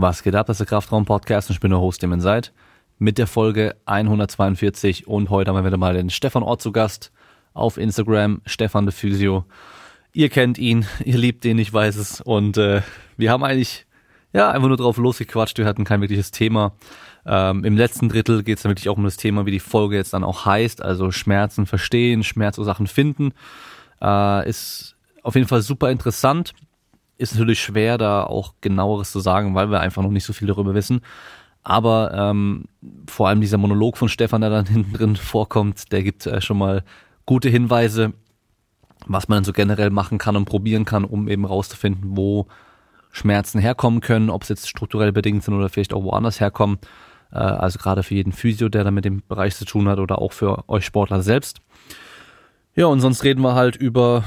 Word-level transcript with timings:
Was 0.00 0.22
geht 0.22 0.34
ab? 0.34 0.46
Das 0.46 0.54
ist 0.54 0.60
der 0.60 0.66
Kraftraum-Podcast 0.66 1.50
und 1.50 1.56
ich 1.56 1.60
bin 1.60 1.72
der 1.72 1.80
Host, 1.80 2.02
dem 2.02 2.18
seid. 2.22 2.54
Mit 2.98 3.18
der 3.18 3.26
Folge 3.26 3.76
142 3.84 5.06
und 5.06 5.28
heute 5.28 5.50
haben 5.50 5.58
wir 5.58 5.66
wieder 5.66 5.76
mal 5.76 5.92
den 5.92 6.08
Stefan 6.08 6.42
Ort 6.42 6.62
zu 6.62 6.72
Gast 6.72 7.12
auf 7.52 7.76
Instagram, 7.76 8.40
Stefan 8.46 8.86
de 8.86 8.94
Physio. 8.94 9.44
Ihr 10.14 10.30
kennt 10.30 10.56
ihn, 10.56 10.86
ihr 11.04 11.18
liebt 11.18 11.44
ihn, 11.44 11.58
ich 11.58 11.70
weiß 11.70 11.96
es. 11.96 12.22
Und 12.22 12.56
äh, 12.56 12.80
wir 13.18 13.30
haben 13.30 13.44
eigentlich 13.44 13.84
ja 14.32 14.50
einfach 14.50 14.68
nur 14.68 14.78
drauf 14.78 14.96
losgequatscht, 14.96 15.58
wir 15.58 15.66
hatten 15.66 15.84
kein 15.84 16.00
wirkliches 16.00 16.30
Thema. 16.30 16.72
Ähm, 17.26 17.62
Im 17.66 17.76
letzten 17.76 18.08
Drittel 18.08 18.42
geht 18.42 18.56
es 18.56 18.62
dann 18.62 18.70
wirklich 18.70 18.88
auch 18.88 18.96
um 18.96 19.04
das 19.04 19.18
Thema, 19.18 19.44
wie 19.44 19.50
die 19.50 19.60
Folge 19.60 19.96
jetzt 19.96 20.14
dann 20.14 20.24
auch 20.24 20.46
heißt, 20.46 20.80
also 20.80 21.10
Schmerzen 21.10 21.66
verstehen, 21.66 22.24
Schmerzursachen 22.24 22.86
finden. 22.86 23.34
Äh, 24.00 24.48
ist 24.48 24.96
auf 25.22 25.34
jeden 25.34 25.46
Fall 25.46 25.60
super 25.60 25.90
interessant. 25.90 26.54
Ist 27.20 27.34
natürlich 27.34 27.60
schwer, 27.60 27.98
da 27.98 28.24
auch 28.24 28.54
genaueres 28.62 29.12
zu 29.12 29.20
sagen, 29.20 29.54
weil 29.54 29.70
wir 29.70 29.80
einfach 29.80 30.02
noch 30.02 30.10
nicht 30.10 30.24
so 30.24 30.32
viel 30.32 30.48
darüber 30.48 30.72
wissen. 30.74 31.02
Aber 31.62 32.12
ähm, 32.14 32.64
vor 33.06 33.28
allem 33.28 33.42
dieser 33.42 33.58
Monolog 33.58 33.98
von 33.98 34.08
Stefan, 34.08 34.40
der 34.40 34.48
dann 34.48 34.66
hinten 34.72 34.94
drin 34.94 35.16
vorkommt, 35.16 35.92
der 35.92 36.02
gibt 36.02 36.26
äh, 36.26 36.40
schon 36.40 36.56
mal 36.56 36.82
gute 37.26 37.50
Hinweise, 37.50 38.14
was 39.06 39.28
man 39.28 39.44
so 39.44 39.52
generell 39.52 39.90
machen 39.90 40.16
kann 40.16 40.34
und 40.34 40.46
probieren 40.46 40.86
kann, 40.86 41.04
um 41.04 41.28
eben 41.28 41.44
rauszufinden, 41.44 42.16
wo 42.16 42.46
Schmerzen 43.10 43.60
herkommen 43.60 44.00
können, 44.00 44.30
ob 44.30 44.44
es 44.44 44.48
jetzt 44.48 44.68
strukturell 44.68 45.12
bedingt 45.12 45.42
sind 45.42 45.54
oder 45.54 45.68
vielleicht 45.68 45.92
auch 45.92 46.04
woanders 46.04 46.40
herkommen. 46.40 46.78
Äh, 47.32 47.38
also 47.38 47.78
gerade 47.78 48.02
für 48.02 48.14
jeden 48.14 48.32
Physio, 48.32 48.70
der 48.70 48.84
da 48.84 48.90
mit 48.90 49.04
dem 49.04 49.22
Bereich 49.28 49.56
zu 49.56 49.66
tun 49.66 49.88
hat 49.88 49.98
oder 49.98 50.20
auch 50.20 50.32
für 50.32 50.66
euch 50.70 50.86
Sportler 50.86 51.20
selbst. 51.20 51.60
Ja, 52.74 52.86
und 52.86 53.00
sonst 53.00 53.24
reden 53.24 53.42
wir 53.42 53.54
halt 53.54 53.76
über 53.76 54.24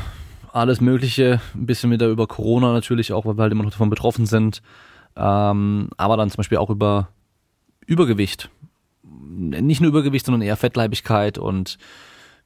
alles 0.54 0.82
Mögliche, 0.82 1.42
ein 1.56 1.66
bisschen 1.66 1.92
wieder 1.92 2.08
über 2.08 2.28
Corona 2.28 2.74
natürlich 2.74 3.12
auch, 3.12 3.26
weil 3.26 3.38
wir 3.38 3.44
halt 3.44 3.52
immer 3.52 3.64
noch 3.64 3.72
davon 3.72 3.90
betroffen 3.90 4.26
sind. 4.26 4.62
Ähm, 5.16 5.90
aber 5.98 6.18
dann 6.18 6.30
zum 6.30 6.38
Beispiel 6.38 6.60
auch 6.60 6.70
über 6.70 7.10
Übergewicht. 7.86 8.50
Nicht 9.04 9.82
nur 9.82 9.90
Übergewicht, 9.90 10.26
sondern 10.26 10.42
eher 10.42 10.58
Fettleibigkeit 10.58 11.38
und 11.38 11.78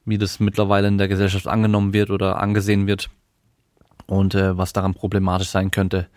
wie 0.04 0.18
das 0.18 0.40
mittlerweile 0.40 0.88
in 0.88 0.98
der 0.98 1.08
Gesellschaft 1.08 1.46
angenommen 1.46 1.92
wird 1.92 2.10
oder 2.10 2.40
angesehen 2.40 2.86
wird 2.86 3.10
und 4.06 4.34
äh, 4.34 4.56
was 4.56 4.72
daran 4.72 4.94
problematisch 4.94 5.48
sein 5.48 5.70
könnte. 5.70 6.08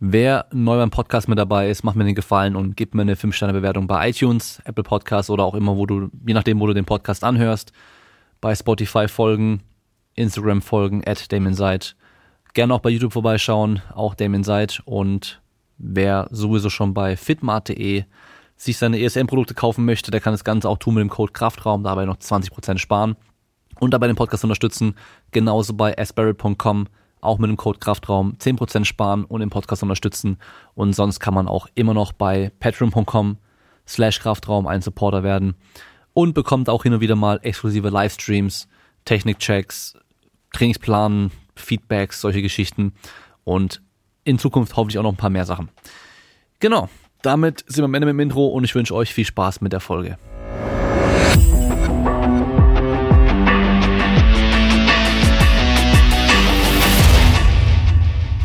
Wer 0.00 0.46
neu 0.52 0.78
beim 0.78 0.90
Podcast 0.90 1.28
mit 1.28 1.38
dabei 1.38 1.70
ist, 1.70 1.84
macht 1.84 1.94
mir 1.94 2.04
den 2.04 2.14
Gefallen 2.14 2.56
und 2.56 2.76
gib 2.76 2.94
mir 2.94 3.02
eine 3.02 3.14
5-Sterne-Bewertung 3.14 3.86
bei 3.86 4.08
iTunes, 4.08 4.60
Apple 4.64 4.82
Podcasts 4.82 5.30
oder 5.30 5.44
auch 5.44 5.54
immer, 5.54 5.76
wo 5.76 5.86
du, 5.86 6.10
je 6.26 6.34
nachdem, 6.34 6.58
wo 6.58 6.66
du 6.66 6.74
den 6.74 6.86
Podcast 6.86 7.22
anhörst. 7.22 7.72
Bei 8.40 8.54
Spotify 8.54 9.06
folgen, 9.06 9.62
Instagram 10.14 10.62
folgen, 10.62 11.02
at 11.06 11.30
DamonSide. 11.32 11.94
Gerne 12.54 12.74
auch 12.74 12.80
bei 12.80 12.90
YouTube 12.90 13.12
vorbeischauen, 13.12 13.82
auch 13.94 14.14
DamonSide. 14.14 14.74
Und 14.84 15.40
wer 15.78 16.28
sowieso 16.30 16.70
schon 16.70 16.94
bei 16.94 17.16
fitmart.de 17.16 18.04
sich 18.56 18.76
seine 18.76 19.00
ESM-Produkte 19.00 19.54
kaufen 19.54 19.84
möchte, 19.84 20.10
der 20.10 20.20
kann 20.20 20.34
das 20.34 20.44
Ganze 20.44 20.68
auch 20.68 20.78
tun 20.78 20.94
mit 20.94 21.00
dem 21.00 21.08
Code 21.08 21.32
Kraftraum, 21.32 21.82
dabei 21.82 22.04
noch 22.04 22.18
20% 22.18 22.78
sparen 22.78 23.16
und 23.78 23.94
dabei 23.94 24.06
den 24.06 24.16
Podcast 24.16 24.44
unterstützen. 24.44 24.94
Genauso 25.30 25.74
bei 25.74 25.96
asperry.com, 25.96 26.88
auch 27.22 27.38
mit 27.38 27.48
dem 27.48 27.56
Code 27.56 27.78
Kraftraum 27.78 28.34
10% 28.38 28.84
sparen 28.84 29.24
und 29.24 29.40
den 29.40 29.50
Podcast 29.50 29.82
unterstützen. 29.82 30.36
Und 30.74 30.92
sonst 30.92 31.20
kann 31.20 31.34
man 31.34 31.48
auch 31.48 31.68
immer 31.74 31.94
noch 31.94 32.12
bei 32.12 32.52
patreon.com 32.60 33.38
slash 33.86 34.20
Kraftraum 34.20 34.66
ein 34.66 34.82
Supporter 34.82 35.22
werden 35.22 35.54
und 36.12 36.34
bekommt 36.34 36.68
auch 36.68 36.82
hin 36.82 36.92
und 36.92 37.00
wieder 37.00 37.16
mal 37.16 37.40
exklusive 37.42 37.88
Livestreams, 37.88 38.68
Technikchecks, 39.04 39.98
Trainingsplanen, 40.52 41.30
Feedbacks, 41.56 42.20
solche 42.20 42.42
Geschichten 42.42 42.94
und 43.44 43.82
in 44.24 44.38
Zukunft 44.38 44.76
hoffentlich 44.76 44.98
auch 44.98 45.02
noch 45.02 45.12
ein 45.12 45.16
paar 45.16 45.30
mehr 45.30 45.46
Sachen. 45.46 45.68
Genau, 46.58 46.88
damit 47.22 47.64
sind 47.66 47.78
wir 47.78 47.84
am 47.84 47.94
Ende 47.94 48.06
mit 48.06 48.14
dem 48.14 48.20
Intro 48.20 48.48
und 48.48 48.64
ich 48.64 48.74
wünsche 48.74 48.94
euch 48.94 49.12
viel 49.12 49.24
Spaß 49.24 49.60
mit 49.60 49.72
der 49.72 49.80
Folge. 49.80 50.18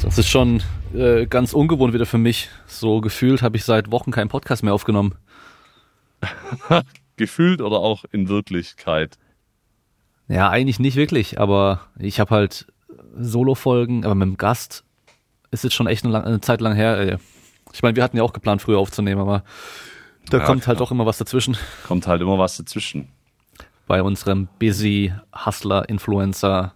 Das 0.02 0.18
ist 0.20 0.30
schon 0.30 0.64
äh, 0.94 1.26
ganz 1.26 1.52
ungewohnt 1.52 1.94
wieder 1.94 2.06
für 2.06 2.18
mich. 2.18 2.50
So 2.68 3.02
gefühlt 3.02 3.42
habe 3.42 3.58
ich 3.58 3.66
seit 3.66 3.92
Wochen 3.92 4.12
keinen 4.12 4.30
Podcast 4.30 4.64
mehr 4.64 4.74
aufgenommen. 4.74 5.16
gefühlt 7.18 7.62
oder 7.62 7.80
auch 7.80 8.06
in 8.12 8.30
Wirklichkeit? 8.30 9.18
Ja, 10.28 10.50
eigentlich 10.50 10.80
nicht 10.80 10.96
wirklich, 10.96 11.40
aber 11.40 11.82
ich 12.00 12.20
habe 12.20 12.34
halt 12.34 12.68
Solo-Folgen, 13.18 14.06
aber 14.06 14.16
mit 14.16 14.28
dem 14.28 14.38
Gast 14.38 14.84
ist 15.52 15.64
jetzt 15.64 15.74
schon 15.74 15.88
echt 15.88 16.04
eine, 16.04 16.14
lang, 16.14 16.24
eine 16.24 16.42
Zeit 16.42 16.62
lang 16.62 16.74
her. 16.74 16.98
Ey. 16.98 17.18
Ich 17.74 17.84
meine, 17.84 17.96
wir 17.96 18.04
hatten 18.04 18.18
ja 18.18 18.24
auch 18.24 18.34
geplant, 18.34 18.62
früher 18.62 18.80
aufzunehmen, 18.80 19.22
aber 19.22 19.44
da 20.30 20.40
ja, 20.40 20.46
kommt 20.46 20.68
halt 20.68 20.78
klar. 20.78 20.88
auch 20.88 20.92
immer 20.92 21.06
was 21.06 21.18
dazwischen. 21.18 21.58
Kommt 21.88 22.08
halt 22.08 22.22
immer 22.22 22.38
was 22.38 22.58
dazwischen. 22.58 23.10
Bei 23.88 24.02
unserem 24.02 24.48
busy 24.60 25.14
Hustler, 25.46 25.88
Influencer, 25.88 26.74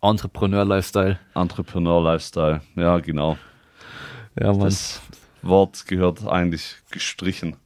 Entrepreneur-Lifestyle. 0.00 1.18
Entrepreneur-Lifestyle, 1.34 2.60
ja, 2.76 2.98
genau. 2.98 3.38
Ja, 4.38 4.52
Mann. 4.52 4.60
Das 4.60 5.00
Wort 5.42 5.86
gehört 5.86 6.26
eigentlich 6.26 6.76
gestrichen. 6.90 7.56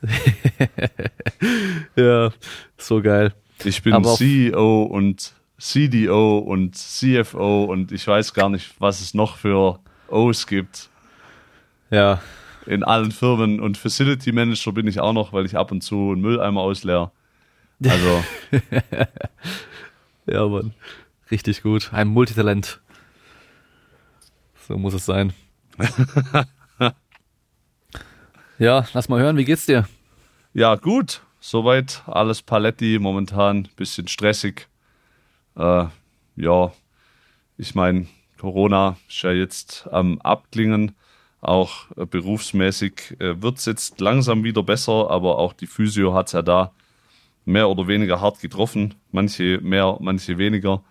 ja, 1.96 2.30
so 2.76 3.02
geil. 3.02 3.34
Ich 3.64 3.82
bin 3.82 3.92
Aber 3.92 4.14
CEO 4.14 4.82
und 4.84 5.32
CDO 5.58 6.38
und 6.38 6.76
CFO 6.76 7.64
und 7.64 7.92
ich 7.92 8.06
weiß 8.06 8.32
gar 8.34 8.48
nicht, 8.48 8.74
was 8.78 9.00
es 9.00 9.14
noch 9.14 9.36
für 9.36 9.80
O's 10.08 10.46
gibt. 10.46 10.88
Ja. 11.90 12.20
In 12.66 12.84
allen 12.84 13.12
Firmen 13.12 13.60
und 13.60 13.76
Facility 13.78 14.30
Manager 14.32 14.72
bin 14.72 14.86
ich 14.86 15.00
auch 15.00 15.12
noch, 15.12 15.32
weil 15.32 15.46
ich 15.46 15.56
ab 15.56 15.72
und 15.72 15.82
zu 15.82 16.12
einen 16.12 16.20
Mülleimer 16.20 16.60
ausleer. 16.60 17.10
Also. 17.84 18.24
ja, 20.26 20.46
Mann. 20.46 20.74
Richtig 21.30 21.62
gut. 21.62 21.92
Ein 21.92 22.08
Multitalent. 22.08 22.80
So 24.66 24.76
muss 24.76 24.94
es 24.94 25.06
sein. 25.06 25.32
ja, 28.58 28.84
lass 28.92 29.08
mal 29.08 29.20
hören, 29.20 29.36
wie 29.36 29.44
geht's 29.44 29.66
dir? 29.66 29.88
Ja, 30.52 30.74
gut. 30.74 31.22
Soweit 31.40 32.02
alles 32.06 32.42
Paletti, 32.42 32.98
momentan 32.98 33.68
bisschen 33.76 34.08
stressig. 34.08 34.68
Äh, 35.56 35.86
ja, 36.36 36.72
ich 37.56 37.74
meine, 37.74 38.06
Corona 38.38 38.96
ist 39.08 39.22
ja 39.22 39.32
jetzt 39.32 39.88
am 39.90 40.20
Abklingen. 40.20 40.94
Auch 41.40 41.90
äh, 41.96 42.04
berufsmäßig 42.04 43.16
äh, 43.20 43.40
wird 43.40 43.58
es 43.58 43.66
jetzt 43.66 44.00
langsam 44.00 44.42
wieder 44.42 44.62
besser, 44.64 45.10
aber 45.10 45.38
auch 45.38 45.52
die 45.52 45.68
Physio 45.68 46.12
hat 46.12 46.26
es 46.26 46.32
ja 46.32 46.42
da 46.42 46.72
mehr 47.44 47.68
oder 47.68 47.86
weniger 47.86 48.20
hart 48.20 48.40
getroffen. 48.40 48.94
Manche 49.12 49.60
mehr, 49.62 49.96
manche 50.00 50.36
weniger. 50.38 50.82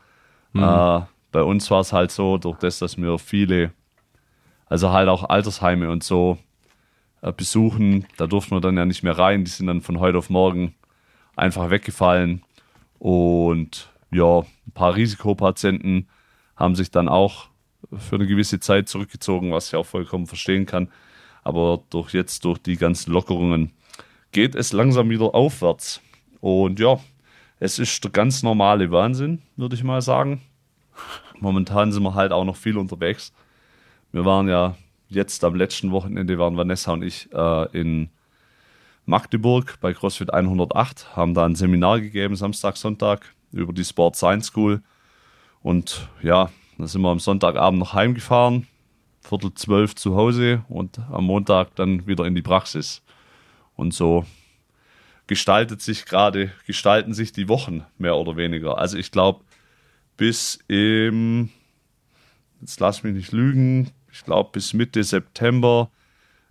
Mhm. 0.53 0.63
Äh, 0.63 1.02
bei 1.31 1.44
uns 1.44 1.69
war 1.69 1.81
es 1.81 1.91
halt 1.91 2.12
so, 2.12 2.38
durch 2.38 2.57
das, 2.59 2.80
dass 2.80 2.97
wir 2.97 3.19
viele, 3.19 3.72
also 4.68 4.91
halt 4.91 5.09
auch 5.09 5.25
Altersheime 5.30 5.91
und 5.91 6.03
so 6.03 6.38
äh, 7.22 7.32
besuchen, 7.32 8.06
da 8.18 8.28
durften 8.28 8.56
wir 8.56 8.62
dann 8.62 8.78
ja 8.78 8.86
nicht 8.86 9.04
mehr 9.04 9.18
rein. 9.18 9.44
Die 9.44 9.52
sind 9.52 9.68
dann 9.68 9.82
von 9.82 10.00
heute 10.00 10.18
auf 10.18 10.30
morgen 10.30 10.76
einfach 11.36 11.70
weggefallen. 11.70 12.44
Und 13.00 13.90
ja, 14.12 14.40
ein 14.40 14.72
paar 14.74 14.96
Risikopatienten 14.96 16.08
haben 16.56 16.76
sich 16.76 16.92
dann 16.92 17.08
auch 17.08 17.50
für 17.96 18.16
eine 18.16 18.28
gewisse 18.28 18.60
Zeit 18.60 18.90
zurückgezogen, 18.90 19.52
was 19.52 19.68
ich 19.68 19.76
auch 19.76 19.86
vollkommen 19.86 20.28
verstehen 20.28 20.66
kann. 20.66 20.90
Aber 21.44 21.84
durch 21.90 22.14
jetzt, 22.14 22.44
durch 22.44 22.58
die 22.58 22.76
ganzen 22.76 23.14
Lockerungen, 23.14 23.72
geht 24.32 24.56
es 24.56 24.74
langsam 24.74 25.10
wieder 25.10 25.34
aufwärts. 25.34 26.02
Und 26.42 26.80
ja, 26.80 27.00
es 27.60 27.80
ist 27.80 28.04
der 28.04 28.12
ganz 28.12 28.44
normale 28.44 28.92
Wahnsinn, 28.92 29.42
würde 29.56 29.76
ich 29.76 29.84
mal 29.84 30.02
sagen. 30.02 30.42
Momentan 31.40 31.92
sind 31.92 32.04
wir 32.04 32.16
halt 32.16 32.32
auch 32.32 32.44
noch 32.44 32.56
viel 32.56 32.78
unterwegs. 32.78 33.34
Wir 34.12 34.26
waren 34.26 34.48
ja 34.48 34.76
jetzt 35.09 35.44
am 35.44 35.56
letzten 35.56 35.91
Wochenende, 35.91 36.38
waren 36.38 36.57
Vanessa 36.57 36.94
und 36.94 37.03
ich 37.03 37.31
äh, 37.34 37.77
in 37.77 38.09
Magdeburg 39.06 39.77
bei 39.80 39.94
CrossFit 39.94 40.33
108, 40.33 41.15
haben 41.15 41.33
da 41.33 41.45
ein 41.45 41.56
Seminar 41.56 42.01
gegeben, 42.01 42.36
Samstag, 42.36 42.77
Sonntag, 42.77 43.33
über 43.51 43.74
die 43.74 43.86
Sport 43.86 44.15
Science 44.15 44.48
School. 44.48 44.81
Und 45.62 46.09
ja, 46.21 46.51
da 46.77 46.88
sind 46.88 47.01
wir 47.01 47.09
am 47.09 47.19
Sonntagabend 47.19 47.80
noch 47.80 47.94
heimgefahren, 47.94 48.68
Viertel 49.21 49.54
zwölf 49.54 49.95
zu 49.95 50.15
Hause 50.15 50.63
und 50.69 51.00
am 51.12 51.25
Montag 51.25 51.75
dann 51.75 52.06
wieder 52.07 52.25
in 52.25 52.36
die 52.36 52.42
Praxis. 52.42 53.01
Und 53.75 53.94
so 53.94 54.25
gestaltet 55.27 55.81
sich 55.81 56.06
gerade, 56.06 56.51
gestalten 56.65 57.13
sich 57.13 57.31
die 57.31 57.50
Wochen 57.50 57.86
mehr 57.98 58.15
oder 58.15 58.38
weniger. 58.38 58.77
Also 58.77 58.98
ich 58.98 59.12
glaube, 59.12 59.44
bis 60.15 60.60
im, 60.68 61.50
jetzt 62.62 62.80
lass 62.80 63.03
mich 63.03 63.13
nicht 63.13 63.31
lügen, 63.31 63.92
ich 64.18 64.25
glaube 64.25 64.50
bis 64.52 64.74
Mitte 64.74 65.04
September 65.04 65.92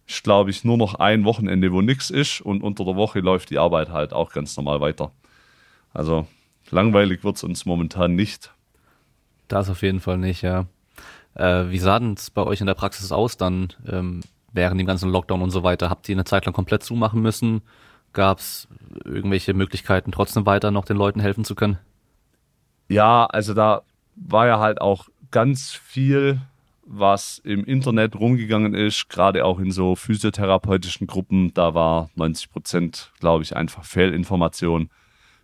ist, 0.06 0.22
glaube 0.22 0.50
ich, 0.50 0.64
nur 0.64 0.76
noch 0.76 0.94
ein 0.94 1.24
Wochenende, 1.24 1.72
wo 1.72 1.82
nichts 1.82 2.10
ist 2.10 2.40
und 2.40 2.62
unter 2.62 2.84
der 2.84 2.94
Woche 2.94 3.18
läuft 3.18 3.50
die 3.50 3.58
Arbeit 3.58 3.90
halt 3.90 4.12
auch 4.12 4.32
ganz 4.32 4.56
normal 4.56 4.80
weiter. 4.80 5.10
Also 5.92 6.28
langweilig 6.70 7.24
wird 7.24 7.36
es 7.36 7.42
uns 7.42 7.66
momentan 7.66 8.14
nicht. 8.14 8.52
Das 9.48 9.68
auf 9.68 9.82
jeden 9.82 10.00
Fall 10.00 10.18
nicht, 10.18 10.42
ja. 10.42 10.66
Äh, 11.34 11.70
wie 11.70 11.78
sah 11.78 11.98
denn 11.98 12.14
es 12.14 12.30
bei 12.30 12.42
euch 12.42 12.60
in 12.60 12.68
der 12.68 12.74
Praxis 12.74 13.10
aus 13.10 13.36
dann? 13.36 13.72
Ähm, 13.86 14.20
während 14.52 14.80
dem 14.80 14.86
ganzen 14.86 15.10
Lockdown 15.10 15.42
und 15.42 15.50
so 15.50 15.64
weiter? 15.64 15.90
Habt 15.90 16.08
ihr 16.08 16.14
eine 16.14 16.24
Zeit 16.24 16.46
lang 16.46 16.54
komplett 16.54 16.84
zumachen 16.84 17.20
müssen? 17.20 17.62
Gab 18.12 18.38
es 18.38 18.68
irgendwelche 19.04 19.54
Möglichkeiten, 19.54 20.12
trotzdem 20.12 20.46
weiter 20.46 20.70
noch 20.70 20.84
den 20.84 20.96
Leuten 20.96 21.20
helfen 21.20 21.44
zu 21.44 21.56
können? 21.56 21.78
Ja, 22.88 23.26
also 23.26 23.54
da 23.54 23.82
war 24.14 24.46
ja 24.46 24.60
halt 24.60 24.80
auch 24.80 25.08
ganz 25.32 25.72
viel, 25.72 26.40
was 26.86 27.38
im 27.38 27.64
Internet 27.64 28.14
rumgegangen 28.14 28.72
ist, 28.74 29.08
gerade 29.08 29.44
auch 29.44 29.58
in 29.58 29.72
so 29.72 29.96
physiotherapeutischen 29.96 31.06
Gruppen. 31.06 31.52
Da 31.52 31.74
war 31.74 32.10
90 32.14 32.50
Prozent, 32.50 33.12
glaube 33.20 33.42
ich, 33.42 33.56
einfach 33.56 33.84
Fehlinformation. 33.84 34.88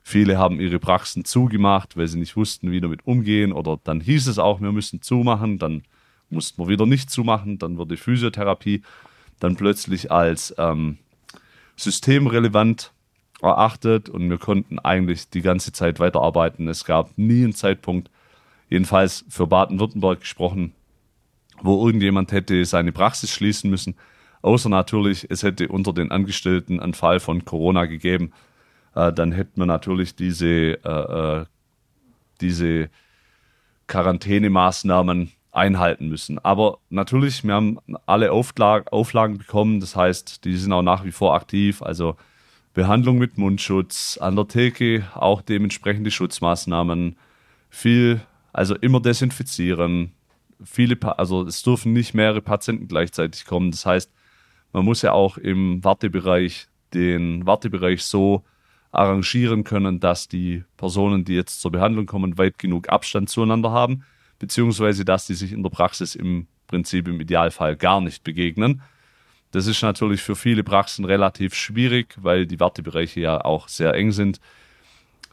Viele 0.02 0.38
haben 0.38 0.60
ihre 0.60 0.78
Praxen 0.78 1.24
zugemacht, 1.24 1.96
weil 1.96 2.06
sie 2.06 2.18
nicht 2.18 2.36
wussten, 2.36 2.70
wie 2.70 2.80
damit 2.80 3.06
umgehen. 3.06 3.52
Oder 3.52 3.78
dann 3.82 4.00
hieß 4.00 4.28
es 4.28 4.38
auch, 4.38 4.60
wir 4.60 4.72
müssen 4.72 5.02
zumachen. 5.02 5.58
Dann 5.58 5.82
mussten 6.30 6.62
wir 6.62 6.68
wieder 6.68 6.86
nicht 6.86 7.10
zumachen. 7.10 7.58
Dann 7.58 7.76
wurde 7.76 7.96
Physiotherapie 7.96 8.82
dann 9.40 9.56
plötzlich 9.56 10.12
als 10.12 10.54
ähm, 10.58 10.98
systemrelevant 11.76 12.92
erachtet 13.42 14.08
und 14.08 14.30
wir 14.30 14.38
konnten 14.38 14.78
eigentlich 14.78 15.28
die 15.28 15.42
ganze 15.42 15.72
Zeit 15.72 15.98
weiterarbeiten. 15.98 16.68
Es 16.68 16.84
gab 16.84 17.18
nie 17.18 17.42
einen 17.42 17.54
Zeitpunkt, 17.54 18.08
jedenfalls 18.70 19.24
für 19.28 19.48
Baden-Württemberg 19.48 20.20
gesprochen, 20.20 20.72
wo 21.60 21.86
irgendjemand 21.86 22.32
hätte 22.32 22.64
seine 22.64 22.92
Praxis 22.92 23.30
schließen 23.30 23.70
müssen. 23.70 23.94
Außer 24.42 24.68
natürlich, 24.68 25.26
es 25.30 25.42
hätte 25.42 25.68
unter 25.68 25.92
den 25.92 26.10
Angestellten 26.10 26.80
einen 26.80 26.94
Fall 26.94 27.20
von 27.20 27.44
Corona 27.44 27.86
gegeben. 27.86 28.32
Äh, 28.94 29.12
dann 29.12 29.32
hätten 29.32 29.60
wir 29.60 29.66
natürlich 29.66 30.14
diese, 30.16 30.46
äh, 30.84 31.40
äh 31.40 31.44
diese 32.40 32.90
Quarantänemaßnahmen 33.86 35.30
einhalten 35.52 36.08
müssen. 36.08 36.38
Aber 36.38 36.78
natürlich, 36.90 37.44
wir 37.44 37.54
haben 37.54 37.78
alle 38.06 38.32
Auflagen, 38.32 38.88
Auflagen 38.88 39.38
bekommen. 39.38 39.80
Das 39.80 39.94
heißt, 39.94 40.44
die 40.44 40.56
sind 40.56 40.72
auch 40.72 40.82
nach 40.82 41.04
wie 41.04 41.12
vor 41.12 41.34
aktiv. 41.34 41.82
Also 41.82 42.16
Behandlung 42.74 43.18
mit 43.18 43.36
Mundschutz, 43.36 44.18
an 44.20 44.34
der 44.34 44.48
Theke 44.48 45.04
auch 45.14 45.42
dementsprechende 45.42 46.10
Schutzmaßnahmen, 46.10 47.16
viel, 47.68 48.20
also 48.52 48.74
immer 48.76 49.00
desinfizieren, 49.00 50.12
viele, 50.64 50.96
also 51.18 51.44
es 51.46 51.62
dürfen 51.62 51.92
nicht 51.92 52.14
mehrere 52.14 52.42
Patienten 52.42 52.88
gleichzeitig 52.88 53.44
kommen. 53.44 53.70
Das 53.70 53.86
heißt, 53.86 54.12
man 54.72 54.84
muss 54.84 55.02
ja 55.02 55.12
auch 55.12 55.38
im 55.38 55.82
Wartebereich 55.84 56.68
den 56.94 57.46
Wartebereich 57.46 58.02
so 58.04 58.44
arrangieren 58.90 59.64
können, 59.64 60.00
dass 60.00 60.28
die 60.28 60.64
Personen, 60.76 61.24
die 61.24 61.34
jetzt 61.34 61.60
zur 61.60 61.72
Behandlung 61.72 62.06
kommen, 62.06 62.36
weit 62.36 62.58
genug 62.58 62.90
Abstand 62.90 63.30
zueinander 63.30 63.70
haben 63.70 64.04
beziehungsweise 64.42 65.04
dass 65.04 65.28
die 65.28 65.34
sich 65.34 65.52
in 65.52 65.62
der 65.62 65.70
Praxis 65.70 66.16
im 66.16 66.48
Prinzip 66.66 67.06
im 67.06 67.20
Idealfall 67.20 67.76
gar 67.76 68.00
nicht 68.00 68.24
begegnen. 68.24 68.82
Das 69.52 69.68
ist 69.68 69.82
natürlich 69.82 70.20
für 70.20 70.34
viele 70.34 70.64
Praxen 70.64 71.04
relativ 71.04 71.54
schwierig, 71.54 72.16
weil 72.16 72.44
die 72.44 72.58
Wartebereiche 72.58 73.20
ja 73.20 73.44
auch 73.44 73.68
sehr 73.68 73.94
eng 73.94 74.10
sind. 74.10 74.40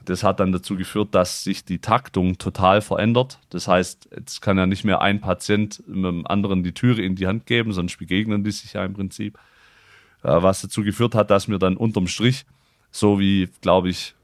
Das 0.06 0.24
hat 0.24 0.40
dann 0.40 0.52
dazu 0.52 0.76
geführt, 0.76 1.10
dass 1.14 1.44
sich 1.44 1.66
die 1.66 1.80
Taktung 1.80 2.38
total 2.38 2.82
verändert. 2.82 3.40
Das 3.50 3.68
heißt, 3.68 4.10
jetzt 4.16 4.42
kann 4.42 4.58
ja 4.58 4.66
nicht 4.66 4.84
mehr 4.84 5.02
ein 5.02 5.22
Patient 5.22 5.84
dem 5.88 6.26
anderen 6.26 6.64
die 6.64 6.74
Türe 6.74 7.02
in 7.02 7.16
die 7.16 7.28
Hand 7.28 7.46
geben, 7.46 7.74
sonst 7.74 7.98
begegnen 7.98 8.44
die 8.44 8.52
sich 8.52 8.74
ja 8.74 8.86
im 8.86 8.94
Prinzip. 8.94 9.38
Äh, 10.24 10.42
was 10.42 10.62
dazu 10.62 10.84
geführt 10.84 11.16
hat, 11.16 11.30
dass 11.30 11.48
wir 11.48 11.60
dann 11.60 11.78
unterm 11.78 12.08
Strich, 12.08 12.46
so 12.92 13.20
wie, 13.20 13.50
glaube 13.62 13.90
ich, 13.90 14.16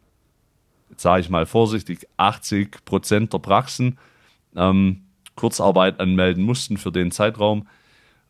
jetzt 0.89 1.03
sage 1.03 1.21
ich 1.21 1.29
mal 1.29 1.45
vorsichtig, 1.45 2.07
80 2.17 2.85
Prozent 2.85 3.33
der 3.33 3.39
Praxen 3.39 3.97
ähm, 4.55 5.03
Kurzarbeit 5.35 5.99
anmelden 5.99 6.43
mussten 6.43 6.77
für 6.77 6.91
den 6.91 7.11
Zeitraum. 7.11 7.67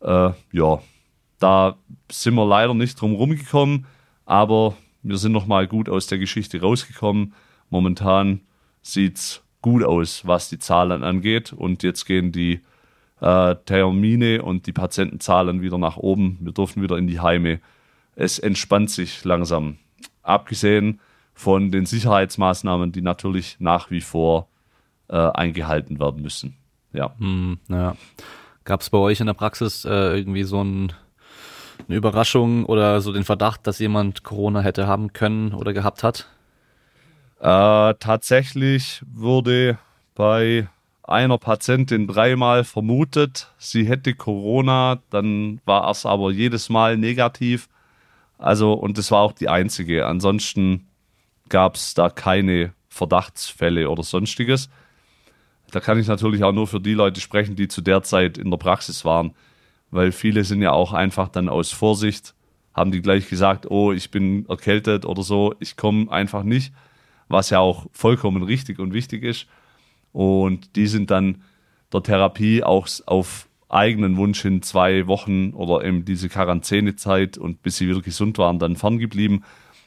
Äh, 0.01 0.31
ja, 0.51 0.81
da 1.39 1.77
sind 2.11 2.35
wir 2.35 2.45
leider 2.45 2.73
nicht 2.73 2.99
drum 2.99 3.13
rumgekommen, 3.13 3.85
aber 4.25 4.75
wir 5.05 5.17
sind 5.17 5.31
noch 5.31 5.45
mal 5.45 5.67
gut 5.67 5.87
aus 5.87 6.07
der 6.07 6.17
Geschichte 6.17 6.61
rausgekommen. 6.61 7.33
Momentan 7.69 8.41
sieht 8.81 9.17
es 9.17 9.43
gut 9.61 9.83
aus, 9.83 10.25
was 10.25 10.49
die 10.49 10.59
Zahlen 10.59 11.03
angeht 11.03 11.53
und 11.53 11.83
jetzt 11.83 12.05
gehen 12.05 12.31
die 12.31 12.61
äh, 13.21 13.55
Termine 13.65 14.41
und 14.41 14.67
die 14.67 14.73
Patientenzahlen 14.73 15.61
wieder 15.61 15.77
nach 15.77 15.97
oben. 15.97 16.37
Wir 16.41 16.51
dürfen 16.51 16.83
wieder 16.83 16.97
in 16.97 17.07
die 17.07 17.19
Heime. 17.19 17.59
Es 18.15 18.39
entspannt 18.39 18.89
sich 18.89 19.23
langsam. 19.23 19.77
Abgesehen 20.21 20.99
von 21.33 21.71
den 21.71 21.85
Sicherheitsmaßnahmen, 21.85 22.91
die 22.91 23.01
natürlich 23.01 23.57
nach 23.59 23.91
wie 23.91 24.01
vor 24.01 24.47
äh, 25.07 25.15
eingehalten 25.17 25.99
werden 25.99 26.21
müssen. 26.21 26.55
Ja. 26.93 27.13
Hm, 27.19 27.59
ja. 27.67 27.95
Gab 28.63 28.81
es 28.81 28.89
bei 28.89 28.97
euch 28.97 29.19
in 29.19 29.27
der 29.27 29.33
Praxis 29.33 29.85
äh, 29.85 30.17
irgendwie 30.17 30.43
so 30.43 30.63
ein, 30.63 30.93
eine 31.87 31.97
Überraschung 31.97 32.65
oder 32.65 33.01
so 33.01 33.11
den 33.11 33.23
Verdacht, 33.23 33.67
dass 33.67 33.79
jemand 33.79 34.23
Corona 34.23 34.61
hätte 34.61 34.87
haben 34.87 35.13
können 35.13 35.53
oder 35.53 35.73
gehabt 35.73 36.03
hat? 36.03 36.27
Äh, 37.39 37.93
tatsächlich 37.99 39.03
wurde 39.11 39.77
bei 40.15 40.67
einer 41.03 41.37
Patientin 41.37 42.07
dreimal 42.07 42.63
vermutet, 42.63 43.53
sie 43.57 43.85
hätte 43.85 44.15
Corona, 44.15 44.99
dann 45.11 45.61
war 45.65 45.89
es 45.91 46.05
aber 46.05 46.31
jedes 46.31 46.69
Mal 46.69 46.97
negativ. 46.97 47.69
Also, 48.37 48.73
und 48.73 48.97
das 48.97 49.11
war 49.11 49.21
auch 49.21 49.33
die 49.33 49.49
einzige. 49.49 50.07
Ansonsten 50.07 50.87
gab 51.49 51.75
es 51.75 51.93
da 51.93 52.09
keine 52.09 52.73
Verdachtsfälle 52.89 53.89
oder 53.89 54.03
sonstiges. 54.03 54.69
Da 55.71 55.79
kann 55.79 55.99
ich 55.99 56.07
natürlich 56.07 56.43
auch 56.43 56.51
nur 56.53 56.67
für 56.67 56.79
die 56.79 56.93
Leute 56.93 57.21
sprechen, 57.21 57.55
die 57.55 57.67
zu 57.67 57.81
der 57.81 58.03
Zeit 58.03 58.37
in 58.37 58.49
der 58.49 58.57
Praxis 58.57 59.05
waren, 59.05 59.35
weil 59.95 60.11
viele 60.11 60.43
sind 60.43 60.61
ja 60.61 60.71
auch 60.71 60.93
einfach 60.93 61.29
dann 61.29 61.49
aus 61.49 61.71
Vorsicht, 61.71 62.35
haben 62.73 62.91
die 62.91 63.01
gleich 63.01 63.29
gesagt, 63.29 63.69
oh, 63.71 63.91
ich 63.91 64.11
bin 64.11 64.45
erkältet 64.47 65.05
oder 65.05 65.23
so, 65.23 65.55
ich 65.59 65.77
komme 65.77 66.11
einfach 66.11 66.43
nicht, 66.43 66.73
was 67.27 67.49
ja 67.49 67.59
auch 67.59 67.87
vollkommen 67.91 68.43
richtig 68.43 68.79
und 68.79 68.93
wichtig 68.93 69.23
ist. 69.23 69.47
Und 70.11 70.75
die 70.75 70.87
sind 70.87 71.11
dann 71.11 71.43
der 71.91 72.03
Therapie 72.03 72.63
auch 72.63 72.87
auf 73.05 73.47
eigenen 73.69 74.17
Wunsch 74.17 74.41
hin 74.41 74.61
zwei 74.61 75.07
Wochen 75.07 75.51
oder 75.51 75.83
eben 75.83 76.05
diese 76.05 76.29
Quarantänezeit 76.29 77.37
und 77.37 77.61
bis 77.63 77.77
sie 77.77 77.87
wieder 77.87 78.01
gesund 78.01 78.37
waren, 78.37 78.59
dann 78.59 78.75
ferngeblieben, 78.75 79.43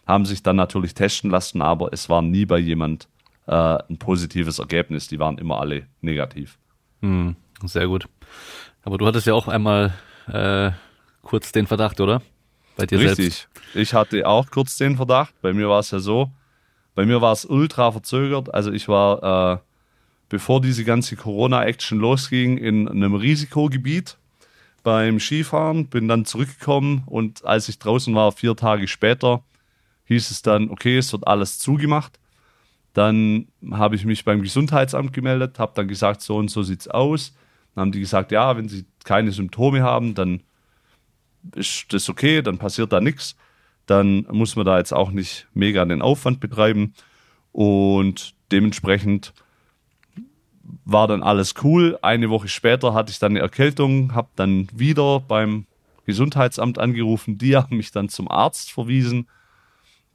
haben 0.06 0.24
sich 0.24 0.42
dann 0.42 0.56
natürlich 0.56 0.94
testen 0.94 1.30
lassen, 1.30 1.62
aber 1.62 1.92
es 1.92 2.08
war 2.08 2.22
nie 2.22 2.46
bei 2.46 2.58
jemand 2.58 3.08
äh, 3.46 3.52
ein 3.88 3.98
positives 3.98 4.58
Ergebnis. 4.58 5.08
Die 5.08 5.18
waren 5.18 5.38
immer 5.38 5.60
alle 5.60 5.86
negativ. 6.00 6.58
Hm, 7.02 7.36
sehr 7.64 7.86
gut. 7.86 8.08
Aber 8.82 8.98
du 8.98 9.06
hattest 9.06 9.26
ja 9.26 9.34
auch 9.34 9.48
einmal 9.48 9.92
äh, 10.28 10.70
kurz 11.22 11.52
den 11.52 11.66
Verdacht, 11.66 12.00
oder? 12.00 12.22
Bei 12.76 12.86
dir 12.86 12.98
Richtig. 13.00 13.16
Selbst. 13.16 13.48
Ich 13.74 13.94
hatte 13.94 14.26
auch 14.26 14.50
kurz 14.50 14.76
den 14.76 14.96
Verdacht. 14.96 15.34
Bei 15.42 15.52
mir 15.52 15.68
war 15.68 15.80
es 15.80 15.90
ja 15.90 15.98
so. 15.98 16.30
Bei 16.94 17.04
mir 17.04 17.20
war 17.20 17.32
es 17.32 17.44
ultra 17.44 17.92
verzögert. 17.92 18.52
Also 18.54 18.72
ich 18.72 18.88
war, 18.88 19.54
äh, 19.54 19.58
bevor 20.28 20.60
diese 20.60 20.84
ganze 20.84 21.16
Corona-Action 21.16 21.98
losging, 21.98 22.58
in 22.58 22.88
einem 22.88 23.14
Risikogebiet 23.14 24.16
beim 24.82 25.20
Skifahren, 25.20 25.86
bin 25.86 26.08
dann 26.08 26.24
zurückgekommen 26.24 27.02
und 27.06 27.44
als 27.44 27.68
ich 27.68 27.78
draußen 27.78 28.14
war, 28.14 28.32
vier 28.32 28.56
Tage 28.56 28.88
später, 28.88 29.42
hieß 30.04 30.30
es 30.30 30.42
dann, 30.42 30.70
okay, 30.70 30.98
es 30.98 31.12
wird 31.12 31.26
alles 31.26 31.58
zugemacht. 31.58 32.18
Dann 32.94 33.48
habe 33.70 33.96
ich 33.96 34.04
mich 34.04 34.24
beim 34.24 34.40
Gesundheitsamt 34.40 35.12
gemeldet, 35.12 35.58
habe 35.58 35.72
dann 35.74 35.88
gesagt, 35.88 36.22
so 36.22 36.36
und 36.36 36.50
so 36.50 36.62
sieht 36.62 36.80
es 36.80 36.88
aus. 36.88 37.34
Dann 37.78 37.86
haben 37.86 37.92
die 37.92 38.00
gesagt, 38.00 38.32
ja, 38.32 38.56
wenn 38.56 38.68
sie 38.68 38.86
keine 39.04 39.30
Symptome 39.30 39.84
haben, 39.84 40.16
dann 40.16 40.42
ist 41.54 41.92
das 41.92 42.08
okay, 42.08 42.42
dann 42.42 42.58
passiert 42.58 42.92
da 42.92 43.00
nichts. 43.00 43.36
Dann 43.86 44.26
muss 44.32 44.56
man 44.56 44.66
da 44.66 44.78
jetzt 44.78 44.92
auch 44.92 45.12
nicht 45.12 45.46
mega 45.54 45.84
den 45.84 46.02
Aufwand 46.02 46.40
betreiben. 46.40 46.92
Und 47.52 48.34
dementsprechend 48.50 49.32
war 50.84 51.06
dann 51.06 51.22
alles 51.22 51.54
cool. 51.62 51.96
Eine 52.02 52.30
Woche 52.30 52.48
später 52.48 52.94
hatte 52.94 53.12
ich 53.12 53.20
dann 53.20 53.30
eine 53.30 53.38
Erkältung, 53.38 54.12
habe 54.12 54.30
dann 54.34 54.66
wieder 54.74 55.20
beim 55.20 55.66
Gesundheitsamt 56.04 56.80
angerufen. 56.80 57.38
Die 57.38 57.54
haben 57.56 57.76
mich 57.76 57.92
dann 57.92 58.08
zum 58.08 58.28
Arzt 58.28 58.72
verwiesen. 58.72 59.28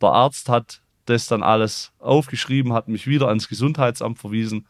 Der 0.02 0.10
Arzt 0.10 0.50
hat 0.50 0.82
das 1.06 1.28
dann 1.28 1.44
alles 1.44 1.94
aufgeschrieben, 2.00 2.74
hat 2.74 2.90
mich 2.90 3.08
wieder 3.08 3.30
ans 3.30 3.48
Gesundheitsamt 3.48 4.20
verwiesen. 4.20 4.68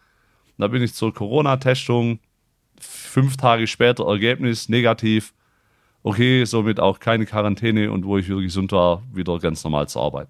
Da 0.59 0.67
bin 0.67 0.83
ich 0.83 0.93
zur 0.93 1.11
Corona-Testung. 1.11 2.19
Fünf 2.83 3.37
Tage 3.37 3.67
später 3.67 4.05
Ergebnis 4.07 4.69
negativ. 4.69 5.33
Okay, 6.03 6.43
somit 6.45 6.79
auch 6.79 6.99
keine 6.99 7.25
Quarantäne 7.25 7.91
und 7.91 8.05
wo 8.05 8.17
ich 8.17 8.27
wieder 8.27 8.41
gesund 8.41 8.71
war, 8.71 9.03
wieder 9.13 9.39
ganz 9.39 9.63
normal 9.63 9.87
zur 9.87 10.03
Arbeit. 10.03 10.27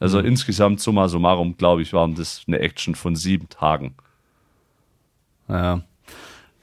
Also 0.00 0.18
mhm. 0.18 0.26
insgesamt, 0.26 0.80
summa 0.80 1.08
summarum, 1.08 1.56
glaube 1.56 1.82
ich, 1.82 1.92
waren 1.92 2.14
das 2.14 2.42
eine 2.46 2.58
Action 2.58 2.94
von 2.94 3.16
sieben 3.16 3.48
Tagen. 3.48 3.94
Ja. 5.48 5.82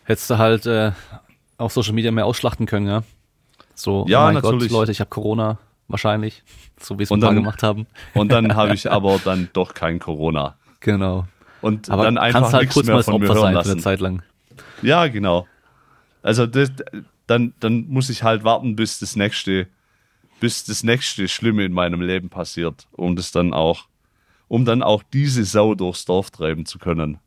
Hättest 0.04 0.30
du 0.30 0.38
halt 0.38 0.66
äh, 0.66 0.92
auf 1.58 1.72
Social 1.72 1.94
Media 1.94 2.12
mehr 2.12 2.25
ausschlachten 2.25 2.66
können, 2.66 2.88
ja? 2.88 3.04
So, 3.75 4.06
ja, 4.08 4.30
oh 4.30 4.32
natürlich. 4.32 4.70
Gott, 4.70 4.80
Leute, 4.80 4.92
ich 4.92 5.00
habe 5.00 5.10
Corona, 5.10 5.60
wahrscheinlich, 5.88 6.44
so 6.80 6.98
wie 7.00 7.04
es 7.04 7.10
wir 7.10 7.18
dann 7.18 7.36
gemacht 7.36 7.63
haben. 7.63 7.88
Und 8.13 8.32
dann 8.32 8.56
habe 8.56 8.74
ich 8.74 8.92
aber 8.92 9.20
dann 9.24 9.50
doch 9.54 9.74
kein 9.74 10.00
Corona. 10.00 10.56
Genau. 10.80 11.25
Und 11.62 11.90
aber 11.90 12.04
dann 12.06 12.18
einfach 12.18 12.42
kannst 12.42 12.54
halt 12.54 12.70
kurz 12.72 12.88
mehr 12.88 12.96
mal 12.96 13.04
von 13.04 13.16
Opfer 13.16 13.36
sein 13.36 13.54
lassen. 13.54 13.68
für 13.68 13.72
eine 13.74 13.82
Zeit 13.82 14.00
lang. 14.00 14.24
Ja, 14.82 15.08
genau. 15.08 15.48
Also 16.22 16.46
das, 16.46 16.72
dann, 17.28 17.54
dann 17.60 17.88
muss 17.88 18.10
ich 18.10 18.24
halt 18.24 18.44
warten, 18.44 18.76
bis 18.76 19.00
das 19.00 19.16
nächste, 19.16 19.68
bis 20.40 20.64
das 20.64 20.84
nächste 20.84 21.28
Schlimme 21.28 21.66
in 21.66 21.74
meinem 21.74 22.02
Leben 22.02 22.30
passiert, 22.30 22.88
um 22.92 23.16
das 23.16 23.32
dann 23.32 23.54
auch, 23.54 23.88
um 24.48 24.66
dann 24.66 24.84
auch 24.84 25.04
diese 25.04 25.44
Sau 25.44 25.76
durchs 25.76 26.06
Dorf 26.06 26.32
treiben 26.32 26.66
zu 26.66 26.80
können. 26.80 27.20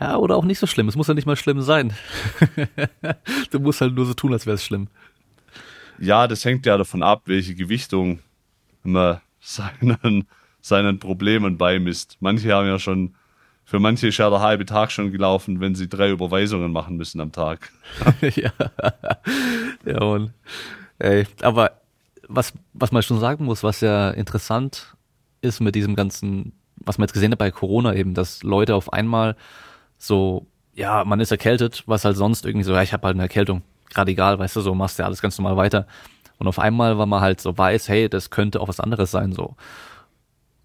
Ja, 0.00 0.16
oder 0.16 0.36
auch 0.36 0.44
nicht 0.44 0.60
so 0.60 0.66
schlimm. 0.66 0.88
Es 0.88 0.96
muss 0.96 1.08
ja 1.08 1.14
nicht 1.14 1.26
mal 1.26 1.36
schlimm 1.36 1.60
sein. 1.60 1.92
du 3.50 3.58
musst 3.58 3.80
halt 3.80 3.94
nur 3.94 4.06
so 4.06 4.14
tun, 4.14 4.32
als 4.32 4.46
wäre 4.46 4.54
es 4.54 4.64
schlimm. 4.64 4.88
Ja, 5.98 6.28
das 6.28 6.44
hängt 6.44 6.66
ja 6.66 6.76
davon 6.78 7.02
ab, 7.02 7.22
welche 7.26 7.54
Gewichtung 7.56 8.20
man 8.84 9.20
seinen, 9.40 10.26
seinen 10.60 10.98
Problemen 11.00 11.58
beimisst. 11.58 12.16
Manche 12.20 12.52
haben 12.52 12.68
ja 12.68 12.78
schon, 12.78 13.14
für 13.68 13.80
manche 13.80 14.08
ist 14.08 14.16
ja 14.16 14.30
der 14.30 14.40
halbe 14.40 14.64
Tag 14.64 14.90
schon 14.90 15.12
gelaufen, 15.12 15.60
wenn 15.60 15.74
sie 15.74 15.90
drei 15.90 16.08
Überweisungen 16.08 16.72
machen 16.72 16.96
müssen 16.96 17.20
am 17.20 17.32
Tag. 17.32 17.70
ja. 18.22 18.50
ja, 19.84 20.00
und, 20.00 20.32
ey, 20.98 21.26
aber 21.42 21.72
was, 22.26 22.54
was 22.72 22.92
man 22.92 23.02
schon 23.02 23.20
sagen 23.20 23.44
muss, 23.44 23.62
was 23.62 23.82
ja 23.82 24.08
interessant 24.08 24.96
ist 25.42 25.60
mit 25.60 25.74
diesem 25.74 25.96
ganzen, 25.96 26.52
was 26.76 26.96
man 26.96 27.04
jetzt 27.04 27.12
gesehen 27.12 27.30
hat 27.30 27.38
bei 27.38 27.50
Corona 27.50 27.94
eben, 27.94 28.14
dass 28.14 28.42
Leute 28.42 28.74
auf 28.74 28.90
einmal 28.94 29.36
so, 29.98 30.46
ja, 30.72 31.04
man 31.04 31.20
ist 31.20 31.30
erkältet, 31.30 31.82
was 31.84 32.06
halt 32.06 32.16
sonst 32.16 32.46
irgendwie 32.46 32.64
so, 32.64 32.72
ja, 32.72 32.80
ich 32.80 32.94
habe 32.94 33.06
halt 33.06 33.16
eine 33.16 33.24
Erkältung, 33.24 33.60
gerade 33.90 34.12
egal, 34.12 34.38
weißt 34.38 34.56
du, 34.56 34.62
so 34.62 34.74
machst 34.74 34.98
du 34.98 35.02
ja 35.02 35.06
alles 35.08 35.20
ganz 35.20 35.36
normal 35.36 35.58
weiter. 35.58 35.86
Und 36.38 36.48
auf 36.48 36.58
einmal, 36.58 36.96
weil 36.96 37.04
man 37.04 37.20
halt 37.20 37.42
so 37.42 37.58
weiß, 37.58 37.90
hey, 37.90 38.08
das 38.08 38.30
könnte 38.30 38.62
auch 38.62 38.68
was 38.68 38.80
anderes 38.80 39.10
sein, 39.10 39.32
so 39.32 39.56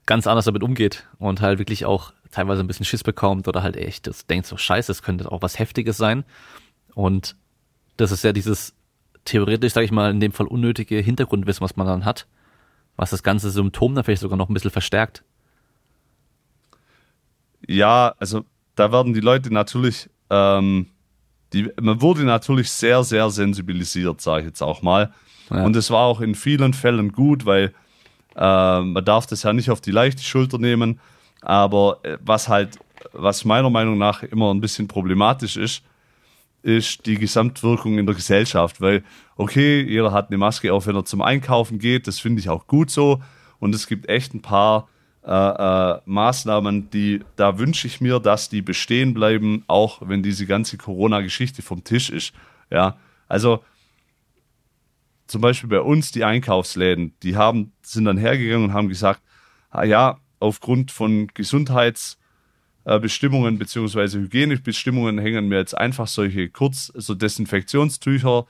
ganz 0.05 0.25
anders 0.25 0.45
damit 0.45 0.63
umgeht 0.63 1.05
und 1.19 1.41
halt 1.41 1.59
wirklich 1.59 1.85
auch 1.85 2.13
teilweise 2.33 2.61
ein 2.61 2.67
bisschen 2.67 2.85
Schiss 2.85 3.03
bekommt 3.03 3.47
oder 3.47 3.63
halt 3.63 3.77
echt 3.77 4.07
das 4.07 4.25
denkt 4.25 4.47
so, 4.47 4.57
scheiße, 4.57 4.87
das 4.87 5.03
könnte 5.03 5.31
auch 5.31 5.41
was 5.41 5.59
Heftiges 5.59 5.97
sein. 5.97 6.25
Und 6.95 7.35
das 7.97 8.11
ist 8.11 8.23
ja 8.23 8.33
dieses 8.33 8.73
theoretisch, 9.25 9.73
sage 9.73 9.85
ich 9.85 9.91
mal, 9.91 10.11
in 10.11 10.19
dem 10.19 10.31
Fall 10.31 10.47
unnötige 10.47 10.97
Hintergrundwissen, 10.97 11.63
was 11.63 11.75
man 11.75 11.87
dann 11.87 12.05
hat, 12.05 12.27
was 12.95 13.11
das 13.11 13.23
ganze 13.23 13.49
Symptom 13.49 13.95
dann 13.95 14.03
vielleicht 14.03 14.21
sogar 14.21 14.37
noch 14.37 14.49
ein 14.49 14.53
bisschen 14.53 14.71
verstärkt. 14.71 15.23
Ja, 17.67 18.13
also 18.19 18.43
da 18.75 18.91
werden 18.91 19.13
die 19.13 19.21
Leute 19.21 19.53
natürlich, 19.53 20.09
ähm, 20.29 20.87
die, 21.53 21.69
man 21.79 22.01
wurde 22.01 22.23
natürlich 22.23 22.71
sehr, 22.71 23.03
sehr 23.03 23.29
sensibilisiert, 23.29 24.21
sage 24.21 24.41
ich 24.41 24.47
jetzt 24.47 24.61
auch 24.61 24.81
mal. 24.81 25.13
Ja. 25.49 25.63
Und 25.63 25.75
es 25.75 25.91
war 25.91 26.05
auch 26.05 26.19
in 26.19 26.35
vielen 26.35 26.73
Fällen 26.73 27.11
gut, 27.11 27.45
weil 27.45 27.73
äh, 28.35 28.81
man 28.81 29.05
darf 29.05 29.27
das 29.27 29.43
ja 29.43 29.53
nicht 29.53 29.69
auf 29.69 29.81
die 29.81 29.91
leichte 29.91 30.23
Schulter 30.23 30.57
nehmen. 30.57 30.99
Aber 31.43 31.99
äh, 32.03 32.17
was 32.21 32.47
halt, 32.47 32.79
was 33.11 33.45
meiner 33.45 33.69
Meinung 33.69 33.97
nach 33.97 34.23
immer 34.23 34.53
ein 34.53 34.61
bisschen 34.61 34.87
problematisch 34.87 35.57
ist, 35.57 35.83
ist 36.61 37.05
die 37.05 37.17
Gesamtwirkung 37.17 37.97
in 37.97 38.05
der 38.05 38.15
Gesellschaft. 38.15 38.81
Weil, 38.81 39.03
okay, 39.35 39.81
jeder 39.81 40.11
hat 40.11 40.29
eine 40.29 40.37
Maske 40.37 40.73
auf, 40.73 40.87
wenn 40.87 40.95
er 40.95 41.05
zum 41.05 41.21
Einkaufen 41.21 41.79
geht. 41.79 42.07
Das 42.07 42.19
finde 42.19 42.39
ich 42.39 42.49
auch 42.49 42.67
gut 42.67 42.89
so. 42.89 43.21
Und 43.59 43.75
es 43.75 43.87
gibt 43.87 44.09
echt 44.09 44.33
ein 44.33 44.41
paar 44.41 44.87
äh, 45.25 45.31
äh, 45.31 46.01
Maßnahmen, 46.05 46.89
die, 46.89 47.21
da 47.37 47.57
wünsche 47.57 47.87
ich 47.87 48.01
mir, 48.01 48.19
dass 48.19 48.49
die 48.49 48.61
bestehen 48.61 49.13
bleiben, 49.13 49.63
auch 49.67 50.01
wenn 50.03 50.21
diese 50.21 50.45
ganze 50.45 50.77
Corona-Geschichte 50.77 51.61
vom 51.61 51.83
Tisch 51.83 52.09
ist. 52.09 52.33
Ja, 52.69 52.97
also 53.29 53.63
zum 55.27 55.39
Beispiel 55.39 55.69
bei 55.69 55.79
uns 55.79 56.11
die 56.11 56.25
Einkaufsläden, 56.25 57.13
die 57.23 57.37
haben, 57.37 57.71
sind 57.81 58.03
dann 58.03 58.17
hergegangen 58.17 58.65
und 58.65 58.73
haben 58.73 58.89
gesagt, 58.89 59.21
ah 59.69 59.83
ja, 59.83 60.19
aufgrund 60.43 60.91
von 60.91 61.27
Gesundheitsbestimmungen 61.33 63.57
beziehungsweise 63.57 64.19
Hygienebestimmungen 64.19 65.17
hängen 65.17 65.49
wir 65.49 65.57
jetzt 65.57 65.77
einfach 65.77 66.07
solche 66.07 66.49
Kurz, 66.49 66.91
so 66.95 67.15
Desinfektionstücher 67.15 68.45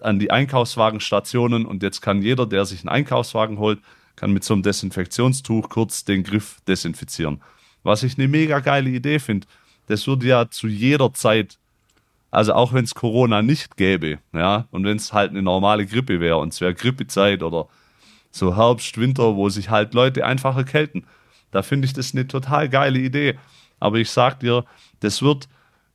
an 0.00 0.18
die 0.18 0.30
Einkaufswagenstationen 0.30 1.66
und 1.66 1.82
jetzt 1.82 2.00
kann 2.00 2.22
jeder, 2.22 2.46
der 2.46 2.64
sich 2.64 2.80
einen 2.80 2.88
Einkaufswagen 2.88 3.58
holt, 3.58 3.80
kann 4.16 4.32
mit 4.32 4.44
so 4.44 4.54
einem 4.54 4.62
Desinfektionstuch 4.62 5.68
kurz 5.68 6.04
den 6.04 6.24
Griff 6.24 6.56
desinfizieren. 6.66 7.42
Was 7.82 8.02
ich 8.02 8.18
eine 8.18 8.28
mega 8.28 8.60
geile 8.60 8.88
Idee 8.90 9.18
finde. 9.18 9.46
Das 9.86 10.06
würde 10.06 10.26
ja 10.26 10.48
zu 10.48 10.66
jeder 10.66 11.12
Zeit 11.12 11.58
also 12.34 12.54
auch 12.54 12.72
wenn 12.72 12.84
es 12.84 12.96
Corona 12.96 13.42
nicht 13.42 13.76
gäbe, 13.76 14.18
ja, 14.32 14.66
und 14.72 14.84
wenn 14.84 14.96
es 14.96 15.12
halt 15.12 15.30
eine 15.30 15.42
normale 15.42 15.86
Grippe 15.86 16.18
wäre 16.18 16.38
und 16.38 16.52
es 16.52 16.60
wäre 16.60 16.74
Grippezeit 16.74 17.44
oder 17.44 17.68
so 18.34 18.56
Herbst, 18.56 18.98
Winter, 18.98 19.36
wo 19.36 19.48
sich 19.48 19.70
halt 19.70 19.94
Leute 19.94 20.24
einfach 20.26 20.56
erkälten, 20.56 21.06
da 21.52 21.62
finde 21.62 21.86
ich 21.86 21.92
das 21.92 22.12
eine 22.12 22.26
total 22.26 22.68
geile 22.68 22.98
Idee. 22.98 23.38
Aber 23.78 23.98
ich 23.98 24.10
sag 24.10 24.40
dir, 24.40 24.64
das 25.00 25.22
wird, 25.22 25.48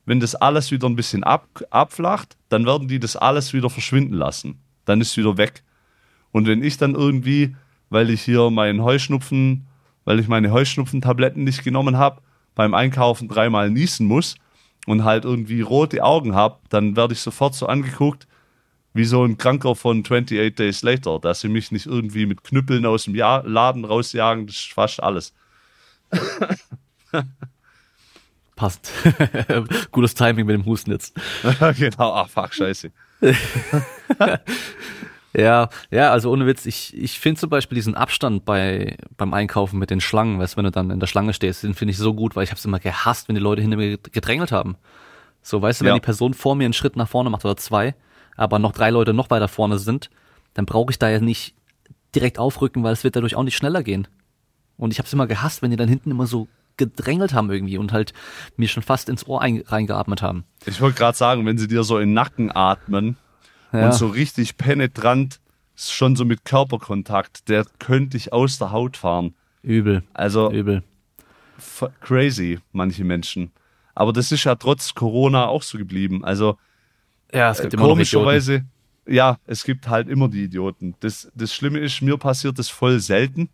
wenn 0.06 0.20
das 0.20 0.34
alles 0.34 0.70
wieder 0.70 0.88
ein 0.88 0.96
bisschen 0.96 1.22
ab, 1.22 1.46
abflacht, 1.70 2.36
dann 2.48 2.64
werden 2.64 2.88
die 2.88 2.98
das 2.98 3.16
alles 3.16 3.52
wieder 3.52 3.68
verschwinden 3.68 4.14
lassen. 4.14 4.58
Dann 4.86 5.00
ist 5.00 5.10
es 5.10 5.16
wieder 5.18 5.36
weg. 5.36 5.62
Und 6.32 6.46
wenn 6.46 6.62
ich 6.62 6.78
dann 6.78 6.94
irgendwie, 6.94 7.54
weil 7.90 8.08
ich 8.08 8.22
hier 8.22 8.48
meinen 8.50 8.82
Heuschnupfen, 8.82 9.66
weil 10.04 10.18
ich 10.18 10.28
meine 10.28 10.50
Heuschnupfentabletten 10.50 11.44
nicht 11.44 11.62
genommen 11.62 11.98
habe, 11.98 12.22
beim 12.54 12.72
Einkaufen 12.72 13.28
dreimal 13.28 13.70
niesen 13.70 14.06
muss, 14.06 14.36
und 14.86 15.04
halt 15.04 15.26
irgendwie 15.26 15.60
rote 15.60 16.02
Augen 16.02 16.34
habe, 16.34 16.56
dann 16.70 16.96
werde 16.96 17.12
ich 17.12 17.20
sofort 17.20 17.54
so 17.54 17.66
angeguckt 17.66 18.26
wie 18.92 19.04
so 19.04 19.24
ein 19.24 19.38
Kranker 19.38 19.74
von 19.76 20.00
28 20.00 20.54
Days 20.54 20.82
Later, 20.82 21.18
dass 21.20 21.40
sie 21.40 21.48
mich 21.48 21.70
nicht 21.70 21.86
irgendwie 21.86 22.26
mit 22.26 22.42
Knüppeln 22.42 22.84
aus 22.86 23.04
dem 23.04 23.14
ja 23.14 23.42
Laden 23.46 23.84
rausjagen, 23.84 24.46
das 24.46 24.56
ist 24.56 24.72
fast 24.72 25.02
alles. 25.02 25.34
Passt. 28.56 28.92
Gutes 29.92 30.14
Timing 30.14 30.46
mit 30.46 30.54
dem 30.54 30.66
Husten 30.66 30.90
jetzt. 30.90 31.14
genau, 31.78 32.12
ach 32.14 32.28
fuck, 32.28 32.52
scheiße. 32.52 32.90
Ja, 35.32 35.68
ja, 35.90 36.10
also 36.10 36.30
ohne 36.32 36.46
Witz, 36.46 36.66
ich, 36.66 36.96
ich 36.96 37.20
finde 37.20 37.40
zum 37.40 37.50
Beispiel 37.50 37.76
diesen 37.76 37.94
Abstand 37.94 38.44
bei, 38.44 38.96
beim 39.16 39.32
Einkaufen 39.32 39.78
mit 39.78 39.90
den 39.90 40.00
Schlangen, 40.00 40.40
weißt 40.40 40.56
wenn 40.56 40.64
du 40.64 40.72
dann 40.72 40.90
in 40.90 40.98
der 40.98 41.06
Schlange 41.06 41.32
stehst, 41.32 41.62
den 41.62 41.74
finde 41.74 41.92
ich 41.92 41.98
so 41.98 42.14
gut, 42.14 42.34
weil 42.34 42.42
ich 42.42 42.50
habe 42.50 42.58
es 42.58 42.64
immer 42.64 42.80
gehasst, 42.80 43.28
wenn 43.28 43.36
die 43.36 43.40
Leute 43.40 43.62
hinter 43.62 43.76
mir 43.76 43.96
gedrängelt 43.96 44.50
haben. 44.50 44.76
So, 45.42 45.62
weißt 45.62 45.80
du, 45.80 45.84
wenn 45.84 45.92
ja. 45.92 45.94
die 45.94 46.04
Person 46.04 46.34
vor 46.34 46.56
mir 46.56 46.64
einen 46.64 46.74
Schritt 46.74 46.96
nach 46.96 47.08
vorne 47.08 47.30
macht 47.30 47.44
oder 47.44 47.56
zwei, 47.56 47.94
aber 48.40 48.58
noch 48.58 48.72
drei 48.72 48.88
Leute 48.88 49.12
noch 49.12 49.28
weiter 49.28 49.48
vorne 49.48 49.78
sind, 49.78 50.08
dann 50.54 50.64
brauche 50.64 50.90
ich 50.90 50.98
da 50.98 51.10
ja 51.10 51.20
nicht 51.20 51.54
direkt 52.14 52.38
aufrücken, 52.38 52.82
weil 52.82 52.94
es 52.94 53.04
wird 53.04 53.14
dadurch 53.14 53.36
auch 53.36 53.42
nicht 53.42 53.56
schneller 53.56 53.82
gehen. 53.82 54.08
Und 54.78 54.92
ich 54.92 54.98
habe 54.98 55.06
es 55.06 55.12
immer 55.12 55.26
gehasst, 55.26 55.60
wenn 55.60 55.70
die 55.70 55.76
dann 55.76 55.90
hinten 55.90 56.10
immer 56.10 56.26
so 56.26 56.48
gedrängelt 56.78 57.34
haben 57.34 57.50
irgendwie 57.50 57.76
und 57.76 57.92
halt 57.92 58.14
mir 58.56 58.66
schon 58.66 58.82
fast 58.82 59.10
ins 59.10 59.26
Ohr 59.26 59.42
reingeatmet 59.42 60.22
haben. 60.22 60.44
Ich 60.64 60.80
wollte 60.80 60.96
gerade 60.96 61.18
sagen, 61.18 61.44
wenn 61.44 61.58
sie 61.58 61.68
dir 61.68 61.84
so 61.84 61.98
in 61.98 62.08
den 62.08 62.14
Nacken 62.14 62.50
atmen, 62.50 63.18
ja. 63.72 63.86
und 63.86 63.94
so 63.94 64.06
richtig 64.06 64.56
penetrant, 64.56 65.38
schon 65.76 66.16
so 66.16 66.24
mit 66.24 66.46
Körperkontakt, 66.46 67.48
der 67.50 67.66
könnte 67.78 68.16
ich 68.16 68.32
aus 68.32 68.58
der 68.58 68.72
Haut 68.72 68.96
fahren. 68.96 69.34
Übel. 69.62 70.02
Also 70.14 70.50
übel. 70.50 70.82
Crazy, 72.00 72.58
manche 72.72 73.04
Menschen. 73.04 73.52
Aber 73.94 74.14
das 74.14 74.32
ist 74.32 74.44
ja 74.44 74.54
trotz 74.54 74.94
Corona 74.94 75.46
auch 75.46 75.62
so 75.62 75.76
geblieben. 75.76 76.24
Also 76.24 76.56
ja, 77.32 77.50
es 77.50 77.60
gibt 77.60 77.74
äh, 77.74 77.76
immer 77.76 77.88
komischerweise, 77.88 78.64
ja, 79.06 79.38
es 79.46 79.64
gibt 79.64 79.88
halt 79.88 80.08
immer 80.08 80.28
die 80.28 80.44
Idioten. 80.44 80.94
Das, 81.00 81.30
das 81.34 81.54
Schlimme 81.54 81.78
ist, 81.78 82.02
mir 82.02 82.16
passiert 82.16 82.58
das 82.58 82.68
voll 82.68 83.00
selten. 83.00 83.48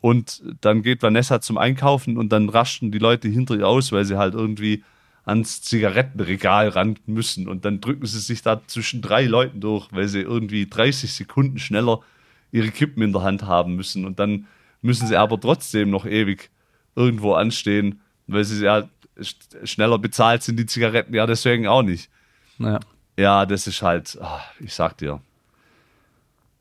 Und 0.00 0.42
dann 0.62 0.82
geht 0.82 1.02
Vanessa 1.02 1.40
zum 1.40 1.58
Einkaufen 1.58 2.16
und 2.16 2.30
dann 2.30 2.48
raschen 2.48 2.90
die 2.90 2.98
Leute 2.98 3.28
hinter 3.28 3.54
ihr 3.56 3.68
aus, 3.68 3.92
weil 3.92 4.04
sie 4.04 4.16
halt 4.16 4.34
irgendwie 4.34 4.82
ans 5.24 5.60
Zigarettenregal 5.62 6.68
ran 6.68 6.98
müssen 7.06 7.48
und 7.48 7.64
dann 7.64 7.80
drücken 7.80 8.06
sie 8.06 8.20
sich 8.20 8.42
da 8.42 8.66
zwischen 8.66 9.02
drei 9.02 9.26
Leuten 9.26 9.60
durch, 9.60 9.88
weil 9.92 10.08
sie 10.08 10.20
irgendwie 10.20 10.66
30 10.66 11.12
Sekunden 11.12 11.58
schneller 11.58 12.00
ihre 12.50 12.70
Kippen 12.70 13.02
in 13.02 13.12
der 13.12 13.22
Hand 13.22 13.44
haben 13.44 13.76
müssen 13.76 14.06
und 14.06 14.18
dann 14.18 14.46
müssen 14.80 15.06
sie 15.06 15.16
aber 15.16 15.38
trotzdem 15.38 15.90
noch 15.90 16.06
ewig 16.06 16.50
irgendwo 16.96 17.34
anstehen, 17.34 18.00
weil 18.26 18.44
sie 18.44 18.64
ja 18.64 18.88
schneller 19.64 19.98
bezahlt 19.98 20.42
sind, 20.42 20.58
die 20.58 20.66
Zigaretten 20.66 21.14
ja 21.14 21.26
deswegen 21.26 21.66
auch 21.66 21.82
nicht. 21.82 22.10
Naja. 22.60 22.80
Ja, 23.16 23.46
das 23.46 23.66
ist 23.66 23.82
halt, 23.82 24.18
ach, 24.20 24.44
ich 24.60 24.74
sag 24.74 24.98
dir. 24.98 25.20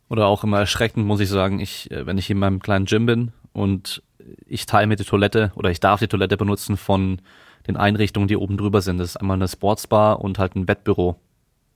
Oder 0.07 0.25
auch 0.25 0.43
immer 0.43 0.59
erschreckend, 0.59 1.05
muss 1.05 1.19
ich 1.19 1.29
sagen, 1.29 1.59
ich, 1.59 1.91
äh, 1.91 2.05
wenn 2.05 2.17
ich 2.17 2.29
in 2.29 2.39
meinem 2.39 2.61
kleinen 2.61 2.85
Gym 2.85 3.05
bin 3.05 3.31
und 3.53 4.01
ich 4.47 4.65
teile 4.65 4.87
mir 4.87 4.95
die 4.95 5.03
Toilette 5.03 5.51
oder 5.55 5.69
ich 5.69 5.79
darf 5.79 5.99
die 5.99 6.07
Toilette 6.07 6.37
benutzen 6.37 6.77
von 6.77 7.21
den 7.67 7.77
Einrichtungen, 7.77 8.27
die 8.27 8.37
oben 8.37 8.57
drüber 8.57 8.81
sind. 8.81 8.97
Das 8.97 9.09
ist 9.09 9.17
einmal 9.17 9.35
eine 9.35 9.47
Sportsbar 9.47 10.21
und 10.21 10.39
halt 10.39 10.55
ein 10.55 10.67
Wettbüro, 10.67 11.19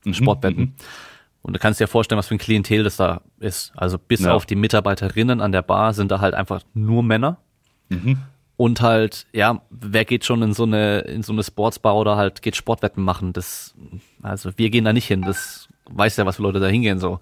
ein 0.05 0.09
mhm, 0.09 0.13
Sportbetten. 0.13 0.63
Mhm. 0.63 0.73
Und 1.41 1.53
du 1.53 1.59
kannst 1.59 1.81
dir 1.81 1.87
vorstellen, 1.87 2.17
was 2.17 2.27
für 2.27 2.35
ein 2.35 2.39
Klientel 2.39 2.83
das 2.83 2.95
da 2.95 3.21
ist. 3.39 3.73
Also 3.75 3.99
bis 3.99 4.21
ja. 4.21 4.33
auf 4.33 4.45
die 4.45 4.55
Mitarbeiterinnen 4.55 5.41
an 5.41 5.51
der 5.51 5.61
Bar 5.61 5.93
sind 5.93 6.09
da 6.11 6.21
halt 6.21 6.33
einfach 6.33 6.61
nur 6.73 7.03
Männer. 7.03 7.37
Mhm. 7.89 8.19
Und 8.55 8.81
halt, 8.81 9.25
ja, 9.33 9.61
wer 9.69 10.05
geht 10.05 10.25
schon 10.25 10.41
in 10.43 10.53
so 10.53 10.63
eine, 10.63 10.99
in 10.99 11.23
so 11.23 11.33
eine 11.33 11.43
Sportsbar 11.43 11.95
oder 11.95 12.17
halt 12.17 12.41
geht 12.41 12.55
Sportwetten 12.55 13.03
machen? 13.03 13.33
Das, 13.33 13.73
also 14.21 14.51
wir 14.57 14.69
gehen 14.69 14.85
da 14.85 14.93
nicht 14.93 15.07
hin. 15.07 15.23
Das 15.23 15.67
weiß 15.89 16.17
ja, 16.17 16.25
was 16.25 16.37
für 16.37 16.43
Leute 16.43 16.59
da 16.59 16.67
hingehen, 16.67 16.99
so. 16.99 17.19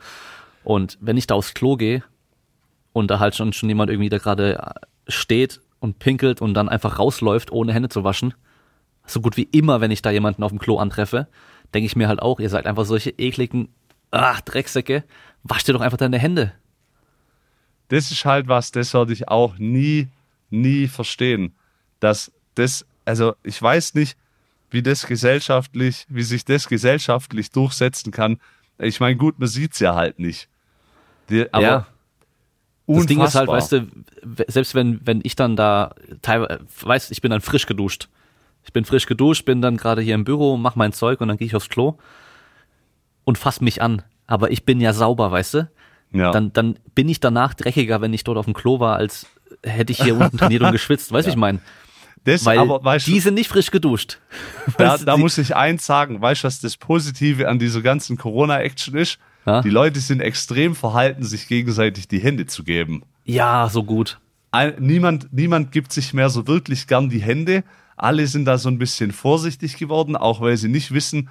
Und 0.64 0.98
wenn 1.02 1.18
ich 1.18 1.28
da 1.28 1.36
aufs 1.36 1.54
Klo 1.54 1.78
gehe 1.78 2.04
und 2.94 3.10
da 3.10 3.20
halt 3.20 3.36
schon, 3.36 3.54
schon 3.54 3.70
jemand 3.70 3.90
irgendwie 3.90 4.10
da 4.10 4.18
gerade 4.18 4.74
steht 5.08 5.62
und 5.80 6.00
pinkelt 6.00 6.42
und 6.42 6.54
dann 6.54 6.70
einfach 6.70 7.00
rausläuft, 7.00 7.52
ohne 7.52 7.74
Hände 7.74 7.90
zu 7.90 8.04
waschen, 8.04 8.34
so 9.06 9.22
gut 9.22 9.38
wie 9.38 9.48
immer, 9.52 9.82
wenn 9.82 9.92
ich 9.92 10.02
da 10.02 10.12
jemanden 10.12 10.44
auf 10.44 10.52
dem 10.52 10.60
Klo 10.60 10.78
antreffe, 10.78 11.28
denke 11.74 11.86
ich 11.86 11.96
mir 11.96 12.08
halt 12.08 12.22
auch, 12.22 12.40
ihr 12.40 12.50
seid 12.50 12.68
einfach 12.68 12.86
solche 12.86 13.12
ekligen, 13.12 13.70
ach, 14.12 14.42
Drecksäcke, 14.42 15.04
wascht 15.44 15.68
dir 15.68 15.74
doch 15.74 15.82
einfach 15.82 15.98
deine 15.98 16.20
Hände. 16.20 16.54
Das 17.88 18.12
ist 18.12 18.24
halt 18.26 18.48
was, 18.48 18.72
das 18.72 18.94
werde 18.94 19.14
ich 19.14 19.28
auch 19.28 19.58
nie, 19.58 20.08
nie 20.52 20.88
verstehen. 20.88 21.54
Dass 22.00 22.32
das, 22.56 22.86
also 23.06 23.36
ich 23.44 23.62
weiß 23.62 23.96
nicht, 23.96 24.18
wie 24.70 24.82
das 24.82 25.06
gesellschaftlich, 25.06 26.06
wie 26.10 26.24
sich 26.24 26.46
das 26.46 26.68
gesellschaftlich 26.68 27.52
durchsetzen 27.52 28.12
kann. 28.12 28.40
Ich 28.78 29.00
meine, 29.00 29.18
gut, 29.18 29.38
man 29.38 29.48
sieht 29.48 29.74
es 29.74 29.80
ja 29.80 29.96
halt 29.96 30.18
nicht. 30.18 30.48
Die, 31.30 31.52
aber 31.54 31.64
ja. 31.64 31.88
Das 32.88 33.06
Ding 33.06 33.22
ist 33.22 33.36
halt, 33.36 33.48
weißt 33.48 33.72
du, 33.74 33.88
selbst 34.48 34.76
wenn, 34.76 35.00
wenn 35.06 35.22
ich 35.24 35.36
dann 35.36 35.56
da 35.56 35.94
teilweise, 36.22 36.60
weißt 36.82 37.12
ich 37.12 37.22
bin 37.22 37.32
dann 37.32 37.42
frisch 37.42 37.66
geduscht. 37.66 38.10
Ich 38.64 38.74
bin 38.74 38.86
frisch 38.86 39.06
geduscht, 39.06 39.46
bin 39.46 39.62
dann 39.62 39.78
gerade 39.78 40.02
hier 40.02 40.16
im 40.16 40.24
Büro, 40.24 40.58
mach 40.58 40.76
mein 40.76 40.94
Zeug 40.94 41.22
und 41.22 41.28
dann 41.28 41.38
gehe 41.38 41.48
ich 41.48 41.56
aufs 41.56 41.70
Klo 41.70 41.98
und 43.24 43.38
fass 43.38 43.62
mich 43.62 43.82
an. 43.82 44.04
Aber 44.28 44.52
ich 44.52 44.66
bin 44.66 44.82
ja 44.82 44.94
sauber, 44.94 45.32
weißt 45.32 45.54
du? 45.56 45.70
Ja. 46.14 46.32
Dann, 46.32 46.52
dann 46.54 46.78
bin 46.94 47.08
ich 47.08 47.20
danach 47.20 47.54
dreckiger, 47.54 48.02
wenn 48.02 48.14
ich 48.14 48.24
dort 48.24 48.38
auf 48.38 48.46
dem 48.46 48.54
Klo 48.54 48.80
war, 48.80 48.98
als 48.98 49.28
hätte 49.64 49.92
ich 49.92 50.02
hier 50.02 50.16
unten 50.16 50.38
trainiert 50.38 50.64
und 50.64 50.72
geschwitzt. 50.74 51.12
Weißt 51.12 51.28
du, 51.28 51.30
ja. 51.30 51.34
ich 51.34 51.40
meine? 51.40 51.60
Das, 52.24 52.46
Weil 52.46 52.60
aber, 52.60 52.84
weißt 52.84 53.08
die 53.08 53.20
sind 53.20 53.34
nicht 53.34 53.50
frisch 53.50 53.72
geduscht. 53.72 54.20
Da, 54.78 54.98
da 54.98 55.18
muss 55.18 55.38
ich 55.40 55.56
eins 55.56 55.86
sagen, 55.86 56.22
weißt 56.22 56.44
du, 56.44 56.48
was 56.48 56.60
das 56.60 56.78
Positive 56.78 57.50
an 57.50 57.58
dieser 57.58 57.82
ganzen 57.82 58.16
Corona-Action 58.16 58.96
ist? 58.96 59.18
Ja? 59.46 59.62
Die 59.62 59.70
Leute 59.70 60.00
sind 60.00 60.22
extrem 60.22 60.76
verhalten, 60.76 61.24
sich 61.24 61.48
gegenseitig 61.48 62.08
die 62.08 62.20
Hände 62.20 62.46
zu 62.46 62.64
geben. 62.64 63.04
Ja, 63.26 63.70
so 63.70 63.84
gut. 63.84 64.20
Ein, 64.52 64.76
niemand, 64.80 65.34
niemand 65.34 65.72
gibt 65.72 65.92
sich 65.94 66.14
mehr 66.14 66.30
so 66.30 66.48
wirklich 66.48 66.86
gern 66.86 67.10
die 67.10 67.22
Hände. 67.22 67.64
Alle 67.98 68.28
sind 68.28 68.46
da 68.46 68.58
so 68.58 68.70
ein 68.70 68.78
bisschen 68.78 69.12
vorsichtig 69.12 69.78
geworden, 69.78 70.16
auch 70.16 70.42
weil 70.42 70.58
sie 70.58 70.70
nicht 70.70 70.92
wissen, 70.92 71.30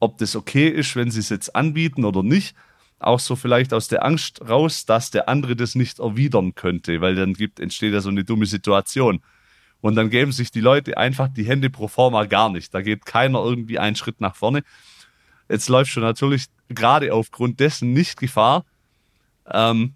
ob 0.00 0.18
das 0.18 0.34
okay 0.34 0.68
ist, 0.68 0.96
wenn 0.96 1.10
sie 1.10 1.20
es 1.20 1.28
jetzt 1.28 1.54
anbieten 1.54 2.04
oder 2.04 2.22
nicht. 2.22 2.56
Auch 3.04 3.20
so 3.20 3.36
vielleicht 3.36 3.74
aus 3.74 3.88
der 3.88 4.04
Angst 4.04 4.40
raus, 4.48 4.86
dass 4.86 5.10
der 5.10 5.28
andere 5.28 5.56
das 5.56 5.74
nicht 5.74 5.98
erwidern 5.98 6.54
könnte, 6.54 7.00
weil 7.00 7.14
dann 7.14 7.34
gibt, 7.34 7.60
entsteht 7.60 7.92
ja 7.92 8.00
so 8.00 8.08
eine 8.08 8.24
dumme 8.24 8.46
Situation. 8.46 9.20
Und 9.82 9.96
dann 9.96 10.08
geben 10.08 10.32
sich 10.32 10.50
die 10.50 10.62
Leute 10.62 10.96
einfach 10.96 11.28
die 11.28 11.44
Hände 11.44 11.68
pro 11.68 11.88
forma 11.88 12.24
gar 12.24 12.48
nicht. 12.48 12.72
Da 12.72 12.80
geht 12.80 13.04
keiner 13.04 13.40
irgendwie 13.40 13.78
einen 13.78 13.96
Schritt 13.96 14.20
nach 14.22 14.34
vorne. 14.34 14.62
Jetzt 15.50 15.68
läuft 15.68 15.90
schon 15.90 16.02
natürlich 16.02 16.46
gerade 16.70 17.12
aufgrund 17.12 17.60
dessen 17.60 17.92
nicht 17.92 18.18
Gefahr, 18.18 18.64
ähm, 19.50 19.94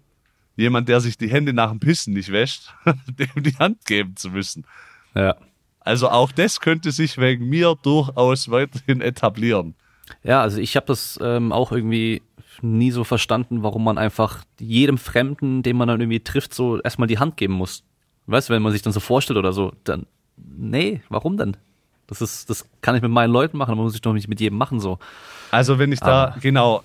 jemand, 0.55 0.89
der 0.89 1.01
sich 1.01 1.17
die 1.17 1.29
Hände 1.29 1.53
nach 1.53 1.71
dem 1.71 1.79
Pissen 1.79 2.13
nicht 2.13 2.31
wäscht, 2.31 2.73
dem 2.85 3.41
die 3.41 3.57
Hand 3.57 3.85
geben 3.85 4.15
zu 4.15 4.29
müssen. 4.29 4.65
Ja. 5.15 5.35
Also 5.79 6.09
auch 6.09 6.31
das 6.31 6.59
könnte 6.59 6.91
sich 6.91 7.17
wegen 7.17 7.49
mir 7.49 7.75
durchaus 7.81 8.51
weiterhin 8.51 9.01
etablieren. 9.01 9.73
Ja, 10.23 10.41
also 10.41 10.59
ich 10.59 10.75
habe 10.75 10.85
das 10.85 11.17
ähm, 11.21 11.51
auch 11.51 11.71
irgendwie 11.71 12.21
nie 12.61 12.91
so 12.91 13.03
verstanden, 13.03 13.63
warum 13.63 13.83
man 13.83 13.97
einfach 13.97 14.43
jedem 14.59 14.97
Fremden, 14.97 15.63
den 15.63 15.77
man 15.77 15.87
dann 15.87 16.01
irgendwie 16.01 16.19
trifft, 16.19 16.53
so 16.53 16.79
erstmal 16.81 17.07
die 17.07 17.19
Hand 17.19 17.37
geben 17.37 17.53
muss. 17.53 17.83
Weißt 18.27 18.49
du, 18.49 18.53
wenn 18.53 18.61
man 18.61 18.71
sich 18.71 18.81
dann 18.81 18.93
so 18.93 18.99
vorstellt 18.99 19.37
oder 19.37 19.53
so, 19.53 19.73
dann, 19.83 20.05
nee, 20.37 21.01
warum 21.09 21.37
denn? 21.37 21.57
Das 22.07 22.21
ist, 22.21 22.49
das 22.49 22.67
kann 22.81 22.95
ich 22.95 23.01
mit 23.01 23.11
meinen 23.11 23.31
Leuten 23.31 23.57
machen, 23.57 23.71
aber 23.71 23.83
muss 23.83 23.95
ich 23.95 24.01
doch 24.01 24.13
nicht 24.13 24.27
mit 24.27 24.39
jedem 24.39 24.57
machen 24.57 24.79
so. 24.79 24.99
Also 25.51 25.79
wenn 25.79 25.91
ich 25.91 25.99
da, 25.99 26.25
ah. 26.25 26.37
genau, 26.41 26.83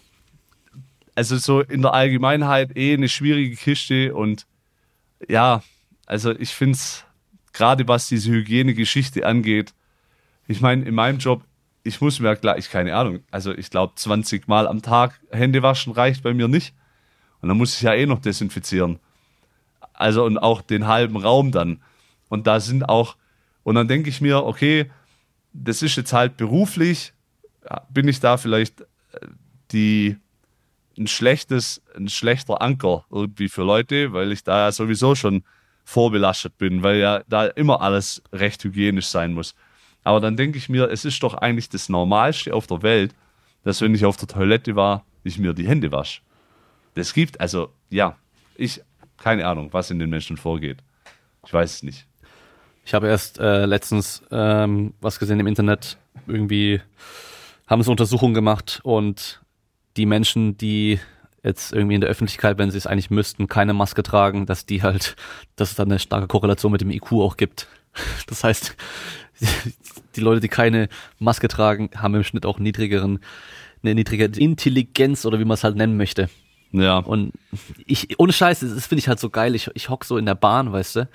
also 1.15 1.37
so 1.37 1.61
in 1.61 1.83
der 1.83 1.95
Allgemeinheit 1.95 2.77
eh 2.77 2.95
eine 2.95 3.09
schwierige 3.09 3.57
Kiste 3.57 4.15
und 4.15 4.47
ja, 5.29 5.63
also 6.07 6.33
ich 6.33 6.51
finde 6.51 6.77
es, 6.77 7.05
gerade 7.53 7.89
was 7.89 8.09
diese 8.09 8.31
Hygienegeschichte 8.31 9.25
angeht, 9.25 9.73
ich 10.47 10.61
meine, 10.61 10.85
in 10.85 10.95
meinem 10.95 11.19
Job, 11.19 11.43
ich 11.85 12.01
muss 12.01 12.19
mir 12.19 12.35
gleich, 12.35 12.71
keine 12.71 12.97
Ahnung, 12.97 13.21
also 13.31 13.53
ich 13.53 13.71
glaube 13.71 13.95
20 13.95 14.49
Mal 14.49 14.67
am 14.67 14.83
Tag 14.83 15.21
Hände 15.31 15.63
waschen 15.63 15.93
reicht 15.93 16.23
bei 16.23 16.33
mir 16.35 16.49
nicht. 16.49 16.75
Und 17.41 17.49
dann 17.49 17.59
muss 17.59 17.77
ich 17.77 17.83
ja 17.83 17.93
eh 17.93 18.07
noch 18.07 18.21
desinfizieren. 18.21 18.99
Also 19.93 20.25
und 20.25 20.39
auch 20.39 20.63
den 20.63 20.87
halben 20.87 21.19
Raum 21.19 21.53
dann. 21.53 21.83
Und 22.31 22.47
da 22.47 22.59
sind 22.59 22.89
auch, 22.89 23.17
und 23.63 23.75
dann 23.75 23.87
denke 23.87 24.09
ich 24.09 24.23
mir, 24.23 24.45
okay, 24.45 24.91
das 25.53 25.83
ist 25.83 25.97
jetzt 25.97 26.15
halt 26.15 26.39
beruflich, 26.39 27.13
bin 27.91 28.09
ich 28.09 28.19
da 28.19 28.39
vielleicht 28.39 28.81
äh, 28.81 28.87
die 29.71 30.17
ein 30.99 31.07
schlechtes, 31.07 31.83
ein 31.97 32.09
schlechter 32.09 32.63
Anker 32.63 33.05
irgendwie 33.11 33.49
für 33.49 33.63
Leute, 33.63 34.13
weil 34.13 34.33
ich 34.33 34.43
da 34.43 34.67
ja 34.67 34.73
sowieso 34.73 35.15
schon 35.15 35.45
vorbelastet 35.85 36.57
bin, 36.57 36.83
weil 36.83 36.97
ja 36.97 37.23
da 37.29 37.47
immer 37.47 37.83
alles 37.83 38.23
recht 38.33 38.65
hygienisch 38.65 39.09
sein 39.09 39.35
muss. 39.35 39.55
Aber 40.05 40.21
dann 40.21 40.37
denke 40.37 40.59
ich 40.59 40.69
mir, 40.69 40.91
es 40.91 41.05
ist 41.05 41.23
doch 41.23 41.35
eigentlich 41.35 41.69
das 41.69 41.89
Normalste 41.89 42.55
auf 42.55 42.67
der 42.67 42.83
Welt, 42.83 43.15
dass 43.65 43.81
wenn 43.81 43.95
ich 43.95 44.05
auf 44.05 44.17
der 44.17 44.29
Toilette 44.29 44.77
war, 44.77 45.05
ich 45.25 45.39
mir 45.39 45.55
die 45.55 45.67
Hände 45.67 45.91
wasche. 45.91 46.21
Das 46.95 47.15
gibt, 47.15 47.41
also 47.41 47.71
ja, 47.91 48.17
ich 48.57 48.83
keine 49.17 49.47
Ahnung, 49.47 49.71
was 49.73 49.91
in 49.91 49.99
den 49.99 50.11
Menschen 50.11 50.37
vorgeht. 50.37 50.79
Ich 51.47 51.53
weiß 51.53 51.77
es 51.77 51.83
nicht. 51.83 52.07
Ich 52.85 52.93
habe 52.93 53.09
erst 53.09 53.39
äh, 53.39 53.65
letztens 53.65 54.23
ähm, 54.31 54.93
was 55.01 55.19
gesehen 55.19 55.41
im 55.41 55.47
Internet. 55.47 55.97
Irgendwie 56.27 56.83
haben 57.67 57.83
sie 57.83 57.91
Untersuchungen 57.91 58.35
gemacht 58.35 58.81
und 58.83 59.41
die 59.97 60.05
Menschen, 60.05 60.59
die 60.59 61.01
jetzt 61.43 61.73
irgendwie 61.73 61.95
in 61.95 62.01
der 62.01 62.11
Öffentlichkeit, 62.11 62.59
wenn 62.59 62.71
sie 62.71 62.79
es 62.79 62.87
eigentlich 62.87 63.11
müssten, 63.11 63.47
keine 63.47 63.73
Maske 63.73 64.03
tragen, 64.03 64.45
dass 64.45 64.67
die 64.67 64.83
halt, 64.83 65.17
dass 65.57 65.71
es 65.71 65.77
dann 65.77 65.91
eine 65.91 65.99
starke 65.99 66.27
Korrelation 66.27 66.73
mit 66.73 66.81
dem 66.81 66.91
IQ 66.91 67.13
auch 67.13 67.37
gibt. 67.37 67.67
Das 68.27 68.43
heißt, 68.43 68.77
die 70.17 70.21
Leute, 70.21 70.41
die 70.41 70.49
keine 70.49 70.89
Maske 71.19 71.49
tragen, 71.49 71.91
haben 71.97 72.15
im 72.15 72.25
Schnitt 72.25 72.47
auch 72.47 72.59
niedrigeren, 72.59 73.21
eine 73.83 73.95
niedrige 73.95 74.25
Intelligenz 74.25 75.25
oder 75.27 75.39
wie 75.39 75.45
man 75.45 75.55
es 75.55 75.65
halt 75.65 75.77
nennen 75.77 75.97
möchte. 75.97 76.29
Ja. 76.73 76.99
Und 76.99 77.33
ich, 77.87 78.19
ohne 78.19 78.33
Scheiß, 78.33 78.61
das 78.61 78.87
finde 78.87 79.01
ich 79.01 79.09
halt 79.09 79.21
so 79.21 79.31
geil. 79.31 79.55
Ich, 79.55 79.71
ich 79.75 79.89
hock 79.89 80.05
so 80.05 80.17
in 80.17 80.27
der 80.27 80.35
Bahn, 80.35 80.73
weißt 80.73 80.97
du, 80.97 81.09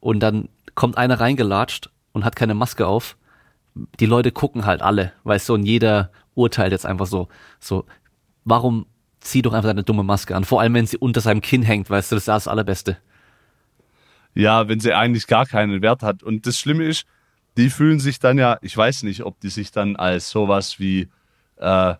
und 0.00 0.20
dann 0.20 0.48
kommt 0.74 0.96
einer 0.96 1.20
reingelatscht 1.20 1.90
und 2.12 2.24
hat 2.24 2.36
keine 2.36 2.54
Maske 2.54 2.86
auf. 2.86 3.16
Die 4.00 4.06
Leute 4.06 4.32
gucken 4.32 4.64
halt 4.64 4.82
alle, 4.82 5.12
weißt 5.24 5.48
du, 5.48 5.54
und 5.54 5.64
jeder 5.64 6.10
urteilt 6.34 6.72
jetzt 6.72 6.86
einfach 6.86 7.06
so, 7.06 7.28
so, 7.60 7.84
warum 8.44 8.86
zieh 9.20 9.42
doch 9.42 9.52
einfach 9.52 9.68
deine 9.68 9.84
dumme 9.84 10.02
Maske 10.02 10.34
an? 10.34 10.44
Vor 10.44 10.60
allem, 10.60 10.74
wenn 10.74 10.86
sie 10.86 10.96
unter 10.96 11.20
seinem 11.20 11.42
Kinn 11.42 11.62
hängt, 11.62 11.90
weißt 11.90 12.10
du, 12.10 12.16
das 12.16 12.22
ist 12.22 12.28
das 12.28 12.48
Allerbeste. 12.48 12.96
Ja, 14.34 14.68
wenn 14.68 14.80
sie 14.80 14.94
eigentlich 14.94 15.26
gar 15.26 15.46
keinen 15.46 15.82
Wert 15.82 16.02
hat. 16.02 16.22
Und 16.22 16.46
das 16.46 16.58
Schlimme 16.58 16.84
ist, 16.84 17.06
die 17.56 17.70
fühlen 17.70 17.98
sich 17.98 18.18
dann 18.18 18.38
ja, 18.38 18.58
ich 18.62 18.76
weiß 18.76 19.02
nicht, 19.02 19.24
ob 19.24 19.40
die 19.40 19.48
sich 19.48 19.72
dann 19.72 19.96
als 19.96 20.30
sowas 20.30 20.78
wie 20.78 21.08
äh, 21.56 21.94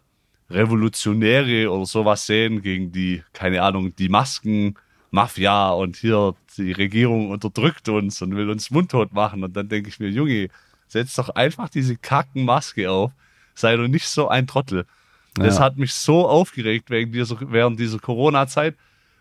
Revolutionäre 0.50 1.70
oder 1.70 1.86
sowas 1.86 2.26
sehen 2.26 2.62
gegen 2.62 2.92
die, 2.92 3.22
keine 3.32 3.62
Ahnung, 3.62 3.94
die 3.96 4.08
Maskenmafia 4.08 5.70
und 5.70 5.96
hier 5.96 6.34
die 6.56 6.72
Regierung 6.72 7.30
unterdrückt 7.30 7.88
uns 7.88 8.20
und 8.22 8.36
will 8.36 8.50
uns 8.50 8.70
mundtot 8.70 9.12
machen. 9.12 9.44
Und 9.44 9.56
dann 9.56 9.68
denke 9.68 9.88
ich 9.88 10.00
mir, 10.00 10.08
Junge, 10.08 10.48
setz 10.88 11.14
doch 11.14 11.30
einfach 11.30 11.68
diese 11.68 11.96
kacken 11.96 12.44
Maske 12.44 12.90
auf. 12.90 13.12
Sei 13.54 13.76
doch 13.76 13.88
nicht 13.88 14.06
so 14.06 14.28
ein 14.28 14.46
Trottel. 14.46 14.86
Ja. 15.38 15.44
Das 15.44 15.60
hat 15.60 15.76
mich 15.76 15.94
so 15.94 16.28
aufgeregt 16.28 16.90
wegen 16.90 17.12
dieser, 17.12 17.36
während 17.52 17.78
dieser 17.78 17.98
Corona-Zeit, 17.98 18.76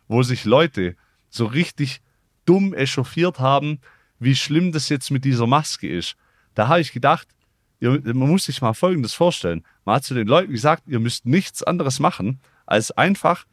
wo 0.08 0.24
sich 0.24 0.46
Leute 0.46 0.96
so 1.30 1.46
richtig 1.46 2.02
dumm 2.50 2.74
echauffiert 2.74 3.40
haben, 3.40 3.80
wie 4.20 4.36
schlimm 4.36 4.72
das 4.72 4.90
jetzt 4.90 5.12
mit 5.12 5.24
dieser 5.24 5.46
Maske 5.46 5.88
ist. 5.88 6.16
Da 6.56 6.68
habe 6.68 6.82
ich 6.82 6.92
gedacht, 6.92 7.28
man 7.80 8.18
muss 8.18 8.46
sich 8.46 8.62
mal 8.62 8.74
Folgendes 8.74 9.14
vorstellen. 9.14 9.64
Man 9.86 9.96
hat 9.96 10.04
zu 10.04 10.16
den 10.16 10.28
Leuten 10.28 10.52
gesagt, 10.52 10.84
ihr 10.88 11.00
müsst 11.00 11.26
nichts 11.26 11.62
anderes 11.64 12.00
machen, 12.00 12.40
als 12.66 12.92
einfach 12.92 13.46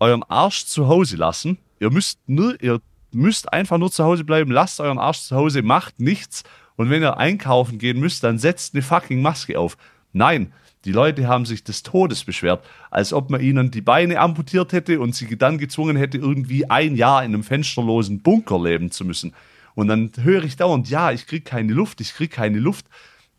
euren 0.00 0.22
Arsch 0.24 0.64
zu 0.64 0.88
Hause 0.88 1.16
lassen. 1.16 1.58
Ihr 1.78 1.90
müsst 1.90 2.18
nur, 2.26 2.60
ihr 2.62 2.80
müsst 3.12 3.52
einfach 3.52 3.78
nur 3.78 3.92
zu 3.92 4.04
Hause 4.04 4.24
bleiben, 4.24 4.50
lasst 4.50 4.80
euren 4.80 4.98
Arsch 4.98 5.20
zu 5.20 5.36
Hause, 5.36 5.62
macht 5.62 6.00
nichts. 6.00 6.42
Und 6.76 6.88
wenn 6.88 7.02
ihr 7.02 7.18
einkaufen 7.18 7.78
gehen 7.78 8.00
müsst, 8.00 8.24
dann 8.24 8.38
setzt 8.38 8.74
eine 8.74 8.82
fucking 8.82 9.20
Maske 9.20 9.58
auf. 9.58 9.76
Nein, 10.12 10.52
die 10.84 10.92
Leute 10.92 11.28
haben 11.28 11.44
sich 11.44 11.62
des 11.62 11.82
Todes 11.82 12.24
beschwert, 12.24 12.64
als 12.90 13.12
ob 13.12 13.30
man 13.30 13.40
ihnen 13.40 13.70
die 13.70 13.82
Beine 13.82 14.20
amputiert 14.20 14.72
hätte 14.72 15.00
und 15.00 15.14
sie 15.14 15.36
dann 15.36 15.58
gezwungen 15.58 15.96
hätte, 15.96 16.18
irgendwie 16.18 16.70
ein 16.70 16.96
Jahr 16.96 17.22
in 17.24 17.34
einem 17.34 17.42
fensterlosen 17.42 18.20
Bunker 18.20 18.62
leben 18.62 18.90
zu 18.90 19.04
müssen. 19.04 19.34
Und 19.74 19.88
dann 19.88 20.10
höre 20.22 20.44
ich 20.44 20.56
dauernd, 20.56 20.88
ja, 20.88 21.12
ich 21.12 21.26
krieg 21.26 21.44
keine 21.44 21.72
Luft, 21.72 22.00
ich 22.00 22.14
krieg 22.14 22.30
keine 22.30 22.58
Luft 22.58 22.86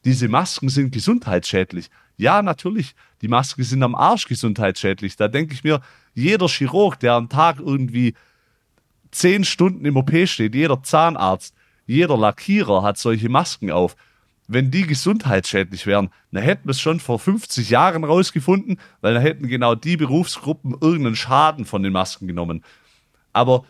diese 0.06 0.28
Masken 0.28 0.70
sind 0.70 0.92
gesundheitsschädlich. 0.92 1.90
Ja, 2.18 2.42
natürlich, 2.42 2.96
die 3.22 3.28
Masken 3.28 3.64
sind 3.64 3.84
am 3.84 3.96
Arsch 3.96 4.28
gesundheitsschädlich. 4.28 5.16
Da 5.16 5.28
denke 5.28 5.54
ich 5.54 5.64
mir, 5.64 5.82
jeder 6.14 6.48
Chirurg, 6.48 7.00
der 7.00 7.14
am 7.14 7.30
Tag 7.30 7.60
irgendwie 7.60 8.16
zehn 9.12 9.44
Stunden 9.44 9.86
im 9.86 9.98
OP 9.98 10.12
steht, 10.26 10.56
jeder 10.56 10.82
Zahnarzt, 10.84 11.54
jeder 11.86 12.18
Lackierer 12.18 12.84
hat 12.84 12.98
solche 12.98 13.30
Masken 13.30 13.72
auf. 13.72 13.96
Wenn 14.54 14.70
die 14.70 14.86
gesundheitsschädlich 14.86 15.88
wären, 15.88 16.10
dann 16.32 16.44
hätten 16.44 16.68
wir 16.68 16.72
es 16.72 16.82
schon 16.82 17.00
vor 17.00 17.20
50 17.20 17.70
Jahren 17.70 18.04
rausgefunden, 18.04 18.80
weil 19.00 19.14
dann 19.14 19.24
hätten 19.24 19.48
genau 19.48 19.76
die 19.76 19.96
Berufsgruppen 19.96 20.72
irgendeinen 20.72 21.16
Schaden 21.16 21.64
von 21.64 21.84
den 21.84 21.94
Masken 21.94 22.28
genommen. 22.28 22.64
Aber 23.32 23.64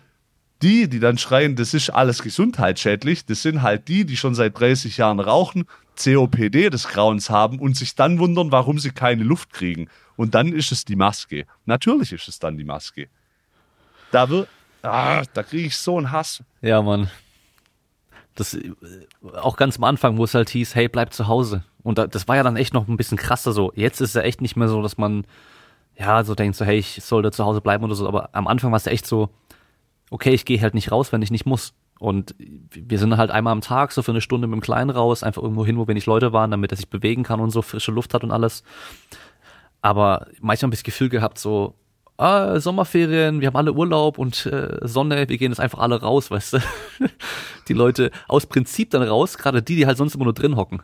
die, 0.63 0.89
die 0.89 0.99
dann 0.99 1.19
schreien, 1.19 1.55
das 1.55 1.75
ist 1.75 1.91
alles 1.91 2.23
gesundheitsschädlich, 2.23 3.25
das 3.25 3.43
sind 3.43 3.61
halt 3.61 3.87
die, 3.89 4.05
die 4.05 4.17
schon 4.17 4.33
seit 4.33 4.59
30 4.59 4.97
Jahren 4.97 5.19
rauchen, 5.19 5.65
COPD 6.03 6.71
des 6.71 6.87
Grauens 6.87 7.29
haben 7.29 7.59
und 7.59 7.77
sich 7.77 7.93
dann 7.93 8.17
wundern, 8.17 8.51
warum 8.51 8.79
sie 8.79 8.89
keine 8.89 9.23
Luft 9.23 9.53
kriegen. 9.53 9.87
Und 10.15 10.33
dann 10.33 10.51
ist 10.51 10.71
es 10.71 10.83
die 10.83 10.95
Maske. 10.95 11.45
Natürlich 11.65 12.11
ist 12.11 12.27
es 12.27 12.39
dann 12.39 12.57
die 12.57 12.63
Maske. 12.63 13.07
Da 14.11 14.27
ah, 14.81 15.23
da 15.31 15.43
kriege 15.43 15.67
ich 15.67 15.77
so 15.77 15.97
einen 15.97 16.11
Hass. 16.11 16.43
Ja, 16.61 16.81
Mann. 16.81 17.09
Das, 18.41 18.55
äh, 18.55 18.71
auch 19.33 19.55
ganz 19.55 19.77
am 19.77 19.83
Anfang, 19.83 20.17
wo 20.17 20.23
es 20.23 20.33
halt 20.33 20.49
hieß, 20.49 20.73
hey, 20.73 20.87
bleib 20.87 21.13
zu 21.13 21.27
Hause. 21.27 21.63
Und 21.83 21.97
da, 21.97 22.07
das 22.07 22.27
war 22.27 22.35
ja 22.35 22.43
dann 22.43 22.57
echt 22.57 22.73
noch 22.73 22.87
ein 22.87 22.97
bisschen 22.97 23.17
krasser 23.17 23.51
so. 23.51 23.71
Jetzt 23.75 24.01
ist 24.01 24.09
es 24.09 24.15
ja 24.15 24.21
echt 24.21 24.41
nicht 24.41 24.55
mehr 24.55 24.67
so, 24.67 24.81
dass 24.81 24.97
man, 24.97 25.25
ja, 25.95 26.23
so 26.23 26.33
denkt 26.33 26.55
so, 26.55 26.65
hey, 26.65 26.77
ich 26.77 27.03
sollte 27.03 27.31
zu 27.31 27.45
Hause 27.45 27.61
bleiben 27.61 27.83
oder 27.83 27.93
so. 27.93 28.07
Aber 28.07 28.29
am 28.33 28.47
Anfang 28.47 28.71
war 28.71 28.77
es 28.77 28.87
echt 28.87 29.05
so, 29.05 29.29
okay, 30.09 30.31
ich 30.31 30.45
gehe 30.45 30.59
halt 30.59 30.73
nicht 30.73 30.91
raus, 30.91 31.11
wenn 31.11 31.21
ich 31.21 31.29
nicht 31.29 31.45
muss. 31.45 31.73
Und 31.99 32.33
wir 32.39 32.97
sind 32.97 33.15
halt 33.17 33.29
einmal 33.29 33.53
am 33.53 33.61
Tag 33.61 33.91
so 33.91 34.01
für 34.01 34.11
eine 34.11 34.21
Stunde 34.21 34.47
mit 34.47 34.57
dem 34.57 34.63
Kleinen 34.63 34.89
raus, 34.89 35.21
einfach 35.21 35.43
irgendwo 35.43 35.63
hin, 35.67 35.77
wo 35.77 35.87
wenig 35.87 36.07
Leute 36.07 36.33
waren, 36.33 36.49
damit 36.49 36.71
er 36.71 36.77
sich 36.77 36.89
bewegen 36.89 37.21
kann 37.21 37.39
und 37.39 37.51
so 37.51 37.61
frische 37.61 37.91
Luft 37.91 38.15
hat 38.15 38.23
und 38.23 38.31
alles. 38.31 38.63
Aber 39.83 40.25
manchmal 40.39 40.69
habe 40.69 40.73
ich 40.73 40.79
das 40.79 40.83
Gefühl 40.83 41.09
gehabt, 41.09 41.37
so, 41.37 41.75
ah, 42.21 42.59
Sommerferien, 42.59 43.41
wir 43.41 43.47
haben 43.47 43.55
alle 43.55 43.73
Urlaub 43.73 44.17
und 44.17 44.45
äh, 44.45 44.77
Sonne, 44.81 45.27
wir 45.27 45.37
gehen 45.37 45.51
jetzt 45.51 45.59
einfach 45.59 45.79
alle 45.79 46.01
raus, 46.01 46.31
weißt 46.31 46.53
du. 46.53 46.59
die 47.67 47.73
Leute 47.73 48.11
aus 48.27 48.45
Prinzip 48.45 48.91
dann 48.91 49.03
raus, 49.03 49.37
gerade 49.37 49.61
die, 49.61 49.75
die 49.75 49.85
halt 49.85 49.97
sonst 49.97 50.15
immer 50.15 50.25
nur 50.25 50.33
drin 50.33 50.55
hocken. 50.55 50.81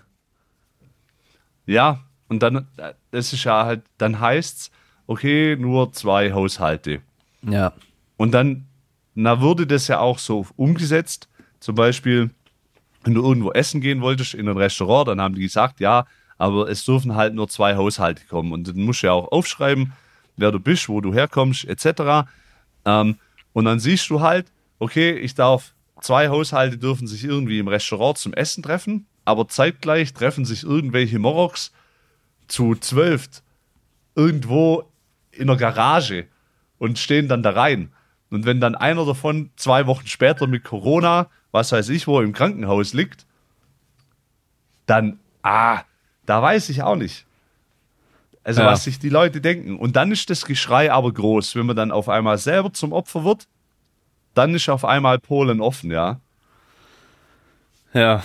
Ja, 1.66 2.04
und 2.30 2.42
dann, 2.44 2.68
das 3.12 3.34
ist 3.34 3.44
ja 3.44 3.66
halt, 3.66 3.84
dann 3.98 4.20
heißt's, 4.20 4.72
okay, 5.06 5.56
nur 5.58 5.94
zwei 5.94 6.34
Haushalte. 6.34 7.02
Ja. 7.42 7.74
Und 8.18 8.32
dann 8.32 8.66
na, 9.14 9.42
wurde 9.42 9.68
das 9.68 9.88
ja 9.88 10.00
auch 10.00 10.20
so 10.20 10.46
umgesetzt. 10.56 11.28
Zum 11.60 11.76
Beispiel, 11.76 12.30
wenn 13.04 13.14
du 13.14 13.24
irgendwo 13.24 13.52
essen 13.52 13.82
gehen 13.82 14.02
wolltest 14.02 14.34
in 14.34 14.48
ein 14.48 14.58
Restaurant, 14.58 15.08
dann 15.08 15.22
haben 15.22 15.36
die 15.36 15.42
gesagt, 15.42 15.80
ja, 15.80 16.06
aber 16.38 16.70
es 16.70 16.86
dürfen 16.86 17.16
halt 17.16 17.34
nur 17.34 17.48
zwei 17.48 17.76
Haushalte 17.76 18.26
kommen. 18.26 18.52
Und 18.52 18.68
dann 18.68 18.82
musst 18.82 19.04
du 19.04 19.08
ja 19.08 19.14
auch 19.14 19.32
aufschreiben, 19.32 19.94
wer 20.38 20.52
du 20.52 20.60
bist, 20.60 20.88
wo 20.88 21.02
du 21.02 21.14
herkommst, 21.14 21.66
etc. 21.66 22.30
Ähm, 22.86 23.18
und 23.54 23.66
dann 23.66 23.80
siehst 23.80 24.10
du 24.10 24.22
halt, 24.22 24.52
okay, 24.80 25.12
ich 25.12 25.36
darf, 25.36 25.74
zwei 26.02 26.30
Haushalte 26.30 26.78
dürfen 26.78 27.08
sich 27.08 27.24
irgendwie 27.24 27.60
im 27.60 27.68
Restaurant 27.68 28.18
zum 28.18 28.34
Essen 28.34 28.64
treffen, 28.64 29.08
aber 29.26 29.48
zeitgleich 29.48 30.14
treffen 30.14 30.46
sich 30.46 30.64
irgendwelche 30.64 31.20
Moroks 31.20 31.72
zu 32.48 32.76
zwölf 32.76 33.28
irgendwo 34.16 34.90
in 35.32 35.48
der 35.48 35.58
Garage 35.58 36.28
und 36.78 36.98
stehen 36.98 37.28
dann 37.28 37.44
da 37.44 37.52
rein. 37.52 37.92
Und 38.30 38.46
wenn 38.46 38.60
dann 38.60 38.76
einer 38.76 39.06
davon 39.06 39.52
zwei 39.56 39.86
Wochen 39.88 40.08
später 40.08 40.48
mit 40.48 40.64
Corona, 40.64 41.30
was 41.52 41.72
weiß 41.72 41.90
ich, 41.90 42.08
wo 42.08 42.22
im 42.22 42.34
Krankenhaus 42.34 42.94
liegt, 42.94 43.26
dann, 44.86 45.20
ah, 45.44 45.84
da 46.26 46.42
weiß 46.42 46.70
ich 46.70 46.82
auch 46.82 46.96
nicht. 46.96 47.27
Also, 48.48 48.62
ja. 48.62 48.68
was 48.68 48.86
sich 48.86 48.98
die 48.98 49.10
Leute 49.10 49.42
denken. 49.42 49.78
Und 49.78 49.96
dann 49.96 50.12
ist 50.12 50.30
das 50.30 50.46
Geschrei 50.46 50.92
aber 50.92 51.14
groß. 51.14 51.56
Wenn 51.56 51.66
man 51.66 51.76
dann 51.76 51.92
auf 51.92 52.08
einmal 52.08 52.38
selber 52.38 52.72
zum 52.72 52.94
Opfer 52.94 53.24
wird, 53.24 53.48
dann 54.34 54.56
ist 54.56 54.70
auf 54.70 54.86
einmal 54.86 55.20
Polen 55.20 55.62
offen, 55.62 55.92
ja. 55.92 56.22
Ja. 57.94 58.24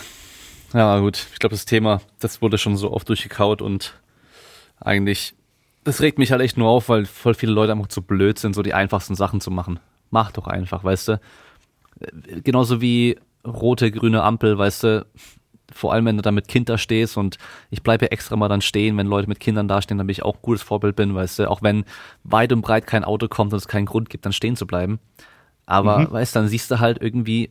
Ja, 0.72 0.98
gut. 1.00 1.26
Ich 1.32 1.38
glaube, 1.38 1.54
das 1.54 1.64
Thema, 1.64 2.00
das 2.20 2.40
wurde 2.40 2.56
schon 2.56 2.76
so 2.76 2.92
oft 2.92 3.08
durchgekaut 3.08 3.60
und 3.60 4.00
eigentlich, 4.80 5.34
das 5.84 6.00
regt 6.00 6.18
mich 6.18 6.32
halt 6.32 6.40
echt 6.40 6.56
nur 6.56 6.68
auf, 6.68 6.88
weil 6.88 7.04
voll 7.04 7.34
viele 7.34 7.52
Leute 7.52 7.72
einfach 7.72 7.88
zu 7.88 8.02
blöd 8.02 8.38
sind, 8.38 8.54
so 8.54 8.62
die 8.62 8.74
einfachsten 8.74 9.14
Sachen 9.14 9.40
zu 9.40 9.50
machen 9.50 9.80
mach 10.12 10.30
doch 10.30 10.46
einfach, 10.46 10.84
weißt 10.84 11.08
du. 11.08 11.20
Genauso 12.44 12.80
wie 12.80 13.18
rote, 13.44 13.90
grüne 13.90 14.22
Ampel, 14.22 14.56
weißt 14.56 14.84
du, 14.84 15.06
vor 15.72 15.92
allem 15.92 16.04
wenn 16.06 16.16
du 16.16 16.22
da 16.22 16.30
mit 16.30 16.48
Kind 16.48 16.68
da 16.68 16.78
stehst 16.78 17.16
und 17.16 17.38
ich 17.70 17.82
bleibe 17.82 18.04
ja 18.06 18.10
extra 18.10 18.36
mal 18.36 18.48
dann 18.48 18.60
stehen, 18.60 18.96
wenn 18.96 19.06
Leute 19.06 19.28
mit 19.28 19.40
Kindern 19.40 19.68
dastehen, 19.68 19.98
damit 19.98 20.16
ich 20.16 20.22
auch 20.22 20.36
ein 20.36 20.42
gutes 20.42 20.62
Vorbild 20.62 20.96
bin, 20.96 21.14
weißt 21.14 21.40
du, 21.40 21.50
auch 21.50 21.62
wenn 21.62 21.84
weit 22.24 22.52
und 22.52 22.62
breit 22.62 22.86
kein 22.86 23.04
Auto 23.04 23.28
kommt 23.28 23.52
und 23.52 23.58
es 23.58 23.68
keinen 23.68 23.86
Grund 23.86 24.10
gibt, 24.10 24.24
dann 24.26 24.32
stehen 24.32 24.56
zu 24.56 24.66
bleiben. 24.66 24.98
Aber, 25.66 25.98
mhm. 25.98 26.12
weißt 26.12 26.34
du, 26.34 26.40
dann 26.40 26.48
siehst 26.48 26.70
du 26.70 26.80
halt 26.80 27.00
irgendwie, 27.00 27.50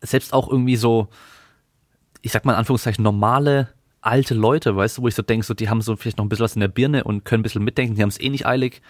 selbst 0.00 0.32
auch 0.32 0.48
irgendwie 0.48 0.76
so, 0.76 1.08
ich 2.22 2.32
sag 2.32 2.44
mal 2.44 2.52
in 2.52 2.58
Anführungszeichen, 2.58 3.02
normale 3.02 3.68
alte 4.00 4.34
Leute, 4.34 4.76
weißt 4.76 4.98
du, 4.98 5.02
wo 5.02 5.08
ich 5.08 5.14
so 5.14 5.22
denke, 5.22 5.46
so, 5.46 5.54
die 5.54 5.68
haben 5.68 5.80
so 5.80 5.96
vielleicht 5.96 6.18
noch 6.18 6.24
ein 6.24 6.28
bisschen 6.28 6.44
was 6.44 6.56
in 6.56 6.60
der 6.60 6.68
Birne 6.68 7.04
und 7.04 7.24
können 7.24 7.40
ein 7.40 7.42
bisschen 7.42 7.64
mitdenken, 7.64 7.94
die 7.94 8.02
haben 8.02 8.08
es 8.08 8.20
eh 8.20 8.28
nicht 8.28 8.46
eilig. 8.46 8.82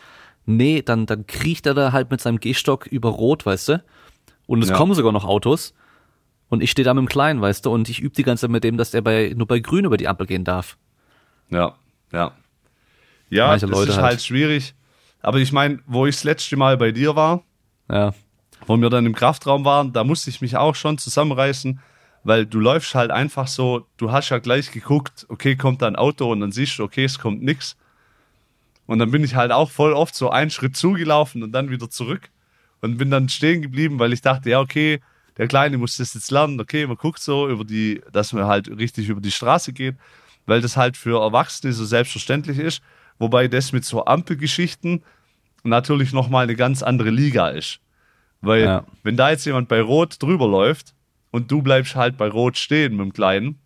Nee, 0.47 0.83
dann, 0.83 1.07
dann 1.07 1.27
kriecht 1.27 1.67
er 1.67 1.75
da 1.75 1.93
halt 1.93 2.11
mit 2.11 2.21
seinem 2.21 2.39
Gehstock 2.39 2.87
über 2.87 3.11
Rot, 3.11 3.47
weißt 3.47 3.69
du? 3.71 3.85
Und 4.47 4.63
es 4.63 4.71
ja. 4.71 4.77
kommen 4.77 4.95
sogar 4.95 5.13
noch 5.13 5.25
Autos. 5.25 5.75
Und 6.49 6.63
ich 6.63 6.71
stehe 6.71 6.85
da 6.85 6.95
mit 6.95 7.03
dem 7.03 7.09
Kleinen, 7.09 7.41
weißt 7.41 7.67
du? 7.67 7.73
Und 7.73 7.89
ich 7.89 8.01
übe 8.01 8.15
die 8.15 8.23
ganze 8.23 8.43
Zeit 8.43 8.51
mit 8.51 8.65
dem, 8.65 8.77
dass 8.77 8.91
der 8.91 9.01
bei, 9.01 9.33
nur 9.37 9.47
bei 9.47 9.59
Grün 9.59 9.85
über 9.85 9.97
die 9.97 10.09
Ampel 10.09 10.27
gehen 10.27 10.45
darf. 10.45 10.77
Ja, 11.51 11.75
ja. 12.13 12.33
Ja, 13.31 13.49
Manche 13.49 13.67
das 13.67 13.77
Leute 13.77 13.91
ist 13.91 13.97
halt. 13.97 14.07
halt 14.07 14.23
schwierig. 14.23 14.75
Aber 15.21 15.39
ich 15.39 15.53
meine, 15.53 15.81
wo 15.87 16.07
ich 16.07 16.17
das 16.17 16.25
letzte 16.25 16.57
Mal 16.57 16.77
bei 16.77 16.93
dir 16.93 17.17
war, 17.17 17.43
ja. 17.91 18.13
wo 18.67 18.77
wir 18.77 18.91
dann 18.91 19.07
im 19.07 19.15
Kraftraum 19.15 19.65
waren, 19.65 19.93
da 19.93 20.05
musste 20.05 20.31
ich 20.31 20.41
mich 20.41 20.57
auch 20.57 20.75
schon 20.75 20.99
zusammenreißen, 20.99 21.81
weil 22.25 22.47
du 22.47 22.61
läufst 22.61 22.95
halt 22.95 23.11
einfach 23.11 23.49
so, 23.49 23.87
du 23.97 24.13
hast 24.13 24.29
ja 24.29 24.39
gleich 24.39 24.71
geguckt, 24.71 25.27
okay, 25.29 25.57
kommt 25.57 25.83
da 25.83 25.87
ein 25.87 25.97
Auto 25.97 26.31
und 26.31 26.41
dann 26.41 26.53
siehst 26.53 26.79
du, 26.79 26.85
okay, 26.85 27.05
es 27.05 27.19
kommt 27.19 27.43
nix. 27.43 27.77
Und 28.87 28.99
dann 28.99 29.11
bin 29.11 29.25
ich 29.25 29.35
halt 29.35 29.51
auch 29.51 29.71
voll 29.71 29.95
oft 29.95 30.15
so 30.15 30.31
einen 30.31 30.51
Schritt 30.51 30.77
zugelaufen 30.77 31.43
und 31.43 31.53
dann 31.53 31.71
wieder 31.71 31.89
zurück 31.89 32.31
und 32.83 32.99
bin 32.99 33.11
dann 33.11 33.29
stehen 33.29 33.63
geblieben, 33.63 33.99
weil 33.99 34.13
ich 34.13 34.21
dachte, 34.21 34.51
ja, 34.51 34.61
okay, 34.61 35.01
der 35.37 35.49
Kleine 35.49 35.79
muss 35.79 35.97
das 35.97 36.15
jetzt 36.15 36.31
lernen, 36.31 36.61
okay, 36.61 36.87
man 36.87 36.97
guckt 36.97 37.21
so 37.21 37.49
über 37.49 37.65
die, 37.65 38.01
dass 38.13 38.33
man 38.33 38.45
halt 38.45 38.69
richtig 38.69 39.09
über 39.09 39.21
die 39.21 39.33
Straße 39.33 39.73
geht, 39.73 39.97
weil 40.47 40.61
das 40.61 40.77
halt 40.77 40.97
für 40.97 41.21
Erwachsene 41.21 41.73
so 41.73 41.85
selbstverständlich 41.85 42.59
ist, 42.59 42.83
wobei 43.19 43.49
das 43.49 43.73
mit 43.73 43.85
so 43.85 44.05
Ampelgeschichten 44.05 45.03
natürlich 45.65 46.13
nochmal 46.13 46.45
eine 46.45 46.55
ganz 46.55 46.83
andere 46.83 47.11
Liga 47.11 47.49
ist. 47.49 47.81
Weil, 48.41 48.65
ja. 48.65 48.85
wenn 49.03 49.17
da 49.17 49.31
jetzt 49.31 49.47
jemand 49.47 49.69
bei 49.69 49.81
Rot 49.81 50.23
drüber 50.23 50.47
läuft 50.47 50.95
und 51.31 51.51
du 51.51 51.63
bleibst 51.63 51.97
halt 51.97 52.17
bei 52.17 52.29
Rot 52.29 52.59
stehen 52.59 52.97
mit 52.97 53.07
dem 53.07 53.13
Kleinen, 53.13 53.59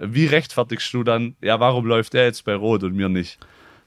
wie 0.00 0.26
rechtfertigst 0.26 0.92
du 0.92 1.04
dann, 1.04 1.36
ja, 1.40 1.60
warum 1.60 1.86
läuft 1.86 2.14
er 2.14 2.24
jetzt 2.24 2.44
bei 2.44 2.54
Rot 2.54 2.82
und 2.82 2.94
mir 2.94 3.08
nicht? 3.08 3.38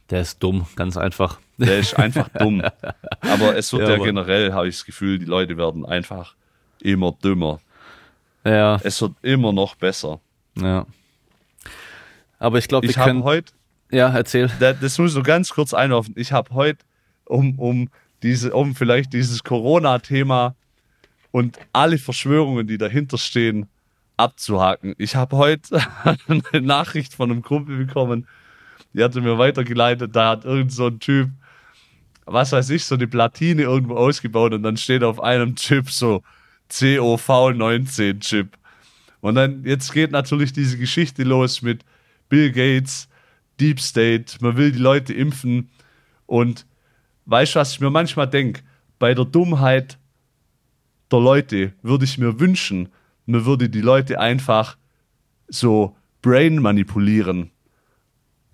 Der 0.09 0.21
ist 0.21 0.41
dumm, 0.41 0.67
ganz 0.75 0.97
einfach. 0.97 1.39
Der 1.57 1.79
ist 1.79 1.97
einfach 1.97 2.29
dumm. 2.29 2.61
Aber 3.21 3.57
es 3.57 3.73
wird 3.73 3.89
ja, 3.89 3.97
ja 3.97 4.03
generell, 4.03 4.53
habe 4.53 4.67
ich 4.67 4.75
das 4.75 4.85
Gefühl, 4.85 5.19
die 5.19 5.25
Leute 5.25 5.57
werden 5.57 5.85
einfach 5.85 6.35
immer 6.85 7.11
dümmer. 7.23 7.59
Ja. 8.45 8.79
Es 8.83 9.01
wird 9.01 9.13
immer 9.21 9.51
noch 9.51 9.75
besser. 9.75 10.19
Ja. 10.55 10.85
Aber 12.39 12.57
ich 12.59 12.67
glaube, 12.67 12.85
ich 12.85 12.97
habe 12.97 13.23
heute. 13.23 13.53
Ja, 13.91 14.09
erzähl. 14.09 14.49
Das, 14.59 14.79
das 14.79 14.97
muss 14.97 15.11
ich 15.11 15.15
nur 15.15 15.23
ganz 15.23 15.49
kurz 15.49 15.73
einwerfen. 15.73 16.13
Ich 16.17 16.31
habe 16.31 16.53
heute, 16.53 16.79
um, 17.25 17.57
um 17.59 17.89
diese, 18.23 18.53
um 18.53 18.75
vielleicht 18.75 19.13
dieses 19.13 19.43
Corona-Thema 19.43 20.55
und 21.31 21.59
alle 21.73 21.97
Verschwörungen, 21.97 22.67
die 22.67 22.77
dahinter 22.77 23.17
stehen, 23.17 23.67
abzuhaken. 24.17 24.95
Ich 24.97 25.15
habe 25.15 25.37
heute 25.37 25.81
eine 26.27 26.61
Nachricht 26.61 27.13
von 27.13 27.31
einem 27.31 27.41
Kumpel 27.41 27.77
bekommen, 27.85 28.27
die 28.93 29.03
hatte 29.03 29.21
mir 29.21 29.37
weitergeleitet, 29.37 30.15
da 30.15 30.29
hat 30.29 30.45
irgend 30.45 30.71
so 30.71 30.87
ein 30.87 30.99
Typ, 30.99 31.29
was 32.25 32.53
weiß 32.53 32.69
ich, 32.69 32.85
so 32.85 32.95
eine 32.95 33.07
Platine 33.07 33.63
irgendwo 33.63 33.95
ausgebaut 33.95 34.53
und 34.53 34.63
dann 34.63 34.77
steht 34.77 35.03
auf 35.03 35.21
einem 35.21 35.55
Chip 35.55 35.89
so 35.89 36.23
COV19 36.71 38.19
Chip. 38.19 38.57
Und 39.21 39.35
dann, 39.35 39.63
jetzt 39.63 39.93
geht 39.93 40.11
natürlich 40.11 40.53
diese 40.53 40.77
Geschichte 40.77 41.23
los 41.23 41.61
mit 41.61 41.83
Bill 42.29 42.51
Gates, 42.51 43.07
Deep 43.59 43.79
State, 43.79 44.37
man 44.41 44.57
will 44.57 44.71
die 44.71 44.79
Leute 44.79 45.13
impfen 45.13 45.69
und 46.25 46.65
weißt 47.25 47.55
du, 47.55 47.59
was 47.59 47.71
ich 47.71 47.79
mir 47.79 47.89
manchmal 47.89 48.29
denke? 48.29 48.61
Bei 48.99 49.13
der 49.13 49.25
Dummheit 49.25 49.97
der 51.11 51.19
Leute 51.19 51.73
würde 51.81 52.05
ich 52.05 52.17
mir 52.17 52.39
wünschen, 52.39 52.89
man 53.25 53.45
würde 53.45 53.69
die 53.69 53.81
Leute 53.81 54.19
einfach 54.19 54.77
so 55.47 55.95
brain 56.21 56.61
manipulieren 56.61 57.51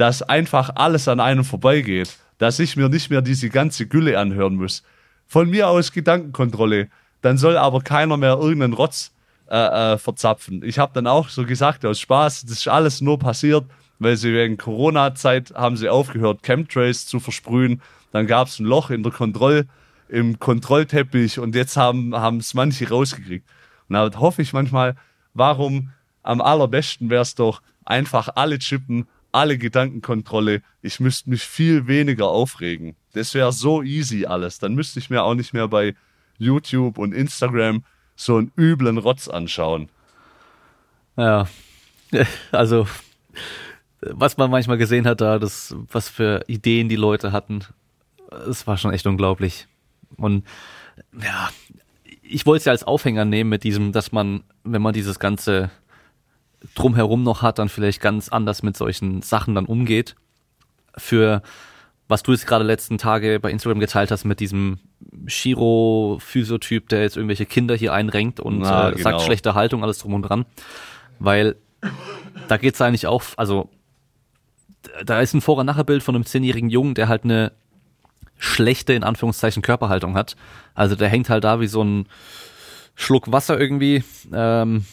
dass 0.02 0.24
einfach 0.24 0.72
alles 0.78 1.08
an 1.08 1.20
einem 1.20 1.44
vorbeigeht, 1.44 2.18
dass 2.40 2.58
ich 2.58 2.76
mir 2.76 2.90
nicht 2.90 3.12
mehr 3.12 3.22
diese 3.22 3.50
ganze 3.50 3.86
Gülle 3.86 4.18
anhören 4.18 4.56
muss. 4.56 4.82
Von 5.28 5.52
mir 5.52 5.70
aus 5.70 5.92
Gedankenkontrolle, 5.92 6.90
dann 7.22 7.38
soll 7.38 7.58
aber 7.58 7.82
keiner 7.82 8.18
mehr 8.18 8.38
irgendeinen 8.38 8.74
Rotz 8.74 9.12
äh, 9.50 9.94
äh, 9.94 9.98
verzapfen. 9.98 10.64
Ich 10.64 10.80
habe 10.80 10.92
dann 10.94 11.08
auch 11.08 11.30
so 11.30 11.46
gesagt 11.46 11.86
aus 11.86 12.00
Spaß, 12.00 12.44
das 12.44 12.52
ist 12.52 12.68
alles 12.68 13.02
nur 13.02 13.20
passiert, 13.20 13.66
weil 14.00 14.18
sie 14.18 14.34
wegen 14.34 14.58
Corona-Zeit 14.58 15.54
haben 15.56 15.78
sie 15.78 15.90
aufgehört, 15.90 16.44
Chemtrails 16.44 17.06
zu 17.06 17.20
versprühen. 17.20 17.82
Dann 18.12 18.28
gab 18.28 18.48
es 18.48 18.60
ein 18.60 18.66
Loch 18.66 18.90
in 18.90 19.04
der 19.04 19.12
Kontroll, 19.12 19.68
im 20.10 20.40
Kontrollteppich 20.40 21.40
und 21.40 21.56
jetzt 21.56 21.78
haben 21.78 22.14
es 22.40 22.54
manche 22.54 22.90
rausgekriegt. 22.90 23.48
Und 23.88 23.96
da 23.96 24.10
hoffe 24.20 24.42
ich 24.42 24.54
manchmal, 24.54 24.96
warum 25.34 25.92
am 26.24 26.42
allerbesten 26.42 27.10
wäre 27.10 27.22
es 27.22 27.36
doch 27.36 27.62
einfach 27.86 28.30
alle 28.36 28.60
chippen 28.60 29.08
alle 29.32 29.58
Gedankenkontrolle. 29.58 30.62
Ich 30.82 31.00
müsste 31.00 31.30
mich 31.30 31.44
viel 31.44 31.88
weniger 31.88 32.28
aufregen. 32.28 32.96
Das 33.14 33.34
wäre 33.34 33.52
so 33.52 33.82
easy 33.82 34.26
alles. 34.26 34.60
Dann 34.60 34.76
müsste 34.76 35.00
ich 35.00 35.10
mir 35.10 35.24
auch 35.24 35.36
nicht 35.36 35.54
mehr 35.54 35.68
bei 35.68 35.96
YouTube 36.42 36.98
und 36.98 37.14
Instagram 37.14 37.84
so 38.16 38.38
einen 38.38 38.52
üblen 38.58 38.98
Rotz 38.98 39.28
anschauen. 39.28 39.90
Ja, 41.16 41.48
also 42.52 42.88
was 44.02 44.38
man 44.38 44.50
manchmal 44.50 44.78
gesehen 44.78 45.06
hat 45.06 45.22
da, 45.22 45.38
das, 45.40 45.76
was 45.92 46.10
für 46.10 46.44
Ideen 46.48 46.90
die 46.90 46.96
Leute 46.96 47.32
hatten, 47.32 47.60
es 48.50 48.66
war 48.66 48.78
schon 48.78 48.94
echt 48.94 49.06
unglaublich. 49.06 49.68
Und 50.18 50.46
ja, 51.22 51.50
ich 52.22 52.46
wollte 52.46 52.60
es 52.60 52.66
ja 52.66 52.72
als 52.72 52.84
Aufhänger 52.84 53.26
nehmen 53.26 53.50
mit 53.50 53.64
diesem, 53.64 53.92
dass 53.92 54.12
man, 54.12 54.44
wenn 54.64 54.82
man 54.82 54.94
dieses 54.94 55.20
ganze 55.20 55.70
drumherum 56.76 57.24
noch 57.24 57.42
hat, 57.42 57.60
dann 57.60 57.70
vielleicht 57.70 58.02
ganz 58.02 58.30
anders 58.30 58.64
mit 58.64 58.78
solchen 58.78 59.22
Sachen 59.22 59.56
dann 59.56 59.66
umgeht. 59.66 60.16
Für 60.98 61.42
was 62.12 62.24
du 62.24 62.34
jetzt 62.34 62.46
gerade 62.46 62.66
letzten 62.66 62.98
Tage 62.98 63.40
bei 63.40 63.50
Instagram 63.50 63.80
geteilt 63.80 64.12
hast 64.12 64.26
mit 64.26 64.40
diesem 64.42 64.80
Shiro-Physiotyp, 65.26 66.90
der 66.90 67.02
jetzt 67.02 67.16
irgendwelche 67.16 67.46
Kinder 67.46 67.74
hier 67.76 67.94
einrenkt 67.94 68.40
und 68.40 68.60
Na, 68.60 68.90
äh, 68.90 68.92
genau. 68.92 69.04
sagt 69.04 69.22
schlechte 69.22 69.56
Haltung, 69.56 69.82
alles 69.82 70.00
drum 70.00 70.14
und 70.14 70.24
dran. 70.24 70.46
Weil 71.20 71.56
da 72.50 72.58
geht's 72.58 72.82
eigentlich 72.82 73.08
auch, 73.08 73.24
also 73.38 73.70
da 75.06 75.22
ist 75.22 75.34
ein 75.34 75.42
Vor- 75.42 75.58
und 75.58 76.04
von 76.04 76.16
einem 76.16 76.26
zehnjährigen 76.26 76.70
Jungen, 76.70 76.96
der 76.96 77.08
halt 77.08 77.24
eine 77.24 77.54
schlechte, 78.38 78.94
in 78.94 79.04
Anführungszeichen, 79.04 79.62
Körperhaltung 79.62 80.16
hat. 80.16 80.36
Also 80.74 80.96
der 80.96 81.08
hängt 81.08 81.30
halt 81.30 81.46
da 81.46 81.62
wie 81.62 81.68
so 81.68 81.82
ein 81.84 82.08
Schluck 82.96 83.32
Wasser 83.32 83.60
irgendwie, 83.60 84.04
ähm, 84.34 84.86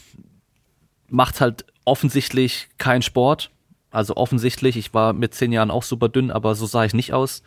macht 1.09 1.40
halt 1.40 1.64
offensichtlich 1.85 2.68
keinen 2.78 3.02
Sport. 3.02 3.50
Also 3.90 4.16
offensichtlich, 4.16 4.77
ich 4.77 4.92
war 4.92 5.12
mit 5.12 5.35
zehn 5.35 5.53
Jahren 5.53 5.70
auch 5.70 5.83
super 5.83 6.09
dünn, 6.09 6.31
aber 6.31 6.55
so 6.55 6.66
sah 6.66 6.85
ich 6.85 6.94
nicht 6.94 7.12
aus. 7.12 7.42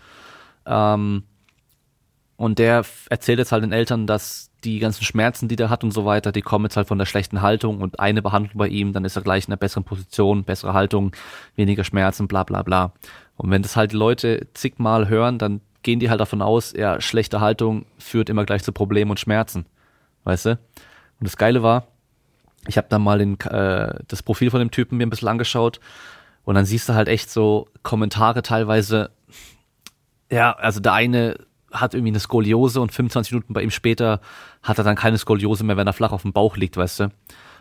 Ähm, 0.66 1.24
und 2.36 2.58
der 2.58 2.84
erzählt 3.10 3.38
jetzt 3.38 3.52
halt 3.52 3.64
den 3.64 3.72
Eltern, 3.72 4.08
dass 4.08 4.50
die 4.64 4.80
ganzen 4.80 5.04
Schmerzen, 5.04 5.48
die 5.48 5.56
der 5.56 5.70
hat 5.70 5.84
und 5.84 5.92
so 5.92 6.06
weiter, 6.06 6.32
die 6.32 6.42
kommen 6.42 6.66
jetzt 6.66 6.78
halt 6.78 6.88
von 6.88 6.98
der 6.98 7.06
schlechten 7.06 7.42
Haltung 7.42 7.82
und 7.82 8.00
eine 8.00 8.22
Behandlung 8.22 8.58
bei 8.58 8.68
ihm, 8.68 8.94
dann 8.94 9.06
ist 9.06 9.16
er 9.16 9.22
gleich 9.22 9.46
in 9.46 9.52
einer 9.52 9.58
besseren 9.58 9.84
Position, 9.84 10.44
bessere 10.44 10.74
Haltung, 10.74 11.12
weniger 11.56 11.84
Schmerzen, 11.84 12.28
bla 12.28 12.44
bla 12.44 12.64
bla. 12.64 12.94
Und 13.38 13.52
wenn 13.52 13.62
das 13.62 13.76
halt 13.76 13.92
die 13.92 13.98
Leute 13.98 14.48
zigmal 14.54 15.08
hören, 15.08 15.38
dann 15.38 15.62
gehen 15.84 16.00
die 16.00 16.10
halt 16.10 16.20
davon 16.20 16.42
aus, 16.42 16.74
ja, 16.74 17.02
schlechte 17.02 17.42
Haltung 17.42 17.86
führt 17.98 18.30
immer 18.30 18.46
gleich 18.46 18.64
zu 18.64 18.72
Problemen 18.72 19.12
und 19.12 19.20
Schmerzen. 19.20 19.66
Weißt 20.24 20.46
du? 20.46 20.52
Und 20.52 20.60
das 21.20 21.38
Geile 21.38 21.64
war, 21.64 21.88
ich 22.68 22.78
habe 22.78 22.88
dann 22.90 23.02
mal 23.02 23.20
den, 23.20 23.40
äh, 23.40 24.00
das 24.08 24.24
Profil 24.24 24.52
von 24.52 24.60
dem 24.60 24.72
Typen 24.72 24.98
mir 24.98 25.06
ein 25.06 25.10
bisschen 25.10 25.28
angeschaut 25.28 25.80
und 26.44 26.56
dann 26.56 26.66
siehst 26.66 26.90
du 26.90 26.94
halt 26.94 27.08
echt 27.08 27.30
so 27.30 27.68
Kommentare 27.84 28.42
teilweise, 28.42 29.12
ja, 30.30 30.54
also 30.54 30.80
der 30.80 30.94
eine 30.94 31.38
hat 31.72 31.94
irgendwie 31.94 32.12
eine 32.12 32.20
Skoliose 32.20 32.82
und 32.82 32.92
25 32.92 33.32
Minuten 33.32 33.54
bei 33.54 33.62
ihm 33.64 33.72
später 33.72 34.20
hat 34.62 34.78
er 34.78 34.84
dann 34.84 34.96
keine 34.96 35.18
Skoliose 35.18 35.64
mehr, 35.64 35.78
wenn 35.78 35.88
er 35.88 35.94
flach 35.94 36.12
auf 36.12 36.24
dem 36.24 36.34
Bauch 36.34 36.58
liegt, 36.58 36.78
weißt 36.78 37.02
du. 37.02 37.12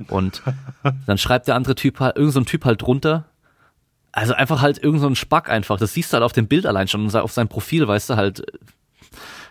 Und 0.08 0.42
dann 1.06 1.18
schreibt 1.18 1.46
der 1.48 1.54
andere 1.54 1.74
Typ 1.74 2.00
halt, 2.00 2.16
irgendein 2.16 2.44
so 2.44 2.50
Typ 2.50 2.64
halt 2.64 2.82
drunter, 2.82 3.26
also 4.12 4.34
einfach 4.34 4.60
halt 4.60 4.78
irgendein 4.78 5.10
so 5.10 5.14
Spack 5.14 5.48
einfach. 5.48 5.78
Das 5.78 5.94
siehst 5.94 6.12
du 6.12 6.14
halt 6.14 6.24
auf 6.24 6.32
dem 6.32 6.48
Bild 6.48 6.66
allein 6.66 6.88
schon, 6.88 7.14
auf 7.14 7.32
seinem 7.32 7.48
Profil, 7.48 7.86
weißt 7.86 8.10
du 8.10 8.16
halt, 8.16 8.42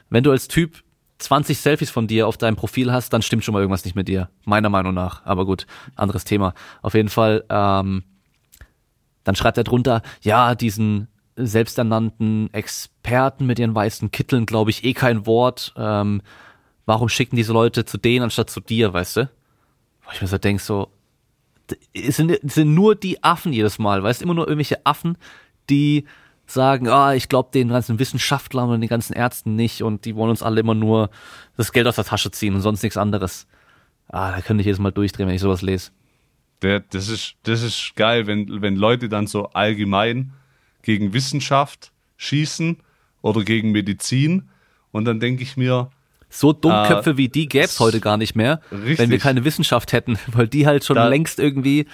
wenn 0.10 0.24
du 0.24 0.32
als 0.32 0.48
Typ 0.48 0.84
20 1.20 1.58
Selfies 1.58 1.90
von 1.90 2.08
dir 2.08 2.28
auf 2.28 2.38
deinem 2.38 2.56
Profil 2.56 2.92
hast, 2.92 3.12
dann 3.14 3.22
stimmt 3.22 3.44
schon 3.44 3.54
mal 3.54 3.60
irgendwas 3.60 3.86
nicht 3.86 3.96
mit 3.96 4.08
dir. 4.08 4.30
Meiner 4.46 4.70
Meinung 4.70 4.94
nach. 4.94 5.26
Aber 5.26 5.46
gut, 5.46 5.68
anderes 5.96 6.24
Thema. 6.24 6.54
Auf 6.82 6.94
jeden 6.94 7.10
Fall, 7.10 7.44
ähm, 7.50 8.04
dann 9.30 9.36
schreibt 9.36 9.60
er 9.60 9.64
drunter, 9.64 10.02
ja, 10.22 10.56
diesen 10.56 11.08
selbsternannten 11.36 12.52
Experten 12.52 13.46
mit 13.46 13.60
ihren 13.60 13.76
weißen 13.76 14.10
Kitteln, 14.10 14.48
glaube 14.48 14.72
ich, 14.72 14.84
eh 14.84 14.94
kein 14.94 15.28
Wort. 15.28 15.72
Ähm, 15.78 16.24
warum 16.88 17.10
schicken 17.10 17.36
diese 17.36 17.54
Leute 17.54 17.86
zu 17.86 18.00
denen 18.00 18.24
anstatt 18.24 18.50
zu 18.50 18.60
dir, 18.60 18.92
weißt 18.92 19.18
du? 19.18 19.30
Wo 20.02 20.10
ich 20.12 20.20
mir 20.20 20.28
so 20.28 20.40
denke, 20.40 20.64
so, 20.64 20.88
sind, 21.94 22.40
sind 22.42 22.74
nur 22.74 22.96
die 22.96 23.24
Affen 23.24 23.54
jedes 23.54 23.78
Mal, 23.78 24.02
weißt 24.02 24.22
du, 24.22 24.26
immer 24.26 24.34
nur 24.34 24.48
irgendwelche 24.48 24.84
Affen, 24.84 25.16
die 25.70 26.06
sagen, 26.48 26.88
ah, 26.88 27.14
ich 27.14 27.30
glaube 27.30 27.52
den 27.54 27.70
ganzen 27.70 28.00
Wissenschaftlern 28.00 28.72
und 28.72 28.82
den 28.82 28.90
ganzen 28.90 29.14
Ärzten 29.14 29.56
nicht 29.56 29.84
und 29.84 30.06
die 30.06 30.16
wollen 30.16 30.32
uns 30.32 30.42
alle 30.42 30.60
immer 30.60 30.74
nur 30.74 31.12
das 31.56 31.72
Geld 31.72 31.86
aus 31.86 31.98
der 31.98 32.06
Tasche 32.06 32.32
ziehen 32.32 32.56
und 32.56 32.62
sonst 32.62 32.82
nichts 32.82 32.98
anderes. 32.98 33.46
Ah, 34.08 34.32
da 34.32 34.42
könnte 34.42 34.62
ich 34.62 34.66
jedes 34.66 34.80
Mal 34.80 34.92
durchdrehen, 34.92 35.28
wenn 35.28 35.36
ich 35.36 35.42
sowas 35.42 35.62
lese. 35.62 35.92
Der, 36.62 36.82
das 36.82 37.08
ist, 37.08 37.36
das 37.44 37.62
ist 37.62 37.94
geil, 37.96 38.28
wenn, 38.28 38.62
wenn 38.62 38.76
Leute 38.76 39.10
dann 39.10 39.28
so 39.28 39.48
allgemein 39.50 40.34
gegen 40.82 41.14
Wissenschaft 41.14 41.92
schießen 42.18 42.78
oder 43.22 43.44
gegen 43.44 43.72
Medizin. 43.72 44.50
Und 44.92 45.06
dann 45.06 45.20
denke 45.20 45.44
ich 45.44 45.56
mir, 45.56 45.90
so 46.30 46.54
Dummköpfe 46.54 47.12
äh, 47.12 47.18
wie 47.18 47.28
die 47.28 47.48
gäbe 47.48 47.66
es 47.66 47.80
heute 47.80 48.00
gar 48.00 48.18
nicht 48.18 48.36
mehr, 48.36 48.62
richtig. 48.72 49.00
wenn 49.00 49.10
wir 49.10 49.20
keine 49.20 49.46
Wissenschaft 49.46 49.94
hätten, 49.94 50.18
weil 50.28 50.48
die 50.48 50.68
halt 50.68 50.86
schon 50.86 50.96
da, 50.96 51.08
längst 51.08 51.40
irgendwie 51.40 51.88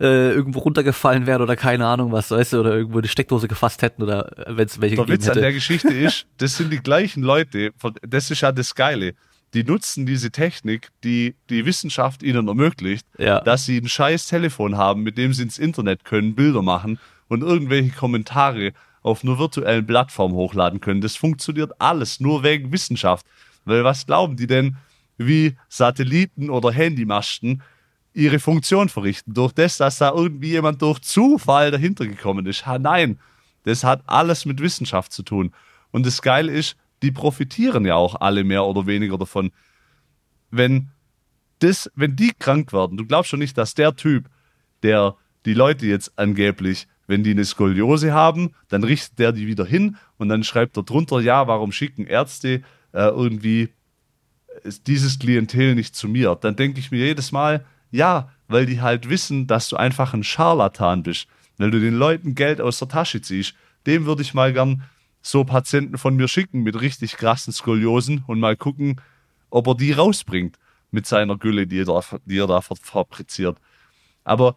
äh, 0.00 0.30
irgendwo 0.30 0.60
runtergefallen 0.60 1.26
wären 1.26 1.42
oder 1.42 1.56
keine 1.56 1.86
Ahnung 1.86 2.12
was, 2.12 2.30
weißt 2.30 2.54
du, 2.54 2.60
oder 2.60 2.74
irgendwo 2.74 3.00
die 3.00 3.08
Steckdose 3.08 3.48
gefasst 3.48 3.82
hätten 3.82 4.02
oder 4.02 4.30
wenn 4.46 4.66
es 4.66 4.80
welche 4.80 4.96
der 4.96 5.08
Witz 5.08 5.26
hätte. 5.26 5.38
an 5.38 5.42
der 5.42 5.52
Geschichte 5.52 5.92
ist, 5.92 6.26
das 6.38 6.56
sind 6.56 6.72
die 6.72 6.80
gleichen 6.80 7.22
Leute, 7.22 7.72
das 8.02 8.30
ist 8.30 8.40
ja 8.40 8.52
das 8.52 8.74
Geile. 8.74 9.14
Die 9.54 9.64
nutzen 9.64 10.06
diese 10.06 10.30
Technik, 10.30 10.90
die 11.04 11.34
die 11.48 11.64
Wissenschaft 11.64 12.22
ihnen 12.22 12.48
ermöglicht, 12.48 13.06
ja. 13.18 13.40
dass 13.40 13.64
sie 13.64 13.78
ein 13.78 13.88
scheiß 13.88 14.26
Telefon 14.26 14.76
haben, 14.76 15.02
mit 15.02 15.16
dem 15.16 15.32
sie 15.32 15.44
ins 15.44 15.58
Internet 15.58 16.04
können, 16.04 16.34
Bilder 16.34 16.62
machen 16.62 16.98
und 17.28 17.42
irgendwelche 17.42 17.90
Kommentare 17.90 18.72
auf 19.02 19.22
einer 19.22 19.38
virtuellen 19.38 19.86
Plattform 19.86 20.32
hochladen 20.32 20.80
können. 20.80 21.00
Das 21.00 21.16
funktioniert 21.16 21.80
alles 21.80 22.18
nur 22.18 22.42
wegen 22.42 22.72
Wissenschaft. 22.72 23.24
Weil 23.64 23.84
was 23.84 24.04
glauben 24.06 24.36
die 24.36 24.46
denn, 24.46 24.76
wie 25.16 25.56
Satelliten 25.68 26.50
oder 26.50 26.72
Handymasten 26.72 27.62
ihre 28.14 28.40
Funktion 28.40 28.88
verrichten? 28.88 29.32
Durch 29.32 29.52
das, 29.52 29.76
dass 29.76 29.98
da 29.98 30.12
irgendwie 30.12 30.50
jemand 30.50 30.82
durch 30.82 31.00
Zufall 31.00 31.70
dahinter 31.70 32.06
gekommen 32.06 32.46
ist. 32.46 32.66
Ha, 32.66 32.78
nein, 32.78 33.18
das 33.62 33.84
hat 33.84 34.02
alles 34.06 34.44
mit 34.44 34.60
Wissenschaft 34.60 35.12
zu 35.12 35.22
tun. 35.22 35.52
Und 35.92 36.04
das 36.04 36.20
Geile 36.20 36.52
ist, 36.52 36.76
die 37.02 37.12
profitieren 37.12 37.84
ja 37.84 37.94
auch 37.94 38.20
alle 38.20 38.44
mehr 38.44 38.64
oder 38.64 38.86
weniger 38.86 39.18
davon. 39.18 39.50
Wenn 40.50 40.88
das, 41.58 41.90
wenn 41.94 42.16
die 42.16 42.32
krank 42.38 42.72
werden, 42.72 42.96
du 42.96 43.06
glaubst 43.06 43.30
schon 43.30 43.38
nicht, 43.38 43.56
dass 43.58 43.74
der 43.74 43.96
Typ, 43.96 44.28
der 44.82 45.16
die 45.44 45.54
Leute 45.54 45.86
jetzt 45.86 46.18
angeblich 46.18 46.86
wenn 47.06 47.22
die 47.22 47.30
eine 47.30 47.44
Skoliose 47.44 48.12
haben, 48.12 48.52
dann 48.68 48.84
richtet 48.84 49.18
der 49.18 49.32
die 49.32 49.46
wieder 49.46 49.64
hin 49.64 49.96
und 50.18 50.28
dann 50.28 50.44
schreibt 50.44 50.76
er 50.76 50.82
drunter, 50.82 51.20
ja, 51.20 51.46
warum 51.46 51.72
schicken 51.72 52.06
Ärzte 52.06 52.62
äh, 52.92 53.08
irgendwie 53.08 53.68
dieses 54.86 55.18
Klientel 55.18 55.74
nicht 55.74 55.94
zu 55.94 56.08
mir? 56.08 56.36
Dann 56.40 56.56
denke 56.56 56.80
ich 56.80 56.90
mir 56.90 56.98
jedes 56.98 57.32
Mal, 57.32 57.64
ja, 57.90 58.30
weil 58.48 58.66
die 58.66 58.80
halt 58.80 59.08
wissen, 59.08 59.46
dass 59.46 59.68
du 59.68 59.76
einfach 59.76 60.14
ein 60.14 60.24
Scharlatan 60.24 61.02
bist. 61.02 61.28
Weil 61.58 61.70
du 61.70 61.80
den 61.80 61.94
Leuten 61.94 62.34
Geld 62.34 62.60
aus 62.60 62.78
der 62.78 62.88
Tasche 62.88 63.20
ziehst. 63.22 63.54
Dem 63.86 64.04
würde 64.04 64.22
ich 64.22 64.34
mal 64.34 64.52
gern 64.52 64.82
so 65.26 65.44
Patienten 65.44 65.98
von 65.98 66.14
mir 66.16 66.28
schicken 66.28 66.62
mit 66.62 66.80
richtig 66.80 67.16
krassen 67.16 67.52
Skoliosen 67.52 68.22
und 68.26 68.38
mal 68.38 68.56
gucken, 68.56 69.00
ob 69.50 69.66
er 69.66 69.74
die 69.74 69.92
rausbringt 69.92 70.58
mit 70.90 71.06
seiner 71.06 71.36
Gülle, 71.36 71.66
die 71.66 71.80
er 71.80 71.84
da, 71.86 72.00
die 72.24 72.38
er 72.38 72.46
da 72.46 72.60
fabriziert. 72.60 73.58
Aber 74.24 74.56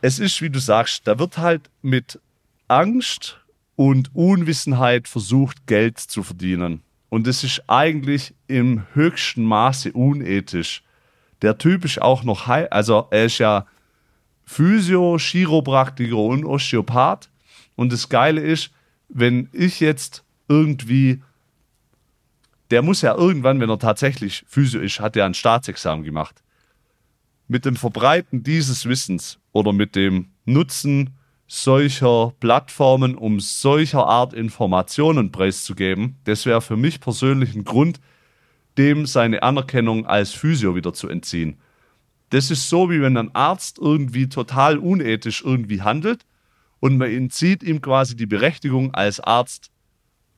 es 0.00 0.18
ist, 0.18 0.42
wie 0.42 0.50
du 0.50 0.58
sagst, 0.58 1.06
da 1.06 1.18
wird 1.18 1.38
halt 1.38 1.70
mit 1.80 2.20
Angst 2.68 3.40
und 3.76 4.14
Unwissenheit 4.14 5.06
versucht, 5.06 5.66
Geld 5.66 5.98
zu 5.98 6.22
verdienen. 6.22 6.82
Und 7.08 7.26
es 7.28 7.44
ist 7.44 7.62
eigentlich 7.68 8.34
im 8.48 8.84
höchsten 8.94 9.44
Maße 9.44 9.92
unethisch. 9.92 10.82
Der 11.42 11.56
Typ 11.56 11.84
ist 11.84 12.02
auch 12.02 12.24
noch, 12.24 12.48
also 12.48 13.06
er 13.10 13.26
ist 13.26 13.38
ja 13.38 13.66
Physio, 14.44 15.18
Chiropraktiker 15.18 16.16
und 16.16 16.44
Osteopath. 16.44 17.28
Und 17.76 17.92
das 17.92 18.08
Geile 18.08 18.40
ist, 18.40 18.70
wenn 19.08 19.48
ich 19.52 19.80
jetzt 19.80 20.24
irgendwie, 20.48 21.22
der 22.70 22.82
muss 22.82 23.02
ja 23.02 23.14
irgendwann, 23.14 23.60
wenn 23.60 23.70
er 23.70 23.78
tatsächlich 23.78 24.44
Physio 24.48 24.80
ist, 24.80 25.00
hat 25.00 25.16
er 25.16 25.26
ein 25.26 25.34
Staatsexamen 25.34 26.04
gemacht 26.04 26.42
mit 27.48 27.64
dem 27.64 27.76
Verbreiten 27.76 28.42
dieses 28.42 28.86
Wissens 28.86 29.38
oder 29.52 29.72
mit 29.72 29.94
dem 29.94 30.28
Nutzen 30.44 31.10
solcher 31.46 32.32
Plattformen, 32.40 33.14
um 33.14 33.38
solcher 33.38 34.06
Art 34.06 34.34
Informationen 34.34 35.30
preiszugeben, 35.30 36.16
das 36.24 36.44
wäre 36.44 36.60
für 36.60 36.76
mich 36.76 37.00
persönlich 37.00 37.54
ein 37.54 37.64
Grund, 37.64 38.00
dem 38.78 39.06
seine 39.06 39.42
Anerkennung 39.42 40.06
als 40.06 40.32
Physio 40.32 40.74
wieder 40.74 40.92
zu 40.92 41.08
entziehen. 41.08 41.58
Das 42.30 42.50
ist 42.50 42.68
so, 42.68 42.90
wie 42.90 43.00
wenn 43.00 43.16
ein 43.16 43.34
Arzt 43.34 43.78
irgendwie 43.78 44.28
total 44.28 44.78
unethisch 44.78 45.42
irgendwie 45.44 45.82
handelt 45.82 46.26
und 46.80 46.98
man 46.98 47.10
entzieht 47.10 47.62
ihm 47.62 47.80
quasi 47.80 48.16
die 48.16 48.26
Berechtigung, 48.26 48.94
als 48.94 49.20
Arzt 49.20 49.70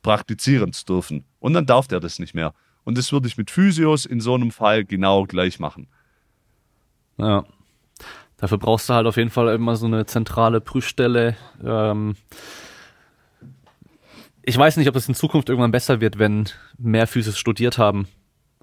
praktizieren 0.02 0.72
zu 0.72 0.84
dürfen. 0.84 1.24
Und 1.38 1.54
dann 1.54 1.66
darf 1.66 1.88
der 1.88 2.00
das 2.00 2.18
nicht 2.18 2.34
mehr. 2.34 2.54
Und 2.84 2.96
das 2.96 3.12
würde 3.12 3.28
ich 3.28 3.36
mit 3.36 3.50
Physios 3.50 4.06
in 4.06 4.20
so 4.20 4.34
einem 4.34 4.50
Fall 4.50 4.84
genau 4.84 5.24
gleich 5.24 5.58
machen. 5.58 5.88
Ja. 7.18 7.44
Dafür 8.38 8.58
brauchst 8.58 8.88
du 8.88 8.94
halt 8.94 9.06
auf 9.06 9.16
jeden 9.16 9.30
Fall 9.30 9.52
immer 9.54 9.74
so 9.76 9.86
eine 9.86 10.06
zentrale 10.06 10.60
Prüfstelle. 10.60 11.36
Ähm, 11.62 12.14
ich 14.42 14.56
weiß 14.56 14.76
nicht, 14.76 14.88
ob 14.88 14.96
es 14.96 15.08
in 15.08 15.14
Zukunft 15.14 15.48
irgendwann 15.48 15.72
besser 15.72 16.00
wird, 16.00 16.18
wenn 16.18 16.48
mehr 16.78 17.06
Physis 17.08 17.36
studiert 17.36 17.78
haben. 17.78 18.06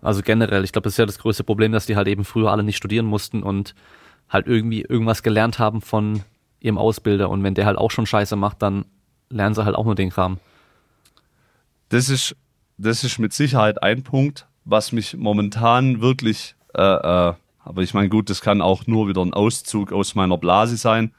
Also 0.01 0.21
generell, 0.21 0.63
ich 0.63 0.71
glaube, 0.71 0.85
das 0.85 0.93
ist 0.93 0.97
ja 0.97 1.05
das 1.05 1.19
größte 1.19 1.43
Problem, 1.43 1.73
dass 1.73 1.85
die 1.85 1.95
halt 1.95 2.07
eben 2.07 2.23
früher 2.23 2.51
alle 2.51 2.63
nicht 2.63 2.77
studieren 2.77 3.05
mussten 3.05 3.43
und 3.43 3.75
halt 4.29 4.47
irgendwie 4.47 4.81
irgendwas 4.81 5.23
gelernt 5.23 5.59
haben 5.59 5.81
von 5.81 6.23
ihrem 6.65 6.78
Ausbilder. 6.78 7.30
Und 7.30 7.43
wenn 7.43 7.54
der 7.54 7.65
halt 7.65 7.78
auch 7.78 7.91
schon 7.91 8.06
Scheiße 8.06 8.36
macht, 8.36 8.62
dann 8.62 8.86
lernen 9.30 9.56
sie 9.56 9.63
halt 9.63 9.75
auch 9.75 9.86
nur 9.86 9.95
den 9.95 10.10
Kram. 10.10 10.39
Das 11.89 12.10
ist, 12.10 12.36
das 12.78 13.04
ist 13.04 13.19
mit 13.19 13.32
Sicherheit 13.34 13.82
ein 13.84 14.04
Punkt, 14.04 14.47
was 14.65 14.91
mich 14.91 15.15
momentan 15.15 16.01
wirklich, 16.01 16.56
äh, 16.73 16.82
äh, 16.82 17.34
aber 17.63 17.82
ich 17.82 17.93
meine, 17.93 18.10
gut, 18.10 18.30
das 18.30 18.41
kann 18.41 18.62
auch 18.62 18.88
nur 18.88 19.08
wieder 19.08 19.21
ein 19.21 19.34
Auszug 19.34 19.91
aus 19.93 20.15
meiner 20.15 20.38
Blase 20.38 20.78
sein. 20.78 21.13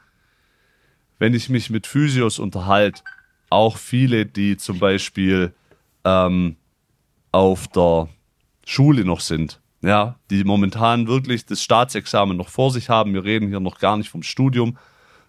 Wenn 1.19 1.33
ich 1.33 1.49
mich 1.49 1.69
mit 1.69 1.87
Physios 1.87 2.37
unterhalte, 2.37 3.01
auch 3.49 3.77
viele, 3.77 4.25
die 4.25 4.57
zum 4.57 4.79
Beispiel 4.79 5.53
ähm, 6.03 6.57
auf 7.31 7.67
der 7.69 8.09
Schule 8.65 9.05
noch 9.05 9.21
sind, 9.21 9.61
ja, 9.81 10.15
die 10.29 10.43
momentan 10.43 11.07
wirklich 11.07 11.45
das 11.45 11.63
Staatsexamen 11.63 12.35
noch 12.35 12.49
vor 12.49 12.71
sich 12.71 12.89
haben. 12.89 13.13
Wir 13.13 13.23
reden 13.23 13.47
hier 13.47 13.59
noch 13.59 13.79
gar 13.79 13.97
nicht 13.97 14.09
vom 14.09 14.23
Studium, 14.23 14.77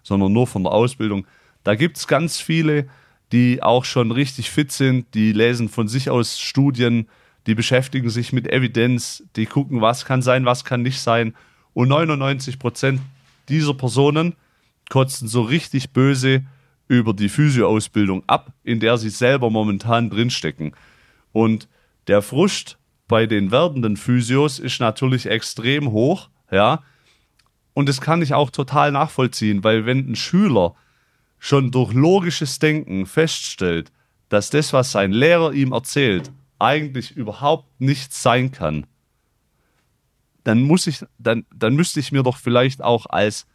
sondern 0.09 0.33
nur 0.33 0.47
von 0.47 0.63
der 0.63 0.73
Ausbildung. 0.73 1.27
Da 1.63 1.75
gibt 1.75 1.97
es 1.97 2.07
ganz 2.07 2.39
viele, 2.39 2.87
die 3.31 3.61
auch 3.61 3.85
schon 3.85 4.11
richtig 4.11 4.49
fit 4.49 4.71
sind, 4.71 5.13
die 5.13 5.31
lesen 5.31 5.69
von 5.69 5.87
sich 5.87 6.09
aus 6.09 6.39
Studien, 6.39 7.07
die 7.45 7.53
beschäftigen 7.53 8.09
sich 8.09 8.33
mit 8.33 8.51
Evidenz, 8.51 9.23
die 9.35 9.45
gucken, 9.45 9.81
was 9.81 10.05
kann 10.05 10.23
sein, 10.23 10.45
was 10.45 10.65
kann 10.65 10.81
nicht 10.81 10.99
sein. 10.99 11.35
Und 11.73 11.89
99 11.89 12.57
Prozent 12.57 13.01
dieser 13.49 13.75
Personen 13.75 14.35
kotzen 14.89 15.27
so 15.27 15.43
richtig 15.43 15.91
böse 15.91 16.43
über 16.87 17.13
die 17.13 17.29
Physioausbildung 17.29 18.23
ab, 18.25 18.51
in 18.63 18.79
der 18.79 18.97
sie 18.97 19.11
selber 19.11 19.51
momentan 19.51 20.09
drinstecken. 20.09 20.71
Und 21.31 21.67
der 22.07 22.23
Frust 22.23 22.79
bei 23.07 23.27
den 23.27 23.51
werdenden 23.51 23.95
Physios 23.95 24.57
ist 24.57 24.79
natürlich 24.79 25.27
extrem 25.27 25.91
hoch, 25.91 26.29
ja. 26.51 26.81
Und 27.79 27.87
das 27.87 28.01
kann 28.01 28.21
ich 28.21 28.33
auch 28.33 28.49
total 28.49 28.91
nachvollziehen, 28.91 29.63
weil 29.63 29.85
wenn 29.85 30.11
ein 30.11 30.17
Schüler 30.17 30.75
schon 31.37 31.71
durch 31.71 31.93
logisches 31.93 32.59
Denken 32.59 33.05
feststellt, 33.05 33.89
dass 34.27 34.49
das, 34.49 34.73
was 34.73 34.91
sein 34.91 35.13
Lehrer 35.13 35.53
ihm 35.53 35.71
erzählt, 35.71 36.29
eigentlich 36.59 37.15
überhaupt 37.15 37.69
nichts 37.79 38.21
sein 38.21 38.51
kann, 38.51 38.85
dann 40.43 40.61
muss 40.61 40.87
ich, 40.87 41.05
dann, 41.19 41.45
dann 41.55 41.73
müsste 41.73 42.01
ich 42.01 42.11
mir 42.11 42.21
doch 42.21 42.35
vielleicht 42.35 42.83
auch 42.83 43.05
als 43.05 43.47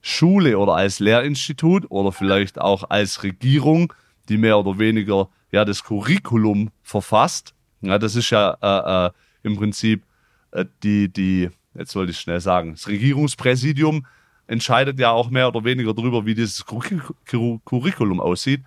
Schule 0.00 0.56
oder 0.56 0.72
als 0.72 0.98
Lehrinstitut 0.98 1.90
oder 1.90 2.10
vielleicht 2.10 2.58
auch 2.58 2.88
als 2.88 3.22
Regierung, 3.22 3.92
die 4.30 4.38
mehr 4.38 4.58
oder 4.58 4.78
weniger 4.78 5.28
ja 5.50 5.66
das 5.66 5.84
Curriculum 5.84 6.70
verfasst, 6.82 7.52
ja, 7.82 7.98
das 7.98 8.16
ist 8.16 8.30
ja 8.30 8.56
äh, 8.62 9.08
äh, 9.08 9.10
im 9.42 9.58
Prinzip 9.58 10.04
äh, 10.52 10.64
die, 10.82 11.12
die, 11.12 11.50
jetzt 11.74 11.94
wollte 11.94 12.12
ich 12.12 12.18
schnell 12.18 12.40
sagen, 12.40 12.72
das 12.72 12.88
Regierungspräsidium 12.88 14.06
entscheidet 14.46 14.98
ja 14.98 15.10
auch 15.10 15.30
mehr 15.30 15.48
oder 15.48 15.64
weniger 15.64 15.94
darüber, 15.94 16.26
wie 16.26 16.34
dieses 16.34 16.64
Curriculum 16.66 18.20
aussieht. 18.20 18.62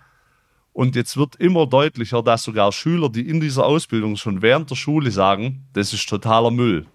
Und 0.72 0.94
jetzt 0.94 1.16
wird 1.16 1.36
immer 1.36 1.66
deutlicher, 1.66 2.22
dass 2.22 2.42
sogar 2.42 2.70
Schüler, 2.70 3.08
die 3.08 3.28
in 3.28 3.40
dieser 3.40 3.64
Ausbildung 3.64 4.16
schon 4.16 4.42
während 4.42 4.70
der 4.70 4.74
Schule 4.74 5.10
sagen, 5.10 5.64
das 5.72 5.92
ist 5.92 6.08
totaler 6.08 6.50
Müll. 6.50 6.86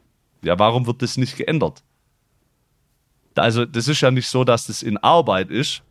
Ja, 0.43 0.59
warum 0.59 0.85
wird 0.85 1.01
das 1.01 1.17
nicht 1.17 1.37
geändert? 1.37 1.83
Also, 3.35 3.65
das 3.65 3.87
ist 3.87 4.01
ja 4.01 4.11
nicht 4.11 4.27
so, 4.27 4.43
dass 4.43 4.67
das 4.67 4.83
in 4.83 4.97
Arbeit 4.97 5.49
ist. 5.49 5.83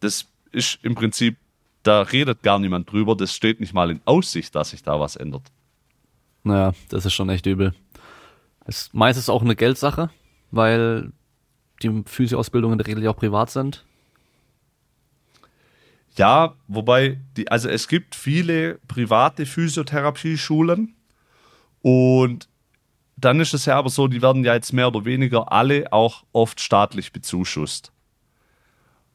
Das 0.00 0.26
ist 0.52 0.78
im 0.82 0.94
Prinzip, 0.94 1.36
da 1.82 2.02
redet 2.02 2.42
gar 2.42 2.58
niemand 2.58 2.90
drüber. 2.90 3.16
Das 3.16 3.34
steht 3.34 3.60
nicht 3.60 3.74
mal 3.74 3.90
in 3.90 4.00
Aussicht, 4.04 4.54
dass 4.54 4.70
sich 4.70 4.82
da 4.82 4.98
was 5.00 5.16
ändert. 5.16 5.50
Naja, 6.44 6.72
das 6.88 7.04
ist 7.04 7.14
schon 7.14 7.28
echt 7.30 7.46
übel. 7.46 7.74
Ist 8.66 8.94
meistens 8.94 9.28
auch 9.28 9.42
eine 9.42 9.56
Geldsache, 9.56 10.10
weil 10.50 11.12
die 11.82 12.02
Physioausbildungen 12.06 12.74
in 12.74 12.78
der 12.78 12.86
Regel 12.86 13.02
ja 13.02 13.10
auch 13.10 13.16
privat 13.16 13.50
sind. 13.50 13.84
Ja, 16.16 16.54
wobei, 16.68 17.20
die, 17.36 17.50
also 17.50 17.68
es 17.68 17.88
gibt 17.88 18.14
viele 18.14 18.78
private 18.86 19.46
Physiotherapieschulen 19.46 20.94
und 21.82 22.48
dann 23.16 23.40
ist 23.40 23.54
es 23.54 23.64
ja 23.66 23.76
aber 23.76 23.90
so, 23.90 24.08
die 24.08 24.22
werden 24.22 24.44
ja 24.44 24.54
jetzt 24.54 24.72
mehr 24.72 24.88
oder 24.88 25.04
weniger 25.04 25.50
alle 25.52 25.92
auch 25.92 26.24
oft 26.32 26.60
staatlich 26.60 27.12
bezuschusst. 27.12 27.92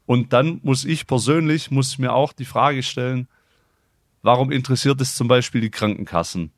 Und 0.06 0.34
dann 0.34 0.60
muss 0.64 0.86
ich 0.86 1.08
persönlich, 1.08 1.72
muss 1.72 1.98
mir 1.98 2.14
auch 2.14 2.34
die 2.34 2.46
Frage 2.46 2.84
stellen, 2.84 3.28
warum 4.22 4.52
interessiert 4.52 5.00
es 5.02 5.16
zum 5.16 5.28
Beispiel 5.28 5.62
die 5.62 5.72
Krankenkassen 5.72 6.52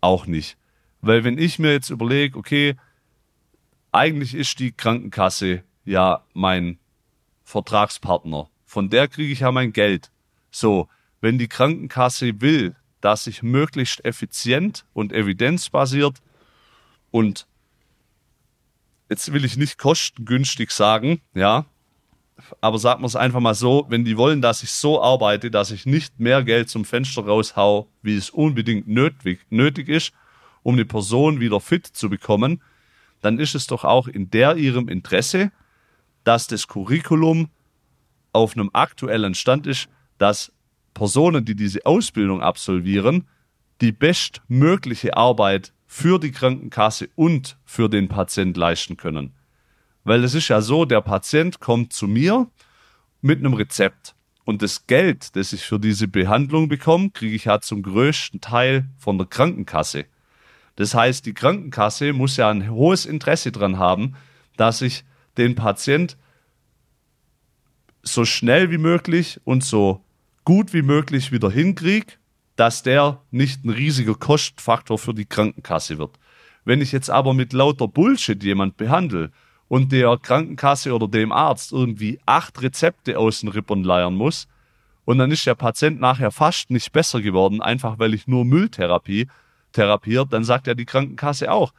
auch 0.00 0.26
nicht? 0.26 0.56
Weil 1.00 1.24
wenn 1.24 1.38
ich 1.38 1.58
mir 1.58 1.72
jetzt 1.72 1.90
überlege, 1.90 2.38
okay, 2.38 2.76
eigentlich 3.92 4.34
ist 4.34 4.58
die 4.58 4.72
Krankenkasse 4.72 5.62
ja 5.84 6.24
mein 6.34 6.78
Vertragspartner 7.44 8.50
von 8.68 8.90
der 8.90 9.08
kriege 9.08 9.32
ich 9.32 9.40
ja 9.40 9.50
mein 9.50 9.72
Geld. 9.72 10.10
So, 10.50 10.88
wenn 11.22 11.38
die 11.38 11.48
Krankenkasse 11.48 12.42
will, 12.42 12.76
dass 13.00 13.26
ich 13.26 13.42
möglichst 13.42 14.04
effizient 14.04 14.84
und 14.92 15.10
evidenzbasiert 15.10 16.18
und 17.10 17.46
jetzt 19.08 19.32
will 19.32 19.46
ich 19.46 19.56
nicht 19.56 19.78
kostengünstig 19.78 20.70
sagen, 20.70 21.22
ja, 21.32 21.64
aber 22.60 22.78
sagen 22.78 23.02
wir 23.02 23.06
es 23.06 23.16
einfach 23.16 23.40
mal 23.40 23.54
so, 23.54 23.86
wenn 23.88 24.04
die 24.04 24.18
wollen, 24.18 24.42
dass 24.42 24.62
ich 24.62 24.70
so 24.70 25.02
arbeite, 25.02 25.50
dass 25.50 25.70
ich 25.70 25.86
nicht 25.86 26.20
mehr 26.20 26.44
Geld 26.44 26.68
zum 26.68 26.84
Fenster 26.84 27.24
raushau, 27.24 27.88
wie 28.02 28.16
es 28.16 28.28
unbedingt 28.28 28.86
nötig, 28.86 29.46
nötig 29.48 29.88
ist, 29.88 30.12
um 30.68 30.74
eine 30.74 30.84
Person 30.84 31.40
wieder 31.40 31.60
fit 31.60 31.86
zu 31.86 32.10
bekommen, 32.10 32.60
dann 33.22 33.38
ist 33.38 33.54
es 33.54 33.66
doch 33.66 33.84
auch 33.84 34.06
in 34.06 34.28
der 34.28 34.56
ihrem 34.56 34.90
Interesse, 34.90 35.50
dass 36.24 36.46
das 36.46 36.68
Curriculum 36.68 37.48
auf 38.34 38.54
einem 38.54 38.68
aktuellen 38.74 39.34
Stand 39.34 39.66
ist, 39.66 39.88
dass 40.18 40.52
Personen, 40.92 41.46
die 41.46 41.54
diese 41.54 41.86
Ausbildung 41.86 42.42
absolvieren, 42.42 43.26
die 43.80 43.92
bestmögliche 43.92 45.16
Arbeit 45.16 45.72
für 45.86 46.18
die 46.18 46.32
Krankenkasse 46.32 47.08
und 47.14 47.56
für 47.64 47.88
den 47.88 48.08
Patient 48.08 48.54
leisten 48.54 48.98
können. 48.98 49.32
Weil 50.04 50.22
es 50.22 50.34
ist 50.34 50.48
ja 50.48 50.60
so, 50.60 50.84
der 50.84 51.00
Patient 51.00 51.60
kommt 51.60 51.94
zu 51.94 52.06
mir 52.06 52.46
mit 53.22 53.38
einem 53.38 53.54
Rezept 53.54 54.14
und 54.44 54.60
das 54.60 54.86
Geld, 54.86 55.34
das 55.34 55.54
ich 55.54 55.62
für 55.62 55.80
diese 55.80 56.08
Behandlung 56.08 56.68
bekomme, 56.68 57.08
kriege 57.08 57.36
ich 57.36 57.46
ja 57.46 57.58
zum 57.58 57.82
größten 57.82 58.42
Teil 58.42 58.84
von 58.98 59.16
der 59.16 59.26
Krankenkasse. 59.26 60.04
Das 60.78 60.94
heißt, 60.94 61.26
die 61.26 61.34
Krankenkasse 61.34 62.12
muss 62.12 62.36
ja 62.36 62.50
ein 62.50 62.70
hohes 62.70 63.04
Interesse 63.04 63.50
daran 63.50 63.78
haben, 63.78 64.14
dass 64.56 64.80
ich 64.80 65.02
den 65.36 65.56
Patient 65.56 66.16
so 68.04 68.24
schnell 68.24 68.70
wie 68.70 68.78
möglich 68.78 69.40
und 69.42 69.64
so 69.64 70.04
gut 70.44 70.72
wie 70.72 70.82
möglich 70.82 71.32
wieder 71.32 71.50
hinkriege, 71.50 72.12
dass 72.54 72.84
der 72.84 73.20
nicht 73.32 73.64
ein 73.64 73.70
riesiger 73.70 74.14
Kostenfaktor 74.14 74.98
für 74.98 75.14
die 75.14 75.26
Krankenkasse 75.26 75.98
wird. 75.98 76.16
Wenn 76.64 76.80
ich 76.80 76.92
jetzt 76.92 77.10
aber 77.10 77.34
mit 77.34 77.52
lauter 77.52 77.88
Bullshit 77.88 78.40
jemand 78.44 78.76
behandle 78.76 79.32
und 79.66 79.90
der 79.90 80.16
Krankenkasse 80.16 80.94
oder 80.94 81.08
dem 81.08 81.32
Arzt 81.32 81.72
irgendwie 81.72 82.20
acht 82.24 82.62
Rezepte 82.62 83.18
aus 83.18 83.40
den 83.40 83.48
Rippern 83.48 83.82
leiern 83.82 84.14
muss 84.14 84.46
und 85.04 85.18
dann 85.18 85.32
ist 85.32 85.44
der 85.44 85.56
Patient 85.56 85.98
nachher 85.98 86.30
fast 86.30 86.70
nicht 86.70 86.92
besser 86.92 87.20
geworden, 87.20 87.60
einfach 87.60 87.98
weil 87.98 88.14
ich 88.14 88.28
nur 88.28 88.44
Mülltherapie 88.44 89.26
therapiert, 89.78 90.32
dann 90.32 90.44
sagt 90.44 90.66
ja 90.66 90.74
die 90.74 90.84
Krankenkasse 90.84 91.52
auch, 91.52 91.72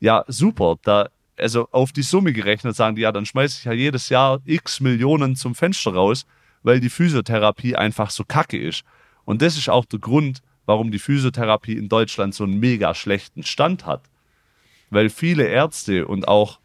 ja 0.00 0.24
super, 0.26 0.76
da 0.82 1.08
also 1.38 1.68
auf 1.70 1.92
die 1.92 2.02
Summe 2.02 2.32
gerechnet, 2.32 2.76
sagen 2.76 2.96
die, 2.96 3.02
ja, 3.02 3.12
dann 3.12 3.26
schmeiße 3.26 3.58
ich 3.58 3.64
ja 3.64 3.72
jedes 3.72 4.08
Jahr 4.08 4.40
x 4.44 4.80
Millionen 4.80 5.36
zum 5.36 5.54
Fenster 5.54 5.92
raus, 5.92 6.26
weil 6.62 6.80
die 6.80 6.90
Physiotherapie 6.90 7.76
einfach 7.76 8.10
so 8.10 8.24
kacke 8.24 8.58
ist. 8.58 8.84
Und 9.24 9.42
das 9.42 9.56
ist 9.56 9.68
auch 9.68 9.84
der 9.84 9.98
Grund, 9.98 10.42
warum 10.66 10.90
die 10.90 10.98
Physiotherapie 10.98 11.76
in 11.76 11.88
Deutschland 11.88 12.34
so 12.34 12.44
einen 12.44 12.60
mega 12.60 12.94
schlechten 12.94 13.42
Stand 13.42 13.86
hat. 13.86 14.02
Weil 14.90 15.10
viele 15.10 15.44
Ärzte 15.44 16.06
und 16.06 16.28
auch 16.28 16.60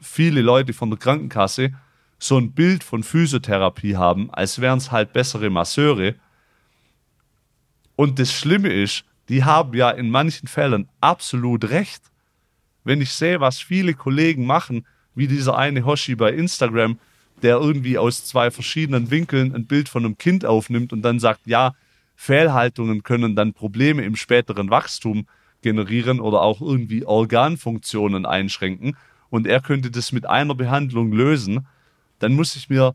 viele 0.00 0.40
Leute 0.40 0.72
von 0.72 0.90
der 0.90 0.98
Krankenkasse 0.98 1.72
so 2.18 2.38
ein 2.38 2.52
Bild 2.52 2.84
von 2.84 3.02
Physiotherapie 3.02 3.96
haben, 3.96 4.30
als 4.32 4.60
wären 4.60 4.78
es 4.78 4.90
halt 4.92 5.12
bessere 5.12 5.50
Masseure. 5.50 6.14
Und 7.96 8.18
das 8.18 8.32
Schlimme 8.32 8.72
ist, 8.72 9.04
die 9.32 9.44
haben 9.44 9.72
ja 9.72 9.88
in 9.88 10.10
manchen 10.10 10.46
Fällen 10.46 10.90
absolut 11.00 11.70
recht. 11.70 12.02
Wenn 12.84 13.00
ich 13.00 13.14
sehe, 13.14 13.40
was 13.40 13.60
viele 13.60 13.94
Kollegen 13.94 14.44
machen, 14.44 14.86
wie 15.14 15.26
dieser 15.26 15.56
eine 15.56 15.86
Hoshi 15.86 16.14
bei 16.16 16.32
Instagram, 16.32 16.98
der 17.40 17.56
irgendwie 17.56 17.96
aus 17.96 18.26
zwei 18.26 18.50
verschiedenen 18.50 19.10
Winkeln 19.10 19.54
ein 19.54 19.64
Bild 19.64 19.88
von 19.88 20.04
einem 20.04 20.18
Kind 20.18 20.44
aufnimmt 20.44 20.92
und 20.92 21.00
dann 21.00 21.18
sagt, 21.18 21.46
ja, 21.46 21.74
Fehlhaltungen 22.14 23.04
können 23.04 23.34
dann 23.34 23.54
Probleme 23.54 24.02
im 24.02 24.16
späteren 24.16 24.68
Wachstum 24.68 25.26
generieren 25.62 26.20
oder 26.20 26.42
auch 26.42 26.60
irgendwie 26.60 27.06
Organfunktionen 27.06 28.26
einschränken. 28.26 28.98
Und 29.30 29.46
er 29.46 29.62
könnte 29.62 29.90
das 29.90 30.12
mit 30.12 30.28
einer 30.28 30.54
Behandlung 30.54 31.10
lösen, 31.10 31.66
dann 32.18 32.34
muss 32.34 32.54
ich 32.54 32.68
mir, 32.68 32.94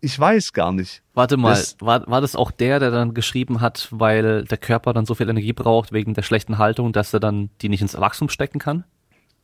ich 0.00 0.18
weiß 0.18 0.52
gar 0.52 0.72
nicht. 0.72 1.02
Warte 1.14 1.36
mal, 1.36 1.50
Das- 1.50 1.76
war, 1.80 2.06
war 2.08 2.20
das 2.20 2.34
auch 2.36 2.50
der, 2.50 2.78
der 2.80 2.90
dann 2.90 3.14
geschrieben 3.14 3.60
hat, 3.60 3.88
weil 3.90 4.44
der 4.44 4.58
Körper 4.58 4.92
dann 4.92 5.06
so 5.06 5.14
viel 5.14 5.28
Energie 5.28 5.52
braucht 5.52 5.92
wegen 5.92 6.14
der 6.14 6.22
schlechten 6.22 6.58
Haltung, 6.58 6.92
dass 6.92 7.12
er 7.12 7.20
dann 7.20 7.50
die 7.60 7.68
nicht 7.68 7.82
ins 7.82 7.98
Wachstum 7.98 8.28
stecken 8.28 8.58
kann? 8.58 8.84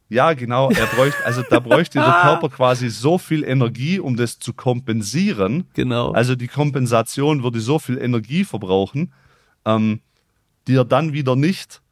Ja, 0.09 0.35
genau. 0.35 0.71
Er 0.71 0.87
bräuchte, 0.87 1.25
also 1.27 1.43
da 1.43 1.59
bräuchte 1.59 1.99
der 1.99 2.13
Körper 2.23 2.49
quasi 2.49 2.89
so 2.91 3.19
viel 3.19 3.43
Energie, 3.43 3.99
um 3.99 4.17
das 4.17 4.39
zu 4.39 4.55
kompensieren. 4.55 5.67
Genau. 5.75 6.13
Also 6.13 6.37
die 6.37 6.47
Kompensation 6.49 7.43
würde 7.43 7.61
so 7.61 7.79
viel 7.81 7.99
Energie 7.99 8.45
verbrauchen, 8.45 9.13
ähm, 9.65 10.01
die 10.69 10.77
er 10.77 10.85
dann 10.85 11.13
wieder 11.13 11.35
nicht 11.35 11.83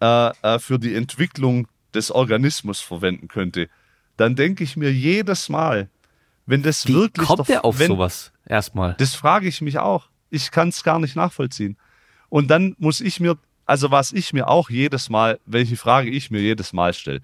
äh, 0.00 0.30
äh, 0.42 0.58
für 0.58 0.78
die 0.78 0.94
Entwicklung 0.94 1.66
des 1.94 2.10
Organismus 2.10 2.80
verwenden 2.80 3.28
könnte. 3.28 3.68
Dann 4.16 4.36
denke 4.36 4.62
ich 4.64 4.76
mir 4.76 4.92
jedes 4.92 5.48
Mal, 5.48 5.88
wenn 6.46 6.62
das 6.62 6.86
Wie 6.86 6.94
wirklich 6.94 7.26
kommt 7.26 7.48
der 7.48 7.64
auf 7.64 7.78
wenn, 7.78 7.88
sowas? 7.88 8.32
Erstmal. 8.46 8.94
Das 8.98 9.14
frage 9.14 9.48
ich 9.48 9.60
mich 9.60 9.78
auch. 9.78 10.08
Ich 10.30 10.50
kann 10.50 10.68
es 10.68 10.82
gar 10.82 10.98
nicht 10.98 11.16
nachvollziehen. 11.16 11.76
Und 12.28 12.48
dann 12.48 12.74
muss 12.78 13.00
ich 13.00 13.20
mir, 13.20 13.38
also 13.66 13.90
was 13.90 14.12
ich 14.12 14.32
mir 14.32 14.48
auch 14.48 14.70
jedes 14.70 15.08
Mal, 15.08 15.38
welche 15.46 15.76
Frage 15.76 16.10
ich 16.10 16.30
mir 16.30 16.40
jedes 16.40 16.72
Mal 16.72 16.92
stelle. 16.92 17.20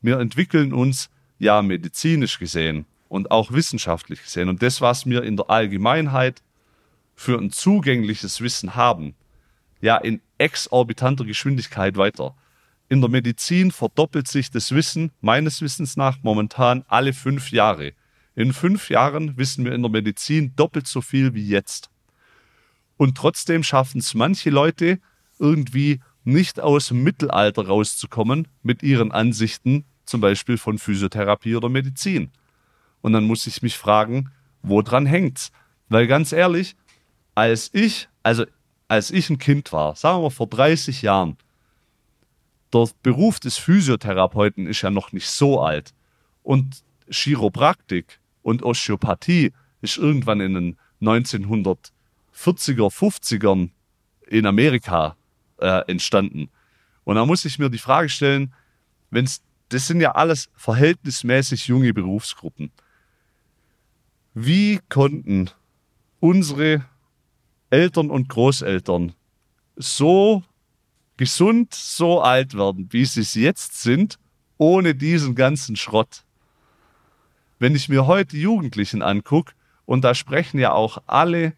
Wir 0.00 0.18
entwickeln 0.18 0.72
uns 0.72 1.10
ja 1.38 1.60
medizinisch 1.62 2.38
gesehen 2.38 2.86
und 3.08 3.30
auch 3.30 3.52
wissenschaftlich 3.52 4.22
gesehen. 4.22 4.48
Und 4.48 4.62
das, 4.62 4.80
was 4.80 5.06
wir 5.06 5.22
in 5.22 5.36
der 5.36 5.50
Allgemeinheit 5.50 6.42
für 7.14 7.38
ein 7.38 7.50
zugängliches 7.50 8.40
Wissen 8.40 8.74
haben, 8.74 9.14
ja 9.80 9.96
in 9.96 10.22
exorbitanter 10.38 11.24
Geschwindigkeit 11.24 11.96
weiter. 11.96 12.34
In 12.88 13.00
der 13.00 13.10
Medizin 13.10 13.70
verdoppelt 13.70 14.28
sich 14.28 14.50
das 14.50 14.72
Wissen 14.72 15.12
meines 15.20 15.60
Wissens 15.60 15.96
nach 15.96 16.22
momentan 16.22 16.84
alle 16.88 17.12
fünf 17.12 17.50
Jahre. 17.50 17.92
In 18.34 18.52
fünf 18.52 18.88
Jahren 18.88 19.36
wissen 19.36 19.64
wir 19.64 19.72
in 19.72 19.82
der 19.82 19.90
Medizin 19.90 20.54
doppelt 20.56 20.86
so 20.86 21.00
viel 21.00 21.34
wie 21.34 21.46
jetzt. 21.46 21.90
Und 22.96 23.16
trotzdem 23.16 23.62
schaffen 23.62 23.98
es 23.98 24.14
manche 24.14 24.50
Leute 24.50 25.00
irgendwie 25.38 26.00
nicht 26.24 26.60
aus 26.60 26.88
dem 26.88 27.02
Mittelalter 27.02 27.66
rauszukommen 27.66 28.48
mit 28.62 28.82
ihren 28.82 29.12
Ansichten, 29.12 29.84
zum 30.04 30.20
Beispiel 30.20 30.56
von 30.56 30.78
Physiotherapie 30.78 31.56
oder 31.56 31.68
Medizin. 31.68 32.30
Und 33.00 33.12
dann 33.12 33.24
muss 33.24 33.46
ich 33.46 33.62
mich 33.62 33.76
fragen, 33.76 34.30
woran 34.62 35.06
hängt's? 35.06 35.50
Weil 35.88 36.06
ganz 36.06 36.32
ehrlich, 36.32 36.76
als 37.34 37.70
ich, 37.72 38.08
also 38.22 38.44
als 38.88 39.10
ich 39.10 39.28
ein 39.30 39.38
Kind 39.38 39.72
war, 39.72 39.96
sagen 39.96 40.22
wir 40.22 40.30
vor 40.30 40.46
30 40.46 41.02
Jahren, 41.02 41.36
der 42.72 42.88
Beruf 43.02 43.40
des 43.40 43.58
Physiotherapeuten 43.58 44.66
ist 44.66 44.82
ja 44.82 44.90
noch 44.90 45.12
nicht 45.12 45.28
so 45.28 45.60
alt. 45.60 45.92
Und 46.42 46.82
Chiropraktik 47.10 48.20
und 48.42 48.62
Osteopathie 48.62 49.52
ist 49.80 49.96
irgendwann 49.96 50.40
in 50.40 50.54
den 50.54 50.76
1940er, 51.00 51.92
50ern 52.34 53.70
in 54.26 54.46
Amerika 54.46 55.16
äh, 55.58 55.82
entstanden. 55.90 56.50
Und 57.04 57.16
da 57.16 57.26
muss 57.26 57.44
ich 57.44 57.58
mir 57.58 57.70
die 57.70 57.78
Frage 57.78 58.08
stellen, 58.08 58.54
wenn's, 59.10 59.42
das 59.68 59.86
sind 59.86 60.00
ja 60.00 60.12
alles 60.12 60.48
verhältnismäßig 60.54 61.66
junge 61.66 61.92
Berufsgruppen. 61.92 62.70
Wie 64.34 64.80
konnten 64.88 65.50
unsere 66.20 66.84
Eltern 67.70 68.10
und 68.10 68.28
Großeltern 68.28 69.14
so 69.76 70.42
gesund, 71.16 71.74
so 71.74 72.20
alt 72.20 72.54
werden, 72.54 72.88
wie 72.90 73.04
sie 73.04 73.20
es 73.20 73.34
jetzt 73.34 73.82
sind, 73.82 74.18
ohne 74.58 74.94
diesen 74.94 75.34
ganzen 75.34 75.76
Schrott? 75.76 76.24
Wenn 77.62 77.76
ich 77.76 77.88
mir 77.88 78.08
heute 78.08 78.36
Jugendlichen 78.36 79.02
angucke, 79.02 79.52
und 79.84 80.02
da 80.02 80.16
sprechen 80.16 80.58
ja 80.58 80.72
auch 80.72 80.98
alle 81.06 81.52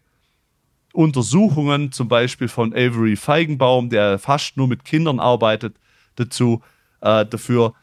Untersuchungen, 0.93 1.91
zum 1.91 2.07
Beispiel 2.09 2.47
von 2.47 2.73
Avery 2.73 3.15
Feigenbaum, 3.15 3.89
der 3.89 4.19
fast 4.19 4.55
nur 4.55 4.67
mit 4.67 4.85
Kindern 4.85 5.19
arbeitet, 5.19 5.77
dazu, 6.15 6.61
äh, 7.01 7.25
dafür, 7.25 7.73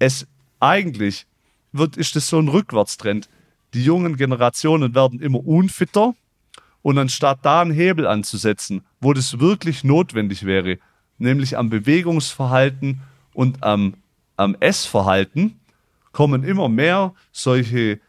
es 0.00 0.26
eigentlich 0.58 1.28
wird, 1.70 1.96
ist 1.96 2.16
das 2.16 2.26
so 2.26 2.40
ein 2.40 2.48
Rückwärtstrend. 2.48 3.28
Die 3.72 3.84
jungen 3.84 4.16
Generationen 4.16 4.96
werden 4.96 5.20
immer 5.20 5.46
unfitter 5.46 6.16
und 6.82 6.98
anstatt 6.98 7.38
da 7.42 7.60
einen 7.60 7.70
Hebel 7.70 8.08
anzusetzen, 8.08 8.84
wo 9.00 9.12
das 9.12 9.38
wirklich 9.38 9.84
notwendig 9.84 10.44
wäre, 10.44 10.78
nämlich 11.18 11.56
am 11.56 11.70
Bewegungsverhalten 11.70 13.00
und 13.32 13.62
am, 13.62 13.94
am 14.36 14.56
Essverhalten, 14.58 15.60
kommen 16.16 16.44
immer 16.44 16.70
mehr 16.70 17.12
solche 17.30 18.00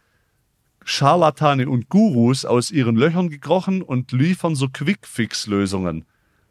Scharlatane 0.86 1.68
und 1.68 1.90
Gurus 1.90 2.46
aus 2.46 2.72
ihren 2.72 2.96
Löchern 2.96 3.28
gekrochen 3.30 3.82
und 3.82 4.14
liefern 4.14 4.56
so 4.56 4.70
Quick-Fix-Lösungen. 4.70 6.06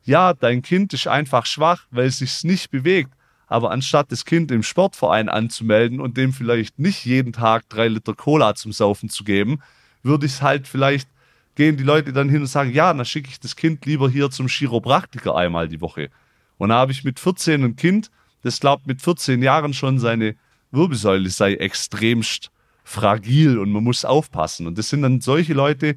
Ja, 0.05 0.35
dein 0.35 0.61
Kind 0.61 0.93
ist 0.93 1.09
einfach 1.09 1.47
schwach, 1.47 1.87
weil 1.91 2.09
es 2.09 2.19
sich 2.19 2.45
nicht 2.45 2.71
bewegt. 2.71 3.11
Aber 3.47 3.71
anstatt 3.71 4.13
das 4.13 4.27
Kind 4.27 4.51
im 4.51 4.63
Sportverein 4.63 5.31
anzumelden 5.31 5.99
und 5.99 6.19
dem 6.19 6.35
vielleicht 6.35 6.79
nicht 6.79 7.07
jeden 7.07 7.33
Tag 7.33 7.67
drei 7.71 7.89
Liter 7.89 8.13
Cola 8.13 8.55
zum 8.55 8.73
Saufen 8.73 9.09
zu 9.09 9.25
geben, 9.25 9.63
würde 10.03 10.27
ich 10.27 10.33
es 10.33 10.43
halt 10.43 10.69
vielleicht 10.69 11.09
gehen 11.55 11.79
die 11.79 11.85
Leute 11.85 12.13
dann 12.13 12.29
hin 12.29 12.43
und 12.43 12.49
sagen, 12.49 12.71
ja, 12.75 12.93
dann 12.93 13.07
schicke 13.07 13.31
ich 13.31 13.41
das 13.41 13.57
Kind 13.57 13.87
lieber 13.87 14.11
hier 14.11 14.31
zum 14.31 14.49
Chiropraktiker 14.49 15.35
einmal 15.35 15.69
die 15.69 15.81
Woche. 15.81 16.11
Und 16.59 16.69
da 16.69 16.75
habe 16.75 16.93
ich 16.93 17.03
mit 17.03 17.19
14 17.19 17.65
ein 17.65 17.77
Kind, 17.77 18.11
das 18.43 18.61
glaubt 18.61 18.87
mit 18.87 19.01
14 19.01 19.43
Jahren 19.43 19.73
schon 19.73 19.99
seine 19.99 20.37
Wirbelsäule 20.77 21.29
sei 21.31 21.55
extremst 21.55 22.51
fragil 22.85 23.59
und 23.59 23.73
man 23.73 23.83
muss 23.83 24.05
aufpassen. 24.05 24.69
Und 24.69 24.79
das 24.79 24.89
sind 24.91 25.03
dann 25.03 25.21
solche 25.21 25.55
Leute, 25.55 25.97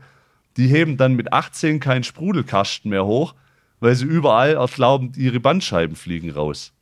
die 0.57 0.67
heben 0.67 0.97
dann 0.97 1.13
mit 1.13 1.31
18 1.31 1.79
keinen 1.79 2.03
Sprudelkasten 2.03 2.89
mehr 2.89 3.05
hoch, 3.05 3.35
weil 3.79 3.93
sie 3.93 4.05
überall 4.05 4.55
erglaubend 4.55 5.15
ihre 5.17 5.39
Bandscheiben 5.39 5.95
fliegen 5.95 6.31
raus. 6.31 6.73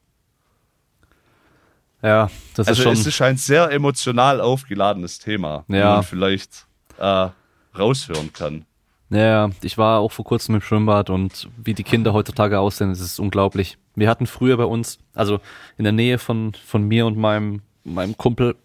Ja, 2.01 2.29
das 2.55 2.67
Also 2.67 2.79
ist 2.81 2.83
schon. 2.83 2.93
es 2.93 3.05
ist 3.05 3.21
ein 3.21 3.37
sehr 3.37 3.71
emotional 3.71 4.39
aufgeladenes 4.39 5.19
Thema, 5.19 5.65
Ja. 5.67 5.95
man 5.95 6.03
vielleicht 6.03 6.67
äh, 6.99 7.29
raushören 7.77 8.31
kann. 8.33 8.65
Ja, 9.09 9.49
ich 9.61 9.77
war 9.77 9.99
auch 9.99 10.11
vor 10.11 10.25
kurzem 10.25 10.55
im 10.55 10.61
Schwimmbad 10.61 11.09
und 11.09 11.49
wie 11.57 11.73
die 11.73 11.83
Kinder 11.83 12.13
heutzutage 12.13 12.59
aussehen, 12.59 12.89
das 12.89 12.99
ist 12.99 13.19
unglaublich. 13.19 13.77
Wir 13.95 14.09
hatten 14.09 14.27
früher 14.27 14.57
bei 14.57 14.65
uns, 14.65 14.99
also 15.13 15.39
in 15.77 15.85
der 15.85 15.93
Nähe 15.93 16.17
von, 16.19 16.53
von 16.65 16.83
mir 16.87 17.05
und 17.05 17.17
meinem, 17.17 17.61
meinem 17.93 18.17
Kumpel, 18.17 18.55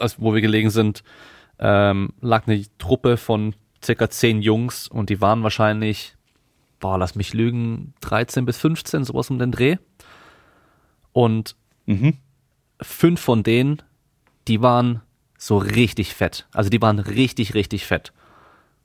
also 0.00 0.16
wo 0.18 0.34
wir 0.34 0.40
gelegen 0.40 0.70
sind, 0.70 1.02
ähm, 1.58 2.12
lag 2.20 2.46
eine 2.46 2.64
Truppe 2.78 3.16
von 3.16 3.54
circa 3.84 4.08
zehn 4.10 4.42
Jungs 4.42 4.88
und 4.88 5.10
die 5.10 5.20
waren 5.20 5.42
wahrscheinlich, 5.42 6.14
boah, 6.80 6.98
lass 6.98 7.14
mich 7.14 7.34
lügen, 7.34 7.94
13 8.00 8.44
bis 8.44 8.58
15, 8.58 9.04
sowas 9.04 9.30
um 9.30 9.38
den 9.38 9.52
Dreh. 9.52 9.76
Und 11.12 11.56
Mhm. 11.86 12.18
fünf 12.80 13.20
von 13.20 13.42
denen, 13.42 13.82
die 14.48 14.62
waren 14.62 15.02
so 15.36 15.58
richtig 15.58 16.14
fett. 16.14 16.46
Also 16.52 16.70
die 16.70 16.80
waren 16.80 16.98
richtig, 17.00 17.54
richtig 17.54 17.86
fett. 17.86 18.12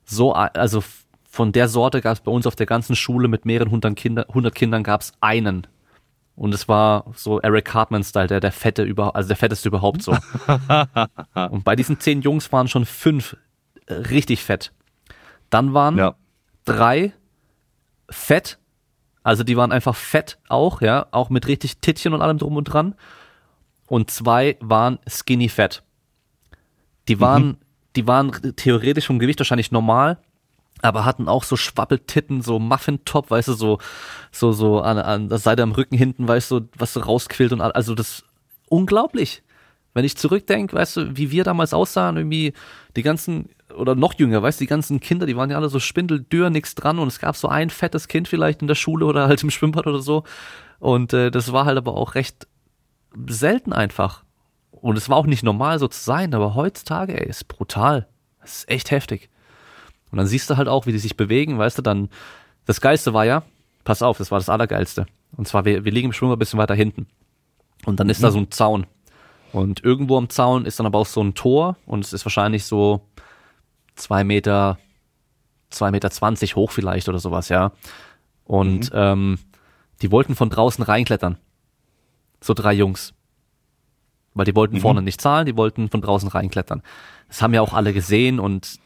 So, 0.04 0.32
also 0.32 0.82
von 1.30 1.52
der 1.52 1.68
Sorte 1.68 2.00
gab 2.00 2.14
es 2.14 2.20
bei 2.20 2.32
uns 2.32 2.46
auf 2.46 2.56
der 2.56 2.66
ganzen 2.66 2.96
Schule 2.96 3.28
mit 3.28 3.44
mehreren 3.44 3.70
hundert, 3.70 3.96
Kinder, 3.96 4.26
hundert 4.32 4.54
Kindern 4.54 4.82
gab 4.82 5.02
es 5.02 5.12
einen. 5.20 5.66
Und 6.38 6.54
es 6.54 6.68
war 6.68 7.04
so 7.16 7.40
Eric 7.40 7.64
Cartman-Style, 7.64 8.28
der, 8.28 8.38
der 8.40 8.52
fette 8.52 8.84
über, 8.84 9.16
also 9.16 9.26
der 9.26 9.36
fetteste 9.36 9.68
überhaupt 9.68 10.02
so. 10.02 10.12
Und 11.50 11.64
bei 11.64 11.74
diesen 11.74 11.98
zehn 11.98 12.22
Jungs 12.22 12.52
waren 12.52 12.68
schon 12.68 12.84
fünf 12.86 13.36
äh, 13.86 13.94
richtig 13.94 14.44
fett. 14.44 14.72
Dann 15.50 15.74
waren 15.74 15.98
Ja. 15.98 16.14
drei 16.64 17.12
fett, 18.08 18.58
also 19.24 19.42
die 19.42 19.56
waren 19.56 19.72
einfach 19.72 19.96
fett 19.96 20.38
auch, 20.48 20.80
ja, 20.80 21.06
auch 21.10 21.28
mit 21.28 21.48
richtig 21.48 21.78
Tittchen 21.78 22.14
und 22.14 22.22
allem 22.22 22.38
drum 22.38 22.56
und 22.56 22.64
dran. 22.64 22.94
Und 23.88 24.10
zwei 24.10 24.56
waren 24.60 24.98
skinny 25.08 25.48
fett. 25.48 25.82
Die 27.08 27.18
waren, 27.20 27.56
die 27.96 28.06
waren 28.06 28.30
theoretisch 28.54 29.06
vom 29.06 29.18
Gewicht 29.18 29.40
wahrscheinlich 29.40 29.72
normal, 29.72 30.18
aber 30.82 31.04
hatten 31.04 31.28
auch 31.28 31.44
so 31.44 31.56
Schwabbeltitten, 31.56 32.42
so 32.42 32.58
Muffin-Top, 32.58 33.30
weißt 33.30 33.48
du, 33.48 33.52
so, 33.54 33.78
so, 34.30 34.52
so 34.52 34.80
an, 34.80 34.98
an 34.98 35.28
der 35.28 35.38
Seite 35.38 35.62
am 35.62 35.72
Rücken 35.72 35.96
hinten, 35.96 36.28
weißt 36.28 36.50
du, 36.50 36.68
was 36.76 36.92
so 36.92 37.00
rausquillt 37.00 37.52
und 37.52 37.60
all, 37.60 37.72
also 37.72 37.94
das 37.94 38.24
unglaublich. 38.68 39.42
Wenn 39.94 40.04
ich 40.04 40.16
zurückdenke, 40.16 40.76
weißt 40.76 40.96
du, 40.96 41.16
wie 41.16 41.30
wir 41.30 41.44
damals 41.44 41.74
aussahen, 41.74 42.16
irgendwie 42.16 42.52
die 42.94 43.02
ganzen, 43.02 43.48
oder 43.74 43.94
noch 43.94 44.14
jünger, 44.14 44.42
weißt 44.42 44.60
du, 44.60 44.64
die 44.64 44.68
ganzen 44.68 45.00
Kinder, 45.00 45.26
die 45.26 45.36
waren 45.36 45.50
ja 45.50 45.56
alle 45.56 45.70
so 45.70 45.80
spindeldürr, 45.80 46.50
nix 46.50 46.74
dran 46.74 46.98
und 46.98 47.08
es 47.08 47.18
gab 47.18 47.36
so 47.36 47.48
ein 47.48 47.70
fettes 47.70 48.06
Kind 48.06 48.28
vielleicht 48.28 48.60
in 48.60 48.68
der 48.68 48.74
Schule 48.74 49.06
oder 49.06 49.26
halt 49.26 49.42
im 49.42 49.50
Schwimmbad 49.50 49.86
oder 49.86 50.00
so. 50.00 50.24
Und 50.78 51.12
äh, 51.12 51.30
das 51.30 51.52
war 51.52 51.64
halt 51.64 51.78
aber 51.78 51.96
auch 51.96 52.14
recht 52.14 52.46
selten 53.26 53.72
einfach. 53.72 54.22
Und 54.70 54.96
es 54.96 55.08
war 55.08 55.16
auch 55.16 55.26
nicht 55.26 55.42
normal 55.42 55.78
so 55.78 55.88
zu 55.88 56.00
sein, 56.00 56.34
aber 56.34 56.54
heutzutage, 56.54 57.20
ey, 57.20 57.28
ist 57.28 57.48
brutal. 57.48 58.06
Das 58.40 58.58
ist 58.58 58.70
echt 58.70 58.90
heftig. 58.90 59.30
Und 60.10 60.18
dann 60.18 60.26
siehst 60.26 60.48
du 60.50 60.56
halt 60.56 60.68
auch, 60.68 60.86
wie 60.86 60.92
die 60.92 60.98
sich 60.98 61.16
bewegen, 61.16 61.58
weißt 61.58 61.78
du, 61.78 61.82
dann, 61.82 62.08
das 62.64 62.80
Geilste 62.80 63.14
war 63.14 63.24
ja, 63.24 63.42
pass 63.84 64.02
auf, 64.02 64.18
das 64.18 64.30
war 64.30 64.38
das 64.38 64.48
Allergeilste. 64.48 65.06
Und 65.36 65.46
zwar, 65.46 65.64
wir, 65.64 65.84
wir 65.84 65.92
liegen 65.92 66.06
im 66.06 66.12
Schwimmer 66.12 66.36
ein 66.36 66.38
bisschen 66.38 66.58
weiter 66.58 66.74
hinten. 66.74 67.06
Und 67.84 68.00
dann 68.00 68.08
ist 68.08 68.22
da 68.22 68.30
so 68.30 68.38
ein 68.38 68.50
Zaun. 68.50 68.86
Und 69.52 69.84
irgendwo 69.84 70.18
am 70.18 70.28
Zaun 70.28 70.66
ist 70.66 70.78
dann 70.78 70.86
aber 70.86 70.98
auch 70.98 71.06
so 71.06 71.22
ein 71.22 71.34
Tor 71.34 71.76
und 71.86 72.04
es 72.04 72.12
ist 72.12 72.24
wahrscheinlich 72.24 72.64
so 72.64 73.00
zwei 73.94 74.24
Meter, 74.24 74.78
zwei 75.70 75.90
Meter 75.90 76.10
zwanzig 76.10 76.56
hoch 76.56 76.70
vielleicht 76.70 77.08
oder 77.08 77.18
sowas, 77.18 77.48
ja. 77.48 77.72
Und 78.44 78.92
mhm. 78.92 78.98
ähm, 78.98 79.38
die 80.02 80.10
wollten 80.10 80.34
von 80.34 80.50
draußen 80.50 80.84
reinklettern. 80.84 81.38
So 82.40 82.54
drei 82.54 82.72
Jungs. 82.72 83.14
Weil 84.34 84.44
die 84.44 84.54
wollten 84.54 84.76
mhm. 84.76 84.80
vorne 84.80 85.02
nicht 85.02 85.20
zahlen, 85.20 85.46
die 85.46 85.56
wollten 85.56 85.88
von 85.88 86.00
draußen 86.00 86.28
reinklettern. 86.28 86.82
Das 87.28 87.42
haben 87.42 87.54
ja 87.54 87.62
auch 87.62 87.72
alle 87.72 87.92
gesehen 87.92 88.38
und 88.40 88.78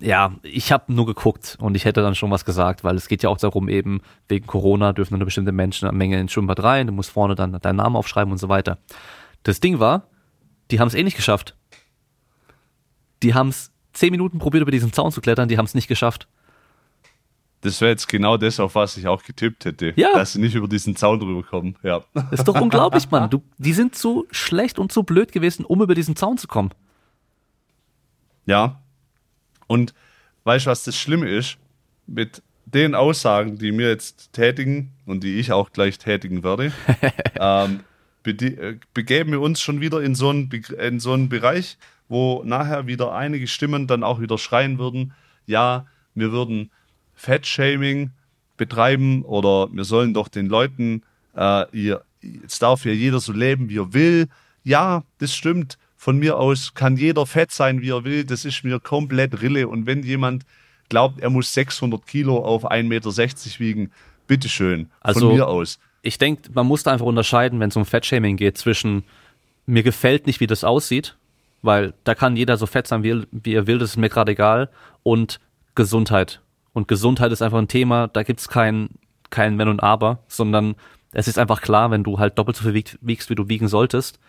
ja, 0.00 0.34
ich 0.42 0.72
habe 0.72 0.92
nur 0.92 1.06
geguckt 1.06 1.56
und 1.60 1.74
ich 1.74 1.84
hätte 1.84 2.02
dann 2.02 2.14
schon 2.14 2.30
was 2.30 2.44
gesagt, 2.44 2.84
weil 2.84 2.96
es 2.96 3.08
geht 3.08 3.22
ja 3.22 3.30
auch 3.30 3.38
darum, 3.38 3.68
eben 3.68 4.00
wegen 4.28 4.46
Corona 4.46 4.92
dürfen 4.92 5.16
nur 5.16 5.24
bestimmte 5.24 5.52
Menschen 5.52 5.88
eine 5.88 5.96
Menge 5.96 6.20
ins 6.20 6.32
Schwimmbad 6.32 6.62
rein, 6.62 6.86
du 6.86 6.92
musst 6.92 7.10
vorne 7.10 7.34
dann 7.34 7.58
deinen 7.60 7.76
Namen 7.76 7.96
aufschreiben 7.96 8.32
und 8.32 8.38
so 8.38 8.48
weiter. 8.48 8.78
Das 9.42 9.60
Ding 9.60 9.78
war, 9.78 10.08
die 10.70 10.80
haben 10.80 10.88
es 10.88 10.94
eh 10.94 11.02
nicht 11.02 11.16
geschafft. 11.16 11.56
Die 13.22 13.34
haben 13.34 13.48
es 13.48 13.72
zehn 13.92 14.10
Minuten 14.10 14.38
probiert, 14.38 14.62
über 14.62 14.70
diesen 14.70 14.92
Zaun 14.92 15.12
zu 15.12 15.20
klettern, 15.20 15.48
die 15.48 15.56
haben 15.56 15.64
es 15.64 15.74
nicht 15.74 15.88
geschafft. 15.88 16.28
Das 17.62 17.80
wäre 17.80 17.90
jetzt 17.90 18.08
genau 18.08 18.36
das, 18.36 18.60
auf 18.60 18.74
was 18.74 18.96
ich 18.96 19.08
auch 19.08 19.22
getippt 19.22 19.64
hätte. 19.64 19.94
Ja. 19.96 20.12
Dass 20.12 20.34
sie 20.34 20.40
nicht 20.40 20.54
über 20.54 20.68
diesen 20.68 20.94
Zaun 20.94 21.18
drüber 21.18 21.42
kommen. 21.42 21.76
Ja. 21.82 22.04
Das 22.12 22.40
ist 22.40 22.48
doch 22.48 22.60
unglaublich, 22.60 23.10
Mann. 23.10 23.30
Du, 23.30 23.42
die 23.58 23.72
sind 23.72 23.94
zu 23.94 24.26
schlecht 24.30 24.78
und 24.78 24.92
zu 24.92 25.02
blöd 25.02 25.32
gewesen, 25.32 25.64
um 25.64 25.82
über 25.82 25.94
diesen 25.94 26.16
Zaun 26.16 26.38
zu 26.38 26.46
kommen. 26.46 26.70
Ja. 28.44 28.80
Und 29.66 29.94
weißt 30.44 30.66
du, 30.66 30.70
was 30.70 30.84
das 30.84 30.96
Schlimme 30.96 31.28
ist? 31.28 31.58
Mit 32.06 32.42
den 32.66 32.94
Aussagen, 32.94 33.58
die 33.58 33.72
mir 33.72 33.88
jetzt 33.88 34.32
tätigen 34.32 34.92
und 35.06 35.22
die 35.22 35.38
ich 35.38 35.52
auch 35.52 35.72
gleich 35.72 35.98
tätigen 35.98 36.42
werde, 36.42 36.72
ähm, 37.40 37.80
äh, 38.24 38.74
begeben 38.92 39.30
wir 39.30 39.40
uns 39.40 39.60
schon 39.60 39.80
wieder 39.80 40.00
in 40.02 40.14
so, 40.14 40.30
einen, 40.30 40.50
in 40.50 41.00
so 41.00 41.12
einen 41.12 41.28
Bereich, 41.28 41.78
wo 42.08 42.42
nachher 42.44 42.86
wieder 42.86 43.14
einige 43.14 43.46
Stimmen 43.46 43.86
dann 43.86 44.02
auch 44.02 44.20
wieder 44.20 44.38
schreien 44.38 44.78
würden, 44.78 45.14
ja, 45.46 45.86
wir 46.14 46.32
würden 46.32 46.70
Fettshaming 47.14 48.10
betreiben 48.56 49.22
oder 49.22 49.68
wir 49.72 49.84
sollen 49.84 50.14
doch 50.14 50.28
den 50.28 50.46
Leuten, 50.46 51.02
äh, 51.36 51.66
ihr, 51.72 52.02
jetzt 52.20 52.62
darf 52.62 52.84
ja 52.84 52.92
jeder 52.92 53.20
so 53.20 53.32
leben, 53.32 53.68
wie 53.68 53.78
er 53.78 53.92
will. 53.92 54.28
Ja, 54.64 55.04
das 55.18 55.34
stimmt. 55.34 55.78
Von 55.96 56.18
mir 56.18 56.38
aus 56.38 56.74
kann 56.74 56.96
jeder 56.96 57.26
fett 57.26 57.50
sein, 57.50 57.80
wie 57.80 57.90
er 57.90 58.04
will. 58.04 58.24
Das 58.24 58.44
ist 58.44 58.64
mir 58.64 58.80
komplett 58.80 59.40
Rille. 59.40 59.68
Und 59.68 59.86
wenn 59.86 60.02
jemand 60.02 60.44
glaubt, 60.88 61.20
er 61.20 61.30
muss 61.30 61.52
600 61.52 62.06
Kilo 62.06 62.38
auf 62.38 62.70
1,60 62.70 62.84
Meter 62.84 63.10
wiegen, 63.58 63.90
bitteschön. 64.26 64.90
Also, 65.00 65.28
von 65.28 65.36
mir 65.36 65.48
aus. 65.48 65.78
Ich 66.02 66.18
denke, 66.18 66.50
man 66.52 66.66
muss 66.66 66.82
da 66.82 66.92
einfach 66.92 67.06
unterscheiden, 67.06 67.58
wenn 67.60 67.70
es 67.70 67.76
um 67.76 67.84
Fettshaming 67.84 68.36
geht, 68.36 68.58
zwischen 68.58 69.04
mir 69.66 69.82
gefällt 69.82 70.26
nicht, 70.26 70.38
wie 70.40 70.46
das 70.46 70.62
aussieht, 70.62 71.16
weil 71.62 71.94
da 72.04 72.14
kann 72.14 72.36
jeder 72.36 72.56
so 72.56 72.66
fett 72.66 72.86
sein, 72.86 73.02
wie, 73.02 73.22
wie 73.32 73.54
er 73.54 73.66
will, 73.66 73.78
das 73.78 73.90
ist 73.90 73.96
mir 73.96 74.08
gerade 74.08 74.32
egal, 74.32 74.70
und 75.02 75.40
Gesundheit. 75.74 76.40
Und 76.72 76.86
Gesundheit 76.88 77.32
ist 77.32 77.42
einfach 77.42 77.58
ein 77.58 77.68
Thema, 77.68 78.06
da 78.06 78.22
gibt's 78.22 78.48
kein, 78.48 78.90
kein 79.30 79.58
Wenn 79.58 79.68
und 79.68 79.82
Aber, 79.82 80.20
sondern 80.28 80.76
es 81.12 81.26
ist 81.26 81.38
einfach 81.38 81.62
klar, 81.62 81.90
wenn 81.90 82.04
du 82.04 82.18
halt 82.18 82.38
doppelt 82.38 82.56
so 82.56 82.70
viel 82.70 82.84
wiegst, 83.00 83.30
wie 83.30 83.34
du 83.34 83.48
wiegen 83.48 83.66
solltest, 83.66 84.20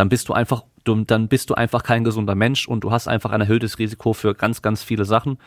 dann 0.00 0.08
bist 0.08 0.28
du 0.28 0.32
einfach, 0.32 0.64
du, 0.84 1.04
dann 1.04 1.28
bist 1.28 1.50
du 1.50 1.54
einfach 1.54 1.82
kein 1.82 2.04
gesunder 2.04 2.34
Mensch 2.34 2.66
und 2.66 2.80
du 2.80 2.90
hast 2.90 3.06
einfach 3.06 3.30
ein 3.30 3.40
erhöhtes 3.40 3.78
Risiko 3.78 4.12
für 4.12 4.34
ganz, 4.34 4.62
ganz 4.62 4.82
viele 4.82 5.04
Sachen. 5.04 5.38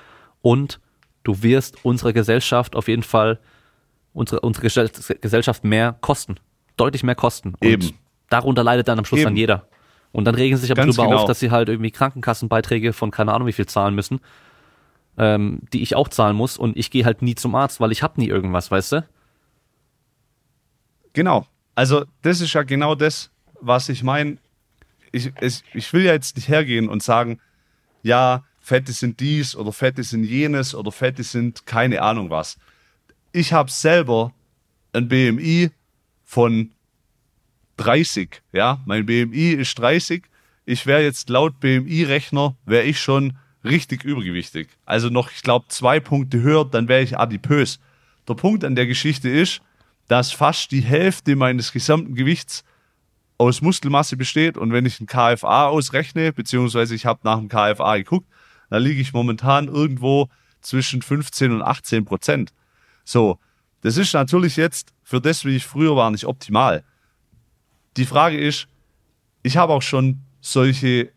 Und 0.42 0.80
du 1.24 1.42
wirst 1.42 1.84
unsere 1.84 2.14
Gesellschaft 2.14 2.76
auf 2.76 2.88
jeden 2.88 3.04
Fall, 3.04 3.40
unsere, 4.14 4.42
unsere 4.42 4.70
Gesellschaft 4.70 5.64
mehr 5.64 5.98
kosten. 6.02 6.36
Deutlich 6.78 7.04
mehr 7.04 7.16
kosten. 7.16 7.56
Und 7.56 7.68
Eben. 7.68 7.94
darunter 8.30 8.64
leidet 8.64 8.88
dann 8.88 9.00
am 9.00 9.06
Schluss 9.06 9.22
Eben. 9.22 9.30
dann 9.30 9.38
jeder. 9.38 9.68
Und 10.12 10.26
dann 10.26 10.36
regen 10.36 10.56
sie 10.56 10.62
sich 10.62 10.72
aber 10.72 10.86
drüber 10.86 11.06
genau. 11.06 11.18
auf, 11.18 11.26
dass 11.26 11.40
sie 11.40 11.50
halt 11.50 11.70
irgendwie 11.70 11.92
Krankenkassenbeiträge 11.92 12.94
von 12.94 13.10
keine 13.10 13.34
Ahnung 13.34 13.48
wie 13.48 13.54
viel 13.54 13.66
zahlen 13.66 13.96
müssen 13.96 14.22
ähm, 15.18 15.62
die 15.72 15.82
ich 15.82 15.96
auch 15.96 16.08
zahlen 16.08 16.36
muss 16.36 16.58
und 16.58 16.78
ich 16.78 16.92
gehe 16.92 17.06
halt 17.06 17.22
nie 17.22 17.36
zum 17.36 17.56
Arzt, 17.56 17.80
weil 17.80 17.92
ich 17.92 18.04
habe 18.04 18.20
nie 18.20 18.28
irgendwas, 18.28 18.72
weißt 18.72 18.94
du? 18.94 19.08
Genau. 21.14 21.46
Also 21.76 22.06
das 22.22 22.42
ist 22.42 22.54
ja 22.54 22.64
genau 22.64 22.96
das, 22.96 23.30
was 23.60 23.90
ich 23.90 24.04
meine. 24.04 24.38
Ich, 25.14 25.32
ich, 25.40 25.64
ich 25.74 25.94
will 25.94 26.04
ja 26.04 26.12
jetzt 26.12 26.36
nicht 26.36 26.50
hergehen 26.50 26.90
und 26.90 27.02
sagen, 27.02 27.40
ja, 28.02 28.44
Fette 28.60 28.92
sind 28.92 29.22
dies 29.22 29.56
oder 29.56 29.72
Fette 29.72 30.04
sind 30.04 30.26
jenes 30.26 30.76
oder 30.76 30.92
Fette 30.92 31.24
sind 31.24 31.66
keine 31.66 32.02
Ahnung 32.02 32.30
was. 32.30 32.58
Ich 33.32 33.54
habe 33.54 33.72
selber 33.72 34.34
ein 34.92 35.08
BMI 35.08 35.70
von 36.26 36.72
30, 37.78 38.42
ja, 38.52 38.82
mein 38.86 39.06
BMI 39.06 39.52
ist 39.52 39.78
30. 39.80 40.24
Ich 40.66 40.86
wäre 40.86 41.04
jetzt 41.04 41.30
laut 41.30 41.60
BMI-Rechner, 41.60 42.56
wäre 42.66 42.84
ich 42.84 43.00
schon 43.00 43.38
richtig 43.64 44.04
übergewichtig. 44.04 44.70
Also 44.86 45.10
noch, 45.10 45.32
ich 45.32 45.42
glaube, 45.42 45.66
zwei 45.70 46.00
Punkte 46.00 46.42
höher, 46.42 46.66
dann 46.66 46.88
wäre 46.88 47.02
ich 47.02 47.18
adipös. 47.18 47.80
Der 48.28 48.36
Punkt 48.36 48.64
an 48.64 48.76
der 48.76 48.88
Geschichte 48.88 49.30
ist, 49.30 49.62
dass 50.08 50.32
fast 50.32 50.72
die 50.72 50.82
Hälfte 50.82 51.36
meines 51.36 51.72
gesamten 51.72 52.16
Gewichts 52.16 52.64
aus 53.38 53.62
Muskelmasse 53.62 54.18
besteht 54.18 54.58
und 54.58 54.72
wenn 54.72 54.86
ich 54.86 55.00
ein 55.00 55.08
KFA 55.08 55.68
ausrechne, 55.68 56.34
beziehungsweise 56.34 56.96
ich 56.96 57.06
habe 57.06 57.22
nach 57.24 57.40
dem 57.40 57.50
KFA 57.50 57.98
geguckt, 57.98 58.28
da 58.70 58.78
liege 58.78 59.02
ich 59.02 59.14
momentan 59.14 59.68
irgendwo 59.68 60.30
zwischen 60.62 61.02
15 61.02 61.52
und 61.52 61.62
18 61.62 62.06
Prozent. 62.06 62.54
So, 63.04 63.40
das 63.82 63.98
ist 63.98 64.14
natürlich 64.14 64.56
jetzt 64.56 64.94
für 65.04 65.20
das, 65.20 65.46
wie 65.46 65.56
ich 65.56 65.66
früher 65.66 65.96
war, 65.96 66.10
nicht 66.10 66.26
optimal. 66.26 66.84
Die 67.98 68.06
Frage 68.06 68.40
ist, 68.40 68.68
ich 69.44 69.58
habe 69.58 69.74
auch 69.74 69.82
schon 69.82 70.22
solche 70.42 71.12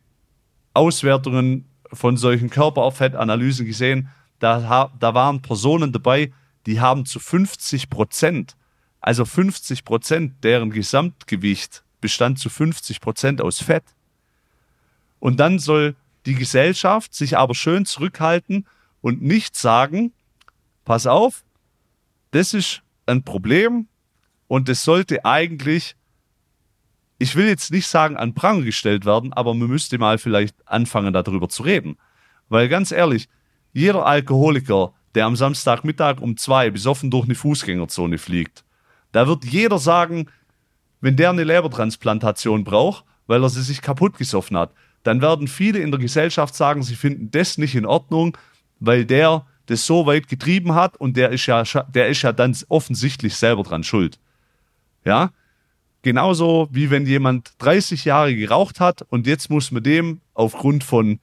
Auswertungen 0.74 1.68
von 1.92 2.16
solchen 2.16 2.50
Körperfettanalysen 2.50 3.64
gesehen, 3.66 4.10
da, 4.38 4.90
da 4.98 5.14
waren 5.14 5.40
Personen 5.40 5.92
dabei, 5.92 6.32
die 6.66 6.80
haben 6.80 7.06
zu 7.06 7.20
50 7.20 7.88
Prozent, 7.88 8.56
also 9.00 9.24
50 9.24 9.84
Prozent 9.84 10.44
deren 10.44 10.70
Gesamtgewicht 10.70 11.84
bestand 12.00 12.38
zu 12.38 12.48
50 12.48 13.00
Prozent 13.00 13.40
aus 13.40 13.60
Fett. 13.60 13.84
Und 15.18 15.40
dann 15.40 15.58
soll 15.58 15.96
die 16.26 16.34
Gesellschaft 16.34 17.14
sich 17.14 17.36
aber 17.36 17.54
schön 17.54 17.86
zurückhalten 17.86 18.66
und 19.00 19.22
nicht 19.22 19.56
sagen, 19.56 20.12
pass 20.84 21.06
auf, 21.06 21.44
das 22.32 22.54
ist 22.54 22.82
ein 23.06 23.22
Problem 23.22 23.88
und 24.48 24.68
es 24.68 24.82
sollte 24.82 25.24
eigentlich 25.24 25.96
ich 27.18 27.34
will 27.34 27.46
jetzt 27.46 27.72
nicht 27.72 27.86
sagen, 27.86 28.16
an 28.16 28.34
Pranger 28.34 28.62
gestellt 28.62 29.04
werden, 29.04 29.32
aber 29.32 29.54
man 29.54 29.68
müsste 29.68 29.98
mal 29.98 30.18
vielleicht 30.18 30.56
anfangen, 30.66 31.12
darüber 31.12 31.48
zu 31.48 31.62
reden. 31.62 31.96
Weil 32.48 32.68
ganz 32.68 32.92
ehrlich, 32.92 33.28
jeder 33.72 34.06
Alkoholiker, 34.06 34.92
der 35.14 35.26
am 35.26 35.36
Samstagmittag 35.36 36.20
um 36.20 36.36
zwei 36.36 36.70
besoffen 36.70 37.10
durch 37.10 37.24
eine 37.24 37.34
Fußgängerzone 37.34 38.18
fliegt, 38.18 38.64
da 39.12 39.26
wird 39.26 39.44
jeder 39.44 39.78
sagen, 39.78 40.26
wenn 41.06 41.16
der 41.16 41.30
eine 41.30 41.44
Lebertransplantation 41.44 42.64
braucht, 42.64 43.04
weil 43.26 43.42
er 43.42 43.48
sie 43.48 43.62
sich 43.62 43.80
kaputt 43.80 44.18
gesoffen 44.18 44.58
hat, 44.58 44.72
dann 45.02 45.22
werden 45.22 45.48
viele 45.48 45.78
in 45.78 45.90
der 45.90 46.00
Gesellschaft 46.00 46.54
sagen, 46.54 46.82
sie 46.82 46.96
finden 46.96 47.30
das 47.30 47.56
nicht 47.56 47.74
in 47.74 47.86
Ordnung, 47.86 48.36
weil 48.80 49.04
der 49.04 49.46
das 49.66 49.86
so 49.86 50.06
weit 50.06 50.28
getrieben 50.28 50.74
hat 50.74 50.96
und 50.96 51.16
der 51.16 51.30
ist 51.30 51.46
ja, 51.46 51.62
der 51.62 52.08
ist 52.08 52.22
ja 52.22 52.32
dann 52.32 52.56
offensichtlich 52.68 53.36
selber 53.36 53.62
dran 53.62 53.84
schuld. 53.84 54.18
Ja, 55.04 55.30
Genauso 56.06 56.68
wie 56.70 56.92
wenn 56.92 57.04
jemand 57.04 57.54
30 57.58 58.04
Jahre 58.04 58.32
geraucht 58.36 58.78
hat 58.78 59.02
und 59.08 59.26
jetzt 59.26 59.50
muss 59.50 59.72
man 59.72 59.82
dem 59.82 60.20
aufgrund 60.34 60.84
von 60.84 61.18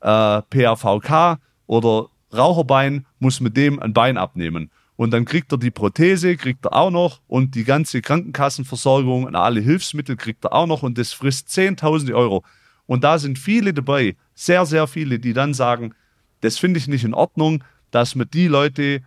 äh, 0.00 0.42
PAVK 0.42 1.38
oder 1.66 2.08
Raucherbein, 2.36 3.06
muss 3.20 3.40
man 3.40 3.54
dem 3.54 3.80
ein 3.80 3.94
Bein 3.94 4.18
abnehmen. 4.18 4.70
Und 4.98 5.12
dann 5.12 5.24
kriegt 5.24 5.52
er 5.52 5.58
die 5.58 5.70
Prothese, 5.70 6.36
kriegt 6.36 6.64
er 6.64 6.72
auch 6.72 6.90
noch 6.90 7.20
und 7.28 7.54
die 7.54 7.62
ganze 7.62 8.02
Krankenkassenversorgung 8.02 9.26
und 9.26 9.36
alle 9.36 9.60
Hilfsmittel 9.60 10.16
kriegt 10.16 10.44
er 10.44 10.52
auch 10.52 10.66
noch 10.66 10.82
und 10.82 10.98
das 10.98 11.12
frisst 11.12 11.50
10.000 11.50 12.12
Euro. 12.12 12.44
Und 12.84 13.04
da 13.04 13.20
sind 13.20 13.38
viele 13.38 13.72
dabei, 13.72 14.16
sehr, 14.34 14.66
sehr 14.66 14.88
viele, 14.88 15.20
die 15.20 15.34
dann 15.34 15.54
sagen, 15.54 15.94
das 16.40 16.58
finde 16.58 16.78
ich 16.78 16.88
nicht 16.88 17.04
in 17.04 17.14
Ordnung, 17.14 17.62
dass 17.92 18.16
man 18.16 18.28
die 18.28 18.48
Leute, 18.48 19.02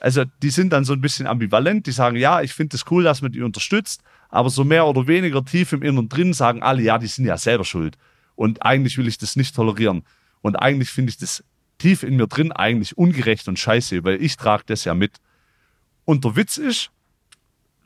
also 0.00 0.24
die 0.42 0.48
sind 0.48 0.72
dann 0.72 0.86
so 0.86 0.94
ein 0.94 1.02
bisschen 1.02 1.26
ambivalent, 1.26 1.86
die 1.86 1.92
sagen, 1.92 2.16
ja, 2.16 2.40
ich 2.40 2.54
finde 2.54 2.76
es 2.76 2.90
cool, 2.90 3.04
dass 3.04 3.20
man 3.20 3.30
die 3.30 3.42
unterstützt, 3.42 4.00
aber 4.30 4.48
so 4.48 4.64
mehr 4.64 4.86
oder 4.86 5.06
weniger 5.06 5.44
tief 5.44 5.74
im 5.74 5.82
Inneren 5.82 6.08
drin 6.08 6.32
sagen 6.32 6.62
alle, 6.62 6.80
ja, 6.80 6.96
die 6.96 7.06
sind 7.06 7.26
ja 7.26 7.36
selber 7.36 7.66
schuld. 7.66 7.98
Und 8.34 8.64
eigentlich 8.64 8.96
will 8.96 9.08
ich 9.08 9.18
das 9.18 9.36
nicht 9.36 9.54
tolerieren. 9.54 10.04
Und 10.40 10.56
eigentlich 10.56 10.88
finde 10.88 11.10
ich 11.10 11.18
das 11.18 11.44
tief 11.76 12.02
in 12.02 12.16
mir 12.16 12.28
drin 12.28 12.50
eigentlich 12.50 12.96
ungerecht 12.96 13.46
und 13.46 13.58
scheiße, 13.58 14.04
weil 14.04 14.22
ich 14.22 14.38
trage 14.38 14.62
das 14.68 14.86
ja 14.86 14.94
mit. 14.94 15.20
Und 16.04 16.24
der 16.24 16.36
Witz 16.36 16.56
ist, 16.56 16.90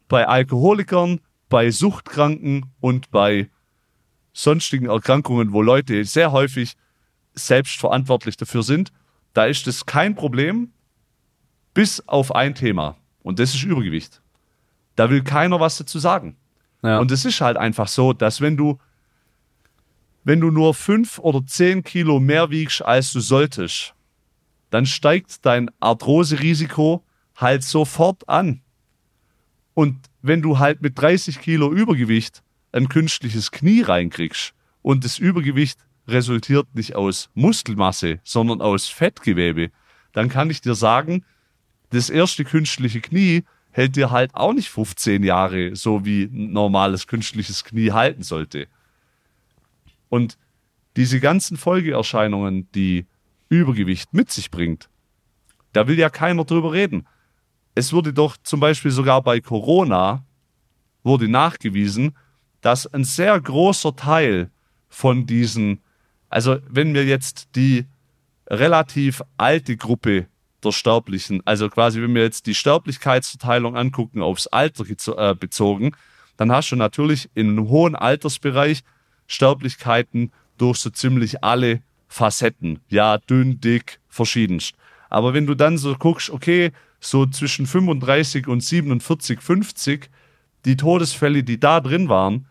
bei 0.09 0.27
Alkoholikern, 0.27 1.21
bei 1.49 1.71
Suchtkranken 1.71 2.73
und 2.81 3.11
bei 3.11 3.51
sonstigen 4.33 4.87
Erkrankungen, 4.87 5.53
wo 5.53 5.62
Leute 5.62 6.05
sehr 6.05 6.33
häufig 6.33 6.77
selbst 7.35 7.79
verantwortlich 7.79 8.37
dafür 8.37 8.62
sind, 8.62 8.93
da 9.35 9.47
ist 9.47 9.66
das 9.66 9.87
kein 9.87 10.14
Problem, 10.14 10.73
bis 11.75 12.07
auf 12.09 12.35
ein 12.35 12.55
Thema. 12.55 12.97
Und 13.23 13.39
das 13.39 13.55
ist 13.55 13.62
Übergewicht. 13.62 14.21
Da 14.97 15.11
will 15.11 15.23
keiner 15.23 15.61
was 15.61 15.79
dazu 15.79 15.99
sagen. 15.99 16.37
Ja. 16.83 16.99
Und 16.99 17.11
es 17.11 17.25
ist 17.25 17.41
halt 17.41 17.57
einfach 17.57 17.89
so, 17.89 18.12
dass 18.12 18.41
wenn 18.41 18.57
du, 18.57 18.79
wenn 20.25 20.41
du 20.41 20.51
nur 20.51 20.75
fünf 20.75 21.19
oder 21.19 21.45
zehn 21.47 21.83
Kilo 21.85 22.21
mehr 22.21 22.51
wiegst, 22.51 22.83
als 22.83 23.12
du 23.12 23.21
solltest, 23.21 23.95
dann 24.71 24.87
steigt 24.87 25.45
dein 25.47 25.71
Arthrose-Risiko 25.81 27.05
halt 27.39 27.62
sofort 27.64 28.28
an. 28.28 28.61
Und 29.74 29.97
wenn 30.22 30.43
du 30.43 30.59
halt 30.59 30.82
mit 30.82 30.99
30 31.01 31.41
Kilo 31.41 31.72
Übergewicht 31.72 32.43
ein 32.72 32.89
künstliches 32.89 33.51
Knie 33.51 33.82
reinkriegst 33.82 34.53
und 34.82 35.05
das 35.05 35.18
Übergewicht 35.18 35.78
resultiert 36.07 36.66
nicht 36.74 36.97
aus 36.97 37.30
Muskelmasse, 37.34 38.20
sondern 38.24 38.61
aus 38.61 38.89
Fettgewebe, 38.89 39.70
dann 40.12 40.28
kann 40.28 40.51
ich 40.51 40.61
dir 40.61 40.74
sagen, 40.74 41.24
das 41.91 42.11
erste 42.11 42.45
künstliche 42.45 43.01
Knie 43.01 43.45
hält 43.70 43.97
dir 43.97 44.11
halt 44.11 44.34
auch 44.34 44.53
nicht 44.53 44.68
15 44.68 45.22
Jahre, 45.22 45.76
so 45.76 46.05
wie 46.05 46.24
ein 46.24 46.53
normales 46.53 47.07
künstliches 47.07 47.64
Knie 47.64 47.93
halten 47.93 48.22
sollte. 48.22 48.66
Und 50.09 50.36
diese 50.97 51.20
ganzen 51.20 51.57
Folgeerscheinungen, 51.57 52.68
die 52.72 53.07
Übergewicht 53.49 54.12
mit 54.12 54.30
sich 54.32 54.51
bringt, 54.51 54.89
da 55.72 55.86
will 55.86 55.99
ja 55.99 56.11
keiner 56.11 56.45
drüber 56.45 56.72
reden. 56.72 57.07
Es 57.79 57.93
wurde 57.93 58.12
doch 58.12 58.37
zum 58.43 58.59
Beispiel 58.59 58.91
sogar 58.91 59.22
bei 59.22 59.41
Corona 59.41 60.24
wurde 61.05 61.29
nachgewiesen, 61.29 62.16
dass 62.61 62.93
ein 62.93 63.05
sehr 63.05 63.41
großer 63.41 63.95
Teil 63.95 64.51
von 64.89 65.26
diesen, 65.26 65.81
also 66.29 66.59
wenn 66.68 66.93
wir 66.93 67.05
jetzt 67.05 67.51
die 67.55 67.87
relativ 68.49 69.22
alte 69.37 69.76
Gruppe 69.76 70.26
der 70.64 70.72
Sterblichen, 70.72 71.41
also 71.45 71.68
quasi 71.68 72.03
wenn 72.03 72.16
wir 72.16 72.22
jetzt 72.22 72.47
die 72.47 72.57
Sterblichkeitsverteilung 72.57 73.76
angucken, 73.76 74.22
aufs 74.22 74.49
Alter 74.49 74.85
äh, 75.16 75.37
bezogen, 75.37 75.93
dann 76.37 76.51
hast 76.51 76.72
du 76.72 76.76
natürlich 76.76 77.31
in 77.35 77.51
einem 77.51 77.68
hohen 77.68 77.95
Altersbereich 77.95 78.83
Sterblichkeiten 79.29 80.33
durch 80.57 80.79
so 80.79 80.91
ziemlich 80.91 81.45
alle 81.45 81.81
Facetten. 82.09 82.81
Ja, 82.89 83.18
dünn, 83.18 83.61
dick, 83.61 84.01
verschiedenst. 84.09 84.74
Aber 85.11 85.33
wenn 85.33 85.47
du 85.47 85.55
dann 85.55 85.79
so 85.79 85.95
guckst, 85.95 86.29
okay, 86.29 86.72
so 87.01 87.26
zwischen 87.26 87.66
35 87.66 88.49
und 88.49 88.61
47, 88.61 89.40
50, 89.40 90.11
die 90.64 90.76
Todesfälle, 90.76 91.42
die 91.42 91.61
da 91.61 91.80
drin 91.80 92.09
waren, 92.09 92.46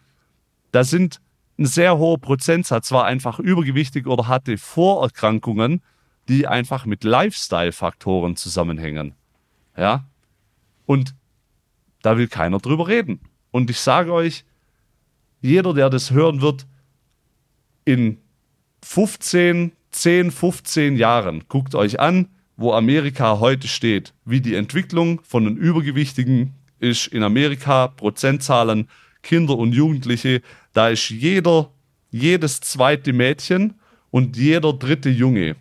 da 0.72 0.84
sind 0.84 1.22
ein 1.60 1.66
sehr 1.66 1.98
hoher 1.98 2.20
Prozentsatz 2.20 2.92
war 2.92 3.06
einfach 3.06 3.40
übergewichtig 3.40 4.06
oder 4.06 4.28
hatte 4.28 4.58
Vorerkrankungen, 4.58 5.82
die 6.28 6.48
einfach 6.48 6.86
mit 6.86 7.04
Lifestyle-Faktoren 7.04 8.36
zusammenhängen. 8.36 9.14
Ja? 9.76 10.06
Und 10.86 11.16
da 12.02 12.18
will 12.18 12.28
keiner 12.28 12.60
drüber 12.60 12.88
reden. 12.88 13.20
Und 13.52 13.70
ich 13.70 13.80
sage 13.80 14.14
euch, 14.14 14.46
jeder, 15.42 15.74
der 15.74 15.90
das 15.90 16.12
hören 16.12 16.42
wird, 16.42 16.68
in 17.86 18.18
15, 18.84 19.72
10, 19.92 20.32
15 20.32 20.96
Jahren, 20.98 21.44
guckt 21.48 21.74
euch 21.74 22.00
an, 22.00 22.28
wo 22.58 22.74
Amerika 22.74 23.40
heute 23.40 23.68
steht, 23.68 24.14
wie 24.26 24.42
die 24.42 24.56
Entwicklung 24.56 25.22
von 25.24 25.46
den 25.46 25.56
Übergewichtigen 25.56 26.56
ist 26.80 27.08
in 27.08 27.24
Amerika, 27.24 27.88
Prozentzahlen, 27.88 28.90
Kinder 29.22 29.58
und 29.58 29.74
Jugendliche, 29.74 30.42
da 30.74 30.90
ist 30.90 31.10
jeder, 31.10 31.72
jedes 32.12 32.60
zweite 32.60 33.14
Mädchen 33.14 33.76
und 34.10 34.38
jeder 34.38 34.74
dritte 34.74 35.10
Junge 35.10 35.56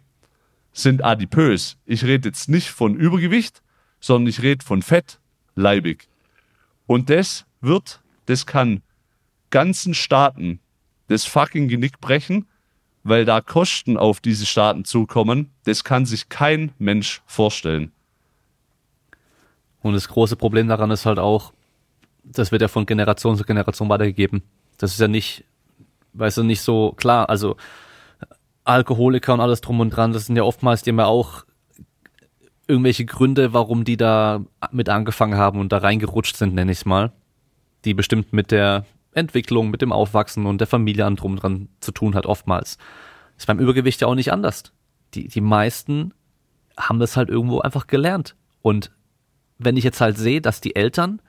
sind 0.72 1.04
adipös. 1.04 1.76
Ich 1.84 2.04
rede 2.04 2.28
jetzt 2.28 2.48
nicht 2.48 2.68
von 2.68 2.94
Übergewicht, 2.96 3.62
sondern 4.00 4.28
ich 4.28 4.42
rede 4.42 4.64
von 4.64 4.82
Fett, 4.82 5.20
leibig. 5.54 6.08
Und 6.86 7.10
das 7.10 7.46
wird, 7.60 8.00
das 8.26 8.46
kann 8.46 8.82
ganzen 9.50 9.94
Staaten 9.94 10.60
das 11.08 11.24
fucking 11.24 11.68
Genick 11.68 12.00
brechen, 12.00 12.46
weil 13.08 13.24
da 13.24 13.40
Kosten 13.40 13.96
auf 13.96 14.20
diese 14.20 14.46
Staaten 14.46 14.84
zukommen, 14.84 15.50
das 15.64 15.84
kann 15.84 16.06
sich 16.06 16.28
kein 16.28 16.72
Mensch 16.78 17.22
vorstellen. 17.26 17.92
Und 19.80 19.94
das 19.94 20.08
große 20.08 20.34
Problem 20.34 20.66
daran 20.66 20.90
ist 20.90 21.06
halt 21.06 21.20
auch, 21.20 21.52
das 22.24 22.50
wird 22.50 22.62
ja 22.62 22.68
von 22.68 22.84
Generation 22.84 23.36
zu 23.36 23.44
Generation 23.44 23.88
weitergegeben. 23.88 24.42
Das 24.78 24.92
ist 24.92 24.98
ja 24.98 25.06
nicht, 25.06 25.44
weißt 26.14 26.38
du, 26.38 26.42
nicht 26.42 26.62
so 26.62 26.92
klar. 26.92 27.28
Also 27.28 27.56
Alkoholiker 28.64 29.34
und 29.34 29.40
alles 29.40 29.60
drum 29.60 29.78
und 29.78 29.90
dran, 29.90 30.12
das 30.12 30.26
sind 30.26 30.34
ja 30.34 30.42
oftmals 30.42 30.82
die 30.82 30.90
ja 30.90 31.06
auch 31.06 31.44
irgendwelche 32.66 33.04
Gründe, 33.04 33.52
warum 33.52 33.84
die 33.84 33.96
da 33.96 34.44
mit 34.72 34.88
angefangen 34.88 35.38
haben 35.38 35.60
und 35.60 35.70
da 35.70 35.78
reingerutscht 35.78 36.36
sind, 36.36 36.54
nenne 36.54 36.72
ich 36.72 36.78
es 36.78 36.84
mal. 36.84 37.12
Die 37.84 37.94
bestimmt 37.94 38.32
mit 38.32 38.50
der 38.50 38.84
Entwicklung, 39.16 39.70
mit 39.70 39.82
dem 39.82 39.92
Aufwachsen 39.92 40.46
und 40.46 40.58
der 40.58 40.66
Familie 40.66 41.06
an 41.06 41.16
drum 41.16 41.36
dran 41.36 41.68
zu 41.80 41.92
tun 41.92 42.14
hat, 42.14 42.26
oftmals. 42.26 42.78
Ist 43.36 43.46
beim 43.46 43.58
Übergewicht 43.58 44.00
ja 44.00 44.08
auch 44.08 44.14
nicht 44.14 44.32
anders. 44.32 44.72
Die, 45.14 45.28
die 45.28 45.40
meisten 45.40 46.12
haben 46.76 46.98
das 46.98 47.16
halt 47.16 47.28
irgendwo 47.28 47.60
einfach 47.60 47.86
gelernt. 47.86 48.36
Und 48.62 48.92
wenn 49.58 49.76
ich 49.76 49.84
jetzt 49.84 50.00
halt 50.00 50.18
sehe, 50.18 50.40
dass 50.40 50.60
die 50.60 50.76
Eltern 50.76 51.20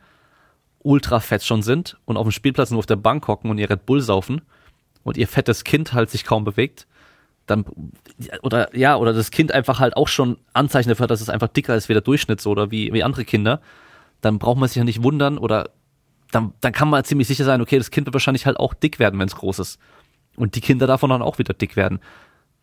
ultra 0.80 1.20
fett 1.20 1.44
schon 1.44 1.62
sind 1.64 1.98
und 2.06 2.18
auf 2.18 2.28
dem 2.28 2.32
Spielplatz 2.32 2.72
nur 2.72 2.80
auf 2.80 2.86
der 2.86 2.96
Bank 2.96 3.28
hocken 3.28 3.50
und 3.50 3.58
ihr 3.58 3.70
Red 3.70 3.86
Bull 3.86 4.02
saufen 4.02 4.42
und 5.04 5.18
ihr 5.18 5.28
fettes 5.28 5.64
Kind 5.64 5.94
halt 5.94 6.10
sich 6.10 6.24
kaum 6.24 6.44
bewegt, 6.44 6.88
dann 7.46 7.66
oder 8.42 8.76
ja, 8.76 8.98
oder 8.98 9.14
das 9.14 9.32
Kind 9.32 9.52
einfach 9.52 9.80
halt 9.80 9.96
auch 9.96 10.08
schon 10.08 10.38
Anzeichen 10.54 10.90
dafür 10.90 11.06
hat, 11.06 11.12
dass 11.12 11.22
es 11.22 11.30
einfach 11.30 11.48
dicker 11.48 11.76
ist 11.76 11.90
wie 11.90 11.94
der 11.94 12.02
Durchschnitt 12.02 12.42
so 12.42 12.52
oder 12.52 12.72
wie, 12.72 12.92
wie 12.94 13.04
andere 13.04 13.26
Kinder, 13.26 13.62
dann 14.22 14.40
braucht 14.40 14.58
man 14.58 14.68
sich 14.68 14.78
ja 14.78 14.84
nicht 14.84 15.04
wundern 15.04 15.38
oder 15.38 15.72
dann, 16.32 16.54
dann 16.62 16.74
kann 16.74 16.90
man 16.90 17.04
ziemlich 17.04 17.28
sicher 17.28 17.46
sein, 17.46 17.62
okay, 17.62 17.78
das 17.78 17.92
Kind 17.92 18.06
wird 18.06 18.14
wahrscheinlich 18.14 18.46
halt 18.46 18.58
auch 18.58 18.74
dick 18.74 19.00
werden, 19.00 19.20
wenn 19.20 19.28
es 19.28 19.36
groß 19.36 19.60
ist. 19.60 19.80
Und 20.36 20.56
die 20.56 20.62
Kinder 20.62 20.88
davon 20.88 21.10
dann 21.10 21.22
auch 21.22 21.40
wieder 21.40 21.54
dick 21.54 21.76
werden. 21.76 22.00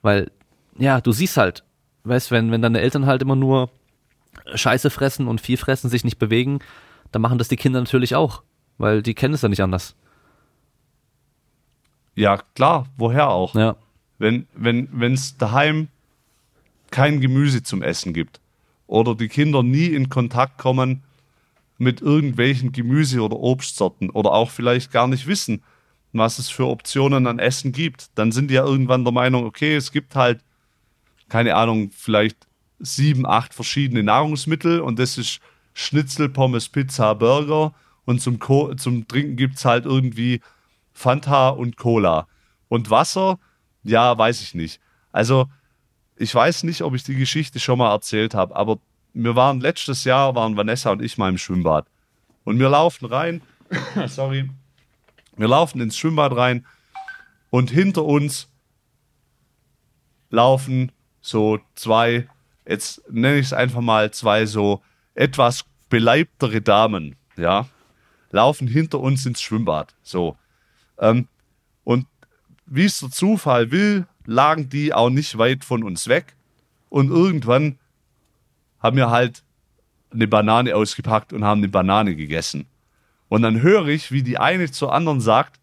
Weil, 0.02 0.30
ja, 0.78 1.00
du 1.00 1.12
siehst 1.12 1.36
halt, 1.36 1.64
weißt, 2.04 2.30
wenn, 2.30 2.50
wenn 2.50 2.62
deine 2.62 2.80
Eltern 2.80 3.06
halt 3.06 3.22
immer 3.22 3.36
nur 3.36 3.70
Scheiße 4.54 4.90
fressen 4.90 5.26
und 5.28 5.40
viel 5.40 5.56
fressen, 5.56 5.90
sich 5.90 6.04
nicht 6.04 6.18
bewegen, 6.18 6.60
dann 7.12 7.22
machen 7.22 7.38
das 7.38 7.48
die 7.48 7.56
Kinder 7.56 7.80
natürlich 7.80 8.14
auch, 8.14 8.42
weil 8.78 9.02
die 9.02 9.14
kennen 9.14 9.34
es 9.34 9.42
ja 9.42 9.48
nicht 9.48 9.62
anders. 9.62 9.94
Ja, 12.14 12.38
klar, 12.54 12.86
woher 12.96 13.30
auch? 13.30 13.54
Ja. 13.54 13.76
Wenn 14.18 14.46
wenn 14.54 14.88
wenn 14.92 15.14
es 15.14 15.36
daheim 15.36 15.88
kein 16.90 17.20
Gemüse 17.20 17.62
zum 17.62 17.82
Essen 17.82 18.14
gibt 18.14 18.40
oder 18.86 19.14
die 19.14 19.28
Kinder 19.28 19.62
nie 19.62 19.86
in 19.86 20.08
Kontakt 20.08 20.58
kommen 20.58 21.02
mit 21.78 22.00
irgendwelchen 22.00 22.72
Gemüse 22.72 23.20
oder 23.20 23.36
Obstsorten 23.36 24.10
oder 24.10 24.32
auch 24.32 24.50
vielleicht 24.50 24.92
gar 24.92 25.08
nicht 25.08 25.26
wissen, 25.26 25.62
was 26.12 26.38
es 26.38 26.48
für 26.48 26.66
Optionen 26.66 27.26
an 27.26 27.40
Essen 27.40 27.72
gibt, 27.72 28.10
dann 28.14 28.30
sind 28.30 28.48
die 28.48 28.54
ja 28.54 28.64
irgendwann 28.64 29.04
der 29.04 29.12
Meinung, 29.12 29.44
okay, 29.44 29.74
es 29.74 29.90
gibt 29.90 30.14
halt 30.14 30.40
keine 31.28 31.56
Ahnung, 31.56 31.90
vielleicht 31.90 32.46
sieben, 32.78 33.26
acht 33.26 33.54
verschiedene 33.54 34.02
Nahrungsmittel 34.02 34.80
und 34.80 34.98
das 34.98 35.18
ist 35.18 35.40
Schnitzel, 35.72 36.28
Pommes, 36.28 36.68
Pizza, 36.68 37.14
Burger 37.14 37.74
und 38.04 38.20
zum, 38.20 38.38
Co 38.38 38.74
zum 38.74 39.08
Trinken 39.08 39.36
gibt 39.36 39.56
es 39.56 39.64
halt 39.64 39.86
irgendwie 39.86 40.40
Fanta 40.92 41.48
und 41.48 41.76
Cola. 41.76 42.28
Und 42.68 42.90
Wasser, 42.90 43.38
ja, 43.82 44.16
weiß 44.16 44.42
ich 44.42 44.54
nicht. 44.54 44.80
Also, 45.12 45.46
ich 46.16 46.32
weiß 46.34 46.62
nicht, 46.64 46.82
ob 46.82 46.94
ich 46.94 47.02
die 47.02 47.16
Geschichte 47.16 47.58
schon 47.58 47.78
mal 47.78 47.92
erzählt 47.92 48.34
habe, 48.34 48.54
aber 48.54 48.78
wir 49.14 49.36
waren 49.36 49.60
letztes 49.60 50.04
Jahr, 50.04 50.34
waren 50.34 50.56
Vanessa 50.56 50.90
und 50.90 51.02
ich 51.02 51.18
mal 51.18 51.28
im 51.28 51.38
Schwimmbad. 51.38 51.86
Und 52.44 52.58
wir 52.58 52.68
laufen 52.68 53.06
rein, 53.06 53.42
sorry, 54.06 54.50
wir 55.36 55.48
laufen 55.48 55.80
ins 55.80 55.96
Schwimmbad 55.96 56.36
rein 56.36 56.66
und 57.50 57.70
hinter 57.70 58.04
uns 58.04 58.48
laufen 60.30 60.92
so 61.20 61.58
zwei 61.74 62.28
jetzt 62.66 63.02
nenne 63.10 63.38
ich 63.38 63.46
es 63.46 63.52
einfach 63.52 63.80
mal 63.80 64.10
zwei 64.12 64.46
so 64.46 64.82
etwas 65.14 65.64
beleibtere 65.88 66.60
Damen, 66.60 67.16
ja, 67.36 67.68
laufen 68.30 68.66
hinter 68.66 69.00
uns 69.00 69.26
ins 69.26 69.40
Schwimmbad. 69.40 69.94
So. 70.02 70.36
Ähm, 70.98 71.28
und 71.84 72.06
wie 72.66 72.84
es 72.84 73.00
der 73.00 73.10
Zufall 73.10 73.70
will, 73.70 74.06
lagen 74.24 74.68
die 74.68 74.94
auch 74.94 75.10
nicht 75.10 75.38
weit 75.38 75.64
von 75.64 75.84
uns 75.84 76.08
weg. 76.08 76.34
Und 76.88 77.10
irgendwann 77.10 77.78
haben 78.84 78.98
wir 78.98 79.10
halt 79.10 79.42
eine 80.12 80.28
Banane 80.28 80.76
ausgepackt 80.76 81.32
und 81.32 81.42
haben 81.42 81.60
eine 81.60 81.68
Banane 81.68 82.14
gegessen. 82.14 82.66
Und 83.30 83.40
dann 83.40 83.62
höre 83.62 83.88
ich, 83.88 84.12
wie 84.12 84.22
die 84.22 84.36
eine 84.36 84.70
zur 84.70 84.92
anderen 84.92 85.22
sagt, 85.22 85.58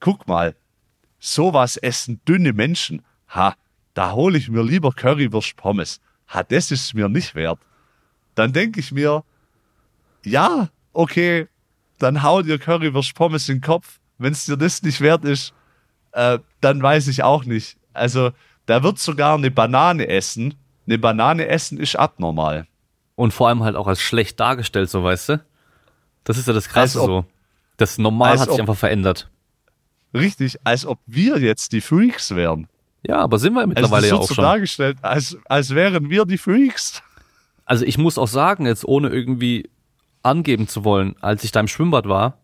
guck 0.00 0.26
mal, 0.26 0.56
sowas 1.18 1.76
essen 1.76 2.18
dünne 2.26 2.54
Menschen. 2.54 3.02
Ha, 3.28 3.54
da 3.92 4.12
hole 4.12 4.38
ich 4.38 4.48
mir 4.48 4.62
lieber 4.62 4.90
Currywurst 4.92 5.54
Pommes. 5.56 6.00
Ha, 6.28 6.42
das 6.42 6.70
ist 6.70 6.94
mir 6.94 7.10
nicht 7.10 7.34
wert. 7.34 7.60
Dann 8.34 8.54
denke 8.54 8.80
ich 8.80 8.90
mir, 8.90 9.22
ja, 10.24 10.70
okay, 10.94 11.46
dann 11.98 12.22
hau 12.22 12.40
dir 12.40 12.58
Currywurst 12.58 13.14
Pommes 13.14 13.50
in 13.50 13.56
den 13.56 13.60
Kopf. 13.60 14.00
Wenn 14.16 14.32
es 14.32 14.46
dir 14.46 14.56
das 14.56 14.82
nicht 14.82 15.02
wert 15.02 15.26
ist, 15.26 15.52
äh, 16.12 16.38
dann 16.62 16.82
weiß 16.82 17.08
ich 17.08 17.22
auch 17.22 17.44
nicht. 17.44 17.76
Also, 17.92 18.30
da 18.64 18.82
wird 18.82 18.98
sogar 18.98 19.34
eine 19.34 19.50
Banane 19.50 20.08
essen. 20.08 20.54
Eine 20.86 20.98
Banane 20.98 21.48
essen 21.48 21.78
ist 21.78 21.96
abnormal. 21.96 22.66
Und 23.14 23.32
vor 23.32 23.48
allem 23.48 23.62
halt 23.62 23.76
auch 23.76 23.86
als 23.86 24.00
schlecht 24.00 24.40
dargestellt, 24.40 24.90
so 24.90 25.04
weißt 25.04 25.28
du? 25.30 25.44
Das 26.24 26.38
ist 26.38 26.46
ja 26.46 26.52
das 26.52 26.68
Krasse 26.68 26.98
so. 26.98 27.24
Das 27.76 27.98
Normal 27.98 28.38
hat 28.38 28.50
sich 28.50 28.60
einfach 28.60 28.76
verändert. 28.76 29.28
richtig, 30.14 30.58
als 30.64 30.86
ob 30.86 30.98
wir 31.06 31.38
jetzt 31.38 31.72
die 31.72 31.80
Freaks 31.80 32.34
wären. 32.34 32.68
Ja, 33.02 33.16
aber 33.16 33.38
sind 33.38 33.54
wir 33.54 33.66
mittlerweile 33.66 34.04
also 34.04 34.16
ja 34.16 34.20
auch 34.20 34.28
so 34.28 34.34
schon. 34.34 34.44
dargestellt, 34.44 34.98
als, 35.02 35.36
als 35.46 35.74
wären 35.74 36.10
wir 36.10 36.24
die 36.24 36.38
Freaks. 36.38 37.02
Also 37.64 37.84
ich 37.84 37.98
muss 37.98 38.18
auch 38.18 38.28
sagen, 38.28 38.66
jetzt 38.66 38.84
ohne 38.84 39.08
irgendwie 39.08 39.68
angeben 40.22 40.68
zu 40.68 40.84
wollen, 40.84 41.16
als 41.20 41.42
ich 41.42 41.50
da 41.50 41.60
im 41.60 41.68
Schwimmbad 41.68 42.08
war, 42.08 42.38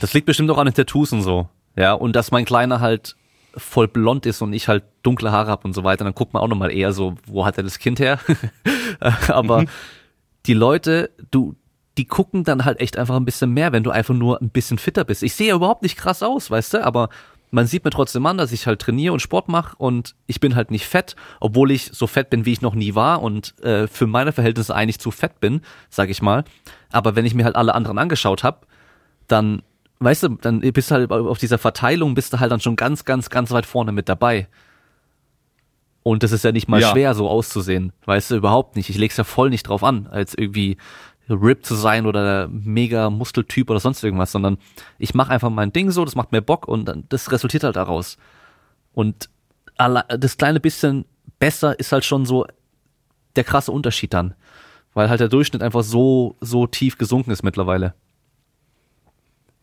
das 0.00 0.12
liegt 0.12 0.26
bestimmt 0.26 0.50
auch 0.50 0.58
an 0.58 0.66
den 0.66 0.74
Tattoos 0.74 1.12
und 1.12 1.22
so. 1.22 1.48
Ja, 1.76 1.92
und 1.94 2.14
dass 2.14 2.30
mein 2.30 2.44
Kleiner 2.44 2.80
halt 2.80 3.16
voll 3.56 3.88
blond 3.88 4.26
ist 4.26 4.42
und 4.42 4.52
ich 4.52 4.68
halt 4.68 4.84
dunkle 5.02 5.32
Haare 5.32 5.50
hab 5.50 5.64
und 5.64 5.74
so 5.74 5.84
weiter, 5.84 6.04
dann 6.04 6.14
guckt 6.14 6.32
man 6.32 6.42
auch 6.42 6.48
nochmal 6.48 6.70
eher 6.70 6.92
so, 6.92 7.14
wo 7.26 7.44
hat 7.44 7.56
er 7.56 7.64
das 7.64 7.78
Kind 7.78 7.98
her? 7.98 8.18
Aber 9.28 9.64
die 10.46 10.54
Leute, 10.54 11.10
du, 11.30 11.56
die 11.96 12.06
gucken 12.06 12.44
dann 12.44 12.64
halt 12.64 12.80
echt 12.80 12.96
einfach 12.96 13.16
ein 13.16 13.24
bisschen 13.24 13.52
mehr, 13.52 13.72
wenn 13.72 13.82
du 13.82 13.90
einfach 13.90 14.14
nur 14.14 14.40
ein 14.40 14.50
bisschen 14.50 14.78
fitter 14.78 15.04
bist. 15.04 15.22
Ich 15.22 15.34
sehe 15.34 15.48
ja 15.48 15.56
überhaupt 15.56 15.82
nicht 15.82 15.96
krass 15.96 16.22
aus, 16.22 16.50
weißt 16.50 16.74
du, 16.74 16.84
aber 16.84 17.08
man 17.50 17.66
sieht 17.66 17.84
mir 17.84 17.90
trotzdem 17.90 18.26
an, 18.26 18.38
dass 18.38 18.52
ich 18.52 18.66
halt 18.66 18.80
trainiere 18.80 19.12
und 19.12 19.20
Sport 19.20 19.48
mache 19.48 19.74
und 19.76 20.14
ich 20.26 20.40
bin 20.40 20.54
halt 20.54 20.70
nicht 20.70 20.86
fett, 20.86 21.16
obwohl 21.40 21.70
ich 21.70 21.90
so 21.92 22.06
fett 22.06 22.30
bin, 22.30 22.44
wie 22.44 22.52
ich 22.52 22.60
noch 22.60 22.74
nie 22.74 22.94
war 22.94 23.22
und 23.22 23.58
äh, 23.62 23.86
für 23.86 24.06
meine 24.06 24.32
Verhältnisse 24.32 24.74
eigentlich 24.74 24.98
zu 24.98 25.10
fett 25.10 25.40
bin, 25.40 25.62
sag 25.88 26.10
ich 26.10 26.22
mal. 26.22 26.44
Aber 26.92 27.16
wenn 27.16 27.24
ich 27.24 27.34
mir 27.34 27.44
halt 27.44 27.56
alle 27.56 27.74
anderen 27.74 27.98
angeschaut 27.98 28.44
habe, 28.44 28.66
dann, 29.26 29.62
weißt 30.00 30.22
du, 30.24 30.28
dann 30.40 30.60
bist 30.60 30.90
du 30.90 30.94
halt 30.94 31.10
auf 31.10 31.38
dieser 31.38 31.58
Verteilung, 31.58 32.14
bist 32.14 32.32
du 32.32 32.40
halt 32.40 32.52
dann 32.52 32.60
schon 32.60 32.76
ganz, 32.76 33.04
ganz, 33.04 33.30
ganz 33.30 33.50
weit 33.50 33.66
vorne 33.66 33.92
mit 33.92 34.08
dabei. 34.08 34.48
Und 36.02 36.22
das 36.22 36.32
ist 36.32 36.44
ja 36.44 36.52
nicht 36.52 36.68
mal 36.68 36.80
Ja. 36.80 36.90
schwer, 36.90 37.14
so 37.14 37.28
auszusehen. 37.28 37.92
Weißt 38.06 38.30
du, 38.30 38.36
überhaupt 38.36 38.76
nicht. 38.76 38.88
Ich 38.88 38.96
leg's 38.96 39.16
ja 39.16 39.24
voll 39.24 39.50
nicht 39.50 39.64
drauf 39.64 39.84
an, 39.84 40.06
als 40.06 40.34
irgendwie 40.34 40.76
ripped 41.28 41.66
zu 41.66 41.74
sein 41.74 42.06
oder 42.06 42.48
mega 42.48 43.10
Muskeltyp 43.10 43.68
oder 43.68 43.80
sonst 43.80 44.02
irgendwas, 44.02 44.32
sondern 44.32 44.56
ich 44.98 45.14
mache 45.14 45.30
einfach 45.32 45.50
mein 45.50 45.72
Ding 45.72 45.90
so, 45.90 46.04
das 46.04 46.14
macht 46.14 46.32
mir 46.32 46.40
Bock 46.40 46.66
und 46.66 46.86
dann, 46.86 47.04
das 47.10 47.30
resultiert 47.30 47.64
halt 47.64 47.76
daraus. 47.76 48.16
Und 48.94 49.28
das 49.76 50.38
kleine 50.38 50.60
bisschen 50.60 51.04
besser 51.38 51.78
ist 51.78 51.92
halt 51.92 52.04
schon 52.06 52.24
so 52.24 52.46
der 53.36 53.44
krasse 53.44 53.70
Unterschied 53.72 54.14
dann. 54.14 54.34
Weil 54.94 55.10
halt 55.10 55.20
der 55.20 55.28
Durchschnitt 55.28 55.62
einfach 55.62 55.82
so, 55.82 56.36
so 56.40 56.66
tief 56.66 56.96
gesunken 56.96 57.30
ist 57.30 57.42
mittlerweile. 57.42 57.94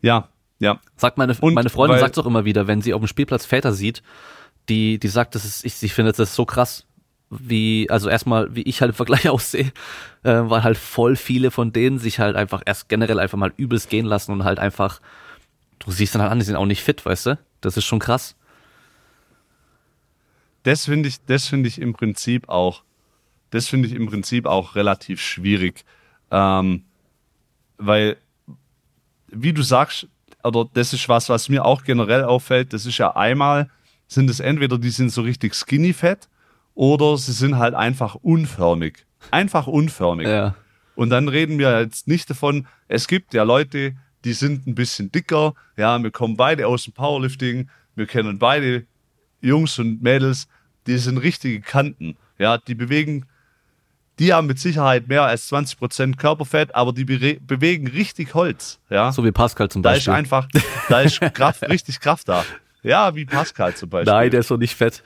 Ja, 0.02 0.28
ja. 0.58 0.80
Sagt 0.96 1.18
meine, 1.18 1.34
Und 1.40 1.54
meine 1.54 1.70
Freundin 1.70 1.98
sagt 1.98 2.18
auch 2.18 2.26
immer 2.26 2.44
wieder, 2.44 2.66
wenn 2.66 2.82
sie 2.82 2.94
auf 2.94 3.00
dem 3.00 3.08
Spielplatz 3.08 3.44
Väter 3.44 3.72
sieht, 3.72 4.02
die, 4.68 4.98
die 4.98 5.08
sagt, 5.08 5.34
das 5.34 5.44
ist, 5.44 5.64
ich, 5.64 5.82
ich 5.82 5.92
finde 5.92 6.12
das 6.12 6.34
so 6.34 6.44
krass, 6.44 6.86
wie, 7.30 7.88
also 7.90 8.08
erstmal, 8.08 8.54
wie 8.54 8.62
ich 8.62 8.80
halt 8.80 8.90
im 8.90 8.94
Vergleich 8.94 9.28
aussehe, 9.28 9.72
äh, 10.22 10.42
weil 10.44 10.62
halt 10.62 10.78
voll 10.78 11.16
viele 11.16 11.50
von 11.50 11.72
denen 11.72 11.98
sich 11.98 12.18
halt 12.18 12.36
einfach 12.36 12.62
erst 12.64 12.88
generell 12.88 13.18
einfach 13.18 13.38
mal 13.38 13.52
übelst 13.56 13.90
gehen 13.90 14.06
lassen 14.06 14.32
und 14.32 14.44
halt 14.44 14.58
einfach, 14.58 15.00
du 15.80 15.90
siehst 15.90 16.14
dann 16.14 16.22
halt 16.22 16.32
an, 16.32 16.38
die 16.38 16.44
sind 16.44 16.56
auch 16.56 16.66
nicht 16.66 16.82
fit, 16.82 17.04
weißt 17.04 17.26
du? 17.26 17.38
Das 17.60 17.76
ist 17.76 17.84
schon 17.84 17.98
krass. 17.98 18.36
Das 20.62 20.86
finde 20.86 21.08
ich, 21.08 21.24
das 21.26 21.46
finde 21.46 21.68
ich 21.68 21.80
im 21.80 21.92
Prinzip 21.92 22.48
auch, 22.48 22.82
das 23.50 23.68
finde 23.68 23.88
ich 23.88 23.94
im 23.94 24.06
Prinzip 24.06 24.46
auch 24.46 24.74
relativ 24.74 25.20
schwierig, 25.20 25.84
ähm, 26.30 26.84
weil, 27.78 28.16
wie 29.42 29.52
du 29.52 29.62
sagst, 29.62 30.08
oder 30.42 30.66
das 30.72 30.92
ist 30.92 31.08
was, 31.08 31.28
was 31.28 31.48
mir 31.48 31.64
auch 31.64 31.84
generell 31.84 32.24
auffällt, 32.24 32.72
das 32.72 32.86
ist 32.86 32.98
ja 32.98 33.14
einmal, 33.16 33.68
sind 34.06 34.30
es 34.30 34.40
entweder 34.40 34.78
die 34.78 34.90
sind 34.90 35.10
so 35.10 35.22
richtig 35.22 35.54
skinny 35.54 35.92
fett 35.92 36.28
oder 36.74 37.16
sie 37.16 37.32
sind 37.32 37.58
halt 37.58 37.74
einfach 37.74 38.14
unförmig. 38.16 39.06
Einfach 39.30 39.66
unförmig. 39.66 40.28
Ja. 40.28 40.54
Und 40.94 41.10
dann 41.10 41.28
reden 41.28 41.58
wir 41.58 41.80
jetzt 41.80 42.06
nicht 42.06 42.30
davon, 42.30 42.66
es 42.88 43.08
gibt 43.08 43.34
ja 43.34 43.42
Leute, 43.42 43.94
die 44.24 44.32
sind 44.32 44.66
ein 44.66 44.74
bisschen 44.74 45.12
dicker, 45.12 45.54
ja, 45.76 46.02
wir 46.02 46.10
kommen 46.10 46.36
beide 46.36 46.66
aus 46.66 46.84
dem 46.84 46.92
Powerlifting, 46.92 47.68
wir 47.94 48.06
kennen 48.06 48.38
beide 48.38 48.86
Jungs 49.40 49.78
und 49.78 50.02
Mädels, 50.02 50.48
die 50.86 50.98
sind 50.98 51.18
richtige 51.18 51.60
Kanten, 51.60 52.16
ja, 52.38 52.58
die 52.58 52.74
bewegen, 52.74 53.26
die 54.18 54.32
haben 54.32 54.46
mit 54.46 54.58
Sicherheit 54.58 55.08
mehr 55.08 55.22
als 55.24 55.50
20% 55.52 56.16
Körperfett, 56.16 56.74
aber 56.74 56.92
die 56.92 57.04
bere- 57.04 57.38
bewegen 57.40 57.86
richtig 57.86 58.34
Holz, 58.34 58.78
ja. 58.90 59.12
So 59.12 59.24
wie 59.24 59.32
Pascal 59.32 59.68
zum 59.68 59.82
da 59.82 59.90
ist 59.92 59.96
Beispiel. 60.06 60.14
einfach, 60.14 60.48
da 60.88 61.00
ist 61.02 61.20
Kraft, 61.34 61.62
richtig 61.68 62.00
Kraft 62.00 62.28
da. 62.28 62.44
Ja, 62.82 63.14
wie 63.14 63.24
Pascal 63.24 63.74
zum 63.74 63.90
Beispiel. 63.90 64.12
Nein, 64.12 64.30
der 64.30 64.40
ist 64.40 64.50
doch 64.50 64.56
nicht 64.58 64.74
fett. 64.74 65.02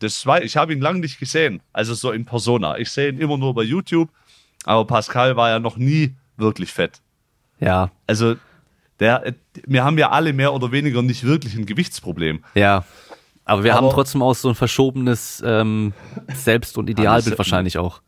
Das 0.00 0.26
war, 0.26 0.42
ich 0.42 0.56
habe 0.56 0.72
ihn 0.72 0.80
lange 0.80 1.00
nicht 1.00 1.18
gesehen, 1.18 1.60
also 1.72 1.94
so 1.94 2.10
in 2.12 2.24
Persona. 2.24 2.78
Ich 2.78 2.90
sehe 2.90 3.08
ihn 3.08 3.18
immer 3.18 3.38
nur 3.38 3.54
bei 3.54 3.62
YouTube, 3.62 4.10
aber 4.64 4.86
Pascal 4.86 5.36
war 5.36 5.48
ja 5.48 5.58
noch 5.58 5.76
nie 5.76 6.14
wirklich 6.36 6.72
fett. 6.72 7.00
Ja, 7.60 7.90
Also 8.06 8.36
der, 9.00 9.34
wir 9.66 9.82
haben 9.84 9.96
ja 9.98 10.10
alle 10.10 10.32
mehr 10.32 10.52
oder 10.52 10.70
weniger 10.72 11.02
nicht 11.02 11.24
wirklich 11.24 11.54
ein 11.54 11.66
Gewichtsproblem. 11.66 12.44
ja. 12.54 12.84
Aber 13.44 13.64
wir 13.64 13.74
Aber- 13.74 13.86
haben 13.86 13.94
trotzdem 13.94 14.22
auch 14.22 14.34
so 14.34 14.48
ein 14.48 14.54
verschobenes 14.54 15.42
ähm, 15.44 15.92
Selbst- 16.34 16.78
und 16.78 16.88
Idealbild 16.88 17.36
wahrscheinlich 17.38 17.78
auch. 17.78 18.00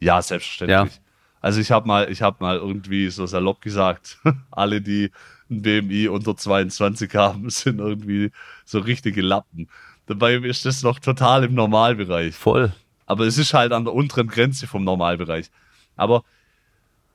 Ja, 0.00 0.20
selbstverständlich. 0.22 0.94
Ja. 0.96 1.00
Also 1.40 1.60
ich 1.60 1.70
habe 1.70 1.86
mal, 1.86 2.10
ich 2.10 2.20
habe 2.22 2.36
mal 2.40 2.56
irgendwie 2.56 3.08
so 3.10 3.26
salopp 3.26 3.60
gesagt, 3.60 4.18
alle, 4.50 4.80
die 4.80 5.10
ein 5.50 5.62
BMI 5.62 6.08
unter 6.08 6.36
22 6.36 7.14
haben, 7.14 7.48
sind 7.50 7.78
irgendwie 7.78 8.30
so 8.64 8.80
richtige 8.80 9.22
Lappen. 9.22 9.68
Dabei 10.06 10.34
ist 10.34 10.64
das 10.66 10.82
noch 10.82 10.98
total 10.98 11.44
im 11.44 11.54
Normalbereich. 11.54 12.34
Voll. 12.34 12.72
Aber 13.06 13.24
es 13.26 13.38
ist 13.38 13.54
halt 13.54 13.72
an 13.72 13.84
der 13.84 13.94
unteren 13.94 14.28
Grenze 14.28 14.66
vom 14.66 14.84
Normalbereich. 14.84 15.50
Aber 15.96 16.24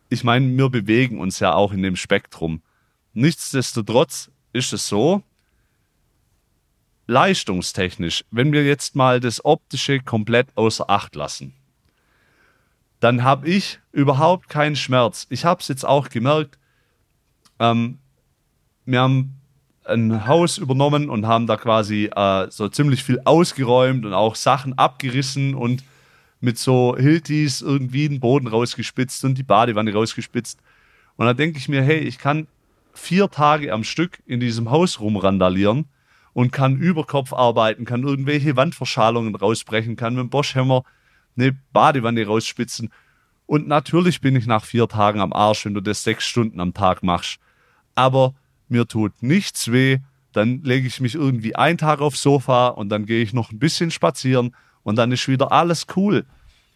ich 0.09 0.23
meine, 0.23 0.45
wir 0.57 0.69
bewegen 0.69 1.19
uns 1.19 1.39
ja 1.39 1.53
auch 1.53 1.71
in 1.73 1.81
dem 1.83 1.95
Spektrum. 1.95 2.61
Nichtsdestotrotz 3.13 4.29
ist 4.53 4.71
es 4.73 4.87
so, 4.87 5.23
leistungstechnisch, 7.07 8.25
wenn 8.31 8.51
wir 8.51 8.65
jetzt 8.65 8.95
mal 8.95 9.19
das 9.19 9.43
Optische 9.43 9.99
komplett 9.99 10.47
außer 10.55 10.89
Acht 10.89 11.15
lassen, 11.15 11.53
dann 12.99 13.23
habe 13.23 13.47
ich 13.47 13.79
überhaupt 13.91 14.49
keinen 14.49 14.75
Schmerz. 14.75 15.27
Ich 15.29 15.45
habe 15.45 15.61
es 15.61 15.67
jetzt 15.67 15.85
auch 15.85 16.09
gemerkt, 16.09 16.57
ähm, 17.59 17.99
wir 18.85 19.01
haben 19.01 19.39
ein 19.83 20.25
Haus 20.25 20.57
übernommen 20.57 21.09
und 21.09 21.27
haben 21.27 21.45
da 21.45 21.57
quasi 21.57 22.09
äh, 22.15 22.47
so 22.49 22.67
ziemlich 22.69 23.03
viel 23.03 23.21
ausgeräumt 23.23 24.05
und 24.05 24.13
auch 24.13 24.35
Sachen 24.35 24.77
abgerissen 24.77 25.53
und 25.53 25.83
mit 26.39 26.57
so 26.57 26.95
Hiltis 26.97 27.61
irgendwie 27.61 28.09
den 28.09 28.19
Boden 28.19 28.47
rausgespitzt 28.47 29.23
und 29.25 29.37
die 29.37 29.43
Badewanne 29.43 29.93
rausgespitzt. 29.93 30.59
Und 31.15 31.25
da 31.27 31.33
denke 31.33 31.59
ich 31.59 31.69
mir, 31.69 31.83
hey, 31.83 31.99
ich 31.99 32.17
kann 32.17 32.47
vier 32.93 33.29
Tage 33.29 33.71
am 33.71 33.83
Stück 33.83 34.19
in 34.25 34.39
diesem 34.39 34.71
Haus 34.71 34.99
rumrandalieren 34.99 35.85
und 36.35 36.51
kann 36.51 36.75
über 36.75 37.05
Kopf 37.05 37.31
arbeiten, 37.31 37.85
kann 37.85 38.03
irgendwelche 38.03 38.57
Wandverschalungen 38.57 39.35
rausbrechen, 39.35 39.95
kann 39.95 40.15
mit 40.15 40.23
dem 40.23 40.29
Boschhammer 40.29 40.83
eine 41.37 41.57
Badewanne 41.71 42.27
rausspitzen. 42.27 42.91
Und 43.45 43.69
natürlich 43.69 44.19
bin 44.19 44.35
ich 44.35 44.45
nach 44.45 44.65
vier 44.65 44.89
Tagen 44.89 45.21
am 45.21 45.31
Arsch, 45.31 45.63
wenn 45.63 45.73
du 45.73 45.79
das 45.79 46.03
sechs 46.03 46.25
Stunden 46.25 46.59
am 46.59 46.73
Tag 46.73 47.03
machst. 47.03 47.39
Aber 47.95 48.35
mir 48.67 48.85
tut 48.85 49.23
nichts 49.23 49.71
weh. 49.71 49.99
Dann 50.33 50.61
lege 50.61 50.87
ich 50.87 50.99
mich 50.99 51.15
irgendwie 51.15 51.55
einen 51.55 51.77
Tag 51.77 52.01
aufs 52.01 52.21
Sofa 52.21 52.67
und 52.67 52.89
dann 52.89 53.05
gehe 53.05 53.23
ich 53.23 53.31
noch 53.31 53.53
ein 53.53 53.59
bisschen 53.59 53.89
spazieren 53.89 54.53
und 54.83 54.97
dann 54.97 55.13
ist 55.13 55.29
wieder 55.29 55.53
alles 55.53 55.87
cool. 55.95 56.25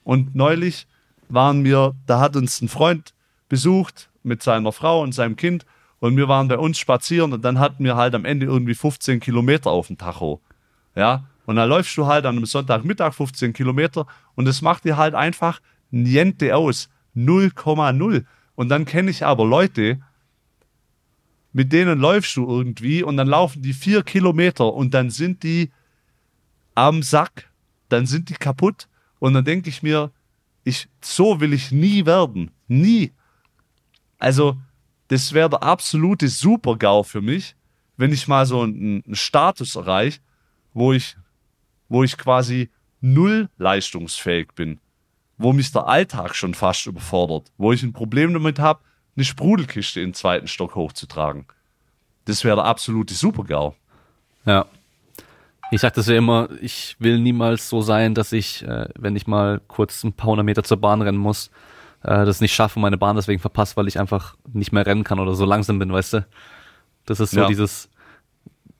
Und 0.05 0.36
neulich 0.36 0.88
waren 1.28 1.66
wir, 1.66 1.95
da 2.05 2.22
hat 2.22 2.38
uns 2.38 2.62
ein 2.62 2.70
Freund 2.70 3.14
besucht 3.49 4.10
mit 4.24 4.41
seiner 4.41 4.72
Frau 4.72 5.01
und 5.01 5.12
seinem 5.12 5.36
Kind 5.36 5.66
und 6.00 6.18
wir 6.18 6.28
waren 6.28 6.47
bei 6.47 6.58
uns 6.58 6.78
spazieren 6.78 7.34
und 7.34 7.43
dann 7.43 7.60
hatten 7.60 7.84
wir 7.84 7.95
halt 7.95 8.16
am 8.16 8.26
Ende 8.26 8.45
irgendwie 8.45 8.76
15 8.76 9.20
Kilometer 9.20 9.72
auf 9.72 9.88
dem 9.88 9.97
Tacho. 9.97 10.41
Ja, 10.95 11.26
und 11.45 11.56
dann 11.56 11.70
läufst 11.70 11.97
du 11.97 12.06
halt 12.06 12.26
an 12.26 12.38
einem 12.38 12.45
Sonntagmittag 12.45 13.14
15 13.14 13.54
Kilometer 13.54 14.06
und 14.36 14.47
es 14.47 14.62
macht 14.62 14.86
dir 14.86 14.97
halt 14.97 15.16
einfach 15.16 15.62
niente 15.91 16.56
aus. 16.56 16.89
0,0. 17.16 18.26
Und 18.56 18.70
dann 18.70 18.86
kenne 18.86 19.12
ich 19.12 19.26
aber 19.26 19.45
Leute, 19.45 20.00
mit 21.52 21.74
denen 21.74 22.00
läufst 22.00 22.36
du 22.38 22.47
irgendwie 22.47 23.04
und 23.04 23.18
dann 23.18 23.28
laufen 23.28 23.62
die 23.62 23.74
vier 23.74 24.04
Kilometer 24.04 24.74
und 24.74 24.93
dann 24.93 25.10
sind 25.10 25.43
die 25.43 25.72
am 26.76 27.02
Sack, 27.02 27.50
dann 27.89 28.06
sind 28.06 28.30
die 28.30 28.36
kaputt 28.36 28.88
und 29.20 29.34
dann 29.34 29.43
denke 29.43 29.70
ich 29.70 29.82
mir, 29.82 30.12
ich, 30.64 30.88
so 31.02 31.39
will 31.39 31.54
ich 31.54 31.72
nie 31.72 32.06
werden. 32.06 32.52
Nie. 32.68 33.12
Also, 34.20 34.58
das 35.10 35.34
wäre 35.34 35.49
der 35.49 35.64
absolute 35.64 36.28
Super-GAU 36.28 37.03
für 37.03 37.22
mich, 37.22 37.55
wenn 37.97 38.14
ich 38.14 38.28
mal 38.28 38.45
so 38.45 38.62
einen, 38.62 39.03
Status 39.12 39.76
erreiche, 39.76 40.20
wo 40.74 40.93
ich, 40.93 41.18
wo 41.89 42.03
ich 42.03 42.18
quasi 42.18 42.70
null 43.01 43.49
leistungsfähig 43.57 44.53
bin, 44.53 44.80
wo 45.38 45.51
mich 45.51 45.72
der 45.72 45.88
Alltag 45.88 46.36
schon 46.36 46.53
fast 46.53 46.86
überfordert, 46.86 47.51
wo 47.57 47.74
ich 47.74 47.84
ein 47.84 47.91
Problem 47.91 48.34
damit 48.34 48.60
habe, 48.60 48.82
eine 49.16 49.26
Sprudelkiste 49.26 49.99
in 49.99 50.10
den 50.10 50.14
zweiten 50.14 50.47
Stock 50.47 50.76
hochzutragen. 50.76 51.45
Das 52.26 52.43
wäre 52.43 52.57
der 52.57 52.66
absolute 52.66 53.14
Super-GAU. 53.14 53.76
Ja. 54.45 54.66
Ich 55.72 55.82
sag 55.82 55.93
das 55.95 56.07
ja 56.07 56.16
immer, 56.16 56.49
ich 56.62 56.95
will 56.99 57.20
niemals 57.20 57.70
so 57.70 57.82
sein, 57.82 58.16
dass 58.16 58.32
ich, 58.32 58.64
äh, 58.64 58.88
wenn 58.97 59.16
ich 59.16 59.28
mal 59.28 59.62
kurz 59.68 60.03
ein 60.03 60.14
paar 60.14 60.30
hundert 60.30 60.45
Meter 60.45 60.64
zur 60.64 60.78
Bahn 60.78 61.01
rennen 61.01 61.18
muss, 61.18 61.51
äh, 62.04 62.26
das 62.26 62.41
nicht 62.41 62.54
schaffe 62.54 62.78
und 62.78 62.82
meine 62.82 62.97
Bahn 62.97 63.16
deswegen 63.16 63.39
verpasst, 63.41 63.78
weil 63.78 63.88
ich 63.88 64.00
einfach 64.00 64.36
nicht 64.54 64.72
mehr 64.72 64.86
rennen 64.86 65.04
kann 65.04 65.20
oder 65.20 65.34
so 65.36 65.45
langsam 65.45 65.80
bin, 65.80 65.91
weißt 65.91 66.14
du? 66.14 66.26
Das 67.06 67.20
ist 67.20 67.32
so 67.32 67.41
Ja. 67.41 67.47
dieses, 67.47 67.89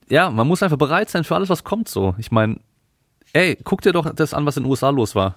ja, 0.08 0.30
man 0.30 0.46
muss 0.46 0.62
einfach 0.62 0.76
bereit 0.78 1.10
sein 1.10 1.24
für 1.24 1.34
alles, 1.34 1.48
was 1.48 1.64
kommt 1.64 1.88
so. 1.88 2.14
Ich 2.18 2.30
meine, 2.30 2.58
ey, 3.32 3.56
guck 3.62 3.82
dir 3.82 3.92
doch 3.92 4.12
das 4.14 4.34
an, 4.34 4.46
was 4.46 4.56
in 4.56 4.64
den 4.64 4.70
USA 4.70 4.90
los 4.90 5.14
war. 5.14 5.36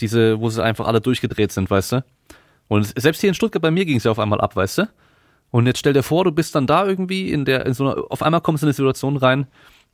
Diese, 0.00 0.38
wo 0.40 0.48
sie 0.50 0.62
einfach 0.62 0.86
alle 0.86 1.00
durchgedreht 1.00 1.50
sind, 1.52 1.70
weißt 1.70 1.92
du? 1.92 2.04
Und 2.68 2.92
selbst 3.00 3.20
hier 3.20 3.28
in 3.28 3.34
Stuttgart 3.34 3.62
bei 3.62 3.70
mir 3.70 3.84
ging 3.84 3.96
es 3.96 4.04
ja 4.04 4.10
auf 4.10 4.18
einmal 4.18 4.40
ab, 4.40 4.54
weißt 4.54 4.78
du? 4.78 4.88
Und 5.50 5.66
jetzt 5.66 5.78
stell 5.78 5.92
dir 5.94 6.02
vor, 6.02 6.24
du 6.24 6.30
bist 6.32 6.54
dann 6.54 6.66
da 6.66 6.86
irgendwie 6.86 7.32
in 7.32 7.44
der, 7.44 7.64
in 7.66 7.72
so 7.74 7.88
einer, 7.90 8.04
auf 8.10 8.22
einmal 8.22 8.40
kommst 8.42 8.62
du 8.62 8.66
in 8.66 8.68
eine 8.68 8.74
Situation 8.74 9.16
rein 9.16 9.46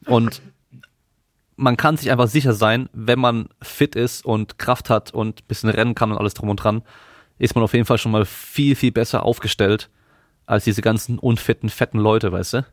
und 0.06 0.42
man 1.56 1.76
kann 1.76 1.96
sich 1.96 2.10
einfach 2.10 2.28
sicher 2.28 2.52
sein, 2.52 2.88
wenn 2.92 3.18
man 3.18 3.48
fit 3.62 3.94
ist 3.96 4.24
und 4.24 4.58
Kraft 4.58 4.90
hat 4.90 5.12
und 5.12 5.40
ein 5.40 5.46
bisschen 5.46 5.70
rennen 5.70 5.94
kann 5.94 6.10
und 6.10 6.18
alles 6.18 6.34
drum 6.34 6.48
und 6.48 6.56
dran, 6.56 6.82
ist 7.38 7.54
man 7.54 7.64
auf 7.64 7.72
jeden 7.72 7.86
Fall 7.86 7.98
schon 7.98 8.12
mal 8.12 8.24
viel, 8.24 8.74
viel 8.74 8.92
besser 8.92 9.24
aufgestellt 9.24 9.90
als 10.46 10.64
diese 10.64 10.82
ganzen 10.82 11.18
unfitten, 11.18 11.68
fetten 11.68 11.98
Leute, 11.98 12.32
weißt 12.32 12.54
du? 12.54 12.66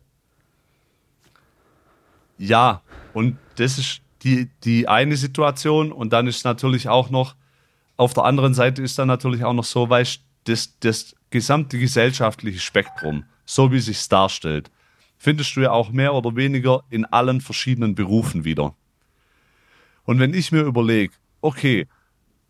Ja, 2.38 2.82
und 3.14 3.38
das 3.56 3.78
ist 3.78 4.02
die, 4.24 4.50
die 4.64 4.88
eine 4.88 5.16
Situation. 5.16 5.92
Und 5.92 6.12
dann 6.12 6.28
ist 6.28 6.44
natürlich 6.44 6.90
auch 6.90 7.10
noch, 7.10 7.36
auf 7.98 8.14
der 8.14 8.26
anderen 8.26 8.54
Seite 8.54 8.82
ist 8.82 8.98
dann 9.00 9.08
natürlich 9.08 9.44
auch 9.44 9.54
noch 9.54 9.64
so, 9.64 9.90
weißt 9.90 10.22
das, 10.46 10.78
das 10.80 11.16
gesamte 11.30 11.78
gesellschaftliche 11.78 12.60
Spektrum, 12.60 13.26
so 13.46 13.72
wie 13.72 13.80
sich's 13.80 14.10
darstellt, 14.10 14.72
findest 15.22 15.56
du 15.56 15.62
ja 15.62 15.70
auch 15.70 15.92
mehr 15.92 16.16
oder 16.16 16.36
weniger 16.36 16.84
in 16.90 17.06
allen 17.06 17.42
verschiedenen 17.42 17.94
Berufen 17.94 18.44
wieder. 18.44 18.74
Und 20.04 20.18
wenn 20.18 20.34
ich 20.34 20.52
mir 20.52 20.62
überlege, 20.62 21.14
okay, 21.42 21.88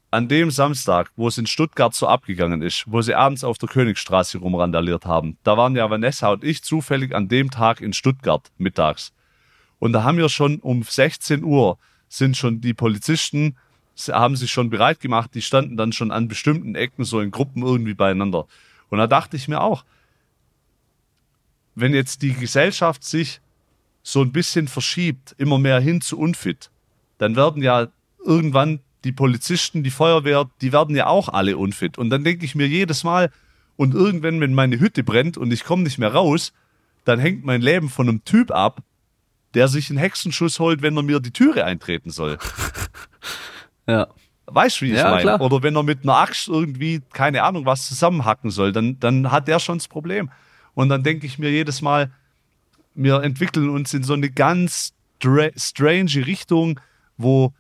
an 0.10 0.30
dem 0.30 0.52
Samstag, 0.52 1.12
wo 1.18 1.28
es 1.28 1.38
in 1.38 1.48
Stuttgart 1.48 1.94
so 1.94 2.08
abgegangen 2.08 2.62
ist, 2.62 2.86
wo 2.88 3.02
sie 3.02 3.14
abends 3.14 3.44
auf 3.44 3.58
der 3.58 3.68
Königstraße 3.68 4.38
rumrandaliert 4.38 5.06
haben, 5.06 5.38
da 5.44 5.58
waren 5.58 5.76
ja 5.76 5.90
Vanessa 5.90 6.32
und 6.32 6.46
ich 6.46 6.64
zufällig 6.64 7.14
an 7.14 7.28
dem 7.28 7.52
Tag 7.52 7.82
in 7.82 7.92
Stuttgart 7.92 8.50
mittags. 8.58 9.12
Und 9.80 9.92
da 9.92 10.06
haben 10.06 10.18
wir 10.18 10.30
schon 10.30 10.60
um 10.60 10.84
16 10.84 11.44
Uhr 11.44 11.78
sind 12.08 12.38
schon 12.38 12.62
die 12.62 12.74
Polizisten, 12.74 13.58
haben 14.08 14.38
sich 14.38 14.52
schon 14.52 14.70
bereit 14.70 15.02
gemacht, 15.02 15.32
die 15.34 15.42
standen 15.42 15.76
dann 15.76 15.92
schon 15.92 16.12
an 16.12 16.30
bestimmten 16.30 16.76
Ecken 16.76 17.04
so 17.04 17.20
in 17.20 17.32
Gruppen 17.32 17.64
irgendwie 17.64 17.96
beieinander. 17.96 18.48
Und 18.90 19.00
da 19.00 19.08
dachte 19.08 19.36
ich 19.36 19.50
mir 19.50 19.60
auch, 19.60 19.84
wenn 21.76 21.94
jetzt 21.94 22.22
die 22.22 22.34
Gesellschaft 22.34 23.04
sich 23.04 23.42
so 24.04 24.22
ein 24.22 24.32
bisschen 24.32 24.68
verschiebt, 24.68 25.36
immer 25.38 25.60
mehr 25.60 25.80
hin 25.80 26.02
zu 26.02 26.18
unfit, 26.18 26.70
dann 27.18 27.36
werden 27.36 27.62
ja 27.62 27.88
irgendwann 28.24 28.80
die 29.04 29.12
Polizisten, 29.12 29.84
die 29.84 29.92
Feuerwehr, 29.92 30.50
die 30.62 30.72
werden 30.74 30.96
ja 30.96 31.08
auch 31.08 31.30
alle 31.30 31.58
unfit. 31.58 31.98
Und 31.98 32.10
dann 32.10 32.24
denke 32.24 32.46
ich 32.46 32.56
mir 32.56 32.68
jedes 32.68 33.04
Mal, 33.04 33.32
und 33.78 33.96
irgendwann, 33.96 34.40
wenn 34.42 34.54
meine 34.54 34.80
Hütte 34.80 35.04
brennt 35.04 35.38
und 35.38 35.52
ich 35.52 35.64
komme 35.64 35.82
nicht 35.84 35.98
mehr 35.98 36.14
raus, 36.14 36.54
dann 37.04 37.20
hängt 37.20 37.46
mein 37.46 37.62
Leben 37.62 37.90
von 37.90 38.08
einem 38.08 38.24
Typ 38.26 38.52
ab, 38.52 38.84
der 39.56 39.68
sich 39.68 39.90
einen 39.90 39.98
Hexenschuss 39.98 40.60
holt, 40.60 40.84
wenn 40.84 40.96
er 40.98 41.04
mir 41.04 41.20
die 41.20 41.32
Türe 41.32 41.66
eintreten 41.66 42.12
soll. 42.12 42.38
Ja. 43.88 44.08
Weißt 44.46 44.80
du, 44.82 44.86
wie 44.86 44.92
ich 44.92 44.98
Ja, 44.98 45.10
meine? 45.10 45.22
klar. 45.22 45.42
Oder 45.42 45.64
wenn 45.64 45.76
er 45.76 45.84
mit 45.84 46.04
einer 46.04 46.18
Axt 46.18 46.48
irgendwie, 46.48 47.02
keine 47.14 47.44
Ahnung, 47.44 47.66
was 47.66 47.88
zusammenhacken 47.88 48.52
soll, 48.52 48.72
dann, 48.72 49.00
dann 49.00 49.32
hat 49.32 49.48
der 49.48 49.60
schon 49.60 49.80
das 49.80 49.88
Problem. 49.88 50.30
Und 50.74 50.90
dann 50.90 51.04
denke 51.04 51.26
ich 51.26 51.40
mir 51.40 51.52
jedes 51.52 51.82
Mal, 51.82 52.12
wir 52.94 53.24
entwickeln 53.24 53.70
uns 53.70 53.94
in 53.94 54.04
so 54.04 54.14
eine 54.14 54.30
ganz 54.30 54.94
stra- 55.22 55.54
strange 55.58 56.26
Richtung, 56.26 56.80
wo 57.18 57.54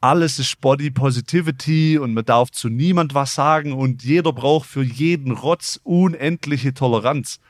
alles 0.00 0.38
ist 0.38 0.60
Body 0.60 0.90
Positivity 0.90 1.98
und 1.98 2.14
man 2.14 2.24
darf 2.24 2.50
zu 2.52 2.68
niemand 2.68 3.14
was 3.14 3.34
sagen 3.34 3.72
und 3.72 4.04
jeder 4.04 4.32
braucht 4.32 4.68
für 4.68 4.82
jeden 4.82 5.32
Rotz 5.32 5.80
unendliche 5.82 6.72
Toleranz. 6.72 7.40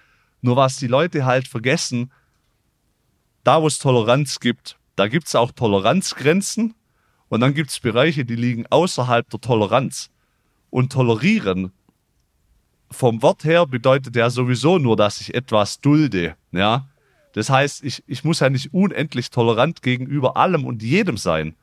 Nur 0.41 0.57
was 0.57 0.77
die 0.77 0.87
Leute 0.87 1.27
halt 1.27 1.47
vergessen, 1.47 2.11
da 3.45 3.61
wo 3.61 3.67
es 3.67 3.79
Toleranz 3.79 4.41
gibt, 4.41 4.79
da 4.97 5.09
gibt 5.09 5.27
es 5.27 5.35
auch 5.35 5.53
Toleranzgrenzen 5.53 6.75
und 7.29 7.41
dann 7.41 7.55
gibt 7.55 7.71
es 7.71 7.81
Bereiche, 7.81 8.25
die 8.25 8.37
liegen 8.37 8.67
außerhalb 8.67 9.29
der 9.29 9.41
Toleranz. 9.41 10.11
Und 10.71 10.93
tolerieren 10.93 11.73
vom 12.91 13.23
Wort 13.23 13.45
her 13.45 13.67
bedeutet 13.67 14.17
ja 14.17 14.31
sowieso 14.31 14.79
nur, 14.79 14.97
dass 14.97 15.21
ich 15.21 15.35
etwas 15.35 15.81
dulde. 15.81 16.37
Ja? 16.53 16.89
Das 17.33 17.51
heißt, 17.51 17.85
ich, 17.85 18.03
ich 18.07 18.25
muss 18.25 18.41
ja 18.41 18.51
nicht 18.51 18.73
unendlich 18.73 19.31
tolerant 19.31 19.83
gegenüber 19.83 20.37
allem 20.37 20.65
und 20.65 20.83
jedem 20.83 21.17
sein. 21.17 21.55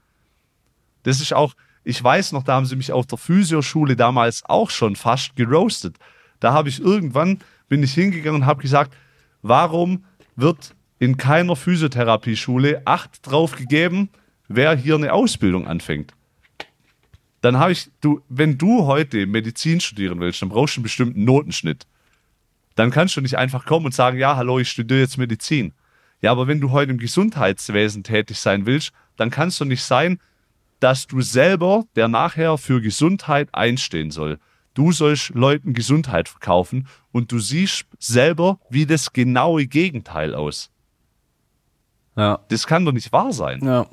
Das 1.04 1.22
ist 1.22 1.34
auch, 1.34 1.54
ich 1.84 2.04
weiß 2.04 2.32
noch, 2.32 2.44
da 2.44 2.56
haben 2.56 2.66
sie 2.66 2.76
mich 2.76 2.92
auf 2.92 3.06
der 3.06 3.18
Physioschule 3.18 3.96
damals 3.96 4.44
auch 4.46 4.70
schon 4.70 4.96
fast 4.96 5.36
geroastet. 5.36 5.98
Da 6.40 6.54
habe 6.54 6.70
ich 6.70 6.80
irgendwann, 6.80 7.40
bin 7.68 7.84
ich 7.84 7.94
hingegangen 7.94 8.42
und 8.42 8.48
habe 8.48 8.62
gesagt, 8.62 8.96
warum 9.42 10.06
wird 10.36 10.76
in 11.00 11.18
keiner 11.18 11.56
Physiotherapieschule 11.56 12.82
Acht 12.86 13.20
drauf 13.22 13.56
gegeben, 13.56 14.10
wer 14.48 14.76
hier 14.76 14.96
eine 14.96 15.14
Ausbildung 15.14 15.68
anfängt? 15.68 16.14
Dann 17.46 17.60
habe 17.60 17.74
ich, 17.74 17.92
du, 18.02 18.24
wenn 18.28 18.58
du 18.58 18.88
heute 18.88 19.28
Medizin 19.28 19.80
studieren 19.80 20.20
willst, 20.20 20.42
dann 20.42 20.50
brauchst 20.50 20.76
du 20.76 20.80
einen 20.80 20.84
bestimmten 20.86 21.26
Notenschnitt. 21.26 21.86
Dann 22.74 22.90
kannst 22.90 23.16
du 23.18 23.22
nicht 23.22 23.38
einfach 23.38 23.68
kommen 23.68 23.86
und 23.86 23.94
sagen, 23.94 24.18
ja, 24.18 24.36
hallo, 24.36 24.58
ich 24.58 24.72
studiere 24.72 25.02
jetzt 25.02 25.20
Medizin. 25.20 25.72
Ja, 26.24 26.32
aber 26.32 26.48
wenn 26.48 26.60
du 26.60 26.72
heute 26.72 26.94
im 26.94 26.98
Gesundheitswesen 26.98 28.02
tätig 28.02 28.40
sein 28.40 28.66
willst, 28.66 28.94
dann 29.16 29.30
kannst 29.30 29.60
du 29.60 29.66
nicht 29.66 29.84
sein, 29.84 30.20
dass 30.80 31.06
du 31.06 31.22
selber, 31.22 31.84
der 31.96 32.08
nachher 32.08 32.58
für 32.58 32.82
Gesundheit 32.82 33.54
einstehen 33.54 34.10
soll. 34.10 34.40
Du 34.74 34.92
sollst 34.92 35.30
Leuten 35.36 35.74
Gesundheit 35.74 36.28
verkaufen 36.28 36.88
und 37.12 37.32
du 37.32 37.38
siehst 37.38 37.86
selber 38.00 38.60
wie 38.72 38.88
das 38.88 39.14
genaue 39.14 39.68
Gegenteil 39.68 40.34
aus. 40.34 40.72
Ja. 42.18 42.40
Das 42.48 42.66
kann 42.66 42.86
doch 42.86 42.92
nicht 42.92 43.12
wahr 43.12 43.32
sein. 43.34 43.64
Ja. 43.64 43.86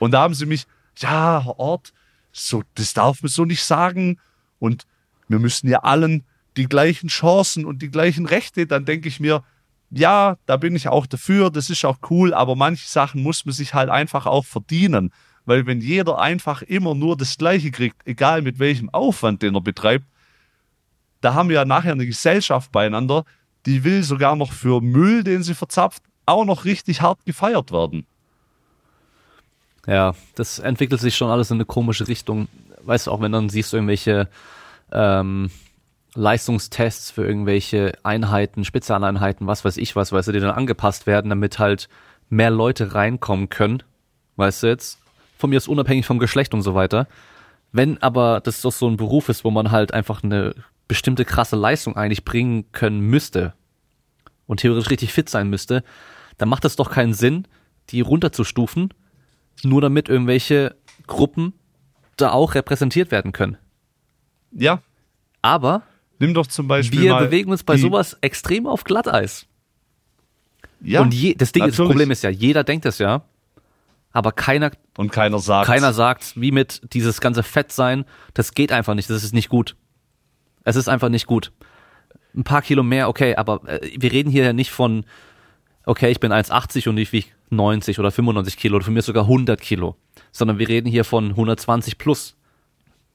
Und 0.00 0.10
da 0.10 0.22
haben 0.22 0.34
sie 0.34 0.46
mich, 0.46 0.66
ja, 0.96 1.44
Herr 1.44 1.60
Ort, 1.60 1.92
so, 2.32 2.62
das 2.74 2.94
darf 2.94 3.22
man 3.22 3.30
so 3.30 3.44
nicht 3.44 3.64
sagen. 3.64 4.18
Und 4.58 4.86
wir 5.28 5.38
müssen 5.38 5.68
ja 5.68 5.80
allen 5.80 6.24
die 6.56 6.66
gleichen 6.66 7.08
Chancen 7.08 7.64
und 7.64 7.82
die 7.82 7.90
gleichen 7.90 8.26
Rechte. 8.26 8.66
Dann 8.66 8.84
denke 8.84 9.08
ich 9.08 9.20
mir, 9.20 9.44
ja, 9.90 10.36
da 10.46 10.56
bin 10.56 10.76
ich 10.76 10.88
auch 10.88 11.06
dafür, 11.06 11.50
das 11.50 11.70
ist 11.70 11.84
auch 11.84 11.98
cool, 12.10 12.34
aber 12.34 12.56
manche 12.56 12.86
Sachen 12.86 13.22
muss 13.22 13.46
man 13.46 13.54
sich 13.54 13.74
halt 13.74 13.88
einfach 13.88 14.26
auch 14.26 14.44
verdienen. 14.44 15.12
Weil 15.46 15.66
wenn 15.66 15.80
jeder 15.80 16.18
einfach 16.18 16.62
immer 16.62 16.94
nur 16.94 17.16
das 17.16 17.38
Gleiche 17.38 17.70
kriegt, 17.70 17.96
egal 18.06 18.42
mit 18.42 18.58
welchem 18.58 18.90
Aufwand, 18.90 19.42
den 19.42 19.54
er 19.54 19.62
betreibt, 19.62 20.04
da 21.20 21.34
haben 21.34 21.48
wir 21.48 21.56
ja 21.56 21.64
nachher 21.64 21.92
eine 21.92 22.06
Gesellschaft 22.06 22.70
beieinander, 22.70 23.24
die 23.66 23.82
will 23.82 24.02
sogar 24.02 24.36
noch 24.36 24.52
für 24.52 24.80
Müll, 24.80 25.24
den 25.24 25.42
sie 25.42 25.54
verzapft, 25.54 26.02
auch 26.26 26.44
noch 26.44 26.64
richtig 26.64 27.00
hart 27.00 27.24
gefeiert 27.24 27.72
werden. 27.72 28.06
Ja, 29.88 30.14
das 30.34 30.58
entwickelt 30.58 31.00
sich 31.00 31.16
schon 31.16 31.30
alles 31.30 31.50
in 31.50 31.56
eine 31.56 31.64
komische 31.64 32.08
Richtung. 32.08 32.48
Weißt 32.82 33.06
du, 33.06 33.10
auch 33.10 33.22
wenn 33.22 33.32
dann 33.32 33.48
siehst 33.48 33.72
du 33.72 33.78
irgendwelche 33.78 34.28
ähm, 34.92 35.50
Leistungstests 36.14 37.10
für 37.10 37.24
irgendwelche 37.24 37.92
Einheiten, 38.02 38.66
Spezialeinheiten, 38.66 39.46
was 39.46 39.64
weiß 39.64 39.78
ich 39.78 39.96
was, 39.96 40.12
weißt 40.12 40.28
du, 40.28 40.32
die 40.32 40.40
dann 40.40 40.50
angepasst 40.54 41.06
werden, 41.06 41.30
damit 41.30 41.58
halt 41.58 41.88
mehr 42.28 42.50
Leute 42.50 42.94
reinkommen 42.94 43.48
können, 43.48 43.82
weißt 44.36 44.62
du 44.62 44.66
jetzt, 44.66 44.98
von 45.38 45.48
mir 45.48 45.56
ist 45.56 45.68
unabhängig 45.68 46.04
vom 46.04 46.18
Geschlecht 46.18 46.52
und 46.52 46.60
so 46.60 46.74
weiter. 46.74 47.06
Wenn 47.72 48.02
aber 48.02 48.40
das 48.40 48.60
doch 48.60 48.72
so 48.72 48.88
ein 48.88 48.98
Beruf 48.98 49.30
ist, 49.30 49.42
wo 49.42 49.50
man 49.50 49.70
halt 49.70 49.94
einfach 49.94 50.22
eine 50.22 50.54
bestimmte 50.86 51.24
krasse 51.24 51.56
Leistung 51.56 51.96
eigentlich 51.96 52.26
bringen 52.26 52.70
können 52.72 53.00
müsste 53.00 53.54
und 54.46 54.60
theoretisch 54.60 54.90
richtig 54.90 55.14
fit 55.14 55.30
sein 55.30 55.48
müsste, 55.48 55.82
dann 56.36 56.50
macht 56.50 56.66
es 56.66 56.76
doch 56.76 56.90
keinen 56.90 57.14
Sinn, 57.14 57.46
die 57.88 58.02
runterzustufen, 58.02 58.92
nur 59.62 59.80
damit 59.80 60.08
irgendwelche 60.08 60.76
Gruppen 61.06 61.52
da 62.16 62.32
auch 62.32 62.54
repräsentiert 62.54 63.10
werden 63.10 63.32
können. 63.32 63.56
Ja, 64.52 64.82
Aber 65.42 65.82
Nimm 66.18 66.34
doch 66.34 66.46
zum 66.46 66.66
Beispiel 66.66 67.00
wir 67.02 67.16
bewegen 67.16 67.50
uns 67.50 67.62
bei 67.62 67.76
sowas 67.76 68.16
extrem 68.22 68.66
auf 68.66 68.84
Glatteis. 68.84 69.46
Ja, 70.80 71.00
und 71.00 71.14
je, 71.14 71.34
das 71.34 71.52
Ding, 71.52 71.62
das 71.62 71.72
natürlich. 71.72 71.90
Problem 71.90 72.10
ist 72.10 72.22
ja, 72.22 72.30
jeder 72.30 72.64
denkt 72.64 72.86
es 72.86 72.98
ja, 72.98 73.22
aber 74.12 74.32
keiner, 74.32 74.70
und 74.96 75.12
keiner 75.12 75.38
sagt. 75.38 75.66
keiner 75.66 75.92
sagt, 75.92 76.40
wie 76.40 76.50
mit 76.50 76.92
dieses 76.92 77.20
ganze 77.20 77.42
Fett 77.42 77.72
sein, 77.72 78.04
das 78.34 78.52
geht 78.52 78.72
einfach 78.72 78.94
nicht, 78.94 79.10
das 79.10 79.22
ist 79.22 79.34
nicht 79.34 79.48
gut. 79.48 79.76
Es 80.64 80.76
ist 80.76 80.88
einfach 80.88 81.08
nicht 81.08 81.26
gut. 81.26 81.52
Ein 82.34 82.44
paar 82.44 82.62
Kilo 82.62 82.82
mehr, 82.82 83.08
okay, 83.08 83.36
aber 83.36 83.66
äh, 83.68 83.80
wir 83.98 84.12
reden 84.12 84.30
hier 84.30 84.44
ja 84.44 84.52
nicht 84.52 84.70
von, 84.70 85.04
okay, 85.88 86.10
ich 86.10 86.20
bin 86.20 86.32
1,80 86.32 86.88
und 86.88 86.98
ich 86.98 87.12
wiege 87.12 87.28
90 87.50 87.98
oder 87.98 88.10
95 88.10 88.56
Kilo 88.56 88.76
oder 88.76 88.84
für 88.84 88.90
mich 88.90 89.04
sogar 89.04 89.24
100 89.24 89.60
Kilo, 89.60 89.96
sondern 90.32 90.58
wir 90.58 90.68
reden 90.68 90.88
hier 90.88 91.04
von 91.04 91.30
120 91.30 91.98
plus. 91.98 92.36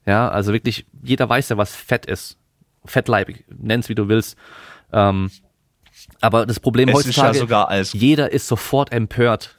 Ja, 0.05 0.27
also 0.29 0.51
wirklich, 0.51 0.85
jeder 1.01 1.29
weiß 1.29 1.49
ja, 1.49 1.57
was 1.57 1.75
Fett 1.75 2.05
ist. 2.05 2.37
Fettleibig, 2.85 3.45
nenn's 3.47 3.87
wie 3.87 3.95
du 3.95 4.09
willst. 4.09 4.35
Ähm, 4.91 5.31
aber 6.19 6.45
das 6.45 6.59
Problem 6.59 6.89
Es 6.89 6.99
ist 6.99 7.05
heutzutage, 7.07 7.35
ja 7.37 7.39
sogar 7.41 7.67
als 7.69 7.93
jeder 7.93 8.31
ist 8.31 8.47
sofort 8.47 8.91
empört. 8.91 9.57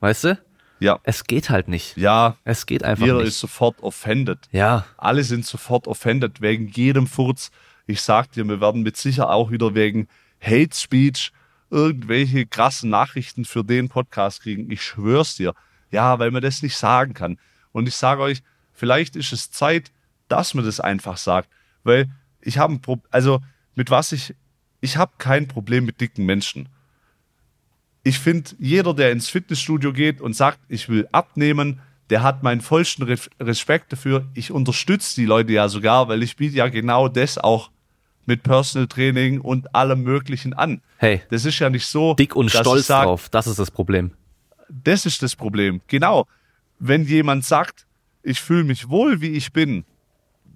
Weißt 0.00 0.24
du? 0.24 0.38
ja, 0.80 0.98
Es 1.02 1.24
geht 1.24 1.50
halt 1.50 1.68
nicht. 1.68 1.96
ja, 1.96 2.36
Es 2.44 2.66
geht 2.66 2.82
einfach 2.84 3.04
jeder 3.04 3.18
nicht. 3.18 3.28
ist 3.28 3.40
sofort 3.40 3.82
offended. 3.82 4.38
ja, 4.52 4.84
Alle 4.96 5.24
sind 5.24 5.44
sofort 5.44 5.86
offended 5.86 6.40
wegen 6.40 6.68
jedem 6.68 7.06
Furz. 7.06 7.50
Ich 7.86 8.00
sag 8.00 8.32
dir, 8.32 8.44
wir 8.48 8.60
werden 8.60 8.82
mit 8.82 8.96
sicher 8.96 9.30
auch 9.30 9.50
wieder 9.50 9.74
wegen 9.74 10.08
Hate 10.40 10.74
Speech, 10.74 11.32
irgendwelche 11.70 12.46
krassen 12.46 12.90
Nachrichten 12.90 13.44
für 13.44 13.64
den 13.64 13.88
Podcast 13.88 14.42
kriegen. 14.42 14.70
Ich 14.70 14.82
schwör's 14.82 15.36
dir. 15.36 15.54
Ja, 15.90 16.18
weil 16.18 16.30
man 16.30 16.42
das 16.42 16.62
nicht 16.62 16.76
sagen 16.76 17.14
kann. 17.14 17.38
Und 17.72 17.88
ich 17.88 17.96
sage 17.96 18.22
euch, 18.22 18.42
vielleicht 18.72 19.16
ist 19.16 19.32
es 19.32 19.50
Zeit, 19.50 19.92
dass 20.28 20.54
man 20.54 20.64
das 20.64 20.80
einfach 20.80 21.16
sagt. 21.16 21.48
Weil 21.82 22.10
ich 22.40 22.58
habe 22.58 22.74
ein 22.74 22.80
Problem, 22.80 23.08
also 23.10 23.40
mit 23.74 23.90
was 23.90 24.12
ich, 24.12 24.34
ich 24.80 24.96
habe 24.96 25.12
kein 25.18 25.48
Problem 25.48 25.84
mit 25.84 26.00
dicken 26.00 26.26
Menschen. 26.26 26.68
Ich 28.02 28.18
finde, 28.18 28.50
jeder, 28.58 28.94
der 28.94 29.12
ins 29.12 29.28
Fitnessstudio 29.28 29.92
geht 29.92 30.20
und 30.20 30.34
sagt, 30.34 30.60
ich 30.68 30.88
will 30.88 31.08
abnehmen, 31.10 31.80
der 32.10 32.22
hat 32.22 32.42
meinen 32.42 32.60
vollsten 32.60 33.04
Respekt 33.40 33.92
dafür. 33.92 34.28
Ich 34.34 34.50
unterstütze 34.50 35.14
die 35.14 35.26
Leute 35.26 35.52
ja 35.52 35.68
sogar, 35.68 36.08
weil 36.08 36.22
ich 36.22 36.36
biete 36.36 36.56
ja 36.56 36.68
genau 36.68 37.08
das 37.08 37.38
auch 37.38 37.70
mit 38.26 38.42
Personal 38.42 38.86
Training 38.88 39.40
und 39.40 39.74
allem 39.74 40.02
Möglichen 40.02 40.54
an. 40.54 40.80
Hey, 40.98 41.22
das 41.30 41.44
ist 41.44 41.58
ja 41.58 41.70
nicht 41.70 41.86
so. 41.86 42.14
Dick 42.14 42.34
und 42.36 42.50
stolz 42.50 42.86
sag, 42.86 43.04
drauf, 43.04 43.28
das 43.28 43.46
ist 43.46 43.58
das 43.58 43.70
Problem. 43.70 44.12
Das 44.68 45.06
ist 45.06 45.22
das 45.22 45.36
Problem, 45.36 45.80
genau. 45.86 46.26
Wenn 46.78 47.04
jemand 47.04 47.44
sagt, 47.44 47.86
ich 48.22 48.40
fühle 48.40 48.64
mich 48.64 48.88
wohl, 48.88 49.20
wie 49.20 49.30
ich 49.30 49.52
bin, 49.52 49.84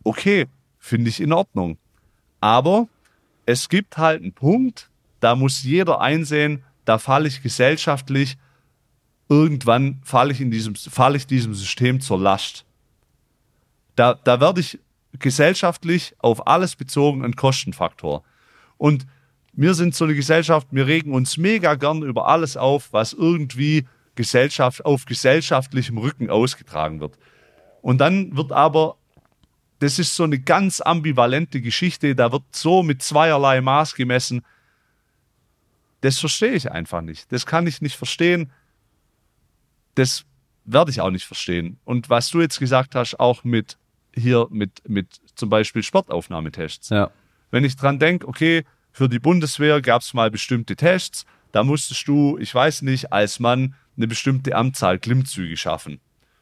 okay, 0.05 0.47
finde 0.79 1.11
ich 1.11 1.21
in 1.21 1.33
Ordnung. 1.33 1.79
Aber 2.41 2.89
es 3.47 3.69
gibt 3.69 3.99
halt 3.99 4.23
einen 4.23 4.33
Punkt, 4.33 4.89
da 5.21 5.35
muss 5.35 5.63
jeder 5.63 6.01
einsehen, 6.01 6.65
da 6.85 6.99
falle 6.99 7.29
ich 7.29 7.43
gesellschaftlich, 7.43 8.39
irgendwann 9.29 10.01
falle 10.05 10.33
ich 10.33 10.41
in 10.41 10.51
diesem, 10.51 10.75
falle 10.75 11.17
ich 11.17 11.27
diesem 11.27 11.55
System 11.55 12.01
zur 12.01 12.19
Last. 12.19 12.65
Da, 13.97 14.15
da 14.15 14.41
werde 14.41 14.61
ich 14.61 14.79
gesellschaftlich 15.19 16.15
auf 16.19 16.47
alles 16.47 16.77
bezogen 16.77 17.25
ein 17.25 17.37
Kostenfaktor. 17.37 18.23
Und 18.77 19.07
wir 19.53 19.75
sind 19.75 19.95
so 19.95 20.05
eine 20.05 20.15
Gesellschaft, 20.15 20.69
wir 20.71 20.87
regen 20.87 21.13
uns 21.13 21.37
mega 21.37 21.75
gern 21.75 22.03
über 22.03 22.29
alles 22.29 22.57
auf, 22.57 22.93
was 22.93 23.13
irgendwie 23.13 23.87
Gesellschaft, 24.15 24.85
auf 24.85 25.05
gesellschaftlichem 25.05 25.99
Rücken 25.99 26.31
ausgetragen 26.31 27.01
wird. 27.01 27.19
Und 27.83 27.99
dann 27.99 28.37
wird 28.37 28.53
aber, 28.53 28.97
das 29.79 29.99
ist 29.99 30.15
so 30.15 30.25
eine 30.25 30.39
ganz 30.39 30.81
ambivalente 30.81 31.61
Geschichte, 31.61 32.15
da 32.15 32.31
wird 32.33 32.43
so 32.53 32.83
mit 32.83 33.03
zweierlei 33.03 33.61
Maß 33.61 33.95
gemessen. 33.95 34.45
Das 36.01 36.19
verstehe 36.19 36.53
ich 36.53 36.71
einfach 36.71 37.01
nicht. 37.01 37.31
Das 37.33 37.47
kann 37.47 37.67
ich 37.67 37.81
nicht 37.81 37.97
verstehen. 37.97 38.53
Das 39.95 40.25
werde 40.65 40.91
ich 40.91 41.01
auch 41.01 41.11
nicht 41.11 41.27
verstehen. 41.27 41.79
Und 41.85 42.11
was 42.11 42.31
du 42.31 42.41
jetzt 42.41 42.59
gesagt 42.59 42.95
hast, 42.95 43.19
auch 43.19 43.43
mit 43.43 43.79
hier 44.19 44.47
mit, 44.51 44.89
mit 44.89 45.21
zum 45.35 45.49
Beispiel 45.49 45.83
Sportaufnahmetests. 45.83 46.91
Ja. 46.91 47.11
Wenn 47.51 47.65
ich 47.65 47.77
dran 47.77 47.99
denke, 47.99 48.27
okay, 48.27 48.65
für 48.93 49.09
die 49.09 49.19
Bundeswehr 49.19 49.81
gab 49.81 50.03
es 50.03 50.15
mal 50.15 50.31
bestimmte 50.31 50.77
Tests, 50.77 51.25
da 51.53 51.65
musstest 51.65 52.07
du, 52.09 52.37
ich 52.39 52.55
weiß 52.55 52.83
nicht, 52.83 53.13
als 53.13 53.41
Mann 53.41 53.75
eine 53.97 54.07
bestimmte 54.07 54.57
Anzahl 54.57 54.99
Klimmzüge 54.99 55.57
schaffen. 55.57 56.01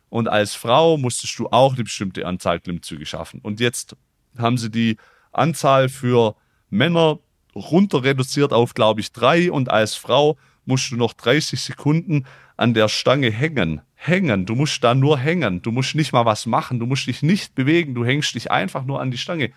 Und 0.09 0.29
als 0.29 0.55
Frau 0.55 0.97
musstest 0.97 1.39
du 1.39 1.49
auch 1.49 1.75
eine 1.75 1.85
bestimmte 1.85 2.27
Anzahl 2.27 2.61
Klimmzüge 2.61 3.07
schaffen. 3.07 3.41
Und 3.41 3.61
jetzt 3.61 3.97
haben 4.39 4.59
sie 4.59 4.71
die 4.71 4.97
Anzahl 5.33 5.89
für 5.89 6.37
Männer 6.71 7.19
runter 7.55 8.03
reduziert 8.03 8.53
auf, 8.53 8.75
glaube 8.75 9.01
ich, 9.01 9.13
drei. 9.13 9.51
Und 9.51 9.71
als 9.71 9.95
Frau 9.95 10.37
musst 10.65 10.91
du 10.91 10.97
noch 10.97 11.13
30 11.13 11.61
Sekunden 11.61 12.25
an 12.57 12.75
der 12.75 12.89
Stange 12.89 13.31
hängen. 13.31 13.83
Hängen. 13.95 14.47
Du 14.47 14.55
musst 14.55 14.83
da 14.85 14.95
nur 14.95 15.19
hängen. 15.19 15.63
Du 15.63 15.73
musst 15.73 15.95
nicht 15.95 16.13
mal 16.13 16.25
was 16.25 16.47
machen. 16.47 16.79
Du 16.79 16.87
musst 16.87 17.07
dich 17.07 17.23
nicht 17.23 17.55
bewegen. 17.55 17.95
Du 17.95 18.05
hängst 18.05 18.35
dich 18.35 18.51
einfach 18.51 18.85
nur 18.85 19.01
an 19.01 19.11
die 19.11 19.19
Stange. 19.19 19.53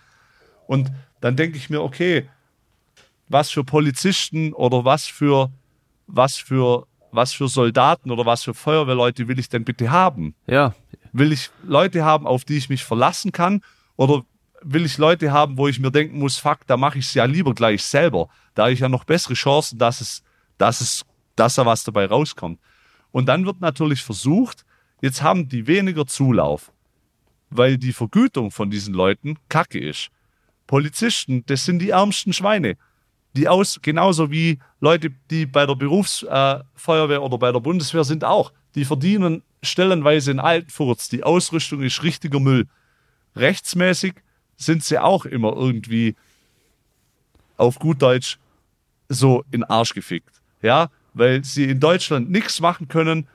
Und 0.68 0.92
dann 1.22 1.36
denke 1.36 1.58
ich 1.58 1.70
mir, 1.70 1.82
okay, 1.82 2.30
was 3.28 3.52
für 3.52 3.64
Polizisten 3.64 4.54
oder 4.54 4.86
was 4.86 5.06
für, 5.06 5.52
was 6.08 6.38
für, 6.38 6.88
was 7.12 7.34
für 7.34 7.48
Soldaten 7.48 8.12
oder 8.12 8.26
was 8.26 8.44
für 8.44 8.54
Feuerwehrleute 8.54 9.28
will 9.28 9.40
ich 9.40 9.50
denn 9.50 9.64
bitte 9.64 9.92
haben? 9.92 10.36
Ja. 10.48 10.74
Will 11.12 11.32
ich 11.32 11.50
Leute 11.64 12.04
haben, 12.04 12.28
auf 12.28 12.46
die 12.46 12.58
ich 12.58 12.70
mich 12.70 12.84
verlassen 12.84 13.32
kann? 13.32 13.62
Oder 13.96 14.24
will 14.62 14.86
ich 14.86 14.98
Leute 14.98 15.32
haben, 15.32 15.58
wo 15.58 15.68
ich 15.68 15.80
mir 15.80 15.92
denken 15.92 16.20
muss, 16.20 16.38
fuck, 16.38 16.60
da 16.68 16.78
mache 16.78 17.00
ich 17.00 17.06
es 17.06 17.14
ja 17.14 17.26
lieber 17.26 17.54
gleich 17.54 17.84
selber. 17.84 18.30
Da 18.56 18.64
habe 18.64 18.74
ich 18.74 18.80
ja 18.80 18.90
noch 18.90 19.04
bessere 19.04 19.34
Chancen, 19.34 19.80
dass 19.80 20.02
es, 20.02 20.24
dass 20.58 20.82
es, 20.82 21.06
dass 21.36 21.56
da 21.56 21.66
was 21.66 21.84
dabei 21.84 22.06
rauskommt. 22.06 22.60
Und 23.12 23.28
dann 23.28 23.46
wird 23.46 23.62
natürlich 23.62 24.04
versucht, 24.04 24.66
jetzt 25.02 25.22
haben 25.22 25.48
die 25.50 25.68
weniger 25.68 26.06
Zulauf, 26.06 26.72
weil 27.50 27.78
die 27.78 27.94
Vergütung 27.94 28.52
von 28.52 28.70
diesen 28.70 28.94
Leuten 28.94 29.38
kacke 29.50 29.80
ist. 29.80 30.10
Polizisten, 30.68 31.44
das 31.48 31.66
sind 31.66 31.80
die 31.80 31.90
ärmsten 31.90 32.34
Schweine. 32.34 32.78
Die 33.36 33.48
aus, 33.48 33.80
genauso 33.82 34.32
wie 34.32 34.60
Leute, 34.80 35.12
die 35.30 35.46
bei 35.46 35.66
der 35.66 35.76
Berufsfeuerwehr 35.76 37.18
äh, 37.18 37.20
oder 37.20 37.38
bei 37.38 37.52
der 37.52 37.60
Bundeswehr 37.60 38.04
sind 38.04 38.24
auch. 38.24 38.52
Die 38.76 38.86
verdienen 38.86 39.44
stellenweise 39.64 40.32
in 40.32 40.40
Altenfurz. 40.40 41.10
Die 41.10 41.24
Ausrüstung 41.24 41.82
ist 41.84 42.04
richtiger 42.04 42.40
Müll. 42.40 42.68
Rechtsmäßig 43.36 44.16
sind 44.58 44.84
sie 44.84 45.00
auch 45.00 45.26
immer 45.26 45.54
irgendwie 45.56 46.16
auf 47.58 47.80
gut 47.80 48.02
Deutsch 48.02 48.38
so 49.10 49.44
in 49.52 49.64
Arsch 49.64 49.94
gefickt. 49.94 50.42
Ja, 50.62 50.90
weil 51.14 51.44
sie 51.44 51.66
in 51.66 51.80
Deutschland 51.80 52.30
nichts 52.30 52.60
machen 52.60 52.88
können. 52.88 53.28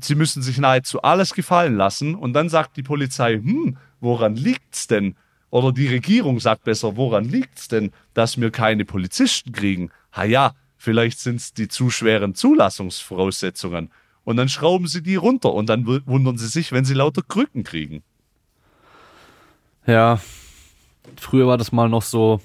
Sie 0.00 0.14
müssen 0.14 0.42
sich 0.42 0.58
nahezu 0.58 1.02
alles 1.02 1.34
gefallen 1.34 1.76
lassen. 1.76 2.14
Und 2.14 2.32
dann 2.32 2.48
sagt 2.48 2.76
die 2.76 2.82
Polizei, 2.82 3.34
hm, 3.34 3.76
woran 4.00 4.36
liegt's 4.36 4.86
denn? 4.86 5.16
Oder 5.50 5.72
die 5.72 5.88
Regierung 5.88 6.40
sagt 6.40 6.64
besser, 6.64 6.96
woran 6.96 7.24
liegt's 7.24 7.68
denn, 7.68 7.92
dass 8.14 8.40
wir 8.40 8.50
keine 8.50 8.84
Polizisten 8.84 9.52
kriegen? 9.52 9.90
Ha 10.12 10.24
ja, 10.24 10.54
vielleicht 10.76 11.18
sind's 11.20 11.54
die 11.54 11.68
zu 11.68 11.90
schweren 11.90 12.34
Zulassungsvoraussetzungen. 12.34 13.90
Und 14.24 14.36
dann 14.36 14.48
schrauben 14.48 14.86
sie 14.86 15.02
die 15.02 15.16
runter 15.16 15.54
und 15.54 15.68
dann 15.68 15.86
wundern 15.86 16.36
sie 16.36 16.48
sich, 16.48 16.70
wenn 16.72 16.84
sie 16.84 16.94
lauter 16.94 17.22
Krücken 17.22 17.64
kriegen. 17.64 18.02
Ja, 19.86 20.20
früher 21.16 21.46
war 21.46 21.56
das 21.56 21.72
mal 21.72 21.88
noch 21.88 22.02
so, 22.02 22.42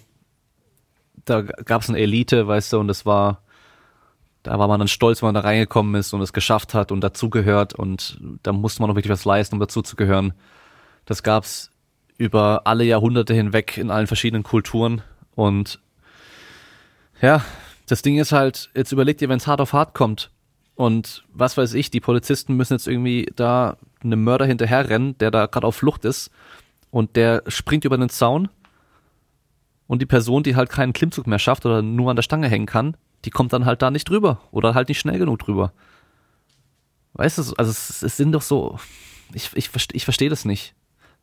da 1.26 1.42
gab 1.42 1.82
es 1.82 1.90
eine 1.90 2.00
Elite, 2.00 2.48
weißt 2.48 2.72
du, 2.72 2.80
und 2.80 2.90
es 2.90 3.06
war 3.06 3.43
da 4.44 4.60
war 4.60 4.68
man 4.68 4.80
dann 4.80 4.90
stolz, 4.90 5.22
wenn 5.22 5.28
man 5.28 5.36
da 5.36 5.42
reingekommen 5.42 5.96
ist 5.96 6.14
und 6.14 6.22
es 6.22 6.34
geschafft 6.34 6.74
hat 6.74 6.92
und 6.92 7.02
dazugehört 7.02 7.74
und 7.74 8.20
da 8.44 8.52
musste 8.52 8.82
man 8.82 8.92
auch 8.92 8.96
wirklich 8.96 9.12
was 9.12 9.26
leisten, 9.26 9.56
um 9.56 9.60
dazuzugehören. 9.60 10.34
Das 11.06 11.24
gab's 11.24 11.72
über 12.18 12.62
alle 12.66 12.84
Jahrhunderte 12.84 13.34
hinweg 13.34 13.78
in 13.78 13.90
allen 13.90 14.08
verschiedenen 14.08 14.44
Kulturen 14.44 15.02
und 15.36 15.80
ja, 17.22 17.44
das 17.88 18.02
Ding 18.02 18.18
ist 18.18 18.32
halt, 18.32 18.70
jetzt 18.76 18.92
überlegt 18.92 19.22
ihr, 19.22 19.30
wenn 19.30 19.38
es 19.38 19.48
hart 19.48 19.62
auf 19.62 19.74
hart 19.74 19.94
kommt 19.94 20.30
und 20.76 21.24
was 21.34 21.58
weiß 21.58 21.74
ich, 21.74 21.90
die 21.90 22.02
Polizisten 22.02 22.56
müssen 22.56 22.74
jetzt 22.74 22.88
irgendwie 22.88 23.32
da 23.36 23.78
einem 24.04 24.24
Mörder 24.24 24.46
hinterherrennen, 24.46 25.18
der 25.18 25.32
da 25.32 25.46
gerade 25.46 25.68
auf 25.68 25.78
Flucht 25.78 26.04
ist 26.04 26.32
und 26.92 27.16
der 27.16 27.44
springt 27.48 27.86
über 27.86 27.98
den 27.98 28.10
Zaun 28.10 28.50
und 29.88 30.02
die 30.02 30.06
Person, 30.06 30.44
die 30.44 30.56
halt 30.56 30.70
keinen 30.70 30.94
Klimmzug 30.94 31.28
mehr 31.28 31.40
schafft 31.40 31.66
oder 31.66 31.82
nur 31.82 32.10
an 32.10 32.16
der 32.16 32.24
Stange 32.24 32.50
hängen 32.50 32.66
kann, 32.66 32.98
die 33.26 33.30
kommt 33.30 33.54
dann 33.54 33.66
halt 33.66 33.82
da 33.82 33.92
nicht 33.92 34.10
drüber 34.10 34.42
oder 34.52 34.74
halt 34.74 34.90
nicht 34.90 35.00
schnell 35.00 35.20
genug 35.20 35.40
drüber. 35.40 35.74
Weißt 37.14 37.38
du, 37.38 37.42
also 37.58 37.72
es, 37.72 38.02
es 38.02 38.18
sind 38.18 38.32
doch 38.32 38.42
so, 38.42 38.80
ich, 39.34 39.52
ich, 39.56 39.70
ich 39.94 40.04
verstehe 40.04 40.30
das 40.30 40.46
nicht. 40.46 40.74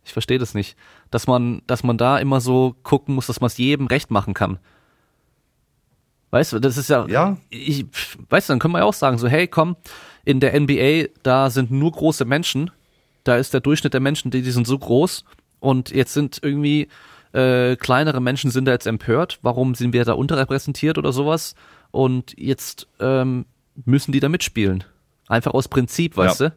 Ich 0.05 0.13
verstehe 0.13 0.39
das 0.39 0.55
nicht. 0.55 0.77
Dass 1.11 1.27
man, 1.27 1.63
dass 1.67 1.83
man 1.83 1.99
da 1.99 2.19
immer 2.19 2.41
so 2.41 2.75
gucken 2.83 3.15
muss, 3.15 3.27
dass 3.27 3.41
man 3.41 3.49
es 3.49 3.59
jedem 3.59 3.87
recht 3.87 4.11
machen 4.11 4.35
kann. 4.35 4.59
Weißt 6.31 6.53
du, 6.53 6.61
das 6.61 6.77
ist 6.77 6.89
ja, 6.89 7.07
ja. 7.09 7.37
Ich, 7.51 7.87
weißt 8.29 8.49
du, 8.49 8.53
dann 8.53 8.61
können 8.61 8.75
wir 8.75 8.79
ja 8.79 8.85
auch 8.85 8.95
sagen, 8.95 9.19
so, 9.19 9.29
hey, 9.29 9.49
komm, 9.49 9.77
in 10.25 10.39
der 10.41 10.59
NBA, 10.59 11.09
da 11.23 11.51
sind 11.51 11.71
nur 11.71 11.91
große 11.91 12.25
Menschen, 12.25 12.71
da 13.25 13.37
ist 13.37 13.53
der 13.53 13.61
Durchschnitt 13.61 13.95
der 13.95 14.01
Menschen, 14.01 14.31
die, 14.31 14.43
die 14.43 14.51
sind 14.53 14.67
so 14.67 14.79
groß 14.79 15.25
und 15.59 15.91
jetzt 15.91 16.15
sind 16.15 16.39
irgendwie 16.43 16.89
äh, 17.33 17.77
kleinere 17.77 18.21
Menschen 18.21 18.51
sind 18.51 18.65
da 18.65 18.73
jetzt 18.73 18.87
empört, 18.87 19.39
warum 19.43 19.75
sind 19.75 19.93
wir 19.93 20.05
da 20.05 20.13
unterrepräsentiert 20.13 20.99
oder 20.99 21.13
sowas 21.13 21.55
und 21.91 22.35
jetzt 22.39 22.89
ähm, 23.01 23.47
müssen 23.85 24.13
die 24.13 24.21
da 24.21 24.29
mitspielen. 24.29 24.85
Einfach 25.29 25.53
aus 25.53 25.69
Prinzip, 25.69 26.17
weißt 26.17 26.41
ja. 26.41 26.49
du? 26.51 26.57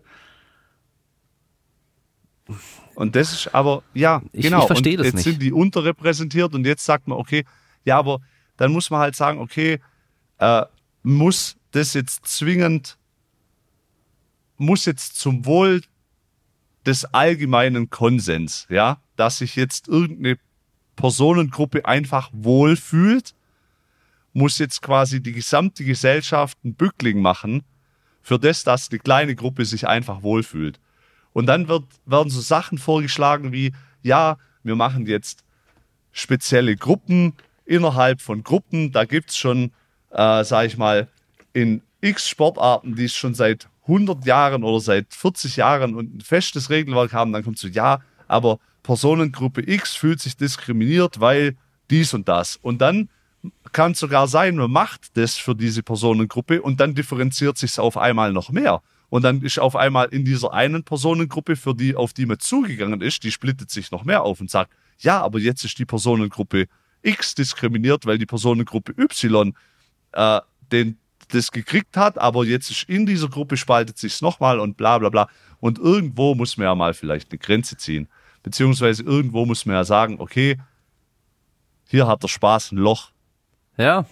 Und 2.95 3.15
das 3.15 3.33
ist 3.33 3.55
aber, 3.55 3.83
ja, 3.93 4.21
ich, 4.31 4.43
genau. 4.43 4.61
Ich 4.61 4.67
verstehe 4.67 4.97
das 4.97 5.07
jetzt 5.07 5.15
nicht. 5.15 5.23
sind 5.23 5.41
die 5.41 5.51
unterrepräsentiert 5.51 6.53
und 6.53 6.65
jetzt 6.65 6.85
sagt 6.85 7.07
man, 7.07 7.17
okay, 7.17 7.45
ja, 7.85 7.97
aber 7.97 8.19
dann 8.57 8.71
muss 8.71 8.89
man 8.89 8.99
halt 8.99 9.15
sagen, 9.15 9.39
okay, 9.39 9.79
äh, 10.37 10.65
muss 11.01 11.57
das 11.71 11.93
jetzt 11.93 12.25
zwingend, 12.25 12.97
muss 14.57 14.85
jetzt 14.85 15.17
zum 15.19 15.45
Wohl 15.45 15.81
des 16.85 17.05
allgemeinen 17.05 17.89
Konsens, 17.89 18.67
ja, 18.69 19.01
dass 19.15 19.39
sich 19.39 19.55
jetzt 19.55 19.87
irgendeine 19.87 20.37
Personengruppe 20.95 21.85
einfach 21.85 22.29
wohlfühlt 22.33 23.33
muss 24.33 24.57
jetzt 24.57 24.81
quasi 24.81 25.21
die 25.21 25.31
gesamte 25.31 25.83
Gesellschaft 25.83 26.57
einen 26.63 26.75
Bückling 26.75 27.21
machen 27.21 27.63
für 28.21 28.39
das, 28.39 28.63
dass 28.63 28.89
die 28.89 28.99
kleine 28.99 29.35
Gruppe 29.35 29.65
sich 29.65 29.87
einfach 29.87 30.23
wohlfühlt. 30.23 30.79
Und 31.33 31.45
dann 31.47 31.67
wird, 31.67 31.85
werden 32.05 32.29
so 32.29 32.41
Sachen 32.41 32.77
vorgeschlagen 32.77 33.51
wie, 33.51 33.73
ja, 34.01 34.37
wir 34.63 34.75
machen 34.75 35.05
jetzt 35.05 35.43
spezielle 36.11 36.75
Gruppen 36.75 37.33
innerhalb 37.65 38.21
von 38.21 38.43
Gruppen, 38.43 38.91
da 38.91 39.05
gibt 39.05 39.31
es 39.31 39.37
schon, 39.37 39.71
äh, 40.11 40.43
sag 40.43 40.65
ich 40.65 40.77
mal, 40.77 41.07
in 41.53 41.81
x 42.01 42.27
Sportarten, 42.27 42.95
die 42.95 43.05
es 43.05 43.15
schon 43.15 43.33
seit 43.33 43.69
100 43.83 44.25
Jahren 44.25 44.63
oder 44.63 44.79
seit 44.79 45.13
40 45.13 45.57
Jahren 45.57 45.95
und 45.95 46.15
ein 46.15 46.21
festes 46.21 46.69
Regelwerk 46.69 47.13
haben, 47.13 47.33
dann 47.33 47.43
kommt 47.43 47.57
so, 47.57 47.67
ja, 47.67 48.01
aber 48.27 48.59
Personengruppe 48.83 49.61
X 49.65 49.95
fühlt 49.95 50.19
sich 50.19 50.35
diskriminiert, 50.37 51.19
weil 51.19 51.55
dies 51.89 52.13
und 52.13 52.27
das. 52.27 52.57
Und 52.57 52.79
dann 52.81 53.09
kann 53.73 53.91
es 53.91 53.99
sogar 53.99 54.27
sein, 54.27 54.55
man 54.55 54.71
macht 54.71 55.17
das 55.17 55.35
für 55.35 55.55
diese 55.55 55.83
Personengruppe 55.83 56.61
und 56.61 56.79
dann 56.79 56.95
differenziert 56.95 57.57
sich 57.57 57.71
es 57.71 57.79
auf 57.79 57.97
einmal 57.97 58.31
noch 58.31 58.49
mehr. 58.49 58.81
Und 59.09 59.23
dann 59.23 59.41
ist 59.41 59.59
auf 59.59 59.75
einmal 59.75 60.07
in 60.07 60.25
dieser 60.25 60.53
einen 60.53 60.83
Personengruppe, 60.83 61.55
für 61.55 61.75
die, 61.75 61.95
auf 61.95 62.13
die 62.13 62.25
man 62.25 62.39
zugegangen 62.39 63.01
ist, 63.01 63.23
die 63.23 63.31
splittet 63.31 63.69
sich 63.69 63.91
noch 63.91 64.05
mehr 64.05 64.23
auf 64.23 64.41
und 64.41 64.49
sagt, 64.49 64.71
ja, 64.99 65.21
aber 65.21 65.39
jetzt 65.39 65.63
ist 65.65 65.77
die 65.77 65.85
Personengruppe 65.85 66.67
X 67.03 67.35
diskriminiert, 67.35 68.05
weil 68.05 68.17
die 68.17 68.25
Personengruppe 68.25 68.93
Y 68.97 69.53
äh, 70.13 70.41
den, 70.71 70.97
das 71.29 71.51
gekriegt 71.51 71.95
hat, 71.95 72.17
aber 72.17 72.45
jetzt 72.45 72.71
ist 72.71 72.89
in 72.89 73.05
dieser 73.05 73.29
Gruppe 73.29 73.57
spaltet 73.57 73.97
sich 73.97 74.21
nochmal 74.21 74.59
und 74.59 74.77
bla 74.77 74.97
bla 74.97 75.09
bla. 75.09 75.29
Und 75.59 75.77
irgendwo 75.79 76.35
muss 76.35 76.57
man 76.57 76.65
ja 76.65 76.75
mal 76.75 76.93
vielleicht 76.93 77.31
eine 77.31 77.39
Grenze 77.39 77.77
ziehen. 77.77 78.07
Beziehungsweise 78.41 79.03
irgendwo 79.03 79.45
muss 79.45 79.65
man 79.65 79.75
ja 79.75 79.83
sagen, 79.83 80.19
okay, 80.19 80.59
hier 81.87 82.07
hat 82.07 82.23
der 82.23 82.27
Spaß 82.27 82.71
ein 82.71 82.77
Loch. 82.77 83.12
Ja. 83.77 84.05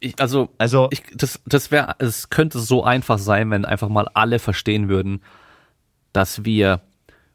Ich, 0.00 0.18
also, 0.20 0.50
Also, 0.58 0.88
ich, 0.90 1.02
das, 1.14 1.40
das 1.46 1.70
wäre, 1.70 1.96
es 1.98 2.30
könnte 2.30 2.58
so 2.58 2.84
einfach 2.84 3.18
sein, 3.18 3.50
wenn 3.50 3.64
einfach 3.64 3.88
mal 3.88 4.08
alle 4.12 4.38
verstehen 4.38 4.88
würden, 4.88 5.22
dass 6.12 6.44
wir 6.44 6.80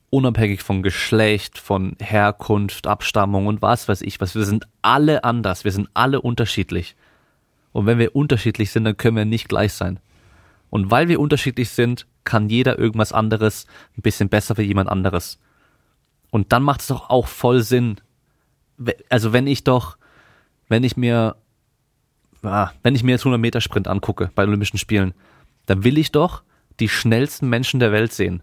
unabhängig 0.09 0.63
von 0.63 0.83
Geschlecht, 0.83 1.57
von 1.57 1.95
Herkunft, 1.99 2.87
Abstammung 2.87 3.47
und 3.47 3.61
was 3.61 3.87
weiß 3.87 4.01
ich 4.01 4.19
was, 4.19 4.35
wir 4.35 4.45
sind 4.45 4.67
alle 4.81 5.23
anders, 5.23 5.63
wir 5.63 5.71
sind 5.71 5.89
alle 5.93 6.21
unterschiedlich. 6.21 6.95
Und 7.71 7.85
wenn 7.85 7.99
wir 7.99 8.15
unterschiedlich 8.15 8.71
sind, 8.71 8.85
dann 8.85 8.97
können 8.97 9.17
wir 9.17 9.25
nicht 9.25 9.49
gleich 9.49 9.73
sein. 9.73 9.99
Und 10.69 10.91
weil 10.91 11.07
wir 11.07 11.19
unterschiedlich 11.19 11.69
sind, 11.69 12.07
kann 12.23 12.49
jeder 12.49 12.77
irgendwas 12.77 13.13
anderes 13.13 13.65
ein 13.97 14.01
bisschen 14.01 14.29
besser 14.29 14.57
wie 14.57 14.63
jemand 14.63 14.89
anderes. 14.89 15.39
Und 16.31 16.51
dann 16.51 16.63
macht 16.63 16.81
es 16.81 16.87
doch 16.87 17.09
auch 17.09 17.27
voll 17.27 17.61
Sinn. 17.61 17.99
Also 19.09 19.33
wenn 19.33 19.47
ich 19.47 19.63
doch, 19.63 19.97
wenn 20.67 20.83
ich 20.83 20.95
mir, 20.95 21.35
ah, 22.43 22.71
wenn 22.83 22.95
ich 22.95 23.03
mir 23.03 23.11
jetzt 23.11 23.21
100 23.21 23.39
Meter 23.39 23.61
Sprint 23.61 23.87
angucke 23.87 24.31
bei 24.35 24.43
Olympischen 24.43 24.77
Spielen, 24.77 25.13
dann 25.65 25.83
will 25.83 25.97
ich 25.97 26.11
doch 26.11 26.43
die 26.79 26.89
schnellsten 26.89 27.49
Menschen 27.49 27.79
der 27.79 27.91
Welt 27.91 28.13
sehen. 28.13 28.41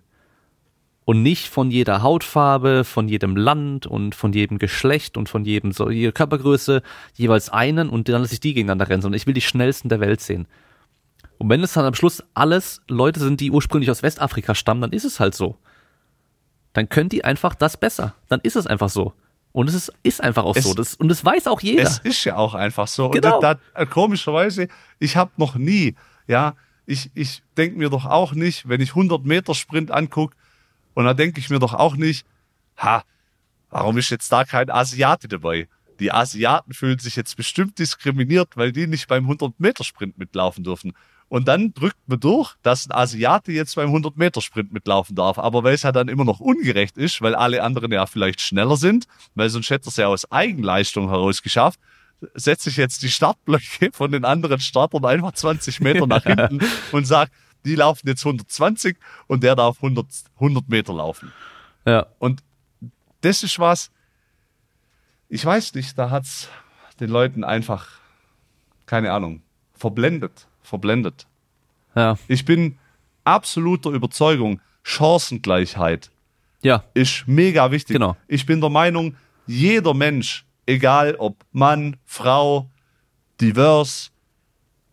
Und 1.05 1.23
nicht 1.23 1.47
von 1.47 1.71
jeder 1.71 2.03
Hautfarbe, 2.03 2.83
von 2.83 3.09
jedem 3.09 3.37
Land 3.37 3.87
und 3.87 4.15
von 4.15 4.33
jedem 4.33 4.59
Geschlecht 4.59 5.17
und 5.17 5.29
von 5.29 5.45
jedem 5.45 5.71
so 5.71 5.89
jeder 5.89 6.11
Körpergröße 6.11 6.83
jeweils 7.15 7.49
einen 7.49 7.89
und 7.89 8.09
dann 8.09 8.23
lasse 8.23 8.35
ich 8.35 8.41
die 8.41 8.55
gegeneinander 8.55 8.89
rennen, 8.89 9.03
sondern 9.03 9.17
ich 9.17 9.27
will 9.27 9.35
die 9.35 9.41
schnellsten 9.41 9.89
der 9.89 10.01
Welt 10.01 10.21
sehen. 10.21 10.49
Und 11.39 11.49
wenn 11.49 11.63
es 11.63 11.75
dann 11.75 11.85
am 11.85 11.95
Schluss 11.95 12.25
alles 12.35 12.81
Leute 12.89 13.21
sind, 13.21 13.41
die 13.41 13.51
ursprünglich 13.51 13.91
aus 13.91 14.03
Westafrika 14.03 14.55
stammen, 14.55 14.81
dann 14.81 14.93
ist 14.93 15.05
es 15.05 15.21
halt 15.21 15.35
so. 15.35 15.57
Dann 16.73 16.89
können 16.89 17.09
die 17.09 17.25
einfach 17.25 17.55
das 17.55 17.77
besser. 17.77 18.15
Dann 18.29 18.41
ist 18.43 18.57
es 18.57 18.67
einfach 18.67 18.89
so. 18.89 19.13
Und 19.57 19.69
es 19.69 19.75
ist, 19.75 19.93
ist 20.03 20.23
einfach 20.23 20.45
auch 20.45 20.55
Es- 20.55 20.65
so. 20.65 20.75
Das, 20.75 20.97
und 20.97 21.09
das 21.09 21.25
weiß 21.25 21.47
auch 21.47 21.63
jeder. 21.63 21.83
es 21.85 21.97
ist 22.01 22.23
ja 22.25 22.37
auch 22.37 22.53
einfach 22.53 22.87
so. 22.87 23.09
Genau. 23.09 23.37
Und 23.37 23.43
da, 23.43 23.59
da, 23.75 23.87
komischerweise, 23.87 24.69
ich 24.99 25.17
habe 25.17 25.31
noch 25.39 25.55
nie, 25.55 25.95
ja, 26.27 26.53
ich, 26.85 27.11
ich 27.15 27.43
denke 27.57 27.79
mir 27.79 27.89
doch 27.89 28.05
auch 28.05 28.33
nicht, 28.35 28.69
wenn 28.69 28.83
ich 28.83 28.91
100 28.91 29.25
Meter 29.25 29.55
Sprint 29.55 29.91
angucke, 29.91 30.37
und 30.93 31.07
da 31.07 31.15
denke 31.15 31.41
ich 31.41 31.49
mir 31.49 31.59
doch 31.59 31.73
auch 31.73 31.97
nicht, 31.97 32.27
ha, 32.77 33.03
warum 33.71 33.97
ist 33.97 34.11
jetzt 34.11 34.31
da 34.31 34.45
kein 34.45 34.69
Asiate 34.69 35.27
dabei? 35.27 35.69
Die 36.01 36.13
Asiaten 36.13 36.75
fühlen 36.75 36.99
sich 36.99 37.17
jetzt 37.17 37.35
bestimmt 37.39 37.79
diskriminiert, 37.79 38.59
weil 38.59 38.73
die 38.73 38.87
nicht 38.87 39.09
beim 39.09 39.25
100 39.25 39.59
Meter 39.59 39.85
Sprint 39.85 40.19
mitlaufen 40.19 40.65
dürfen. 40.65 40.93
Und 41.29 41.49
dann 41.49 41.75
drückt 41.75 41.99
man 42.07 42.21
durch, 42.21 42.55
dass 42.63 42.89
ein 42.89 42.93
Asiate 42.93 43.51
jetzt 43.51 43.75
beim 43.75 43.89
100 43.89 44.17
Meter 44.17 44.41
Sprint 44.41 44.73
mitlaufen 44.73 45.17
darf. 45.17 45.39
Aber 45.39 45.65
weil 45.65 45.75
es 45.75 45.83
ja 45.83 45.91
dann 45.91 46.09
immer 46.09 46.25
noch 46.25 46.39
ungerecht 46.39 46.97
ist, 46.97 47.21
weil 47.21 47.35
alle 47.35 47.63
anderen 47.63 47.91
ja 47.91 48.07
vielleicht 48.07 48.41
schneller 48.41 48.77
sind, 48.77 49.07
weil 49.35 49.51
sonst 49.51 49.71
hätte 49.71 49.89
es 49.89 49.97
ja 49.97 50.07
aus 50.07 50.31
Eigenleistung 50.31 51.09
heraus 51.09 51.43
geschafft, 51.43 51.81
setze 52.35 52.71
ich 52.71 52.77
jetzt 52.77 53.03
die 53.03 53.11
Startblöcke 53.11 53.91
von 53.93 54.13
den 54.13 54.25
anderen 54.25 54.61
Startern 54.61 55.05
einfach 55.05 55.33
20 55.33 55.81
Meter 55.81 56.07
nach 56.07 56.23
hinten 56.23 56.61
und 56.93 57.07
sage, 57.07 57.31
die 57.65 57.75
laufen 57.75 58.07
jetzt 58.07 58.25
120 58.25 58.97
und 59.27 59.43
der 59.43 59.57
darf 59.57 59.77
100, 59.83 60.07
100 60.37 60.69
Meter 60.69 60.95
laufen. 60.95 61.33
ja. 61.85 62.07
Und 62.19 62.43
das 63.23 63.43
ist 63.43 63.59
was, 63.59 63.91
ich 65.29 65.45
weiß 65.45 65.75
nicht, 65.75 65.99
da 65.99 66.11
hat's 66.11 66.49
den 67.01 67.11
Leuten 67.11 67.43
einfach, 67.43 67.89
keine 68.87 69.13
Ahnung, 69.13 69.43
verblendet, 69.75 70.47
verblendet. 70.67 71.27
Ja. 71.95 72.19
Ich 72.29 72.45
bin 72.45 72.79
absoluter 73.25 73.91
Überzeugung, 73.91 74.61
Chancengleichheit 74.83 76.11
Ja. 76.63 76.85
ist 76.95 77.25
mega 77.27 77.71
wichtig. 77.71 77.95
Genau. 77.95 78.17
Ich 78.29 78.47
bin 78.47 78.61
der 78.61 78.71
Meinung, 78.71 79.17
jeder 79.47 79.95
Mensch, 79.95 80.45
egal 80.67 81.15
ob 81.19 81.37
Mann, 81.53 81.97
Frau, 82.05 82.69
divers, 83.41 84.11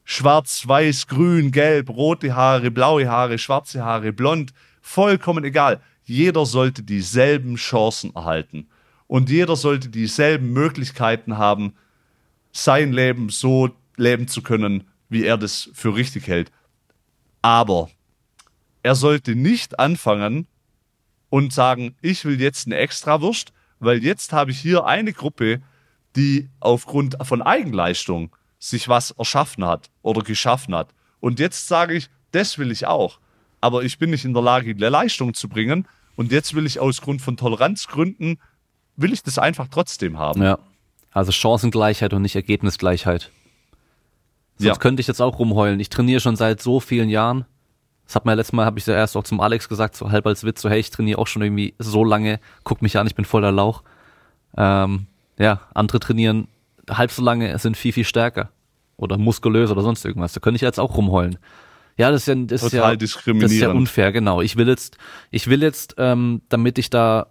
schwarz, 0.04 0.68
weiß, 0.68 1.08
grün, 1.08 1.52
gelb, 1.52 1.90
rote 1.90 2.36
Haare, 2.36 2.72
blaue 2.72 3.08
Haare, 3.10 3.38
schwarze 3.38 3.84
Haare, 3.84 4.14
blond, 4.14 4.54
vollkommen 4.82 5.44
egal. 5.44 5.82
Jeder 6.06 6.46
sollte 6.46 6.84
dieselben 6.84 7.56
Chancen 7.56 8.14
erhalten. 8.16 8.68
Und 9.08 9.30
jeder 9.30 9.56
sollte 9.56 9.90
dieselben 9.90 10.52
Möglichkeiten 10.54 11.38
haben, 11.38 11.74
sein 12.52 12.94
Leben 12.94 13.30
so 13.30 13.70
leben 13.96 14.28
zu 14.28 14.42
können, 14.42 14.84
wie 15.14 15.24
er 15.24 15.38
das 15.38 15.70
für 15.74 15.96
richtig 15.96 16.28
hält. 16.28 16.52
Aber 17.42 17.90
er 18.82 18.96
sollte 18.96 19.36
nicht 19.36 19.80
anfangen 19.80 20.48
und 21.30 21.54
sagen, 21.54 21.96
ich 22.02 22.26
will 22.26 22.42
jetzt 22.42 22.68
eine 22.68 22.78
Extrawurst, 22.78 23.54
weil 23.80 24.04
jetzt 24.04 24.34
habe 24.34 24.52
ich 24.52 24.60
hier 24.60 24.86
eine 24.86 25.14
Gruppe, 25.14 25.62
die 26.16 26.50
aufgrund 26.60 27.18
von 27.24 27.42
Eigenleistung 27.42 28.36
sich 28.60 28.88
was 28.88 29.12
erschaffen 29.12 29.66
hat 29.66 29.90
oder 30.02 30.22
geschaffen 30.22 30.76
hat. 30.76 30.90
Und 31.20 31.40
jetzt 31.40 31.68
sage 31.68 31.94
ich, 31.94 32.10
das 32.32 32.58
will 32.58 32.72
ich 32.72 32.86
auch. 32.86 33.20
Aber 33.62 33.84
ich 33.84 33.98
bin 33.98 34.10
nicht 34.10 34.26
in 34.26 34.34
der 34.34 34.44
Lage, 34.44 34.72
eine 34.72 34.90
Leistung 34.90 35.34
zu 35.34 35.48
bringen. 35.48 35.88
Und 36.16 36.32
jetzt 36.32 36.54
will 36.54 36.66
ich 36.66 36.80
aus 36.80 37.02
Grund 37.02 37.22
von 37.22 37.38
Toleranzgründen, 37.38 38.40
will 38.96 39.14
ich 39.14 39.24
das 39.24 39.38
einfach 39.38 39.68
trotzdem 39.70 40.18
haben. 40.18 40.44
Ja. 40.44 40.60
Also 41.12 41.32
Chancengleichheit 41.32 42.14
und 42.14 42.24
nicht 42.24 42.36
Ergebnisgleichheit. 42.36 43.32
Sonst 44.58 44.68
Ja. 44.68 44.76
könnte 44.76 45.02
ich 45.02 45.08
jetzt 45.08 45.22
auch 45.22 45.40
rumheulen. 45.40 45.80
Ich 45.80 45.90
trainiere 45.90 46.20
schon 46.20 46.36
seit 46.36 46.62
so 46.62 46.80
vielen 46.80 47.10
Jahren. 47.10 47.46
Das 48.06 48.16
hat 48.16 48.26
mir 48.26 48.36
letztes 48.36 48.54
Mal, 48.54 48.66
habe 48.66 48.78
ich 48.80 48.86
ja 48.86 48.94
erst 48.96 49.16
auch 49.16 49.24
zum 49.24 49.40
Alex 49.40 49.70
gesagt, 49.70 49.96
so 49.96 50.12
halb 50.12 50.28
als 50.28 50.44
Witz, 50.44 50.62
so 50.62 50.70
hey, 50.70 50.80
ich 50.80 50.90
trainiere 50.92 51.20
auch 51.20 51.28
schon 51.28 51.42
irgendwie 51.42 51.74
so 51.80 52.04
lange, 52.04 52.40
guck 52.64 52.82
mich 52.82 52.98
an, 52.98 53.08
ich 53.08 53.16
bin 53.16 53.26
voller 53.26 53.52
Lauch. 53.52 53.82
Ähm, 54.58 55.08
ja, 55.40 55.62
andere 55.74 56.00
trainieren 56.00 56.48
halb 56.90 57.12
so 57.12 57.24
lange, 57.24 57.58
sind 57.60 57.78
viel, 57.78 57.94
viel 57.94 58.04
stärker. 58.04 58.50
Oder 58.98 59.18
muskulös 59.18 59.72
oder 59.72 59.82
sonst 59.82 60.06
irgendwas. 60.06 60.34
Da 60.34 60.40
könnte 60.40 60.58
ich 60.58 60.62
jetzt 60.62 60.80
auch 60.80 60.96
rumheulen. 60.98 61.38
Ja, 61.98 62.12
das 62.12 62.22
ist 62.22 62.28
ja, 62.28 62.36
das 62.36 62.64
ist 62.64 62.74
ja. 62.74 62.96
Das 62.96 63.52
ist 63.52 63.60
ja 63.60 63.72
unfair, 63.72 64.12
genau. 64.12 64.42
Ich 64.42 64.56
will 64.58 64.68
jetzt, 64.68 64.98
ich 65.32 65.48
will 65.48 65.62
jetzt, 65.64 65.96
ähm, 65.98 66.42
damit 66.50 66.78
ich 66.78 66.90
da 66.90 67.28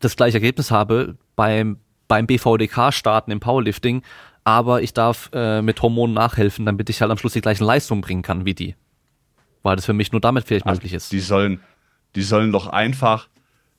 das 0.00 0.16
gleiche 0.16 0.36
Ergebnis 0.36 0.70
habe, 0.70 1.16
beim, 1.36 1.78
beim 2.08 2.26
BVDK 2.26 2.92
starten 2.92 3.30
im 3.30 3.40
Powerlifting, 3.40 4.02
aber 4.44 4.82
ich 4.82 4.92
darf 4.92 5.30
äh, 5.32 5.62
mit 5.62 5.80
Hormonen 5.80 6.14
nachhelfen, 6.14 6.66
damit 6.66 6.90
ich 6.90 7.00
halt 7.00 7.10
am 7.10 7.18
Schluss 7.18 7.32
die 7.32 7.40
gleichen 7.40 7.64
Leistungen 7.64 8.02
bringen 8.02 8.22
kann 8.22 8.44
wie 8.44 8.54
die. 8.54 8.76
Weil 9.62 9.76
das 9.76 9.86
für 9.86 9.94
mich 9.94 10.12
nur 10.12 10.20
damit 10.20 10.46
vielleicht 10.46 10.66
möglich 10.66 10.92
ist. 10.92 11.10
Die 11.10 11.20
sollen, 11.20 11.60
die 12.14 12.22
sollen 12.22 12.52
doch 12.52 12.66
einfach, 12.66 13.28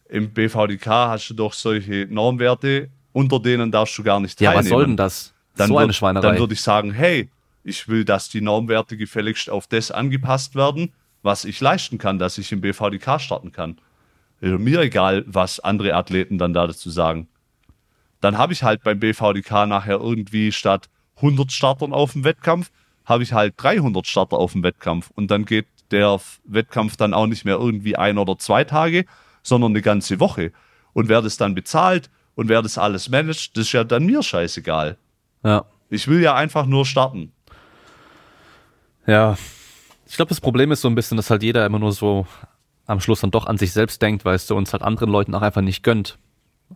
im 0.10 0.34
BVDK 0.34 0.88
hast 0.88 1.30
du 1.30 1.36
doch 1.36 1.54
solche 1.54 2.08
Normwerte, 2.10 2.90
unter 3.14 3.40
denen 3.40 3.72
darfst 3.72 3.98
du 3.98 4.04
gar 4.04 4.20
nicht 4.20 4.42
ja, 4.42 4.52
teilnehmen. 4.52 4.66
was 4.66 4.70
soll 4.70 4.86
denn 4.86 4.98
das? 4.98 5.36
dann 5.56 5.70
so 5.70 5.76
würd, 5.76 5.84
eine 5.84 5.94
Schweinerei. 5.94 6.28
Dann 6.28 6.40
würde 6.40 6.54
ich 6.54 6.62
sagen, 6.62 6.92
hey, 6.92 7.30
ich 7.64 7.88
will, 7.88 8.06
dass 8.06 8.30
die 8.30 8.42
Normwerte 8.42 8.98
gefälligst 8.98 9.50
auf 9.50 9.68
das 9.68 9.92
angepasst 9.92 10.56
werden, 10.56 10.94
was 11.24 11.46
ich 11.46 11.60
leisten 11.60 11.98
kann, 11.98 12.20
dass 12.20 12.38
ich 12.38 12.52
im 12.52 12.62
BVDK 12.62 13.20
starten 13.20 13.52
kann. 13.52 13.78
Ist 14.42 14.60
mir 14.60 14.82
egal, 14.82 15.24
was 15.28 15.60
andere 15.60 15.96
Athleten 15.96 16.38
dann 16.38 16.54
da 16.54 16.68
dazu 16.68 16.90
sagen. 16.90 17.28
Dann 18.26 18.40
habe 18.40 18.54
ich 18.54 18.64
halt 18.64 18.82
beim 18.82 19.00
BVDK 19.00 19.68
nachher 19.68 20.00
irgendwie 20.00 20.52
statt 20.52 20.90
100 21.18 21.52
Startern 21.52 21.94
auf 21.94 22.14
dem 22.14 22.24
Wettkampf, 22.24 22.72
habe 23.06 23.22
ich 23.22 23.34
halt 23.34 23.54
300 23.58 24.08
Starter 24.08 24.40
auf 24.40 24.54
dem 24.54 24.64
Wettkampf. 24.64 25.12
Und 25.14 25.30
dann 25.30 25.46
geht 25.46 25.68
der 25.92 26.20
Wettkampf 26.44 26.98
dann 26.98 27.14
auch 27.14 27.28
nicht 27.28 27.46
mehr 27.46 27.58
irgendwie 27.58 27.98
ein 27.98 28.18
oder 28.18 28.40
zwei 28.40 28.64
Tage, 28.64 29.06
sondern 29.44 29.74
eine 29.74 29.84
ganze 29.84 30.20
Woche. 30.20 30.54
Und 30.94 31.08
wer 31.08 31.22
das 31.22 31.38
dann 31.38 31.54
bezahlt 31.54 32.10
und 32.34 32.50
wer 32.50 32.64
das 32.64 32.80
alles 32.80 33.10
managt, 33.10 33.56
das 33.58 33.68
ist 33.68 33.74
ja 33.74 33.84
dann 33.84 34.08
mir 34.08 34.24
scheißegal. 34.24 34.98
ja. 35.44 35.66
Ich 35.92 36.08
will 36.08 36.20
ja 36.20 36.34
einfach 36.34 36.66
nur 36.66 36.84
starten. 36.84 37.32
Ja. 39.06 39.38
Ich 40.08 40.16
glaube, 40.16 40.30
das 40.30 40.42
Problem 40.42 40.72
ist 40.72 40.82
so 40.82 40.88
ein 40.88 40.96
bisschen, 40.96 41.16
dass 41.16 41.30
halt 41.30 41.44
jeder 41.44 41.64
immer 41.64 41.78
nur 41.78 41.92
so 41.92 42.26
am 42.88 43.00
Schluss 43.02 43.22
dann 43.22 43.30
doch 43.30 43.46
an 43.46 43.60
sich 43.60 43.72
selbst 43.72 44.02
denkt, 44.02 44.26
weißt 44.26 44.50
du, 44.50 44.56
und 44.56 44.68
es 44.68 44.74
halt 44.74 44.82
anderen 44.82 45.12
Leuten 45.12 45.36
auch 45.36 45.44
einfach 45.44 45.62
nicht 45.62 45.84
gönnt. 45.84 46.18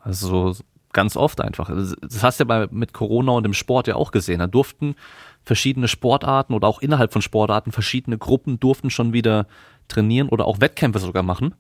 Also 0.03 0.55
Ganz 0.91 1.15
oft 1.15 1.39
einfach. 1.41 1.69
Das 1.69 2.23
hast 2.23 2.39
du 2.39 2.43
ja 2.43 2.47
bei, 2.47 2.67
mit 2.71 2.93
Corona 2.93 3.33
und 3.33 3.43
dem 3.43 3.53
Sport 3.53 3.87
ja 3.87 3.95
auch 3.95 4.11
gesehen. 4.11 4.39
Da 4.39 4.47
durften 4.47 4.95
verschiedene 5.43 5.87
Sportarten 5.87 6.53
oder 6.53 6.67
auch 6.67 6.81
innerhalb 6.81 7.13
von 7.13 7.21
Sportarten 7.21 7.71
verschiedene 7.71 8.17
Gruppen 8.17 8.59
durften 8.59 8.89
schon 8.89 9.13
wieder 9.13 9.45
trainieren 9.87 10.29
oder 10.29 10.45
auch 10.45 10.61
Wettkämpfe 10.61 10.99
sogar 10.99 11.23
machen. 11.23 11.53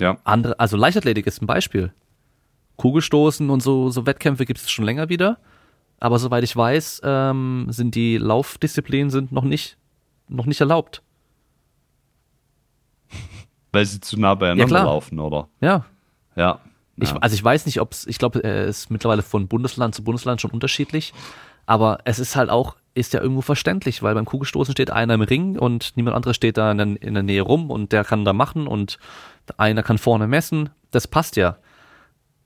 Ja. 0.00 0.18
Andere, 0.24 0.58
also 0.58 0.76
Leichtathletik 0.76 1.26
ist 1.26 1.42
ein 1.42 1.46
Beispiel. 1.46 1.92
Kugelstoßen 2.76 3.50
und 3.50 3.62
so, 3.62 3.90
so 3.90 4.06
Wettkämpfe 4.06 4.44
gibt 4.44 4.60
es 4.60 4.70
schon 4.70 4.84
länger 4.84 5.08
wieder. 5.08 5.38
Aber 6.00 6.18
soweit 6.18 6.44
ich 6.44 6.54
weiß, 6.54 7.02
ähm, 7.04 7.66
sind 7.70 7.94
die 7.94 8.18
Laufdisziplinen 8.18 9.10
sind 9.10 9.32
noch 9.32 9.44
nicht, 9.44 9.76
noch 10.28 10.46
nicht 10.46 10.60
erlaubt. 10.60 11.02
Weil 13.72 13.84
sie 13.84 14.00
zu 14.00 14.18
nah 14.18 14.34
beieinander 14.34 14.76
Ja, 14.76 14.84
laufen, 14.84 15.18
oder? 15.18 15.48
Ja. 15.60 15.84
Ja. 16.36 16.60
Ich, 17.00 17.12
also 17.12 17.34
ich 17.34 17.44
weiß 17.44 17.66
nicht, 17.66 17.80
ob 17.80 17.92
es, 17.92 18.06
ich 18.06 18.18
glaube, 18.18 18.42
es 18.42 18.80
ist 18.80 18.90
mittlerweile 18.90 19.22
von 19.22 19.48
Bundesland 19.48 19.94
zu 19.94 20.02
Bundesland 20.02 20.40
schon 20.40 20.50
unterschiedlich. 20.50 21.12
Aber 21.66 21.98
es 22.04 22.18
ist 22.18 22.34
halt 22.34 22.48
auch, 22.48 22.76
ist 22.94 23.12
ja 23.12 23.20
irgendwo 23.20 23.42
verständlich, 23.42 24.02
weil 24.02 24.14
beim 24.14 24.24
Kugelstoßen 24.24 24.72
steht 24.72 24.90
einer 24.90 25.14
im 25.14 25.20
Ring 25.20 25.58
und 25.58 25.92
niemand 25.96 26.16
anderes 26.16 26.34
steht 26.34 26.56
da 26.56 26.72
in 26.72 26.78
der, 26.78 27.02
in 27.02 27.14
der 27.14 27.22
Nähe 27.22 27.42
rum 27.42 27.70
und 27.70 27.92
der 27.92 28.04
kann 28.04 28.24
da 28.24 28.32
machen 28.32 28.66
und 28.66 28.98
einer 29.58 29.82
kann 29.82 29.98
vorne 29.98 30.26
messen. 30.26 30.70
Das 30.90 31.06
passt 31.06 31.36
ja. 31.36 31.58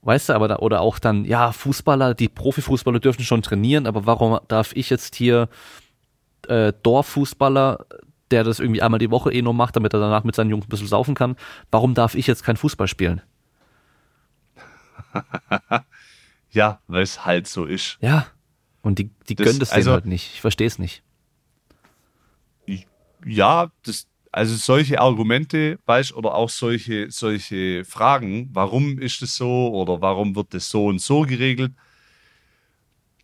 Weißt 0.03 0.29
du, 0.29 0.33
aber 0.33 0.49
da, 0.49 0.57
oder 0.57 0.81
auch 0.81 0.99
dann, 0.99 1.24
ja, 1.24 1.53
Fußballer, 1.53 2.15
die 2.15 2.29
Profifußballer 2.29 2.99
dürfen 2.99 3.23
schon 3.23 3.43
trainieren, 3.43 3.87
aber 3.87 4.07
warum 4.07 4.41
darf 4.49 4.73
ich 4.74 4.91
jetzt 4.91 5.15
hier 5.15 5.49
äh, 6.49 6.73
Dorffußballer, 6.83 7.87
der 8.33 8.43
das 8.43 8.59
irgendwie 8.59 8.83
einmal 8.83 8.99
die 8.99 9.12
Woche 9.12 9.33
eh 9.33 9.43
nur 9.43 9.55
macht, 9.55 9.77
damit 9.77 9.95
er 9.95 10.01
danach 10.01 10.24
mit 10.24 10.35
seinen 10.35 10.51
Jungs 10.51 10.66
ein 10.66 10.69
bisschen 10.69 10.89
saufen 10.89 11.15
kann, 11.15 11.37
warum 11.70 11.95
darf 11.95 12.16
ich 12.16 12.27
jetzt 12.27 12.43
kein 12.43 12.57
Fußball 12.57 12.89
spielen? 12.89 13.23
ja, 16.51 16.80
weil 16.86 17.02
es 17.02 17.24
halt 17.24 17.47
so 17.47 17.64
ist. 17.64 17.98
Ja. 18.01 18.26
Und 18.82 18.98
die, 18.98 19.10
die 19.28 19.34
Das- 19.34 19.47
gönnen 19.47 19.60
das 19.60 19.70
also- 19.70 19.90
denen 19.90 19.94
halt 19.94 20.06
nicht. 20.06 20.34
Ich 20.34 20.40
verstehe 20.40 20.66
es 20.66 20.78
nicht. 20.78 21.02
Ja, 23.24 23.70
das, 23.84 24.09
also 24.32 24.56
solche 24.56 25.01
Argumente, 25.01 25.78
weißt 25.86 26.12
oder 26.14 26.34
auch 26.34 26.51
solche, 26.51 27.10
solche 27.10 27.84
Fragen, 27.84 28.51
warum 28.52 28.98
ist 28.98 29.22
es 29.22 29.36
so 29.36 29.72
oder 29.72 30.01
warum 30.01 30.34
wird 30.34 30.52
es 30.55 30.68
so 30.68 30.86
und 30.86 31.01
so 31.01 31.22
geregelt, 31.22 31.72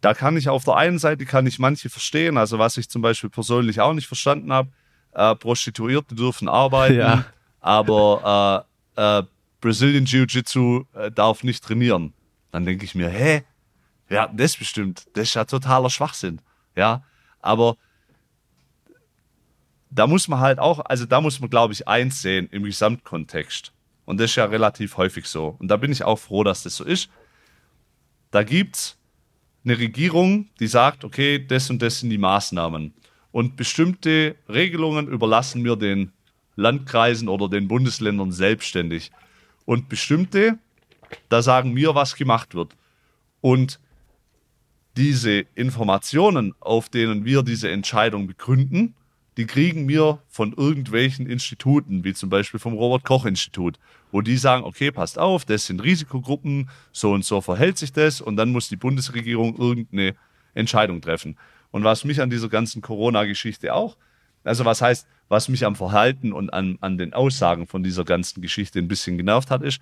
da 0.01 0.15
kann 0.15 0.37
ich 0.37 0.49
auf 0.49 0.63
der 0.63 0.77
einen 0.77 1.01
Seite 1.01 1.25
kann 1.27 1.47
ich 1.49 1.59
manche 1.59 1.91
verstehen, 1.91 2.37
also 2.37 2.61
was 2.61 2.77
ich 2.77 2.89
zum 2.89 3.03
Beispiel 3.03 3.31
persönlich 3.31 3.81
auch 3.81 3.93
nicht 3.93 4.07
verstanden 4.07 4.53
habe, 4.53 4.71
äh, 5.13 5.35
Prostituierte 5.35 6.15
dürfen 6.15 6.49
arbeiten, 6.49 6.99
Ja. 6.99 7.25
aber 7.61 8.65
äh, 8.97 9.19
äh, 9.19 9.23
Brazilian 9.61 10.05
Jiu-Jitsu 10.05 10.85
äh, 10.95 11.11
darf 11.11 11.43
nicht 11.43 11.65
trainieren. 11.65 12.13
Dann 12.53 12.65
denke 12.65 12.85
ich 12.85 12.95
mir, 12.95 13.09
hä? 13.09 13.45
Ja, 14.09 14.29
das 14.29 14.57
bestimmt, 14.57 15.07
das 15.15 15.29
ist 15.29 15.35
ja 15.35 15.45
totaler 15.45 15.91
Schwachsinn. 15.91 16.41
Ja, 16.75 17.05
aber 17.41 17.77
da 19.91 20.07
muss 20.07 20.29
man 20.29 20.41
halt 20.41 20.59
auch, 20.59 20.81
also 20.81 21.07
da 21.07 21.21
muss 21.21 21.41
man, 21.41 21.51
glaube 21.51 21.73
ich, 21.73 21.89
eins 21.89 22.23
sehen 22.23 22.49
im 22.51 22.65
Gesamtkontext. 22.65 23.73
Und 24.05 24.19
das 24.19 24.31
ist 24.31 24.37
ja 24.37 24.47
relativ 24.47 24.97
häufig 24.97 25.27
so. 25.27 25.57
Und 25.59 25.69
da 25.69 25.77
bin 25.77 25.93
ich 25.93 26.05
auch 26.05 26.19
froh, 26.19 26.45
dass 26.45 26.63
das 26.63 26.77
so 26.77 26.85
ist. 26.85 27.11
Da 28.31 28.43
gibt's 28.43 28.97
eine 29.65 29.79
Regierung, 29.79 30.49
die 30.61 30.67
sagt, 30.67 31.05
okay, 31.05 31.45
das 31.45 31.69
und 31.69 31.83
das 31.83 32.01
sind 32.01 32.11
die 32.11 32.19
Maßnahmen. 32.19 32.95
Und 33.33 33.57
bestimmte 33.57 34.37
Regelungen 34.49 35.09
überlassen 35.09 35.65
wir 35.65 35.77
den 35.77 36.13
Landkreisen 36.57 37.29
oder 37.29 37.49
den 37.49 37.69
Bundesländern 37.69 38.33
selbstständig. 38.33 39.11
Und 39.69 39.91
bestimmte, 39.91 40.57
da 41.29 41.43
sagen 41.43 41.77
wir, 41.77 41.95
was 41.95 42.17
gemacht 42.17 42.55
wird. 42.55 42.75
Und 43.43 43.79
diese 44.97 45.45
Informationen, 45.55 46.55
auf 46.59 46.89
denen 46.89 47.27
wir 47.27 47.43
diese 47.43 47.71
Entscheidung 47.71 48.27
begründen, 48.27 48.95
die 49.37 49.45
kriegen 49.45 49.87
wir 49.87 50.23
von 50.27 50.55
irgendwelchen 50.55 51.27
Instituten, 51.27 52.03
wie 52.03 52.15
zum 52.15 52.31
Beispiel 52.31 52.59
vom 52.59 52.73
Robert-Koch-Institut, 52.73 53.79
wo 54.11 54.23
die 54.23 54.39
sagen, 54.39 54.65
okay, 54.65 54.91
passt 54.91 55.19
auf, 55.19 55.45
das 55.45 55.67
sind 55.67 55.85
Risikogruppen, 55.85 56.71
so 56.91 57.13
und 57.13 57.27
so 57.27 57.43
verhält 57.43 57.77
sich 57.77 57.93
das 57.93 58.23
und 58.23 58.37
dann 58.37 58.53
muss 58.53 58.71
die 58.71 58.77
Bundesregierung 58.77 59.55
irgendeine 59.59 60.17
Entscheidung 60.55 61.03
treffen. 61.03 61.37
Und 61.73 61.85
was 61.85 62.05
mich 62.05 62.23
an 62.23 62.31
dieser 62.31 62.49
ganzen 62.49 62.81
Corona-Geschichte 62.81 63.75
auch, 63.75 63.99
also 64.45 64.65
was 64.65 64.81
heißt, 64.81 65.07
was 65.29 65.49
mich 65.49 65.65
am 65.65 65.77
Verhalten 65.77 66.33
und 66.33 66.53
an, 66.53 66.79
an 66.81 66.99
den 66.99 67.13
Aussagen 67.13 67.67
von 67.67 67.83
dieser 67.83 68.05
ganzen 68.05 68.41
Geschichte 68.41 68.79
ein 68.79 68.89
bisschen 68.89 69.17
genervt 69.17 69.51
hat, 69.51 69.63
ist, 69.63 69.81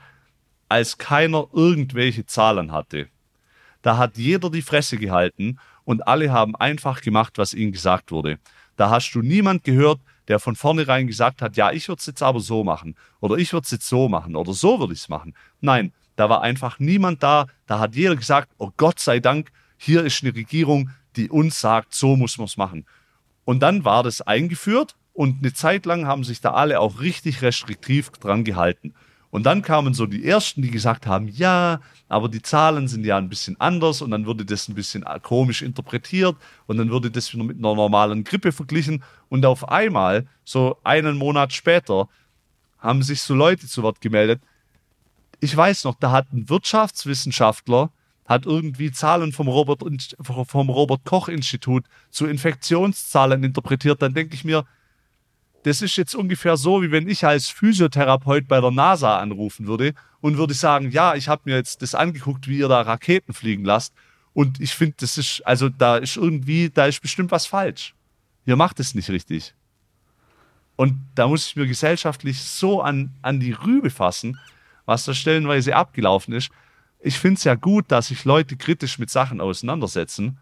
als 0.68 0.98
keiner 0.98 1.46
irgendwelche 1.52 2.26
Zahlen 2.26 2.72
hatte, 2.72 3.08
da 3.82 3.98
hat 3.98 4.16
jeder 4.18 4.50
die 4.50 4.62
Fresse 4.62 4.96
gehalten 4.96 5.58
und 5.84 6.08
alle 6.08 6.32
haben 6.32 6.56
einfach 6.56 7.00
gemacht, 7.00 7.38
was 7.38 7.54
ihnen 7.54 7.70
gesagt 7.70 8.10
wurde. 8.10 8.38
Da 8.76 8.90
hast 8.90 9.12
du 9.12 9.22
niemand 9.22 9.62
gehört, 9.62 10.00
der 10.26 10.40
von 10.40 10.56
vornherein 10.56 11.06
gesagt 11.06 11.40
hat, 11.40 11.56
ja, 11.56 11.70
ich 11.70 11.86
würde 11.86 12.00
es 12.00 12.06
jetzt 12.06 12.22
aber 12.22 12.40
so 12.40 12.64
machen 12.64 12.96
oder 13.20 13.36
ich 13.36 13.52
würde 13.52 13.64
es 13.64 13.70
jetzt 13.70 13.88
so 13.88 14.08
machen 14.08 14.34
oder 14.34 14.52
so 14.52 14.80
würde 14.80 14.92
ich 14.92 15.00
es 15.00 15.08
machen. 15.08 15.34
Nein, 15.60 15.92
da 16.16 16.28
war 16.28 16.42
einfach 16.42 16.80
niemand 16.80 17.22
da. 17.22 17.46
Da 17.66 17.78
hat 17.78 17.94
jeder 17.94 18.16
gesagt, 18.16 18.50
oh 18.58 18.72
Gott 18.76 18.98
sei 18.98 19.20
Dank, 19.20 19.52
hier 19.76 20.04
ist 20.04 20.24
eine 20.24 20.34
Regierung, 20.34 20.90
die 21.14 21.30
uns 21.30 21.60
sagt, 21.60 21.94
so 21.94 22.16
muss 22.16 22.38
man 22.38 22.46
es 22.46 22.56
machen. 22.56 22.86
Und 23.44 23.60
dann 23.60 23.84
war 23.84 24.02
das 24.02 24.20
eingeführt 24.20 24.96
und 25.16 25.38
eine 25.42 25.54
Zeit 25.54 25.86
lang 25.86 26.06
haben 26.06 26.24
sich 26.24 26.42
da 26.42 26.52
alle 26.52 26.78
auch 26.78 27.00
richtig 27.00 27.40
restriktiv 27.40 28.10
dran 28.10 28.44
gehalten. 28.44 28.92
Und 29.30 29.44
dann 29.44 29.62
kamen 29.62 29.94
so 29.94 30.06
die 30.06 30.24
ersten, 30.26 30.60
die 30.60 30.70
gesagt 30.70 31.06
haben, 31.06 31.28
ja, 31.28 31.80
aber 32.08 32.28
die 32.28 32.42
Zahlen 32.42 32.86
sind 32.86 33.04
ja 33.04 33.16
ein 33.16 33.30
bisschen 33.30 33.58
anders 33.58 34.02
und 34.02 34.10
dann 34.10 34.26
wurde 34.26 34.44
das 34.44 34.68
ein 34.68 34.74
bisschen 34.74 35.04
komisch 35.22 35.62
interpretiert 35.62 36.36
und 36.66 36.76
dann 36.76 36.90
wurde 36.90 37.10
das 37.10 37.32
wieder 37.32 37.44
mit 37.44 37.56
einer 37.56 37.74
normalen 37.74 38.24
Grippe 38.24 38.52
verglichen 38.52 39.02
und 39.30 39.44
auf 39.46 39.68
einmal, 39.68 40.26
so 40.44 40.76
einen 40.84 41.16
Monat 41.16 41.52
später, 41.52 42.08
haben 42.78 43.02
sich 43.02 43.22
so 43.22 43.34
Leute 43.34 43.66
zu 43.66 43.82
Wort 43.82 44.00
gemeldet. 44.00 44.40
Ich 45.40 45.56
weiß 45.56 45.84
noch, 45.84 45.96
da 45.96 46.12
hat 46.12 46.32
ein 46.32 46.48
Wirtschaftswissenschaftler 46.48 47.90
hat 48.26 48.44
irgendwie 48.44 48.90
Zahlen 48.90 49.32
vom 49.32 49.48
Robert, 49.48 49.82
vom 50.20 50.68
Robert 50.68 51.04
Koch 51.04 51.28
Institut 51.28 51.84
zu 52.10 52.26
Infektionszahlen 52.26 53.44
interpretiert, 53.44 54.02
dann 54.02 54.14
denke 54.14 54.34
ich 54.34 54.44
mir, 54.44 54.64
das 55.66 55.82
ist 55.82 55.96
jetzt 55.96 56.14
ungefähr 56.14 56.56
so, 56.56 56.80
wie 56.80 56.92
wenn 56.92 57.08
ich 57.08 57.24
als 57.24 57.48
Physiotherapeut 57.48 58.46
bei 58.46 58.60
der 58.60 58.70
NASA 58.70 59.18
anrufen 59.18 59.66
würde 59.66 59.94
und 60.20 60.38
würde 60.38 60.54
sagen, 60.54 60.92
ja, 60.92 61.16
ich 61.16 61.26
habe 61.26 61.42
mir 61.46 61.56
jetzt 61.56 61.82
das 61.82 61.96
angeguckt, 61.96 62.46
wie 62.46 62.58
ihr 62.58 62.68
da 62.68 62.82
Raketen 62.82 63.34
fliegen 63.34 63.64
lasst. 63.64 63.92
Und 64.32 64.60
ich 64.60 64.76
finde, 64.76 64.94
das 65.00 65.18
ist, 65.18 65.44
also 65.44 65.68
da 65.68 65.96
ist 65.96 66.16
irgendwie, 66.16 66.70
da 66.70 66.86
ist 66.86 67.02
bestimmt 67.02 67.32
was 67.32 67.46
falsch. 67.46 67.96
Ihr 68.44 68.54
macht 68.54 68.78
es 68.78 68.94
nicht 68.94 69.10
richtig. 69.10 69.54
Und 70.76 71.00
da 71.16 71.26
muss 71.26 71.48
ich 71.48 71.56
mir 71.56 71.66
gesellschaftlich 71.66 72.40
so 72.40 72.80
an, 72.80 73.10
an 73.22 73.40
die 73.40 73.50
Rübe 73.50 73.90
fassen, 73.90 74.38
was 74.84 75.04
da 75.04 75.14
stellenweise 75.14 75.74
abgelaufen 75.74 76.32
ist. 76.32 76.50
Ich 77.00 77.18
finde 77.18 77.38
es 77.38 77.44
ja 77.44 77.56
gut, 77.56 77.86
dass 77.88 78.06
sich 78.06 78.24
Leute 78.24 78.56
kritisch 78.56 79.00
mit 79.00 79.10
Sachen 79.10 79.40
auseinandersetzen, 79.40 80.38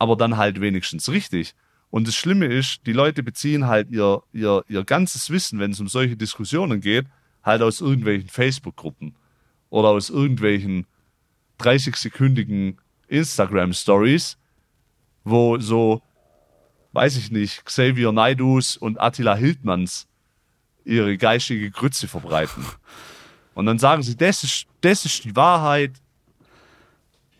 aber 0.00 0.16
dann 0.16 0.36
halt 0.36 0.60
wenigstens 0.60 1.08
richtig. 1.08 1.54
Und 1.90 2.08
das 2.08 2.14
Schlimme 2.14 2.46
ist, 2.46 2.86
die 2.86 2.92
Leute 2.92 3.22
beziehen 3.22 3.66
halt 3.66 3.90
ihr, 3.90 4.22
ihr, 4.32 4.64
ihr 4.68 4.84
ganzes 4.84 5.30
Wissen, 5.30 5.58
wenn 5.58 5.70
es 5.70 5.80
um 5.80 5.88
solche 5.88 6.16
Diskussionen 6.16 6.80
geht, 6.80 7.06
halt 7.42 7.62
aus 7.62 7.80
irgendwelchen 7.80 8.28
Facebook-Gruppen 8.28 9.14
oder 9.70 9.88
aus 9.88 10.10
irgendwelchen 10.10 10.86
30-sekündigen 11.60 12.76
Instagram-Stories, 13.08 14.36
wo 15.24 15.58
so, 15.58 16.02
weiß 16.92 17.16
ich 17.16 17.30
nicht, 17.30 17.64
Xavier 17.64 18.12
Naidus 18.12 18.76
und 18.76 19.00
Attila 19.00 19.36
Hildmanns 19.36 20.06
ihre 20.84 21.16
geistige 21.16 21.70
Grütze 21.70 22.08
verbreiten. 22.08 22.64
Und 23.54 23.66
dann 23.66 23.78
sagen 23.78 24.02
sie, 24.02 24.16
das 24.16 24.44
ist, 24.44 24.66
das 24.82 25.04
ist 25.04 25.24
die 25.24 25.34
Wahrheit. 25.34 25.92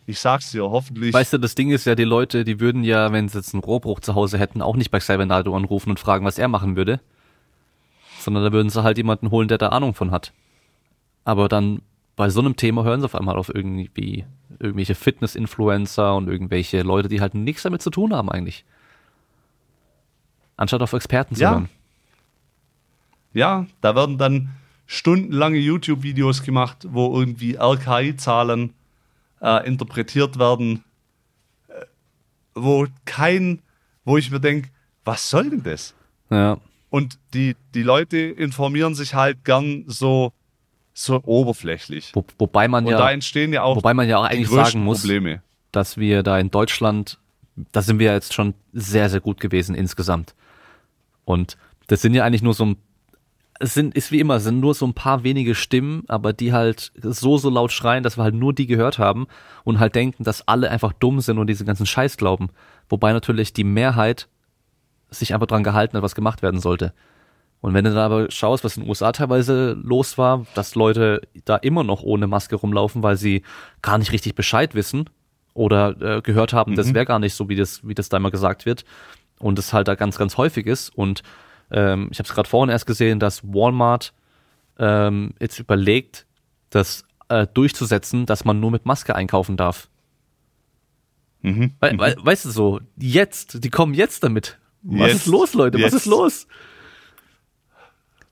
Ich 0.09 0.21
sag's 0.21 0.53
dir, 0.53 0.63
hoffentlich. 0.71 1.13
Weißt 1.13 1.33
du, 1.33 1.39
das 1.39 1.55
Ding 1.57 1.71
ist 1.71 1.85
ja, 1.85 1.97
die 1.97 2.05
Leute, 2.05 2.45
die 2.45 2.61
würden 2.61 2.85
ja, 2.85 3.11
wenn 3.13 3.29
sie 3.29 3.39
jetzt 3.39 3.55
einen 3.55 3.65
Rohrbruch 3.65 4.01
zu 4.01 4.15
Hause 4.15 4.39
hätten, 4.39 4.63
auch 4.63 4.77
nicht 4.77 4.91
bei 4.93 4.99
Xavier 5.01 5.27
Naldo 5.27 5.57
anrufen 5.57 5.91
und 5.91 5.99
fragen, 5.99 6.25
was 6.25 6.39
er 6.39 6.47
machen 6.49 6.77
würde. 6.77 7.01
Sondern 8.21 8.45
da 8.45 8.53
würden 8.53 8.71
sie 8.71 8.83
halt 8.83 8.99
jemanden 8.99 9.31
holen, 9.31 9.49
der 9.49 9.59
da 9.59 9.71
Ahnung 9.71 9.95
von 9.95 10.13
hat. 10.13 10.33
Aber 11.25 11.49
dann 11.49 11.83
bei 12.15 12.31
so 12.31 12.41
einem 12.41 12.55
Thema 12.57 12.85
hören 12.85 13.01
sie 13.01 13.05
auf 13.07 13.17
einmal 13.17 13.37
auf 13.37 13.53
irgendwie 13.53 14.25
irgendwelche 14.61 14.95
Fitness-Influencer 14.95 16.15
und 16.17 16.29
irgendwelche 16.29 16.83
Leute, 16.83 17.09
die 17.09 17.21
halt 17.21 17.35
nichts 17.35 17.65
damit 17.65 17.83
zu 17.83 17.91
tun 17.91 18.15
haben 18.15 18.31
eigentlich. 18.31 18.65
Anstatt 20.57 20.83
auf 20.83 20.93
Experten 20.93 21.35
zu 21.35 21.43
Ja. 21.43 21.51
hören. 21.51 21.69
Ja, 23.35 23.67
da 23.83 23.95
werden 23.95 24.17
dann 24.17 24.51
stundenlange 24.87 25.59
YouTube-Videos 25.59 26.43
gemacht, 26.43 26.87
wo 26.91 27.19
irgendwie 27.19 27.57
RKI-Zahlen 27.59 28.73
äh, 29.41 29.67
interpretiert 29.67 30.39
werden, 30.39 30.85
äh, 31.69 31.85
wo 32.55 32.87
kein, 33.05 33.63
wo 34.05 34.17
ich 34.17 34.31
mir 34.31 34.41
denke, 34.41 34.71
was 35.05 35.31
soll 35.31 35.51
denn 35.51 35.63
das? 35.63 35.95
Ja. 36.31 36.59
Und 36.91 37.19
die, 37.35 37.57
die 37.75 37.83
Leute 37.83 38.19
informieren 38.19 38.95
sich 38.95 39.15
halt 39.15 39.45
gern 39.45 39.85
so 39.87 40.33
so 40.99 41.21
oberflächlich. 41.25 42.13
Wo, 42.15 42.25
wobei 42.39 42.69
man 42.69 42.87
Und 42.87 42.93
ja, 42.93 42.99
da 42.99 43.11
entstehen 43.11 43.53
ja 43.53 43.63
auch 43.63 43.77
wobei 43.77 43.93
man 43.93 44.09
ja 44.09 44.17
auch 44.17 44.25
eigentlich 44.25 44.49
sagen 44.49 44.83
muss, 44.83 45.01
Probleme. 45.01 45.43
dass 45.71 45.99
wir 45.99 46.23
da 46.23 46.39
in 46.39 46.51
Deutschland, 46.51 47.19
da 47.73 47.83
sind 47.83 47.99
wir 47.99 48.13
jetzt 48.13 48.33
schon 48.33 48.55
sehr, 48.73 49.11
sehr 49.11 49.21
gut 49.21 49.39
gewesen 49.39 49.75
insgesamt. 49.75 50.35
Und 51.27 51.59
das 51.87 52.01
sind 52.01 52.15
ja 52.15 52.25
eigentlich 52.25 52.43
nur 52.43 52.55
so 52.55 52.65
ein, 52.65 52.77
es 53.61 53.75
sind, 53.75 53.95
ist 53.95 54.13
wie 54.13 54.21
immer, 54.21 54.37
es 54.37 54.45
sind 54.45 54.61
nur 54.61 54.75
so 54.75 54.87
ein 54.87 54.95
paar 54.95 55.23
wenige 55.23 55.55
Stimmen, 55.55 56.05
aber 56.09 56.33
die 56.33 56.53
halt 56.53 56.93
so, 57.01 57.39
so 57.39 57.51
laut 57.51 57.73
schreien, 57.73 58.03
dass 58.03 58.17
wir 58.19 58.25
halt 58.25 58.35
nur 58.35 58.53
die 58.53 58.67
gehört 58.67 58.99
haben 58.99 59.27
und 59.65 59.79
halt 59.79 59.95
denken, 59.95 60.25
dass 60.25 60.47
alle 60.47 60.71
einfach 60.71 60.93
dumm 60.93 61.21
sind 61.21 61.39
und 61.39 61.47
diesen 61.47 61.67
ganzen 61.67 61.87
Scheiß 61.87 62.17
glauben. 62.17 62.49
Wobei 62.89 63.13
natürlich 63.13 63.53
die 63.53 63.65
Mehrheit 63.65 64.29
sich 65.11 65.35
einfach 65.35 65.47
dran 65.47 65.65
gehalten 65.65 65.97
hat, 65.97 66.03
was 66.03 66.15
gemacht 66.15 66.43
werden 66.43 66.61
sollte. 66.61 66.93
Und 67.61 67.75
wenn 67.75 67.85
du 67.85 67.91
dann 67.91 67.99
aber 67.99 68.31
schaust, 68.31 68.65
was 68.65 68.77
in 68.77 68.83
den 68.83 68.89
USA 68.89 69.13
teilweise 69.13 69.73
los 69.83 70.19
war, 70.19 70.47
dass 70.55 70.75
Leute 70.75 71.23
da 71.45 71.57
immer 71.57 71.85
noch 71.85 72.03
ohne 72.03 72.27
Maske 72.27 72.57
rumlaufen, 72.57 73.03
weil 73.03 73.17
sie 73.17 73.43
gar 73.83 73.99
nicht 73.99 74.13
richtig 74.13 74.35
Bescheid 74.35 74.75
wissen 74.75 75.09
oder 75.55 76.01
äh, 76.01 76.23
gehört 76.23 76.53
haben, 76.53 76.77
das 76.77 76.93
wäre 76.93 77.07
gar 77.07 77.19
nicht 77.19 77.35
so, 77.35 77.49
wie 77.49 77.57
das, 77.57 77.87
wie 77.87 77.95
das 77.95 78.09
da 78.09 78.19
immer 78.19 78.31
gesagt 78.31 78.67
wird. 78.67 78.85
Und 79.39 79.59
es 79.59 79.73
halt 79.73 79.89
da 79.89 79.95
ganz, 79.95 80.19
ganz 80.19 80.37
häufig 80.37 80.67
ist. 80.67 80.91
Und 80.97 81.23
ähm, 81.71 82.09
ich 82.11 82.19
habe 82.19 82.29
es 82.29 82.35
gerade 82.35 82.49
vorhin 82.49 82.71
erst 82.71 82.87
gesehen, 82.87 83.21
dass 83.21 83.43
Walmart 83.45 84.13
ähm, 84.79 85.35
jetzt 85.41 85.59
überlegt, 85.59 86.27
das 86.71 87.05
äh, 87.29 87.47
durchzusetzen, 87.47 88.27
dass 88.27 88.45
man 88.45 88.61
nur 88.61 88.71
mit 88.71 88.87
Maske 88.87 89.15
einkaufen 89.15 89.57
darf. 89.57 89.89
Mhm. 91.43 91.73
We 91.81 91.93
we 91.99 92.17
weißt 92.19 92.45
du 92.45 92.51
so, 92.51 92.81
jetzt, 92.97 93.63
die 93.65 93.71
kommen 93.71 93.95
jetzt 93.95 94.23
damit. 94.25 94.59
Was 94.83 95.09
Jetzt. 95.09 95.17
ist 95.17 95.27
los, 95.27 95.55
Leute? 95.55 95.79
Was 95.79 95.93
Jetzt. 95.93 95.95
ist 95.95 96.07
los? 96.07 96.47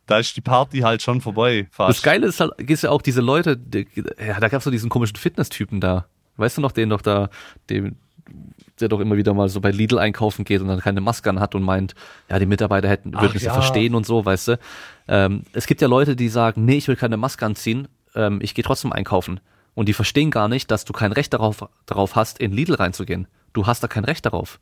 Da 0.06 0.19
ist 0.19 0.36
die 0.36 0.40
Party 0.40 0.81
halt 0.81 1.02
schon 1.02 1.20
vorbei. 1.20 1.66
Fast. 1.70 1.98
Das 1.98 2.02
Geile 2.02 2.27
ist 2.27 2.39
halt, 2.39 2.52
ist 2.61 2.82
ja 2.82 2.90
auch 2.90 3.02
diese 3.02 3.20
Leute, 3.20 3.56
die, 3.56 3.86
ja, 4.24 4.39
da 4.39 4.48
gab's 4.48 4.65
so 4.65 4.70
diesen 4.70 4.90
komischen 4.90 5.16
Fitness-Typen 5.16 5.81
da. 5.81 6.06
Weißt 6.36 6.59
du 6.59 6.61
noch, 6.61 6.73
den 6.73 6.90
doch 6.90 7.01
da, 7.01 7.31
dem, 7.70 7.97
der 8.81 8.89
doch 8.89 9.01
immer 9.01 9.17
wieder 9.17 9.35
mal 9.35 9.49
so 9.49 9.61
bei 9.61 9.71
Lidl 9.71 9.99
einkaufen 9.99 10.45
geht 10.45 10.61
und 10.61 10.69
dann 10.69 10.81
keine 10.81 11.01
Maske 11.01 11.31
an 11.31 11.41
hat 11.41 11.55
und 11.55 11.63
meint, 11.63 11.95
ja, 12.29 12.39
die 12.39 12.47
Mitarbeiter 12.47 12.89
hätten, 12.89 13.13
würden 13.15 13.37
es 13.37 13.43
ja 13.43 13.49
ja. 13.49 13.55
verstehen 13.55 13.95
und 13.95 14.07
so, 14.07 14.25
weißt 14.25 14.49
du. 14.49 14.59
Ähm, 15.09 15.43
es 15.53 15.67
gibt 15.67 15.81
ja 15.81 15.89
Leute, 15.89 16.17
die 16.17 16.29
sagen, 16.29 16.65
nee, 16.65 16.77
ich 16.77 16.89
will 16.89 16.97
keine 16.97 17.17
Maske 17.17 17.45
anziehen, 17.47 17.89
ähm, 18.15 18.41
ich 18.43 18.55
gehe 18.55 18.65
trotzdem 18.65 18.93
einkaufen. 18.93 19.41
Und 19.75 19.89
die 19.89 19.93
verstehen 19.93 20.31
gar 20.31 20.49
nicht, 20.49 20.71
dass 20.71 20.85
du 20.85 20.93
kein 20.93 21.13
Recht 21.13 21.33
darauf, 21.35 21.69
darauf 21.87 22.15
hast, 22.17 22.39
in 22.39 22.53
Lidl 22.53 22.75
reinzugehen. 22.75 23.27
Du 23.53 23.67
hast 23.67 23.83
da 23.83 23.89
kein 23.89 24.05
Recht 24.05 24.25
darauf. 24.25 24.61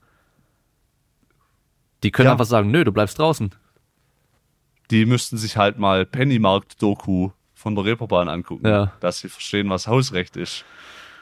Die 2.02 2.10
können 2.10 2.26
Ja. 2.26 2.32
einfach 2.32 2.46
sagen, 2.46 2.70
nö, 2.70 2.84
du 2.84 2.92
bleibst 2.92 3.18
draußen. 3.18 3.54
Die 4.90 5.06
müssten 5.06 5.36
sich 5.38 5.56
halt 5.56 5.78
mal 5.78 6.04
Pennymarkt-Doku 6.04 7.30
von 7.54 7.74
der 7.74 7.84
Reeperbahn 7.84 8.28
angucken, 8.28 8.66
Ja. 8.66 8.92
dass 9.00 9.20
sie 9.20 9.28
verstehen, 9.28 9.70
was 9.70 9.86
Hausrecht 9.86 10.36
ist. 10.36 10.64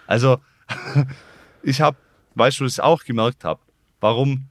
Also, 0.07 0.39
ich 1.63 1.81
habe, 1.81 1.97
weißt 2.35 2.61
du, 2.61 2.65
was 2.65 2.75
ich 2.75 2.83
auch 2.83 3.05
gemerkt 3.05 3.45
habe? 3.45 3.61
Warum? 4.01 4.47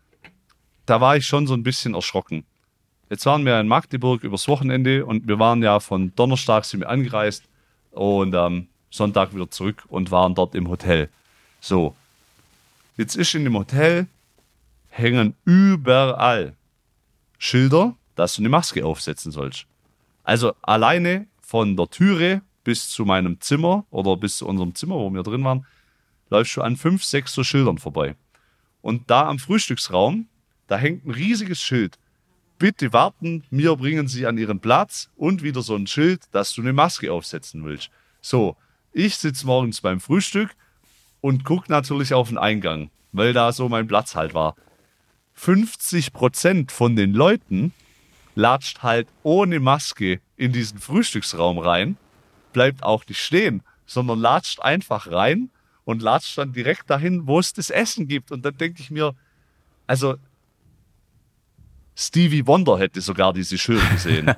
Da 0.85 1.01
war 1.01 1.17
ich 1.17 1.25
schon 1.25 1.47
so 1.47 1.53
ein 1.53 1.63
bisschen 1.63 1.93
erschrocken. 1.93 2.45
Jetzt 3.09 3.25
waren 3.25 3.45
wir 3.45 3.59
in 3.59 3.67
Magdeburg 3.67 4.23
übers 4.23 4.47
Wochenende 4.47 5.05
und 5.05 5.27
wir 5.27 5.39
waren 5.39 5.63
ja 5.63 5.79
von 5.79 6.13
Donnerstag 6.15 6.65
sind 6.65 6.81
wir 6.81 6.89
angereist 6.89 7.43
und 7.91 8.35
am 8.35 8.67
Sonntag 8.91 9.33
wieder 9.33 9.49
zurück 9.49 9.83
und 9.87 10.11
waren 10.11 10.35
dort 10.35 10.55
im 10.55 10.69
Hotel. 10.69 11.09
So, 11.59 11.95
jetzt 12.97 13.15
ist 13.15 13.33
in 13.33 13.43
dem 13.43 13.57
Hotel 13.57 14.07
hängen 14.89 15.35
überall 15.45 16.55
Schilder, 17.37 17.95
dass 18.15 18.35
du 18.35 18.41
eine 18.41 18.49
Maske 18.49 18.85
aufsetzen 18.85 19.31
sollst. 19.31 19.65
Also 20.23 20.53
alleine 20.61 21.27
von 21.41 21.75
der 21.75 21.89
Türe 21.89 22.41
bis 22.63 22.89
zu 22.89 23.05
meinem 23.05 23.41
Zimmer 23.41 23.85
oder 23.89 24.17
bis 24.17 24.37
zu 24.37 24.47
unserem 24.47 24.75
Zimmer, 24.75 24.95
wo 24.95 25.09
wir 25.09 25.23
drin 25.23 25.43
waren, 25.43 25.65
läufst 26.29 26.55
du 26.55 26.61
an 26.61 26.75
fünf, 26.75 27.03
sechs 27.03 27.33
so 27.33 27.43
Schildern 27.43 27.77
vorbei. 27.77 28.15
Und 28.81 29.09
da 29.09 29.27
am 29.27 29.39
Frühstücksraum, 29.39 30.27
da 30.67 30.77
hängt 30.77 31.05
ein 31.05 31.11
riesiges 31.11 31.61
Schild. 31.61 31.97
Bitte 32.57 32.93
warten, 32.93 33.43
mir 33.49 33.75
bringen 33.75 34.07
Sie 34.07 34.25
an 34.25 34.37
Ihren 34.37 34.59
Platz 34.59 35.09
und 35.15 35.43
wieder 35.43 35.61
so 35.61 35.75
ein 35.75 35.87
Schild, 35.87 36.23
dass 36.31 36.53
du 36.53 36.61
eine 36.61 36.73
Maske 36.73 37.11
aufsetzen 37.11 37.63
willst. 37.63 37.89
So, 38.21 38.57
ich 38.91 39.15
sitze 39.17 39.45
morgens 39.45 39.81
beim 39.81 39.99
Frühstück 39.99 40.55
und 41.21 41.45
gucke 41.45 41.71
natürlich 41.71 42.13
auf 42.13 42.29
den 42.29 42.37
Eingang, 42.37 42.89
weil 43.11 43.33
da 43.33 43.51
so 43.51 43.69
mein 43.69 43.87
Platz 43.87 44.15
halt 44.15 44.33
war. 44.33 44.55
50 45.33 46.11
Prozent 46.11 46.71
von 46.71 46.95
den 46.95 47.13
Leuten 47.13 47.73
latscht 48.35 48.83
halt 48.83 49.07
ohne 49.23 49.59
Maske 49.59 50.19
in 50.35 50.51
diesen 50.51 50.79
Frühstücksraum 50.79 51.59
rein, 51.59 51.97
bleibt 52.51 52.83
auch 52.83 53.05
nicht 53.07 53.21
stehen, 53.21 53.63
sondern 53.85 54.19
latscht 54.19 54.59
einfach 54.59 55.11
rein 55.11 55.49
und 55.85 56.01
latscht 56.01 56.37
dann 56.37 56.53
direkt 56.53 56.89
dahin, 56.89 57.27
wo 57.27 57.39
es 57.39 57.53
das 57.53 57.69
Essen 57.69 58.07
gibt. 58.07 58.31
Und 58.31 58.43
dann 58.43 58.57
denke 58.57 58.81
ich 58.81 58.91
mir, 58.91 59.15
also 59.87 60.15
Stevie 61.95 62.45
Wonder 62.47 62.77
hätte 62.79 63.01
sogar 63.01 63.33
diese 63.33 63.57
Schilder 63.57 63.87
gesehen. 63.89 64.33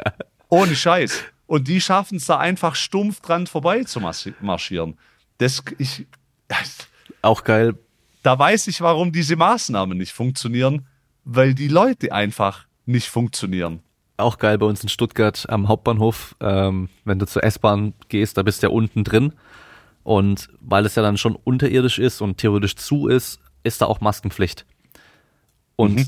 ohne 0.48 0.76
Scheiß. 0.76 1.24
Und 1.46 1.68
die 1.68 1.80
schaffen 1.80 2.16
es 2.16 2.26
da 2.26 2.38
einfach 2.38 2.74
stumpf 2.74 3.20
dran 3.20 3.46
vorbei 3.46 3.84
zu 3.84 4.00
marschieren. 4.00 4.98
Das, 5.38 5.62
ich, 5.78 6.06
Auch 7.22 7.44
geil, 7.44 7.74
da 8.22 8.38
weiß 8.38 8.66
ich, 8.68 8.80
warum 8.80 9.12
diese 9.12 9.36
Maßnahmen 9.36 9.96
nicht 9.96 10.12
funktionieren, 10.12 10.86
weil 11.24 11.54
die 11.54 11.68
Leute 11.68 12.12
einfach 12.12 12.66
nicht 12.84 13.08
funktionieren. 13.08 13.80
auch 14.16 14.38
geil 14.38 14.58
bei 14.58 14.66
uns 14.66 14.82
in 14.82 14.88
Stuttgart 14.88 15.44
am 15.48 15.68
Hauptbahnhof, 15.68 16.36
ähm, 16.40 16.88
wenn 17.04 17.18
du 17.18 17.26
zur 17.26 17.44
S-Bahn 17.44 17.94
gehst, 18.08 18.38
da 18.38 18.42
bist 18.42 18.62
du 18.62 18.68
ja 18.68 18.72
unten 18.72 19.04
drin. 19.04 19.32
Und 20.06 20.48
weil 20.60 20.86
es 20.86 20.94
ja 20.94 21.02
dann 21.02 21.16
schon 21.18 21.34
unterirdisch 21.34 21.98
ist 21.98 22.20
und 22.20 22.38
theoretisch 22.38 22.76
zu 22.76 23.08
ist, 23.08 23.40
ist 23.64 23.80
da 23.82 23.86
auch 23.86 24.00
Maskenpflicht. 24.00 24.64
Und 25.74 25.96
Mhm. 25.96 26.06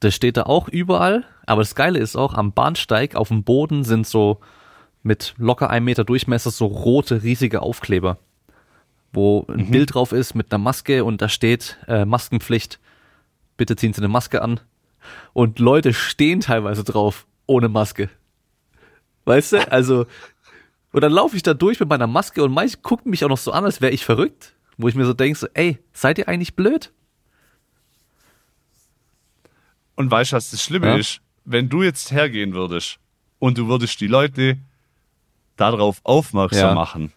das 0.00 0.14
steht 0.14 0.38
da 0.38 0.44
auch 0.44 0.66
überall. 0.66 1.24
Aber 1.44 1.60
das 1.60 1.74
Geile 1.74 1.98
ist 1.98 2.16
auch, 2.16 2.32
am 2.32 2.52
Bahnsteig 2.52 3.16
auf 3.16 3.28
dem 3.28 3.44
Boden 3.44 3.84
sind 3.84 4.06
so 4.06 4.40
mit 5.02 5.34
locker 5.36 5.68
einem 5.68 5.84
Meter 5.84 6.04
Durchmesser 6.04 6.50
so 6.50 6.64
rote, 6.64 7.22
riesige 7.22 7.60
Aufkleber, 7.60 8.16
wo 9.12 9.44
Mhm. 9.46 9.54
ein 9.58 9.70
Bild 9.70 9.92
drauf 9.94 10.12
ist 10.12 10.34
mit 10.34 10.50
einer 10.50 10.62
Maske 10.64 11.04
und 11.04 11.20
da 11.20 11.28
steht 11.28 11.76
äh, 11.86 12.06
Maskenpflicht. 12.06 12.80
Bitte 13.58 13.76
ziehen 13.76 13.92
Sie 13.92 13.98
eine 14.00 14.08
Maske 14.08 14.40
an. 14.40 14.58
Und 15.34 15.58
Leute 15.58 15.92
stehen 15.92 16.40
teilweise 16.40 16.82
drauf 16.82 17.26
ohne 17.44 17.68
Maske. 17.68 18.08
Weißt 19.26 19.52
du? 19.52 19.70
Also, 19.70 20.06
und 20.94 21.00
dann 21.00 21.10
laufe 21.12 21.34
ich 21.36 21.42
da 21.42 21.54
durch 21.54 21.80
mit 21.80 21.88
meiner 21.88 22.06
Maske 22.06 22.42
und 22.44 22.52
manche 22.52 22.76
gucken 22.78 23.10
mich 23.10 23.24
auch 23.24 23.28
noch 23.28 23.36
so 23.38 23.50
an, 23.50 23.64
als 23.64 23.80
wäre 23.80 23.92
ich 23.92 24.04
verrückt. 24.04 24.54
Wo 24.76 24.86
ich 24.88 24.94
mir 24.94 25.04
so 25.04 25.12
denke, 25.12 25.36
so, 25.38 25.46
ey, 25.54 25.78
seid 25.92 26.18
ihr 26.18 26.28
eigentlich 26.28 26.54
blöd? 26.54 26.92
Und 29.96 30.10
weißt 30.10 30.32
du, 30.32 30.36
was 30.36 30.50
das 30.50 30.62
Schlimme 30.62 30.86
Ja. 30.88 30.96
ist? 30.96 31.20
Wenn 31.44 31.68
du 31.68 31.82
jetzt 31.82 32.10
hergehen 32.10 32.54
würdest 32.54 32.98
und 33.38 33.58
du 33.58 33.68
würdest 33.68 34.00
die 34.00 34.06
Leute 34.06 34.56
darauf 35.56 36.00
aufmerksam 36.04 36.68
Ja. 36.70 36.74
machen, 36.74 37.12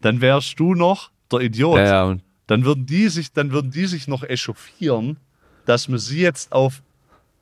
dann 0.00 0.20
wärst 0.20 0.58
du 0.58 0.74
noch 0.74 1.10
der 1.30 1.40
Idiot. 1.40 1.78
Ja, 1.78 2.16
Dann 2.48 2.64
würden 2.64 2.86
die 2.86 3.08
sich, 3.08 3.32
dann 3.32 3.50
würden 3.50 3.70
die 3.70 3.86
sich 3.86 4.06
noch 4.08 4.22
echauffieren, 4.22 5.16
dass 5.64 5.88
wir 5.88 5.98
sie 5.98 6.20
jetzt 6.20 6.52
auf 6.52 6.82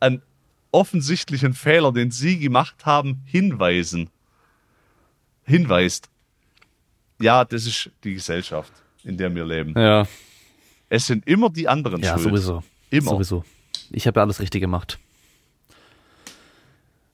einen 0.00 0.22
offensichtlichen 0.72 1.52
Fehler, 1.54 1.92
den 1.92 2.10
sie 2.10 2.38
gemacht 2.38 2.86
haben, 2.86 3.22
hinweisen. 3.26 4.08
Hinweist. 5.44 6.08
Ja, 7.20 7.44
das 7.44 7.66
ist 7.66 7.90
die 8.02 8.14
Gesellschaft, 8.14 8.72
in 9.04 9.16
der 9.16 9.34
wir 9.34 9.44
leben. 9.44 9.74
ja, 9.78 10.06
Es 10.88 11.06
sind 11.06 11.26
immer 11.26 11.50
die 11.50 11.68
anderen 11.68 12.02
ja, 12.02 12.14
schuld. 12.14 12.24
sowieso. 12.30 12.62
Immer. 12.90 13.10
Sowieso. 13.12 13.44
Ich 13.90 14.06
habe 14.06 14.18
ja 14.20 14.24
alles 14.24 14.40
richtig 14.40 14.60
gemacht. 14.60 14.98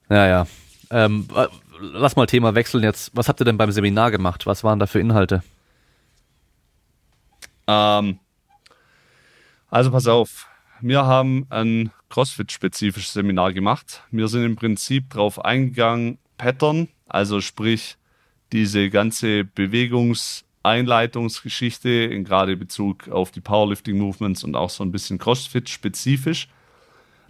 Ja, 0.09 0.27
ja. 0.27 0.47
Ähm, 0.91 1.29
äh, 1.35 1.47
lass 1.81 2.17
mal 2.17 2.27
Thema 2.27 2.55
wechseln 2.55 2.83
jetzt. 2.83 3.11
Was 3.15 3.29
habt 3.29 3.41
ihr 3.41 3.45
denn 3.45 3.57
beim 3.59 3.71
Seminar 3.71 4.11
gemacht? 4.11 4.47
Was 4.47 4.65
waren 4.65 4.79
da 4.79 4.87
für 4.87 5.01
Inhalte? 5.01 5.43
Ähm, 7.67 8.19
also 9.69 9.91
pass 9.91 10.07
auf, 10.07 10.49
wir 10.81 11.05
haben 11.05 11.47
ein 11.51 11.91
CrossFit-spezifisches 12.11 13.13
Seminar 13.13 13.53
gemacht. 13.53 14.03
Wir 14.11 14.27
sind 14.29 14.45
im 14.45 14.57
Prinzip 14.57 15.11
drauf 15.11 15.45
eingegangen, 15.45 16.19
Pattern, 16.39 16.89
also 17.07 17.41
sprich 17.41 17.97
diese 18.53 18.91
ganze 18.91 19.45
Bewegungseinleitungsgeschichte 19.45 21.89
in 21.89 22.25
gerade 22.25 22.57
Bezug 22.57 23.09
auf 23.09 23.31
die 23.31 23.41
Powerlifting-Movements 23.41 24.45
und 24.45 24.57
auch 24.57 24.71
so 24.71 24.85
ein 24.85 24.93
bisschen 24.93 25.19
CrossFit-spezifisch. 25.19 26.49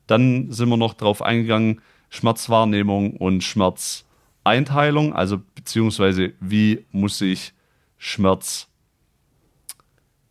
Dann 0.06 0.50
sind 0.50 0.68
wir 0.68 0.76
noch 0.76 0.94
drauf 0.94 1.22
eingegangen, 1.22 1.80
Schmerzwahrnehmung 2.08 3.16
und 3.16 3.44
Schmerzeinteilung, 3.44 5.12
also 5.12 5.40
beziehungsweise 5.54 6.32
wie 6.40 6.84
muss 6.90 7.20
ich 7.20 7.52
Schmerz 7.98 8.70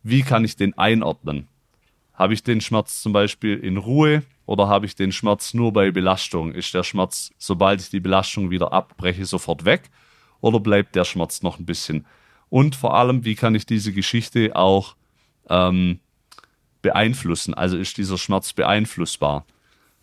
wie 0.02 0.22
kann 0.22 0.44
ich 0.44 0.56
den 0.56 0.76
einordnen? 0.78 1.48
Habe 2.14 2.34
ich 2.34 2.42
den 2.42 2.60
Schmerz 2.60 3.02
zum 3.02 3.12
Beispiel 3.12 3.58
in 3.58 3.76
Ruhe 3.76 4.22
oder 4.46 4.68
habe 4.68 4.86
ich 4.86 4.94
den 4.94 5.12
Schmerz 5.12 5.54
nur 5.54 5.72
bei 5.72 5.90
Belastung? 5.90 6.52
Ist 6.52 6.74
der 6.74 6.84
Schmerz, 6.84 7.30
sobald 7.38 7.80
ich 7.80 7.90
die 7.90 8.00
Belastung 8.00 8.50
wieder 8.50 8.72
abbreche, 8.72 9.24
sofort 9.26 9.64
weg? 9.64 9.90
Oder 10.40 10.60
bleibt 10.60 10.94
der 10.94 11.04
Schmerz 11.04 11.42
noch 11.42 11.58
ein 11.58 11.66
bisschen? 11.66 12.06
Und 12.48 12.74
vor 12.74 12.94
allem, 12.94 13.24
wie 13.24 13.34
kann 13.34 13.54
ich 13.54 13.66
diese 13.66 13.92
Geschichte 13.92 14.56
auch 14.56 14.96
ähm, 15.48 16.00
beeinflussen? 16.82 17.54
Also 17.54 17.76
ist 17.76 17.96
dieser 17.96 18.18
Schmerz 18.18 18.52
beeinflussbar? 18.52 19.46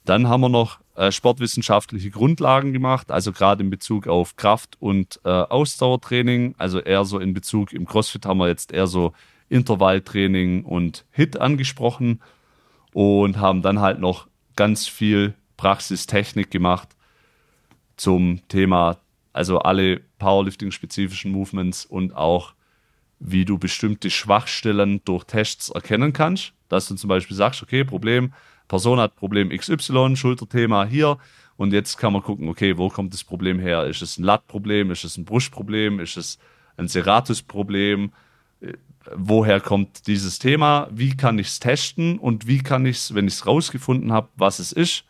Dann 0.06 0.30
haben 0.30 0.42
wir 0.42 0.50
noch 0.50 0.80
äh, 0.96 1.12
sportwissenschaftliche 1.12 2.10
Grundlagen 2.10 2.72
gemacht, 2.72 3.12
also 3.12 3.34
gerade 3.34 3.64
in 3.64 3.70
Bezug 3.70 4.08
auf 4.08 4.38
Kraft- 4.38 4.78
und 4.80 5.20
äh, 5.26 5.30
Ausdauertraining, 5.30 6.56
also 6.58 6.80
eher 6.80 7.04
so 7.04 7.20
in 7.20 7.34
Bezug, 7.34 7.74
im 7.74 7.86
CrossFit 7.86 8.26
haben 8.26 8.40
wir 8.40 8.48
jetzt 8.48 8.72
eher 8.72 8.88
so 8.88 9.14
Intervalltraining 9.50 10.64
und 10.64 11.06
HIT 11.12 11.40
angesprochen 11.40 12.22
und 12.94 13.38
haben 13.38 13.62
dann 13.62 13.80
halt 13.80 14.00
noch 14.00 14.28
ganz 14.56 14.88
viel 14.88 15.34
Praxistechnik 15.58 16.52
gemacht 16.52 16.90
zum 17.98 18.42
Thema, 18.48 18.98
also 19.34 19.60
alle 19.60 20.02
Powerlifting-spezifischen 20.20 21.32
Movements 21.32 21.86
und 21.86 22.16
auch, 22.16 22.54
wie 23.20 23.46
du 23.46 23.58
bestimmte 23.58 24.10
Schwachstellen 24.10 25.02
durch 25.06 25.24
Tests 25.24 25.70
erkennen 25.70 26.14
kannst. 26.14 26.54
Dass 26.70 26.88
du 26.88 26.96
zum 26.96 27.08
Beispiel 27.08 27.36
sagst, 27.36 27.64
okay, 27.64 27.84
Problem, 27.84 28.34
Person 28.68 29.00
hat 29.00 29.16
Problem 29.16 29.50
XY, 29.50 30.16
Schulterthema 30.16 30.86
hier. 30.86 31.18
Und 31.56 31.74
jetzt 31.74 31.98
kann 31.98 32.14
man 32.14 32.22
gucken, 32.22 32.50
okay, 32.50 32.78
wo 32.78 32.90
kommt 32.90 33.14
das 33.14 33.24
Problem 33.24 33.60
her? 33.60 33.86
Ist 33.86 34.02
es 34.02 34.18
ein 34.18 34.24
Lattproblem? 34.24 34.92
Ist 34.92 35.04
es 35.04 35.18
ein 35.18 35.26
Brustproblem? 35.26 36.00
Ist 36.00 36.18
es 36.18 36.38
ein 36.76 36.88
Serratusproblem? 36.88 38.12
Woher 39.16 39.60
kommt 39.62 40.08
dieses 40.08 40.38
Thema? 40.38 40.88
Wie 40.92 41.16
kann 41.16 41.40
ich 41.40 41.48
es 41.48 41.60
testen? 41.60 42.20
Und 42.20 42.48
wie 42.48 42.60
kann 42.60 42.86
ich 42.86 42.98
es, 42.98 43.16
wenn 43.16 43.28
ich 43.28 43.36
es 43.36 43.48
rausgefunden 43.48 44.12
habe, 44.12 44.28
was 44.36 44.60
es 44.60 44.72
ist, 44.72 45.06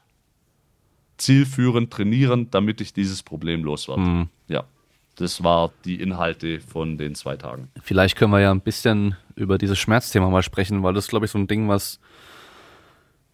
zielführend 1.18 1.92
trainieren, 1.92 2.50
damit 2.52 2.80
ich 2.80 2.94
dieses 2.94 3.24
Problem 3.24 3.64
loswerde? 3.64 4.02
Mhm. 4.02 4.30
Ja. 5.18 5.24
Das 5.24 5.44
war 5.44 5.72
die 5.86 6.02
Inhalte 6.02 6.60
von 6.60 6.98
den 6.98 7.16
zwei 7.16 7.36
Tagen. 7.36 7.70
Vielleicht 7.82 8.16
können 8.16 8.32
wir 8.32 8.40
ja 8.40 8.52
ein 8.52 8.62
bisschen 8.62 9.16
über 9.36 9.58
dieses 9.58 9.80
Schmerzthema 9.80 10.30
mal 10.30 10.44
sprechen, 10.44 10.84
weil 10.84 10.94
das, 10.94 11.08
glaube 11.08 11.26
ich, 11.26 11.32
so 11.32 11.38
ein 11.38 11.48
Ding, 11.48 11.68
was 11.68 12.00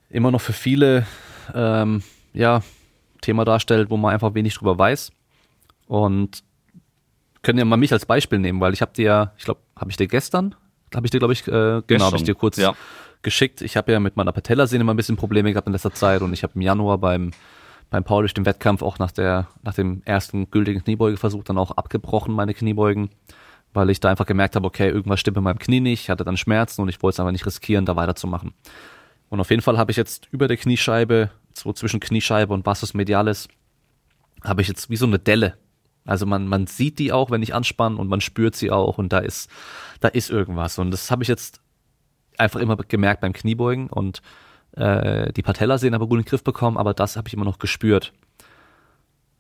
immer 0.10 0.32
noch 0.32 0.42
für 0.42 0.54
viele 0.54 1.06
ähm, 1.54 2.04
ja, 2.34 2.62
Thema 3.22 3.46
darstellt, 3.46 3.90
wo 3.90 3.98
man 3.98 4.14
einfach 4.14 4.34
wenig 4.34 4.56
drüber 4.56 4.78
weiß. 4.78 5.12
Und 5.88 6.44
können 7.42 7.60
ja 7.60 7.66
mal 7.66 7.78
mich 7.78 7.92
als 7.92 8.06
Beispiel 8.06 8.40
nehmen, 8.40 8.62
weil 8.62 8.74
ich 8.74 8.82
habe 8.82 8.94
dir, 8.94 9.34
ich 9.38 9.46
glaube, 9.46 9.60
habe 9.76 9.92
ich 9.92 9.98
dir 9.98 10.08
gestern, 10.08 10.56
habe 10.96 11.06
ich 11.08 11.12
dir, 11.12 11.20
glaube 11.20 11.34
ich, 11.34 11.46
äh, 11.48 11.82
genau, 11.86 12.06
habe 12.06 12.18
ich 12.18 12.24
dir 12.24 12.36
kurz 12.36 12.58
ja. 12.58 12.74
geschickt. 13.22 13.62
Ich 13.62 13.76
habe 13.76 13.92
ja 13.92 14.00
mit 14.00 14.16
meiner 14.16 14.32
Patellasehne 14.32 14.84
mal 14.84 14.94
ein 14.94 14.98
bisschen 14.98 15.18
Probleme 15.18 15.52
gehabt 15.52 15.68
in 15.68 15.74
letzter 15.74 15.94
Zeit 15.94 16.22
und 16.22 16.34
ich 16.34 16.44
habe 16.44 16.54
im 16.56 16.62
Januar 16.62 16.98
beim 16.98 17.32
beim 17.94 18.04
Paul 18.04 18.24
durch 18.24 18.34
den 18.34 18.48
Wettkampf 18.48 18.82
auch 18.82 18.98
nach 18.98 19.12
der 19.12 19.50
nach 19.62 19.76
dem 19.76 20.02
ersten 20.04 20.50
gültigen 20.50 20.84
Kniebeugeversuch 20.84 21.44
dann 21.44 21.60
auch 21.60 21.70
abgebrochen 21.70 22.34
meine 22.34 22.56
Kniebeugen, 22.56 23.12
weil 23.72 23.92
ich 23.92 24.00
da 24.00 24.10
einfach 24.10 24.26
gemerkt 24.26 24.56
habe, 24.56 24.66
okay, 24.66 24.90
irgendwas 24.90 25.20
stimmt 25.20 25.38
in 25.38 25.44
meinem 25.44 25.60
Knie 25.60 25.80
nicht, 25.80 26.02
ich 26.02 26.10
hatte 26.10 26.24
dann 26.24 26.36
Schmerzen 26.36 26.82
und 26.82 26.90
ich 26.90 27.04
wollte 27.04 27.14
es 27.14 27.20
einfach 27.20 27.32
nicht 27.32 27.46
riskieren, 27.46 27.86
da 27.86 27.96
weiterzumachen. 27.96 28.56
Und 29.30 29.40
auf 29.40 29.52
jeden 29.52 29.62
Fall 29.62 29.78
habe 29.78 29.92
ich 29.92 29.98
jetzt 29.98 30.28
über 30.32 30.48
der 30.48 30.58
Kniescheibe, 30.58 31.30
so 31.54 31.72
zwischen 31.72 32.00
Kniescheibe 32.00 32.52
und 32.52 32.64
Bassus 32.64 32.96
Medialis, 32.96 33.48
habe 34.44 34.64
ich 34.64 34.70
jetzt 34.70 34.90
wie 34.90 34.96
so 34.96 35.06
eine 35.06 35.20
Delle. 35.20 35.56
Also 36.04 36.26
man, 36.26 36.48
man 36.48 36.66
sieht 36.66 36.98
die 36.98 37.12
auch, 37.12 37.30
wenn 37.30 37.44
ich 37.44 37.54
anspanne 37.54 37.98
und 37.98 38.08
man 38.08 38.22
spürt 38.22 38.56
sie 38.56 38.72
auch 38.72 38.98
und 38.98 39.14
da 39.14 39.20
ist, 39.20 39.52
da 40.00 40.08
ist 40.08 40.32
irgendwas. 40.32 40.80
Und 40.80 40.90
das 40.90 41.12
habe 41.12 41.22
ich 41.22 41.30
jetzt 41.30 41.62
einfach 42.40 42.60
immer 42.60 42.76
gemerkt 42.76 43.22
beim 43.22 43.34
Kniebeugen 43.34 43.88
und 43.92 44.24
äh, 44.76 45.32
die 45.34 45.42
Patellasehnen 45.42 45.96
aber 45.96 46.08
gut 46.08 46.20
in 46.20 46.24
den 46.24 46.30
Griff 46.30 46.44
bekommen, 46.44 46.78
aber 46.78 46.94
das 46.94 47.16
habe 47.16 47.28
ich 47.28 47.34
immer 47.34 47.46
noch 47.46 47.60
gespürt. 47.60 48.14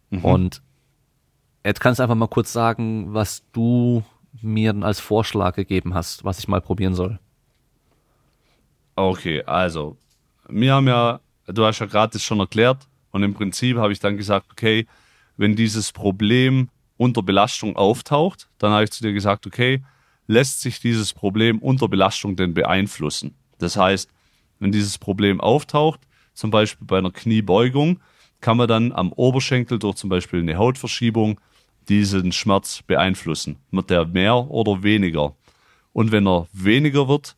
Mhm. 0.10 0.26
Und 0.26 0.62
jetzt 1.66 1.80
kannst 1.80 2.00
du 2.00 2.04
einfach 2.04 2.16
mal 2.16 2.28
kurz 2.28 2.54
sagen, 2.54 3.14
was 3.14 3.44
du 3.52 4.04
mir 4.42 4.76
als 4.82 5.00
Vorschlag 5.00 5.56
gegeben 5.56 5.94
hast, 5.94 6.24
was 6.24 6.40
ich 6.40 6.48
mal 6.48 6.62
probieren 6.62 6.96
soll. 6.96 7.20
Okay, 8.96 9.44
also, 9.44 9.98
wir 10.48 10.74
haben 10.74 10.88
ja, 10.88 11.20
du 11.48 11.66
hast 11.66 11.80
ja 11.80 11.86
gerade 11.86 12.14
das 12.14 12.24
schon 12.24 12.40
erklärt 12.40 12.88
und 13.12 13.24
im 13.24 13.34
Prinzip 13.34 13.78
habe 13.78 13.92
ich 13.92 14.00
dann 14.00 14.18
gesagt, 14.18 14.48
okay, 14.52 14.88
wenn 15.38 15.56
dieses 15.56 15.92
Problem 15.92 16.70
unter 16.98 17.24
Belastung 17.24 17.76
auftaucht, 17.76 18.50
dann 18.60 18.72
habe 18.72 18.84
ich 18.84 18.92
zu 18.92 19.04
dir 19.04 19.14
gesagt, 19.14 19.48
okay, 19.48 19.84
lässt 20.28 20.62
sich 20.62 20.80
dieses 20.80 21.14
Problem 21.14 21.60
unter 21.60 21.88
Belastung 21.88 22.36
denn 22.36 22.54
beeinflussen? 22.54 23.36
Das 23.58 23.78
heißt, 23.78 24.10
wenn 24.64 24.72
dieses 24.72 24.98
Problem 24.98 25.42
auftaucht, 25.42 26.00
zum 26.34 26.50
Beispiel 26.50 26.88
bei 26.88 26.98
einer 26.98 27.12
Kniebeugung, 27.12 28.00
kann 28.42 28.58
man 28.58 28.68
dann 28.68 28.92
am 28.92 29.12
Oberschenkel 29.12 29.78
durch 29.78 29.96
zum 29.96 30.10
Beispiel 30.10 30.40
eine 30.40 30.58
Hautverschiebung 30.58 31.40
diesen 31.90 32.32
Schmerz 32.32 32.82
beeinflussen. 32.82 33.58
Wird 33.72 33.90
der 33.90 34.06
mehr 34.06 34.36
oder 34.36 34.84
weniger? 34.84 35.36
Und 35.92 36.12
wenn 36.12 36.28
er 36.28 36.48
weniger 36.54 37.08
wird, 37.08 37.36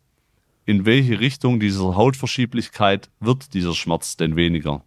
in 0.65 0.85
welche 0.85 1.19
Richtung 1.19 1.59
dieser 1.59 1.95
Hautverschieblichkeit 1.95 3.09
wird 3.19 3.53
dieser 3.53 3.73
Schmerz 3.73 4.17
denn 4.17 4.35
weniger. 4.35 4.83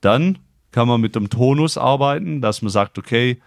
Dann 0.00 0.38
kann 0.70 0.88
man 0.88 1.00
mit 1.00 1.16
dem 1.16 1.30
Tonus 1.30 1.78
arbeiten, 1.78 2.40
dass 2.40 2.62
man 2.62 2.70
sagt, 2.70 2.98
okay, 2.98 3.40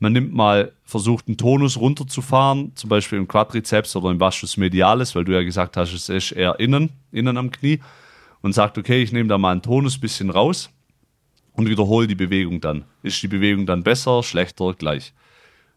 man 0.00 0.12
nimmt 0.12 0.32
mal, 0.32 0.72
versucht 0.84 1.28
einen 1.28 1.36
Tonus 1.36 1.76
runterzufahren, 1.78 2.72
zum 2.74 2.90
Beispiel 2.90 3.18
im 3.18 3.28
Quadrizeps 3.28 3.94
oder 3.94 4.10
im 4.10 4.18
Vastus 4.18 4.56
medialis, 4.56 5.14
weil 5.14 5.24
du 5.24 5.32
ja 5.32 5.42
gesagt 5.42 5.76
hast, 5.76 5.92
es 5.92 6.08
ist 6.08 6.32
eher 6.32 6.58
innen, 6.58 6.90
innen 7.12 7.36
am 7.36 7.50
Knie, 7.50 7.80
und 8.42 8.54
sagt, 8.54 8.78
okay, 8.78 9.02
ich 9.02 9.12
nehme 9.12 9.28
da 9.28 9.38
mal 9.38 9.52
einen 9.52 9.62
Tonus 9.62 9.98
bisschen 9.98 10.30
raus 10.30 10.70
und 11.52 11.68
wiederhole 11.68 12.06
die 12.06 12.14
Bewegung 12.14 12.60
dann. 12.60 12.84
Ist 13.02 13.22
die 13.22 13.28
Bewegung 13.28 13.66
dann 13.66 13.82
besser, 13.82 14.22
schlechter, 14.22 14.72
gleich? 14.72 15.12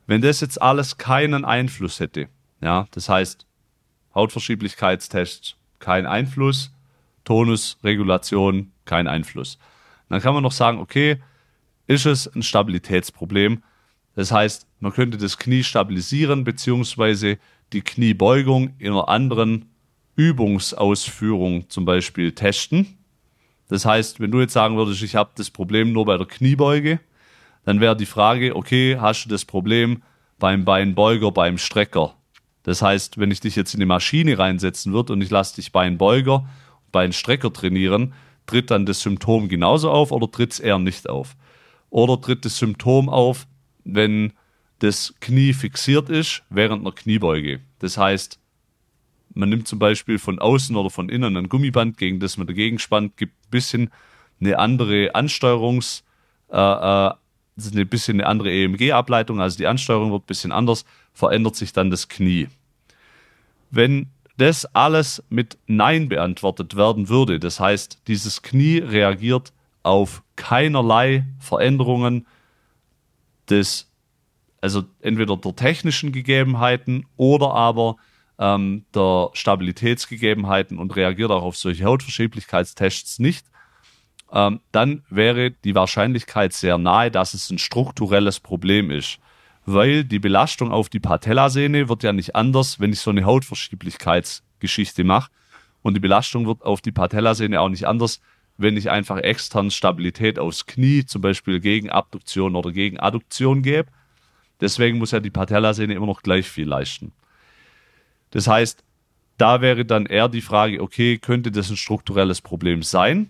Wenn 0.07 0.21
das 0.21 0.39
jetzt 0.39 0.61
alles 0.61 0.97
keinen 0.97 1.45
Einfluss 1.45 1.99
hätte, 1.99 2.29
ja, 2.61 2.87
das 2.91 3.09
heißt, 3.09 3.45
Hautverschieblichkeitstest, 4.15 5.57
kein 5.79 6.05
Einfluss. 6.05 6.71
Tonusregulation, 7.25 8.71
kein 8.85 9.07
Einfluss. 9.07 9.57
Dann 10.09 10.21
kann 10.21 10.33
man 10.33 10.43
noch 10.43 10.51
sagen, 10.51 10.79
okay, 10.79 11.21
ist 11.87 12.05
es 12.05 12.27
ein 12.27 12.43
Stabilitätsproblem? 12.43 13.63
Das 14.15 14.31
heißt, 14.31 14.67
man 14.79 14.91
könnte 14.91 15.17
das 15.17 15.37
Knie 15.37 15.63
stabilisieren, 15.63 16.43
beziehungsweise 16.43 17.39
die 17.71 17.81
Kniebeugung 17.81 18.75
in 18.77 18.91
einer 18.91 19.09
anderen 19.09 19.65
Übungsausführung 20.15 21.69
zum 21.69 21.85
Beispiel 21.85 22.33
testen. 22.33 22.97
Das 23.67 23.85
heißt, 23.85 24.19
wenn 24.19 24.31
du 24.31 24.39
jetzt 24.39 24.53
sagen 24.53 24.77
würdest, 24.77 25.01
ich 25.01 25.15
habe 25.15 25.31
das 25.35 25.49
Problem 25.49 25.91
nur 25.93 26.05
bei 26.05 26.17
der 26.17 26.27
Kniebeuge, 26.27 26.99
dann 27.65 27.79
wäre 27.79 27.95
die 27.95 28.05
Frage, 28.05 28.55
okay, 28.55 28.97
hast 28.99 29.25
du 29.25 29.29
das 29.29 29.45
Problem 29.45 30.03
beim 30.37 30.65
Beinbeuger, 30.65 31.31
beim 31.31 31.57
Strecker? 31.57 32.13
Das 32.63 32.81
heißt, 32.81 33.17
wenn 33.17 33.31
ich 33.31 33.39
dich 33.39 33.55
jetzt 33.55 33.73
in 33.73 33.79
die 33.79 33.85
Maschine 33.85 34.37
reinsetzen 34.37 34.93
würde 34.93 35.13
und 35.13 35.21
ich 35.21 35.29
lasse 35.29 35.55
dich 35.55 35.71
Beinbeuger, 35.71 36.47
Beinstrecker 36.91 37.51
trainieren, 37.51 38.13
tritt 38.45 38.71
dann 38.71 38.85
das 38.85 39.01
Symptom 39.01 39.49
genauso 39.49 39.89
auf 39.89 40.11
oder 40.11 40.29
tritt 40.29 40.53
es 40.53 40.59
eher 40.59 40.79
nicht 40.79 41.09
auf? 41.09 41.35
Oder 41.89 42.19
tritt 42.19 42.45
das 42.45 42.57
Symptom 42.57 43.09
auf, 43.09 43.47
wenn 43.83 44.33
das 44.79 45.13
Knie 45.19 45.53
fixiert 45.53 46.09
ist 46.09 46.43
während 46.49 46.81
einer 46.81 46.93
Kniebeuge? 46.93 47.61
Das 47.79 47.97
heißt, 47.97 48.39
man 49.33 49.49
nimmt 49.49 49.67
zum 49.67 49.79
Beispiel 49.79 50.19
von 50.19 50.39
außen 50.39 50.75
oder 50.75 50.89
von 50.89 51.09
innen 51.09 51.37
ein 51.37 51.49
Gummiband, 51.49 51.97
gegen 51.97 52.19
das 52.19 52.37
man 52.37 52.47
dagegen 52.47 52.79
spannt, 52.79 53.17
gibt 53.17 53.33
ein 53.33 53.49
bisschen 53.51 53.89
eine 54.39 54.59
andere 54.59 55.15
Ansteuerungs, 55.15 56.03
äh, 56.51 56.57
äh, 56.57 57.13
ein 57.57 57.87
bisschen 57.87 58.19
eine 58.19 58.27
andere 58.27 58.51
EMG-Ableitung, 58.51 59.39
also 59.39 59.57
die 59.57 59.67
Ansteuerung 59.67 60.11
wird 60.11 60.23
ein 60.23 60.27
bisschen 60.27 60.51
anders 60.51 60.85
verändert 61.13 61.55
sich 61.55 61.73
dann 61.73 61.91
das 61.91 62.09
Knie. 62.09 62.47
Wenn 63.69 64.07
das 64.37 64.65
alles 64.73 65.23
mit 65.29 65.57
Nein 65.67 66.09
beantwortet 66.09 66.75
werden 66.75 67.09
würde, 67.09 67.39
das 67.39 67.59
heißt, 67.59 68.01
dieses 68.07 68.41
Knie 68.41 68.79
reagiert 68.79 69.53
auf 69.83 70.23
keinerlei 70.35 71.25
Veränderungen 71.39 72.25
des, 73.49 73.91
also 74.61 74.83
entweder 75.01 75.37
der 75.37 75.55
technischen 75.55 76.11
Gegebenheiten 76.11 77.05
oder 77.17 77.53
aber 77.53 77.97
ähm, 78.39 78.85
der 78.93 79.29
Stabilitätsgegebenheiten 79.33 80.77
und 80.77 80.95
reagiert 80.95 81.31
auch 81.31 81.43
auf 81.43 81.57
solche 81.57 81.85
Hautverschieblichkeitstests 81.85 83.19
nicht, 83.19 83.45
ähm, 84.31 84.61
dann 84.71 85.03
wäre 85.09 85.51
die 85.51 85.75
Wahrscheinlichkeit 85.75 86.53
sehr 86.53 86.77
nahe, 86.77 87.11
dass 87.11 87.33
es 87.33 87.49
ein 87.49 87.59
strukturelles 87.59 88.39
Problem 88.39 88.91
ist 88.91 89.19
weil 89.65 90.03
die 90.03 90.19
Belastung 90.19 90.71
auf 90.71 90.89
die 90.89 90.99
Patellasehne 90.99 91.89
wird 91.89 92.03
ja 92.03 92.13
nicht 92.13 92.35
anders, 92.35 92.79
wenn 92.79 92.91
ich 92.91 92.99
so 92.99 93.11
eine 93.11 93.25
Hautverschieblichkeitsgeschichte 93.25 95.03
mache. 95.03 95.31
Und 95.81 95.95
die 95.95 95.99
Belastung 95.99 96.45
wird 96.45 96.63
auf 96.63 96.81
die 96.81 96.91
Patellasehne 96.91 97.59
auch 97.59 97.69
nicht 97.69 97.85
anders, 97.85 98.21
wenn 98.63 98.77
ich 98.77 98.89
einfach 98.89 99.17
extern 99.17 99.69
Stabilität 99.69 100.39
aufs 100.39 100.65
Knie, 100.65 101.05
zum 101.05 101.21
Beispiel 101.21 101.59
gegen 101.59 101.91
Abduktion 101.91 102.55
oder 102.55 102.71
gegen 102.71 102.99
Adduktion 102.99 103.61
gebe. 103.61 103.91
Deswegen 104.59 104.97
muss 104.97 105.11
ja 105.11 105.19
die 105.19 105.29
Patellasehne 105.29 105.93
immer 105.93 106.07
noch 106.07 106.23
gleich 106.23 106.49
viel 106.49 106.67
leisten. 106.67 107.11
Das 108.31 108.47
heißt, 108.47 108.83
da 109.37 109.61
wäre 109.61 109.85
dann 109.85 110.05
eher 110.05 110.29
die 110.29 110.41
Frage, 110.41 110.81
okay, 110.81 111.17
könnte 111.17 111.51
das 111.51 111.69
ein 111.69 111.77
strukturelles 111.77 112.41
Problem 112.41 112.81
sein? 112.81 113.29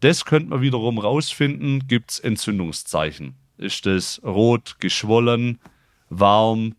Das 0.00 0.24
könnte 0.24 0.50
man 0.50 0.60
wiederum 0.60 0.98
rausfinden, 0.98 1.88
gibt 1.88 2.12
es 2.12 2.18
Entzündungszeichen. 2.20 3.34
Ist 3.56 3.86
es 3.86 4.22
rot, 4.22 4.76
geschwollen, 4.78 5.58
warm, 6.08 6.76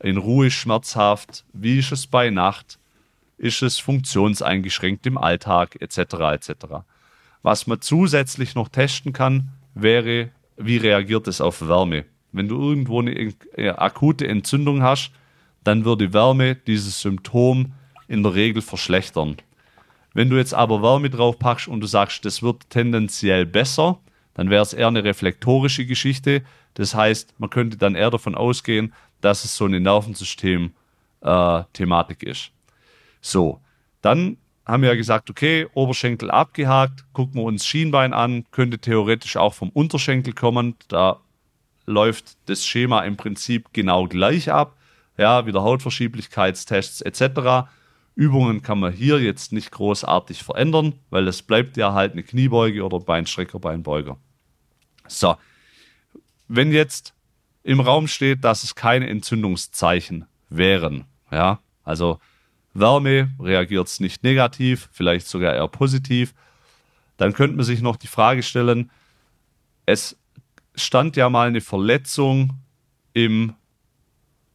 in 0.00 0.16
Ruhe 0.16 0.50
schmerzhaft? 0.50 1.44
Wie 1.52 1.78
ist 1.78 1.92
es 1.92 2.06
bei 2.06 2.30
Nacht? 2.30 2.78
Ist 3.36 3.62
es 3.62 3.78
funktionseingeschränkt 3.78 5.06
im 5.06 5.18
Alltag 5.18 5.76
etc. 5.80 5.98
etc. 6.32 6.84
Was 7.42 7.66
man 7.66 7.80
zusätzlich 7.80 8.54
noch 8.54 8.68
testen 8.68 9.12
kann, 9.12 9.48
wäre, 9.74 10.30
wie 10.56 10.76
reagiert 10.76 11.26
es 11.26 11.40
auf 11.40 11.66
Wärme? 11.66 12.04
Wenn 12.32 12.48
du 12.48 12.60
irgendwo 12.60 13.00
eine 13.00 13.34
akute 13.78 14.26
Entzündung 14.26 14.82
hast, 14.82 15.12
dann 15.64 15.84
würde 15.84 16.12
Wärme 16.12 16.56
dieses 16.56 17.00
Symptom 17.00 17.72
in 18.08 18.22
der 18.22 18.34
Regel 18.34 18.62
verschlechtern. 18.62 19.36
Wenn 20.14 20.30
du 20.30 20.36
jetzt 20.36 20.54
aber 20.54 20.82
Wärme 20.82 21.10
drauf 21.10 21.38
packst 21.38 21.68
und 21.68 21.80
du 21.80 21.86
sagst, 21.86 22.24
das 22.24 22.42
wird 22.42 22.70
tendenziell 22.70 23.46
besser, 23.46 24.00
dann 24.34 24.50
wäre 24.50 24.62
es 24.62 24.72
eher 24.72 24.88
eine 24.88 25.04
reflektorische 25.04 25.86
Geschichte. 25.86 26.42
Das 26.74 26.94
heißt, 26.94 27.34
man 27.38 27.50
könnte 27.50 27.76
dann 27.76 27.94
eher 27.94 28.10
davon 28.10 28.34
ausgehen, 28.34 28.94
dass 29.20 29.44
es 29.44 29.54
so 29.56 29.66
eine 29.66 29.78
Nervensystem-Thematik 29.80 32.22
äh, 32.22 32.30
ist. 32.30 32.50
So, 33.20 33.60
dann 34.00 34.38
haben 34.64 34.82
wir 34.82 34.90
ja 34.90 34.96
gesagt, 34.96 35.28
okay, 35.28 35.66
Oberschenkel 35.74 36.30
abgehakt, 36.30 37.04
gucken 37.12 37.34
wir 37.40 37.44
uns 37.44 37.66
Schienbein 37.66 38.12
an, 38.12 38.44
könnte 38.50 38.78
theoretisch 38.78 39.36
auch 39.36 39.54
vom 39.54 39.70
Unterschenkel 39.70 40.32
kommen. 40.34 40.76
Da 40.88 41.20
läuft 41.86 42.36
das 42.46 42.64
Schema 42.64 43.02
im 43.02 43.16
Prinzip 43.16 43.72
genau 43.72 44.06
gleich 44.06 44.50
ab. 44.50 44.76
Ja, 45.18 45.46
wieder 45.46 45.62
Hautverschieblichkeitstests 45.62 47.02
etc. 47.02 47.68
Übungen 48.14 48.62
kann 48.62 48.78
man 48.78 48.92
hier 48.92 49.20
jetzt 49.20 49.52
nicht 49.52 49.70
großartig 49.70 50.42
verändern, 50.42 50.94
weil 51.10 51.26
es 51.28 51.42
bleibt 51.42 51.76
ja 51.76 51.92
halt 51.92 52.12
eine 52.12 52.22
Kniebeuge 52.22 52.84
oder 52.84 53.00
Beinstrecker, 53.00 53.58
Beinbeuger. 53.58 54.16
So, 55.08 55.36
wenn 56.48 56.72
jetzt 56.72 57.14
im 57.62 57.80
Raum 57.80 58.08
steht, 58.08 58.44
dass 58.44 58.64
es 58.64 58.74
keine 58.74 59.08
Entzündungszeichen 59.08 60.26
wären, 60.48 61.04
ja, 61.30 61.60
also 61.84 62.20
Wärme 62.74 63.30
reagiert 63.38 63.86
es 63.86 64.00
nicht 64.00 64.22
negativ, 64.22 64.88
vielleicht 64.92 65.26
sogar 65.26 65.54
eher 65.54 65.68
positiv, 65.68 66.34
dann 67.16 67.32
könnte 67.32 67.56
man 67.56 67.64
sich 67.64 67.82
noch 67.82 67.96
die 67.96 68.06
Frage 68.06 68.42
stellen, 68.42 68.90
es 69.86 70.16
stand 70.74 71.16
ja 71.16 71.28
mal 71.28 71.48
eine 71.48 71.60
Verletzung 71.60 72.54
im, 73.12 73.54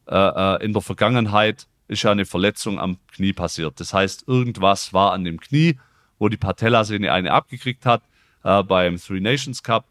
äh, 0.07 0.15
äh 0.15 0.65
in 0.65 0.73
der 0.73 0.81
Vergangenheit 0.81 1.67
ist 1.87 2.03
ja 2.03 2.11
eine 2.11 2.25
Verletzung 2.25 2.79
am 2.79 2.97
Knie 3.07 3.33
passiert. 3.33 3.79
Das 3.79 3.93
heißt, 3.93 4.27
irgendwas 4.27 4.93
war 4.93 5.13
an 5.13 5.23
dem 5.23 5.39
Knie, 5.39 5.79
wo 6.19 6.27
die 6.29 6.37
Patellasehne 6.37 7.11
eine 7.11 7.31
abgekriegt 7.31 7.85
hat 7.85 8.03
äh, 8.43 8.63
beim 8.63 8.97
Three 8.97 9.21
Nations 9.21 9.63
Cup. 9.63 9.85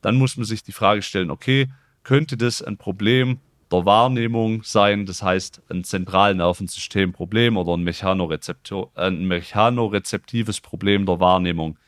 Dann 0.00 0.16
muss 0.16 0.36
man 0.36 0.46
sich 0.46 0.62
die 0.62 0.72
Frage 0.72 1.02
stellen, 1.02 1.30
okay, 1.30 1.68
könnte 2.04 2.36
das 2.36 2.62
ein 2.62 2.78
Problem 2.78 3.40
der 3.70 3.84
Wahrnehmung 3.84 4.62
sein, 4.62 5.06
das 5.06 5.22
heißt 5.22 5.62
ein 5.70 5.84
Zentralnervensystemproblem 5.84 7.56
oder 7.56 7.74
ein, 7.74 7.82
Mechanorezeptor, 7.82 8.90
ein 8.94 9.26
mechanorezeptives 9.26 10.60
Problem 10.60 11.06
der 11.06 11.20
Wahrnehmung. 11.20 11.78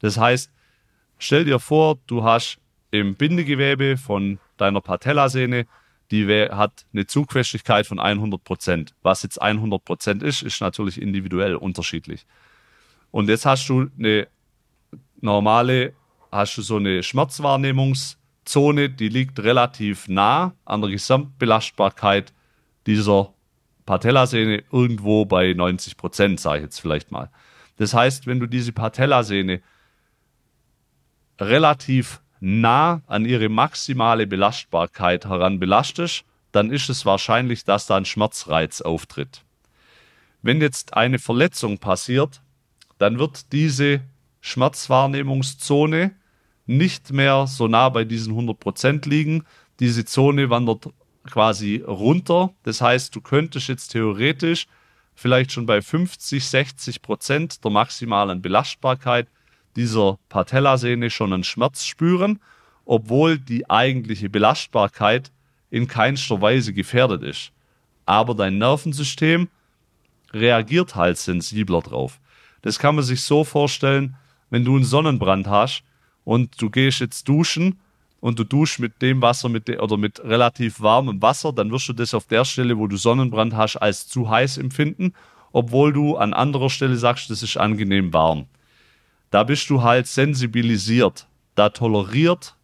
Das 0.00 0.18
heißt, 0.18 0.50
stell 1.18 1.44
dir 1.44 1.58
vor, 1.58 1.98
du 2.06 2.24
hast 2.24 2.58
im 2.90 3.14
Bindegewebe 3.14 3.96
von 3.96 4.38
deiner 4.56 4.80
Patellasehne 4.80 5.66
die 6.10 6.26
hat 6.50 6.86
eine 6.92 7.06
Zugfestigkeit 7.06 7.86
von 7.86 8.00
100 8.00 8.42
Prozent. 8.42 8.94
Was 9.02 9.22
jetzt 9.22 9.40
100 9.40 9.84
Prozent 9.84 10.22
ist, 10.22 10.42
ist 10.42 10.60
natürlich 10.60 11.00
individuell 11.00 11.54
unterschiedlich. 11.54 12.26
Und 13.10 13.28
jetzt 13.28 13.46
hast 13.46 13.68
du 13.68 13.88
eine 13.98 14.28
normale, 15.20 15.94
hast 16.32 16.56
du 16.56 16.62
so 16.62 16.76
eine 16.76 17.02
Schmerzwahrnehmungszone, 18.44 18.90
die 18.90 19.08
liegt 19.08 19.38
relativ 19.40 20.08
nah 20.08 20.54
an 20.64 20.80
der 20.80 20.90
Gesamtbelastbarkeit 20.90 22.32
dieser 22.86 23.32
Patellasehne 23.86 24.64
irgendwo 24.72 25.24
bei 25.24 25.52
90 25.52 25.96
Prozent, 25.96 26.40
sage 26.40 26.58
ich 26.58 26.64
jetzt 26.64 26.80
vielleicht 26.80 27.10
mal. 27.10 27.30
Das 27.76 27.94
heißt, 27.94 28.26
wenn 28.26 28.40
du 28.40 28.46
diese 28.46 28.72
Patellasehne 28.72 29.60
relativ 31.40 32.20
nah 32.40 33.02
an 33.06 33.24
ihre 33.24 33.48
maximale 33.48 34.26
Belastbarkeit 34.26 35.26
heranbelastest, 35.26 36.24
dann 36.52 36.70
ist 36.70 36.88
es 36.88 37.06
wahrscheinlich, 37.06 37.64
dass 37.64 37.86
da 37.86 37.96
ein 37.96 38.04
Schmerzreiz 38.04 38.80
auftritt. 38.80 39.44
Wenn 40.42 40.60
jetzt 40.60 40.94
eine 40.94 41.18
Verletzung 41.18 41.78
passiert, 41.78 42.42
dann 42.98 43.18
wird 43.18 43.52
diese 43.52 44.00
Schmerzwahrnehmungszone 44.40 46.16
nicht 46.70 47.12
mehr 47.12 47.48
so 47.48 47.66
nah 47.66 47.88
bei 47.88 48.04
diesen 48.04 48.32
100% 48.32 49.08
liegen. 49.08 49.44
Diese 49.80 50.04
Zone 50.04 50.50
wandert 50.50 50.90
quasi 51.28 51.82
runter. 51.86 52.54
Das 52.62 52.80
heißt, 52.80 53.14
du 53.14 53.20
könntest 53.20 53.68
jetzt 53.68 53.88
theoretisch 53.88 54.68
vielleicht 55.14 55.50
schon 55.50 55.66
bei 55.66 55.82
50, 55.82 56.42
60% 56.42 57.60
der 57.60 57.70
maximalen 57.72 58.40
Belastbarkeit 58.40 59.26
dieser 59.74 60.18
Patellasehne 60.28 61.10
schon 61.10 61.32
einen 61.32 61.44
Schmerz 61.44 61.84
spüren, 61.84 62.38
obwohl 62.84 63.38
die 63.38 63.68
eigentliche 63.68 64.30
Belastbarkeit 64.30 65.32
in 65.70 65.88
keinster 65.88 66.40
Weise 66.40 66.72
gefährdet 66.72 67.22
ist. 67.22 67.50
Aber 68.06 68.34
dein 68.34 68.58
Nervensystem 68.58 69.48
reagiert 70.32 70.94
halt 70.94 71.18
sensibler 71.18 71.80
drauf. 71.80 72.20
Das 72.62 72.78
kann 72.78 72.94
man 72.94 73.04
sich 73.04 73.22
so 73.22 73.42
vorstellen, 73.42 74.16
wenn 74.50 74.64
du 74.64 74.76
einen 74.76 74.84
Sonnenbrand 74.84 75.48
hast 75.48 75.82
und 76.24 76.60
du 76.60 76.70
gehst 76.70 77.00
jetzt 77.00 77.28
duschen 77.28 77.78
und 78.20 78.38
du 78.38 78.44
duschst 78.44 78.78
mit 78.78 79.00
dem 79.02 79.22
Wasser 79.22 79.48
mit 79.48 79.68
de 79.68 79.78
oder 79.78 79.96
mit 79.96 80.20
relativ 80.22 80.80
warmem 80.80 81.20
Wasser, 81.22 81.52
dann 81.52 81.70
wirst 81.70 81.88
du 81.88 81.92
das 81.92 82.14
auf 82.14 82.26
der 82.26 82.44
Stelle, 82.44 82.78
wo 82.78 82.86
du 82.86 82.96
Sonnenbrand 82.96 83.54
hast, 83.54 83.76
als 83.76 84.06
zu 84.08 84.28
heiß 84.28 84.58
empfinden, 84.58 85.14
obwohl 85.52 85.92
du 85.92 86.16
an 86.16 86.32
anderer 86.32 86.70
Stelle 86.70 86.96
sagst, 86.96 87.30
das 87.30 87.42
ist 87.42 87.56
angenehm 87.56 88.12
warm 88.12 88.46
da 89.30 89.44
bist 89.44 89.70
du 89.70 89.82
halt 89.82 90.06
sensibilisiert. 90.06 91.26
Da 91.54 91.70
toleriert 91.70 92.56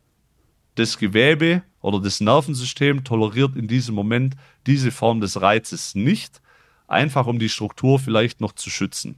das 0.74 0.98
Gewebe 0.98 1.62
oder 1.80 2.00
das 2.00 2.20
Nervensystem 2.20 3.04
toleriert 3.04 3.56
in 3.56 3.68
diesem 3.68 3.94
Moment 3.94 4.36
diese 4.66 4.90
Form 4.90 5.20
des 5.20 5.40
Reizes 5.40 5.94
nicht, 5.94 6.42
einfach 6.88 7.26
um 7.26 7.38
die 7.38 7.48
Struktur 7.48 7.98
vielleicht 7.98 8.40
noch 8.40 8.52
zu 8.52 8.68
schützen. 8.68 9.16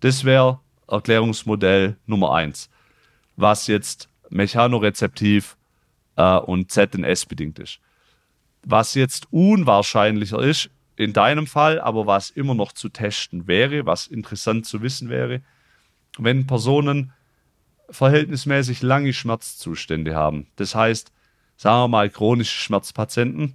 Das 0.00 0.24
wäre 0.24 0.60
Erklärungsmodell 0.86 1.96
Nummer 2.06 2.34
eins, 2.34 2.70
was 3.38 3.68
jetzt 3.68 4.08
mechanorezeptiv 4.30 5.56
äh, 6.16 6.36
und 6.36 6.70
ZNS 6.70 7.26
bedingt 7.26 7.58
ist. 7.58 7.78
Was 8.64 8.94
jetzt 8.94 9.28
unwahrscheinlicher 9.30 10.40
ist, 10.40 10.70
in 10.96 11.12
deinem 11.12 11.46
Fall, 11.46 11.80
aber 11.80 12.06
was 12.06 12.30
immer 12.30 12.54
noch 12.54 12.72
zu 12.72 12.88
testen 12.88 13.46
wäre, 13.46 13.86
was 13.86 14.08
interessant 14.08 14.66
zu 14.66 14.82
wissen 14.82 15.08
wäre, 15.08 15.42
wenn 16.18 16.48
Personen 16.48 17.12
verhältnismäßig 17.88 18.82
lange 18.82 19.12
Schmerzzustände 19.12 20.16
haben. 20.16 20.48
Das 20.56 20.74
heißt, 20.74 21.12
sagen 21.56 21.84
wir 21.84 21.88
mal 21.88 22.10
chronische 22.10 22.58
Schmerzpatienten 22.58 23.54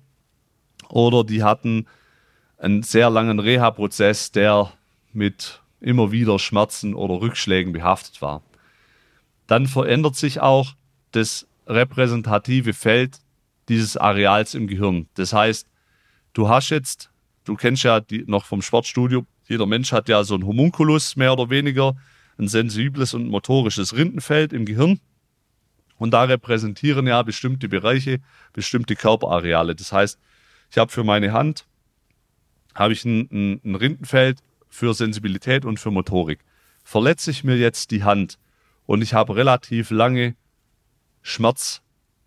oder 0.88 1.26
die 1.26 1.44
hatten 1.44 1.88
einen 2.58 2.84
sehr 2.84 3.10
langen 3.10 3.40
Reha-Prozess, 3.40 4.32
der 4.32 4.72
mit 5.12 5.62
immer 5.82 6.14
wieder 6.14 6.40
Schmerzen 6.40 6.94
oder 6.94 7.20
Rückschlägen 7.20 7.74
behaftet 7.74 8.22
war. 8.22 8.42
Dann 9.48 9.68
verändert 9.68 10.16
sich 10.16 10.42
auch 10.42 10.74
das 11.12 11.48
repräsentative 11.68 12.74
Feld 12.74 13.20
dieses 13.70 13.98
Areals 13.98 14.56
im 14.56 14.68
Gehirn. 14.68 15.08
Das 15.16 15.34
heißt, 15.34 15.68
du 16.34 16.50
hast 16.50 16.70
jetzt, 16.70 17.10
du 17.46 17.56
kennst 17.56 17.84
ja 17.84 18.00
die, 18.00 18.24
noch 18.28 18.46
vom 18.46 18.62
Sportstudio, 18.62 19.26
jeder 19.48 19.66
Mensch 19.66 19.92
hat 19.92 20.10
ja 20.10 20.24
so 20.24 20.36
einen 20.36 20.46
Homunculus 20.46 21.16
mehr 21.16 21.34
oder 21.34 21.50
weniger, 21.50 21.96
ein 22.38 22.48
sensibles 22.48 23.14
und 23.14 23.28
motorisches 23.28 23.96
Rindenfeld 23.96 24.54
im 24.54 24.66
Gehirn. 24.66 25.00
Und 25.98 26.12
da 26.12 26.24
repräsentieren 26.24 27.08
ja 27.08 27.22
bestimmte 27.22 27.70
Bereiche, 27.70 28.20
bestimmte 28.52 28.96
Körperareale. 28.96 29.76
Das 29.76 29.92
heißt, 29.92 30.20
ich 30.72 30.78
habe 30.78 30.92
für 30.92 31.04
meine 31.04 31.32
Hand 31.32 31.66
habe 32.74 32.94
ich 32.94 33.06
ein, 33.06 33.30
ein, 33.32 33.62
ein 33.64 33.76
Rindenfeld 33.76 34.40
für 34.68 34.94
Sensibilität 34.94 35.66
und 35.66 35.80
für 35.80 35.92
Motorik. 35.92 36.40
Verletze 36.84 37.30
ich 37.30 37.44
mir 37.44 37.58
jetzt 37.58 37.92
die 37.92 38.04
Hand 38.04 38.40
und 38.86 39.02
ich 39.02 39.14
habe 39.14 39.36
relativ 39.36 39.92
lange 39.92 40.36
Schmerz, 41.22 41.82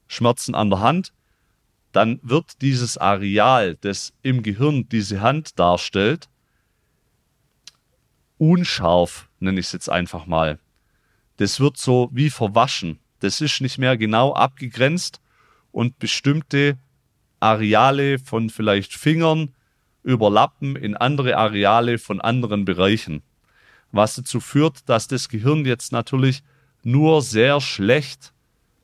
Schmerzen 0.07 0.55
an 0.55 0.71
der 0.71 0.81
Hand, 0.81 1.13
dann 1.93 2.21
wird 2.23 2.61
dieses 2.63 2.99
Areal, 2.99 3.77
das 3.81 4.13
im 4.23 4.43
Gehirn 4.43 4.89
diese 4.89 5.21
Hand 5.21 5.59
darstellt, 5.59 6.29
unscharf, 8.39 9.29
nenne 9.41 9.61
ich 9.61 9.67
es 9.67 9.73
jetzt 9.73 9.89
einfach 9.89 10.27
mal. 10.27 10.59
Das 11.39 11.61
wird 11.61 11.77
so 11.77 12.11
wie 12.13 12.31
verwaschen. 12.31 12.99
Das 13.21 13.41
ist 13.41 13.61
nicht 13.61 13.79
mehr 13.79 13.97
genau 13.97 14.35
abgegrenzt 14.35 15.21
und 15.73 15.99
bestimmte 15.99 16.79
Areale 17.41 18.19
von 18.19 18.51
vielleicht 18.51 18.95
Fingern 18.95 19.55
überlappen 20.03 20.77
in 20.77 20.97
andere 20.97 21.37
Areale 21.37 21.99
von 21.99 22.21
anderen 22.21 22.65
Bereichen. 22.65 23.23
Was 23.93 24.17
dazu 24.17 24.41
führt, 24.41 24.89
dass 24.89 25.09
das 25.09 25.29
Gehirn 25.29 25.65
jetzt 25.65 25.93
natürlich 25.93 26.43
nur 26.83 27.23
sehr 27.23 27.61
schlecht 27.61 28.33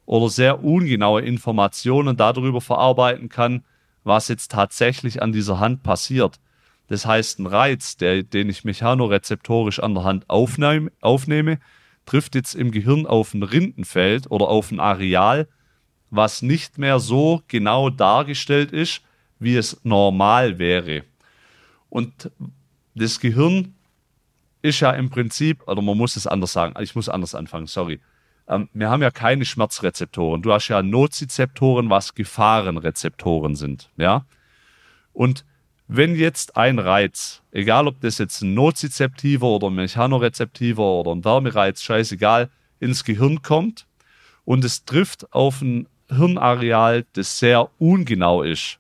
oder 0.07 0.29
sehr 0.29 0.65
ungenaue 0.65 1.23
Informationen 1.23 2.17
darüber 2.17 2.61
verarbeiten 2.61 3.29
kann, 3.29 3.65
was 4.05 4.29
jetzt 4.29 4.51
tatsächlich 4.51 5.23
an 5.23 5.33
dieser 5.33 5.61
Hand 5.61 5.83
passiert. 5.83 6.41
Das 6.89 7.07
heißt, 7.07 7.39
ein 7.39 7.47
Reiz, 7.47 7.97
der, 7.97 8.23
den 8.23 8.49
ich 8.49 8.65
mechanorezeptorisch 8.65 9.81
an 9.81 9.95
der 9.95 10.05
Hand 10.05 10.29
aufnehm, 10.29 10.91
aufnehme, 11.01 11.59
trifft 12.05 12.35
jetzt 12.35 12.55
im 12.55 12.71
Gehirn 12.71 13.07
auf 13.07 13.33
ein 13.35 13.43
Rindenfeld 13.43 14.31
oder 14.31 14.49
auf 14.49 14.71
ein 14.71 14.81
Areal, 14.81 15.49
was 16.11 16.43
nicht 16.43 16.79
mehr 16.79 16.99
so 16.99 17.43
genau 17.49 17.89
dargestellt 17.89 18.73
ist, 18.73 19.03
wie 19.39 19.57
es 19.57 19.81
normal 19.85 20.59
wäre. 20.59 21.05
Und 21.89 22.31
das 22.95 23.21
Gehirn 23.21 23.75
ist 24.63 24.81
ja 24.81 24.93
im 24.93 25.11
Prinzip, 25.11 25.67
oder 25.67 25.83
man 25.83 25.99
muss 25.99 26.17
es 26.17 26.27
anders 26.27 26.53
sagen, 26.53 26.75
ich 26.81 26.95
muss 26.95 27.09
anders 27.09 27.35
anfangen, 27.35 27.67
sorry. 27.67 28.01
Ähm, 28.49 28.69
wir 28.73 28.89
haben 28.89 29.03
ja 29.03 29.11
keine 29.11 29.45
Schmerzrezeptoren. 29.45 30.43
Du 30.43 30.53
hast 30.53 30.69
ja 30.69 30.83
Nozizeptoren, 30.83 31.91
was 31.91 32.15
Gefahrenrezeptoren 32.15 33.57
sind, 33.57 33.91
ja. 33.97 34.25
Und 35.13 35.45
wenn 35.89 36.15
jetzt 36.15 36.57
ein 36.57 36.79
Reiz, 36.79 37.43
egal 37.51 37.87
ob 37.87 38.01
das 38.01 38.19
jetzt 38.19 38.41
ein 38.41 38.55
nozizeptiver 38.55 39.47
oder 39.47 39.67
ein 39.67 39.75
mechanorezeptiver 39.75 40.83
oder 40.83 41.13
ein 41.13 41.25
Wärmereiz, 41.25 41.83
scheißegal, 41.83 42.49
ins 42.81 43.05
Gehirn 43.05 43.43
kommt 43.43 43.87
und 44.45 44.65
es 44.65 44.85
trifft 44.85 45.33
auf 45.35 45.61
ein 45.61 45.87
Hirnareal, 46.09 47.05
das 47.13 47.39
sehr 47.39 47.69
ungenau 47.79 48.43
ist, 48.43 48.79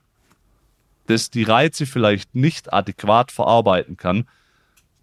das 1.06 1.30
die 1.30 1.42
Reize 1.42 1.86
vielleicht 1.86 2.34
nicht 2.34 2.72
adäquat 2.72 3.30
verarbeiten 3.30 3.96
kann, 3.96 4.26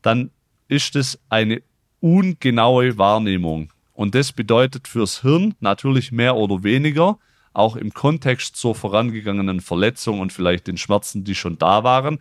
dann 0.01 0.31
ist 0.69 0.95
es 0.95 1.19
eine 1.27 1.61
ungenaue 1.99 2.97
Wahrnehmung. 2.97 3.73
Und 3.91 4.15
das 4.15 4.31
bedeutet 4.31 4.87
fürs 4.87 5.21
Hirn 5.21 5.55
natürlich 5.59 6.13
mehr 6.13 6.37
oder 6.37 6.63
weniger, 6.63 7.19
auch 7.51 7.75
im 7.75 7.93
Kontext 7.93 8.55
zur 8.55 8.75
vorangegangenen 8.75 9.59
Verletzung 9.59 10.21
und 10.21 10.31
vielleicht 10.31 10.67
den 10.67 10.77
Schmerzen, 10.77 11.25
die 11.25 11.35
schon 11.35 11.57
da 11.57 11.83
waren, 11.83 12.19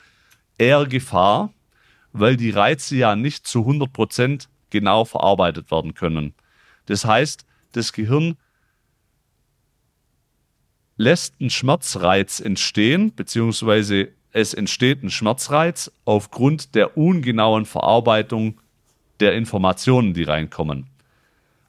eher 0.56 0.86
Gefahr, 0.86 1.52
weil 2.12 2.36
die 2.36 2.50
Reize 2.50 2.96
ja 2.96 3.14
nicht 3.14 3.46
zu 3.46 3.60
100% 3.60 4.48
genau 4.70 5.04
verarbeitet 5.04 5.70
werden 5.70 5.94
können. 5.94 6.34
Das 6.86 7.04
heißt, 7.04 7.44
das 7.72 7.92
Gehirn 7.92 8.36
lässt 10.96 11.34
einen 11.38 11.50
Schmerzreiz 11.50 12.40
entstehen, 12.40 13.14
beziehungsweise 13.14 14.08
es 14.32 14.54
entsteht 14.54 15.02
ein 15.02 15.10
Schmerzreiz 15.10 15.90
aufgrund 16.04 16.74
der 16.74 16.96
ungenauen 16.96 17.64
Verarbeitung 17.64 18.60
der 19.20 19.34
Informationen, 19.34 20.14
die 20.14 20.24
reinkommen. 20.24 20.86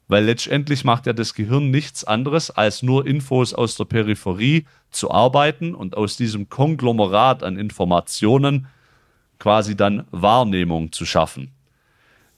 Weil 0.08 0.24
letztendlich 0.24 0.84
macht 0.84 1.06
ja 1.06 1.12
das 1.12 1.34
Gehirn 1.34 1.70
nichts 1.70 2.04
anderes, 2.04 2.50
als 2.50 2.82
nur 2.82 3.06
Infos 3.06 3.54
aus 3.54 3.76
der 3.76 3.84
Peripherie 3.84 4.66
zu 4.90 5.10
arbeiten 5.10 5.74
und 5.74 5.96
aus 5.96 6.16
diesem 6.16 6.48
Konglomerat 6.48 7.42
an 7.42 7.56
Informationen 7.56 8.66
quasi 9.38 9.76
dann 9.76 10.06
Wahrnehmung 10.10 10.92
zu 10.92 11.06
schaffen. 11.06 11.52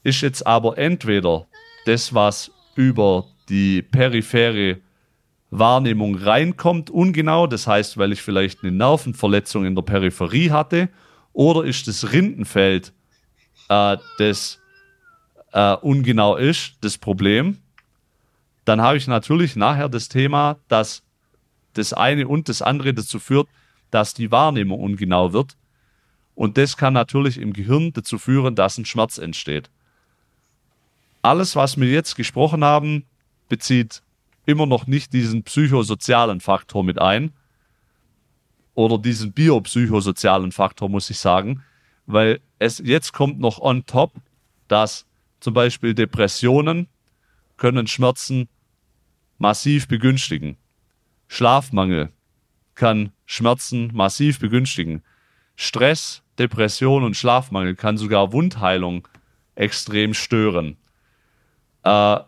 Ist 0.03 0.21
jetzt 0.21 0.45
aber 0.45 0.77
entweder 0.77 1.47
das, 1.85 2.13
was 2.13 2.51
über 2.75 3.25
die 3.49 3.81
periphere 3.81 4.77
Wahrnehmung 5.59 6.15
reinkommt, 6.15 6.89
ungenau, 6.89 7.47
das 7.47 7.67
heißt, 7.67 7.97
weil 7.97 8.11
ich 8.11 8.21
vielleicht 8.21 8.63
eine 8.63 8.71
Nervenverletzung 8.71 9.65
in 9.65 9.75
der 9.75 9.83
Peripherie 9.83 10.51
hatte, 10.51 10.89
oder 11.31 11.63
ist 11.63 11.87
das 11.87 12.11
Rindenfeld, 12.11 12.93
äh, 13.69 13.97
das 14.17 14.59
äh, 15.51 15.75
ungenau 15.75 16.35
ist, 16.35 16.77
das 16.81 16.97
Problem, 16.97 17.59
dann 18.65 18.81
habe 18.81 18.97
ich 18.97 19.07
natürlich 19.07 19.55
nachher 19.55 19.89
das 19.89 20.09
Thema, 20.09 20.57
dass 20.67 21.03
das 21.73 21.93
eine 21.93 22.27
und 22.27 22.49
das 22.49 22.61
andere 22.61 22.93
dazu 22.93 23.19
führt, 23.19 23.47
dass 23.91 24.13
die 24.13 24.31
Wahrnehmung 24.31 24.79
ungenau 24.79 25.33
wird. 25.33 25.57
Und 26.35 26.57
das 26.57 26.77
kann 26.77 26.93
natürlich 26.93 27.37
im 27.37 27.53
Gehirn 27.53 27.93
dazu 27.93 28.17
führen, 28.17 28.55
dass 28.55 28.77
ein 28.77 28.85
Schmerz 28.85 29.17
entsteht. 29.17 29.69
Alles, 31.21 31.55
was 31.55 31.79
wir 31.79 31.89
jetzt 31.89 32.15
gesprochen 32.15 32.63
haben, 32.63 33.05
bezieht 33.49 34.01
immer 34.45 34.65
noch 34.65 34.87
nicht 34.87 35.13
diesen 35.13 35.43
psychosozialen 35.43 36.39
Faktor 36.39 36.83
mit 36.83 36.99
ein. 36.99 37.33
Oder 38.75 38.97
diesen 38.97 39.33
biopsychosozialen 39.33 40.51
Faktor, 40.51 40.89
muss 40.89 41.09
ich 41.09 41.19
sagen. 41.19 41.63
Weil 42.05 42.41
es 42.59 42.79
jetzt 42.83 43.13
kommt 43.13 43.39
noch 43.39 43.59
on 43.59 43.85
top, 43.85 44.13
dass 44.67 45.05
zum 45.39 45.53
Beispiel 45.53 45.93
Depressionen 45.93 46.87
können 47.57 47.87
Schmerzen 47.87 48.49
massiv 49.37 49.87
begünstigen. 49.87 50.57
Schlafmangel 51.27 52.11
kann 52.75 53.11
Schmerzen 53.25 53.91
massiv 53.93 54.39
begünstigen. 54.39 55.03
Stress, 55.55 56.23
Depression 56.39 57.03
und 57.03 57.15
Schlafmangel 57.15 57.75
kann 57.75 57.97
sogar 57.97 58.33
Wundheilung 58.33 59.07
extrem 59.55 60.13
stören. 60.13 60.77
Äh, 61.83 62.19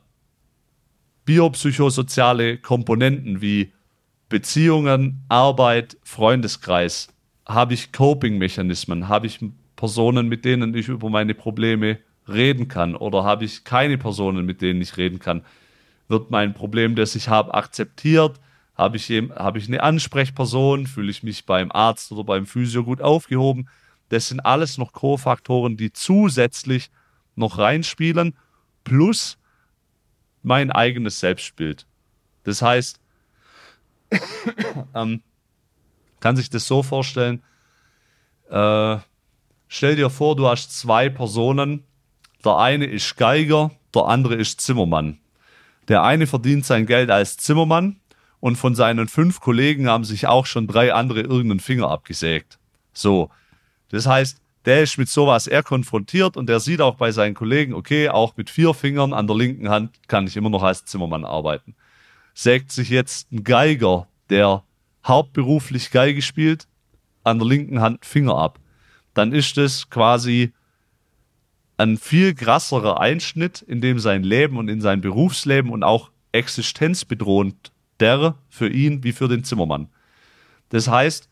biopsychosoziale 1.25 2.57
Komponenten 2.57 3.41
wie 3.41 3.73
Beziehungen, 4.29 5.23
Arbeit, 5.27 5.97
Freundeskreis, 6.03 7.09
habe 7.45 7.73
ich 7.73 7.91
Coping-Mechanismen, 7.91 9.07
habe 9.07 9.27
ich 9.27 9.39
Personen, 9.75 10.27
mit 10.27 10.45
denen 10.45 10.73
ich 10.73 10.87
über 10.87 11.09
meine 11.09 11.35
Probleme 11.35 11.99
reden 12.27 12.67
kann 12.67 12.95
oder 12.95 13.23
habe 13.23 13.45
ich 13.45 13.63
keine 13.63 13.97
Personen, 13.97 14.45
mit 14.45 14.61
denen 14.61 14.81
ich 14.81 14.97
reden 14.97 15.19
kann? 15.19 15.43
Wird 16.07 16.31
mein 16.31 16.53
Problem, 16.53 16.95
das 16.95 17.15
ich 17.15 17.29
habe, 17.29 17.53
akzeptiert? 17.53 18.39
Habe 18.75 18.97
ich, 18.97 19.09
habe 19.09 19.57
ich 19.57 19.67
eine 19.67 19.81
Ansprechperson? 19.81 20.87
Fühle 20.87 21.11
ich 21.11 21.23
mich 21.23 21.45
beim 21.45 21.71
Arzt 21.71 22.11
oder 22.11 22.23
beim 22.23 22.45
Physio 22.45 22.83
gut 22.83 23.01
aufgehoben? 23.01 23.69
Das 24.09 24.27
sind 24.27 24.39
alles 24.41 24.77
noch 24.77 24.91
Co-Faktoren, 24.91 25.77
die 25.77 25.93
zusätzlich 25.93 26.89
noch 27.35 27.57
reinspielen, 27.57 28.35
plus 28.83 29.37
mein 30.45 30.71
eigenes 30.71 31.19
Selbstbild. 31.19 31.85
Das 32.43 32.61
heißt, 32.61 32.99
ähm, 34.95 35.21
kann 36.19 36.35
sich 36.35 36.49
das 36.49 36.67
so 36.67 36.83
vorstellen, 36.83 37.43
äh, 38.49 38.97
stell 39.67 39.95
dir 39.95 40.09
vor, 40.09 40.35
du 40.35 40.47
hast 40.47 40.77
zwei 40.77 41.09
Personen, 41.09 41.83
der 42.43 42.57
eine 42.57 42.85
ist 42.85 43.17
Geiger, 43.17 43.71
der 43.93 44.05
andere 44.05 44.35
ist 44.35 44.61
Zimmermann. 44.61 45.17
Der 45.87 46.03
eine 46.03 46.27
verdient 46.27 46.65
sein 46.65 46.85
Geld 46.85 47.09
als 47.09 47.37
Zimmermann 47.37 47.99
und 48.39 48.55
von 48.55 48.75
seinen 48.75 49.07
fünf 49.07 49.39
Kollegen 49.39 49.89
haben 49.89 50.03
sich 50.03 50.27
auch 50.27 50.45
schon 50.45 50.67
drei 50.67 50.93
andere 50.93 51.21
irgendeinen 51.21 51.59
Finger 51.59 51.89
abgesägt. 51.89 52.59
So. 52.93 53.31
Das 53.89 54.05
heißt, 54.05 54.41
der 54.65 54.81
ist 54.81 54.97
mit 54.97 55.09
sowas 55.09 55.47
eher 55.47 55.63
konfrontiert 55.63 56.37
und 56.37 56.47
der 56.47 56.59
sieht 56.59 56.81
auch 56.81 56.95
bei 56.95 57.11
seinen 57.11 57.35
Kollegen, 57.35 57.73
okay, 57.73 58.09
auch 58.09 58.35
mit 58.35 58.49
vier 58.49 58.73
Fingern 58.73 59.13
an 59.13 59.27
der 59.27 59.35
linken 59.35 59.69
Hand 59.69 59.91
kann 60.07 60.27
ich 60.27 60.35
immer 60.35 60.49
noch 60.49 60.63
als 60.63 60.85
Zimmermann 60.85 61.23
arbeiten. 61.23 61.75
Sägt 62.33 62.71
sich 62.71 62.89
jetzt 62.89 63.31
ein 63.31 63.43
Geiger, 63.43 64.07
der 64.29 64.63
hauptberuflich 65.05 65.91
Geige 65.91 66.21
spielt, 66.21 66.67
an 67.23 67.39
der 67.39 67.47
linken 67.47 67.81
Hand 67.81 68.05
Finger 68.05 68.37
ab, 68.37 68.59
dann 69.13 69.33
ist 69.33 69.57
es 69.57 69.89
quasi 69.89 70.51
ein 71.77 71.97
viel 71.97 72.33
krasserer 72.33 72.99
Einschnitt 72.99 73.61
in 73.61 73.81
dem 73.81 73.99
sein 73.99 74.23
Leben 74.23 74.57
und 74.57 74.69
in 74.69 74.81
sein 74.81 75.01
Berufsleben 75.01 75.71
und 75.71 75.83
auch 75.83 76.11
existenzbedrohend 76.31 77.71
der 77.99 78.35
für 78.49 78.69
ihn 78.69 79.03
wie 79.03 79.13
für 79.13 79.27
den 79.27 79.43
Zimmermann. 79.43 79.89
Das 80.69 80.87
heißt, 80.87 81.29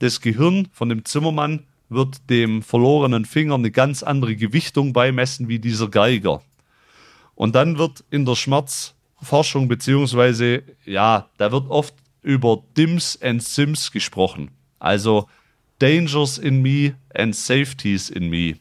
das 0.00 0.20
Gehirn 0.20 0.68
von 0.72 0.88
dem 0.88 1.04
Zimmermann 1.04 1.66
wird 1.88 2.28
dem 2.30 2.62
verlorenen 2.62 3.24
Finger 3.24 3.54
eine 3.54 3.70
ganz 3.70 4.02
andere 4.02 4.36
Gewichtung 4.36 4.92
beimessen 4.92 5.48
wie 5.48 5.58
dieser 5.58 5.88
Geiger. 5.88 6.42
Und 7.34 7.54
dann 7.54 7.78
wird 7.78 8.04
in 8.10 8.24
der 8.24 8.34
Schmerzforschung 8.34 9.68
beziehungsweise, 9.68 10.62
ja, 10.84 11.28
da 11.36 11.52
wird 11.52 11.68
oft 11.68 11.94
über 12.22 12.62
Dims 12.76 13.20
and 13.22 13.42
Sims 13.42 13.92
gesprochen. 13.92 14.50
Also 14.78 15.28
Dangers 15.78 16.38
in 16.38 16.62
me 16.62 16.96
and 17.14 17.36
Safeties 17.36 18.10
in 18.10 18.28
me. 18.30 18.56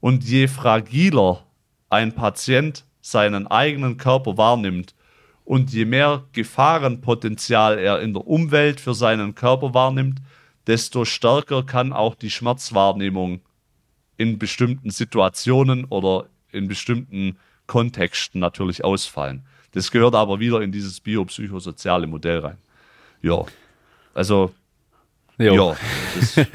Und 0.00 0.24
je 0.24 0.46
fragiler 0.46 1.44
ein 1.90 2.14
Patient 2.14 2.84
seinen 3.00 3.46
eigenen 3.46 3.96
Körper 3.96 4.36
wahrnimmt 4.36 4.94
und 5.44 5.72
je 5.72 5.86
mehr 5.86 6.24
Gefahrenpotenzial 6.32 7.78
er 7.78 8.00
in 8.00 8.12
der 8.12 8.26
Umwelt 8.26 8.80
für 8.80 8.94
seinen 8.94 9.34
Körper 9.34 9.72
wahrnimmt, 9.72 10.20
desto 10.68 11.04
stärker 11.04 11.64
kann 11.64 11.92
auch 11.92 12.14
die 12.14 12.30
Schmerzwahrnehmung 12.30 13.40
in 14.16 14.38
bestimmten 14.38 14.90
Situationen 14.90 15.86
oder 15.86 16.26
in 16.52 16.68
bestimmten 16.68 17.38
Kontexten 17.66 18.40
natürlich 18.40 18.84
ausfallen. 18.84 19.44
Das 19.72 19.90
gehört 19.90 20.14
aber 20.14 20.38
wieder 20.38 20.60
in 20.62 20.70
dieses 20.70 21.00
biopsychosoziale 21.00 22.06
Modell 22.06 22.38
rein. 22.38 22.58
Ja, 23.22 23.44
also 24.14 24.52
jo. 25.38 25.54
ja, 25.54 25.76
das, 26.14 26.34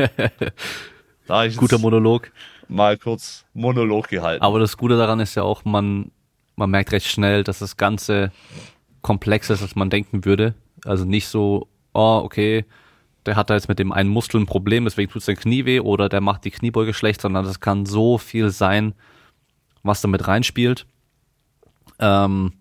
da 1.27 1.45
ich 1.45 1.57
guter 1.57 1.77
Monolog. 1.77 2.31
Mal 2.69 2.97
kurz 2.97 3.45
Monolog 3.53 4.07
gehalten. 4.07 4.43
Aber 4.43 4.59
das 4.59 4.77
Gute 4.77 4.97
daran 4.97 5.19
ist 5.19 5.35
ja 5.35 5.43
auch, 5.43 5.65
man 5.65 6.11
man 6.55 6.69
merkt 6.69 6.91
recht 6.91 7.07
schnell, 7.07 7.43
dass 7.43 7.59
das 7.59 7.77
Ganze 7.77 8.31
komplex 9.01 9.49
ist, 9.49 9.61
als 9.61 9.75
man 9.75 9.89
denken 9.89 10.25
würde. 10.25 10.53
Also 10.85 11.05
nicht 11.05 11.27
so, 11.27 11.67
oh, 11.93 12.21
okay, 12.23 12.65
der 13.25 13.35
hat 13.35 13.49
da 13.49 13.55
jetzt 13.55 13.69
mit 13.69 13.79
dem 13.79 13.91
einen 13.91 14.09
Muskel 14.09 14.41
ein 14.41 14.45
Problem, 14.45 14.85
deswegen 14.85 15.11
tut 15.11 15.23
sein 15.23 15.35
Knie 15.35 15.65
weh 15.65 15.79
oder 15.79 16.09
der 16.09 16.21
macht 16.21 16.45
die 16.45 16.51
Kniebeuge 16.51 16.93
schlecht, 16.93 17.21
sondern 17.21 17.45
das 17.45 17.59
kann 17.59 17.85
so 17.85 18.17
viel 18.17 18.49
sein, 18.49 18.93
was 19.83 20.01
da 20.01 20.07
mit 20.07 20.27
reinspielt. 20.27 20.85
Ähm, 21.99 22.53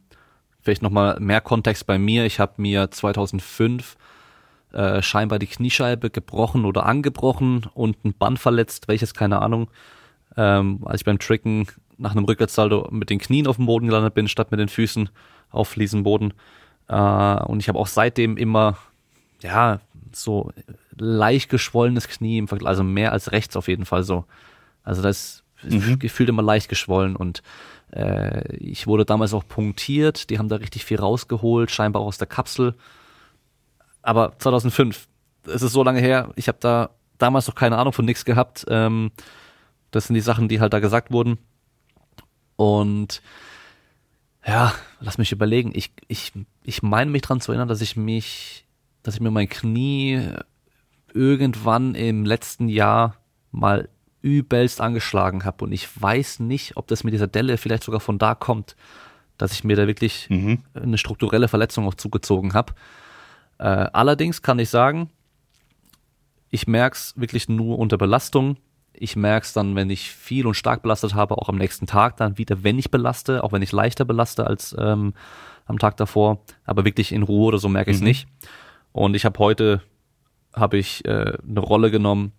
vielleicht 0.60 0.82
nochmal 0.82 1.18
mehr 1.20 1.40
Kontext 1.40 1.86
bei 1.86 1.98
mir. 1.98 2.24
Ich 2.24 2.40
habe 2.40 2.54
mir 2.56 2.90
2005 2.90 3.96
äh, 4.72 5.02
scheinbar 5.02 5.38
die 5.38 5.46
Kniescheibe 5.46 6.10
gebrochen 6.10 6.64
oder 6.64 6.86
angebrochen 6.86 7.66
und 7.74 8.04
ein 8.04 8.14
Band 8.14 8.38
verletzt, 8.38 8.88
welches 8.88 9.14
keine 9.14 9.42
Ahnung. 9.42 9.68
Ähm, 10.36 10.80
als 10.84 11.02
ich 11.02 11.04
beim 11.04 11.18
Tricken 11.18 11.66
nach 11.98 12.12
einem 12.12 12.24
Rückwärtssaldo 12.24 12.88
mit 12.90 13.10
den 13.10 13.18
Knien 13.18 13.46
auf 13.46 13.56
dem 13.56 13.66
Boden 13.66 13.86
gelandet 13.86 14.14
bin, 14.14 14.28
statt 14.28 14.50
mit 14.50 14.60
den 14.60 14.68
Füßen 14.68 15.10
auf 15.50 15.68
Fliesenboden. 15.68 16.32
Äh, 16.88 16.94
und 17.44 17.60
ich 17.60 17.68
habe 17.68 17.78
auch 17.78 17.86
seitdem 17.86 18.36
immer, 18.36 18.78
ja, 19.42 19.80
so 20.16 20.52
leicht 20.96 21.50
geschwollenes 21.50 22.08
Knie 22.08 22.38
im 22.38 22.48
Vergleich, 22.48 22.68
also 22.68 22.84
mehr 22.84 23.12
als 23.12 23.32
rechts 23.32 23.56
auf 23.56 23.68
jeden 23.68 23.84
Fall 23.84 24.02
so. 24.02 24.24
Also 24.84 25.02
das 25.02 25.44
mhm. 25.62 25.98
gefühlt 25.98 26.28
immer 26.28 26.42
leicht 26.42 26.68
geschwollen 26.68 27.16
und 27.16 27.42
äh, 27.92 28.56
ich 28.56 28.86
wurde 28.86 29.04
damals 29.04 29.34
auch 29.34 29.46
punktiert, 29.46 30.30
die 30.30 30.38
haben 30.38 30.48
da 30.48 30.56
richtig 30.56 30.84
viel 30.84 30.98
rausgeholt, 30.98 31.70
scheinbar 31.70 32.02
auch 32.02 32.06
aus 32.06 32.18
der 32.18 32.26
Kapsel. 32.26 32.74
Aber 34.02 34.36
2005, 34.38 35.08
es 35.46 35.62
ist 35.62 35.72
so 35.72 35.82
lange 35.84 36.00
her, 36.00 36.30
ich 36.36 36.48
habe 36.48 36.58
da 36.60 36.90
damals 37.18 37.46
noch 37.46 37.54
keine 37.54 37.78
Ahnung 37.78 37.92
von 37.92 38.04
nichts 38.04 38.24
gehabt. 38.24 38.64
Ähm, 38.68 39.12
das 39.90 40.06
sind 40.06 40.14
die 40.14 40.20
Sachen, 40.20 40.48
die 40.48 40.60
halt 40.60 40.72
da 40.72 40.80
gesagt 40.80 41.12
wurden. 41.12 41.38
Und 42.56 43.22
ja, 44.44 44.74
lass 45.00 45.18
mich 45.18 45.32
überlegen. 45.32 45.72
Ich, 45.74 45.92
ich, 46.08 46.32
ich 46.64 46.82
meine 46.82 47.10
mich 47.10 47.22
dran 47.22 47.40
zu 47.40 47.52
erinnern, 47.52 47.68
dass 47.68 47.80
ich 47.80 47.96
mich, 47.96 48.66
dass 49.02 49.14
ich 49.14 49.20
mir 49.20 49.30
mein 49.30 49.48
Knie 49.48 50.20
irgendwann 51.12 51.94
im 51.94 52.24
letzten 52.24 52.68
Jahr 52.68 53.16
mal 53.50 53.88
übelst 54.22 54.80
angeschlagen 54.80 55.44
habe. 55.44 55.64
Und 55.64 55.72
ich 55.72 55.88
weiß 56.00 56.40
nicht, 56.40 56.76
ob 56.76 56.86
das 56.86 57.04
mit 57.04 57.12
dieser 57.12 57.26
Delle 57.26 57.58
vielleicht 57.58 57.82
sogar 57.82 58.00
von 58.00 58.18
da 58.18 58.34
kommt, 58.34 58.76
dass 59.36 59.52
ich 59.52 59.64
mir 59.64 59.76
da 59.76 59.86
wirklich 59.86 60.30
mhm. 60.30 60.62
eine 60.74 60.98
strukturelle 60.98 61.48
Verletzung 61.48 61.86
auch 61.86 61.94
zugezogen 61.94 62.54
habe. 62.54 62.74
Äh, 63.58 63.64
allerdings 63.64 64.42
kann 64.42 64.58
ich 64.58 64.70
sagen, 64.70 65.10
ich 66.50 66.66
merke 66.66 66.96
es 66.96 67.14
wirklich 67.16 67.48
nur 67.48 67.78
unter 67.78 67.98
Belastung. 67.98 68.56
Ich 68.92 69.16
merke 69.16 69.46
es 69.46 69.52
dann, 69.52 69.74
wenn 69.74 69.90
ich 69.90 70.10
viel 70.10 70.46
und 70.46 70.54
stark 70.54 70.82
belastet 70.82 71.14
habe, 71.14 71.38
auch 71.38 71.48
am 71.48 71.56
nächsten 71.56 71.86
Tag 71.86 72.16
dann 72.18 72.38
wieder, 72.38 72.62
wenn 72.62 72.78
ich 72.78 72.90
belaste, 72.90 73.42
auch 73.42 73.52
wenn 73.52 73.62
ich 73.62 73.72
leichter 73.72 74.04
belaste 74.04 74.46
als 74.46 74.76
ähm, 74.78 75.14
am 75.64 75.78
Tag 75.78 75.96
davor. 75.96 76.42
Aber 76.64 76.84
wirklich 76.84 77.10
in 77.10 77.22
Ruhe 77.22 77.48
oder 77.48 77.58
so 77.58 77.68
merke 77.68 77.90
ich 77.90 77.96
es 77.96 78.00
mhm. 78.00 78.08
nicht. 78.08 78.28
Und 78.92 79.14
ich 79.14 79.24
habe 79.24 79.38
heute 79.38 79.82
habe 80.54 80.76
ich 80.76 81.04
äh, 81.06 81.32
eine 81.48 81.60
Rolle 81.60 81.90
genommen, 81.90 82.32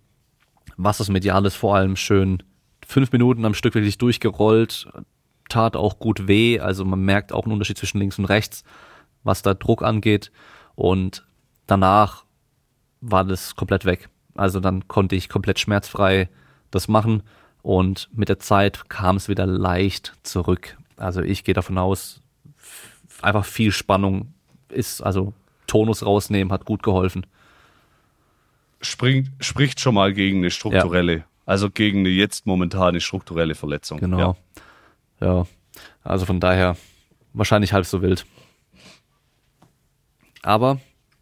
was 0.76 0.98
das 0.98 1.08
Medial 1.08 1.44
ist, 1.46 1.56
vor 1.56 1.76
allem 1.76 1.96
schön. 1.96 2.42
Fünf 2.86 3.12
Minuten 3.12 3.44
am 3.44 3.54
Stück 3.54 3.74
wirklich 3.74 3.98
durchgerollt, 3.98 4.88
tat 5.48 5.76
auch 5.76 5.98
gut 5.98 6.28
weh, 6.28 6.60
also 6.60 6.84
man 6.84 7.00
merkt 7.00 7.32
auch 7.32 7.44
einen 7.44 7.52
Unterschied 7.52 7.78
zwischen 7.78 7.98
links 7.98 8.18
und 8.18 8.26
rechts, 8.26 8.64
was 9.22 9.42
da 9.42 9.54
Druck 9.54 9.82
angeht. 9.82 10.30
Und 10.74 11.26
danach 11.66 12.24
war 13.00 13.24
das 13.24 13.56
komplett 13.56 13.84
weg. 13.84 14.08
Also 14.34 14.60
dann 14.60 14.88
konnte 14.88 15.16
ich 15.16 15.28
komplett 15.28 15.58
schmerzfrei 15.58 16.28
das 16.70 16.88
machen. 16.88 17.22
Und 17.62 18.10
mit 18.12 18.28
der 18.28 18.38
Zeit 18.38 18.88
kam 18.90 19.16
es 19.16 19.28
wieder 19.28 19.46
leicht 19.46 20.14
zurück. 20.22 20.76
Also 20.96 21.22
ich 21.22 21.44
gehe 21.44 21.54
davon 21.54 21.78
aus, 21.78 22.20
einfach 23.22 23.44
viel 23.44 23.72
Spannung 23.72 24.34
ist, 24.68 25.00
also 25.02 25.32
Tonus 25.74 26.06
rausnehmen 26.06 26.52
hat 26.52 26.64
gut 26.64 26.82
geholfen 26.82 27.26
springt, 28.84 29.30
spricht 29.40 29.80
schon 29.80 29.94
mal 29.94 30.12
gegen 30.12 30.38
eine 30.38 30.50
strukturelle, 30.50 31.16
ja. 31.18 31.24
also 31.46 31.70
gegen 31.70 32.00
eine 32.00 32.10
jetzt 32.10 32.46
momentane 32.46 33.00
strukturelle 33.00 33.54
Verletzung. 33.54 33.98
Genau. 33.98 34.36
Ja. 35.20 35.26
ja. 35.26 35.46
Also 36.02 36.26
von 36.26 36.40
daher 36.40 36.76
wahrscheinlich 37.32 37.72
halb 37.72 37.86
so 37.86 38.02
wild. 38.02 38.26
Aber 40.42 40.78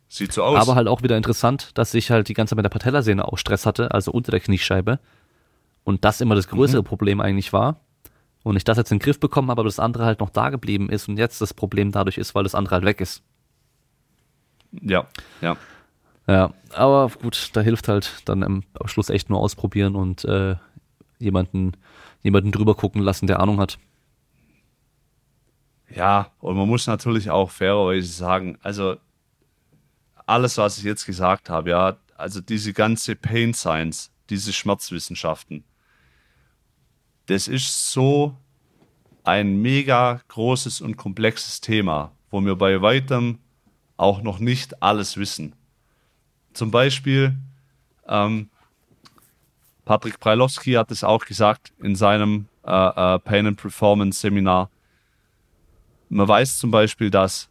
sieht 0.09 0.33
so 0.33 0.43
aus. 0.43 0.61
Aber 0.61 0.75
halt 0.75 0.89
auch 0.89 1.03
wieder 1.03 1.17
interessant, 1.17 1.71
dass 1.75 1.95
ich 1.95 2.11
halt 2.11 2.29
die 2.29 2.35
ganze 2.35 2.51
Zeit 2.51 2.57
mit 2.57 2.65
der 2.65 2.71
Patellasehne 2.71 3.27
auch 3.27 3.39
Stress 3.39 3.67
hatte, 3.67 3.93
also 3.93 4.11
unter 4.11 4.33
der 4.33 4.41
Kniescheibe. 4.41 4.99
Und 5.85 6.05
das 6.05 6.21
immer 6.21 6.35
das 6.35 6.49
größere 6.49 6.83
mhm. 6.83 6.87
Problem 6.87 7.21
eigentlich 7.21 7.53
war. 7.53 7.81
Und 8.45 8.57
ich 8.57 8.65
das 8.65 8.77
jetzt 8.77 8.91
in 8.91 8.99
den 8.99 9.05
Griff 9.05 9.21
bekommen 9.21 9.51
habe, 9.51 9.61
aber 9.61 9.69
das 9.69 9.79
andere 9.79 10.05
halt 10.05 10.19
noch 10.19 10.31
da 10.31 10.51
geblieben 10.51 10.89
ist 10.91 11.09
und 11.09 11.17
jetzt 11.17 11.41
das 11.41 11.55
Problem 11.55 11.93
dadurch 11.93 12.19
ist, 12.19 12.35
weil 12.35 12.43
das 12.43 12.57
andere 12.57 12.75
halt 12.75 12.85
weg 12.85 13.01
ist. 13.01 13.23
Ja, 14.81 15.07
ja. 15.41 15.57
Ja, 16.27 16.55
aber 16.73 17.11
gut, 17.21 17.51
da 17.53 17.61
hilft 17.61 17.89
halt 17.89 18.23
dann 18.27 18.43
am 18.43 18.65
Schluss 18.87 19.11
echt 19.11 19.29
nur 19.29 19.41
ausprobieren 19.41 19.97
und 19.97 20.25
äh, 20.25 20.55
jemanden, 21.19 21.73
jemanden 22.23 22.53
drüber 22.53 22.75
gucken 22.75 23.03
lassen, 23.03 23.27
der 23.27 23.41
Ahnung 23.41 23.59
hat. 23.59 23.79
Ja, 25.95 26.31
und 26.39 26.57
man 26.57 26.69
muss 26.69 26.87
natürlich 26.87 27.31
auch 27.31 27.51
fairerweise 27.51 28.09
sagen, 28.09 28.59
also 28.63 28.97
alles, 30.27 30.57
was 30.57 30.79
ich 30.79 30.85
jetzt 30.85 31.05
gesagt 31.05 31.51
habe, 31.51 31.71
ja, 31.71 31.97
also 32.17 32.41
diese 32.41 32.73
ganze 32.73 33.17
Pain 33.17 33.53
Science, 33.53 34.11
diese 34.31 34.53
Schmerzwissenschaften, 34.53 35.65
das 37.27 37.49
ist 37.49 37.93
so 37.93 38.37
ein 39.25 39.61
mega 39.61 40.21
großes 40.29 40.81
und 40.81 40.97
komplexes 40.97 41.61
Thema, 41.61 42.13
wo 42.31 42.41
wir 42.41 42.57
bei 42.57 42.81
weitem 42.81 43.39
auch 43.97 44.23
noch 44.23 44.39
nicht 44.39 44.83
alles 44.83 45.17
wissen. 45.17 45.55
Zum 46.53 46.71
Beispiel, 46.71 47.37
ähm, 48.07 48.49
Patrick 49.85 50.21
Preilowski 50.21 50.73
hat 50.73 50.91
es 50.91 51.03
auch 51.03 51.25
gesagt 51.25 51.73
in 51.83 51.97
seinem 51.97 52.47
äh, 52.65 52.71
äh, 52.71 53.19
Pain 53.19 53.47
and 53.47 53.61
Performance 53.61 54.21
Seminar. 54.21 54.71
Man 56.09 56.29
weiß 56.29 56.59
zum 56.59 56.71
Beispiel, 56.71 57.11
dass 57.11 57.49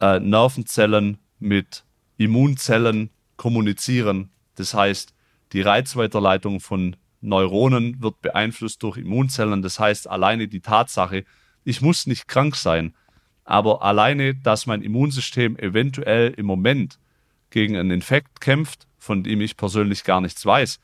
äh, 0.00 0.20
Nervenzellen 0.20 1.18
mit 1.38 1.84
Immunzellen 2.16 3.10
kommunizieren. 3.36 4.30
Das 4.54 4.74
heißt, 4.74 5.12
die 5.52 5.60
Reizweiterleitung 5.60 6.60
von 6.60 6.96
Neuronen 7.20 8.00
wird 8.02 8.20
beeinflusst 8.22 8.82
durch 8.82 8.96
Immunzellen. 8.96 9.62
Das 9.62 9.78
heißt, 9.78 10.08
alleine 10.08 10.48
die 10.48 10.60
Tatsache, 10.60 11.24
ich 11.64 11.82
muss 11.82 12.06
nicht 12.06 12.28
krank 12.28 12.56
sein, 12.56 12.94
aber 13.46 13.82
alleine, 13.82 14.34
dass 14.34 14.66
mein 14.66 14.82
Immunsystem 14.82 15.56
eventuell 15.56 16.34
im 16.36 16.46
Moment 16.46 16.98
gegen 17.50 17.76
einen 17.76 17.92
Infekt 17.92 18.40
kämpft, 18.40 18.86
von 18.98 19.22
dem 19.22 19.40
ich 19.40 19.56
persönlich 19.56 20.04
gar 20.04 20.20
nichts 20.20 20.44
weiß, 20.44 20.80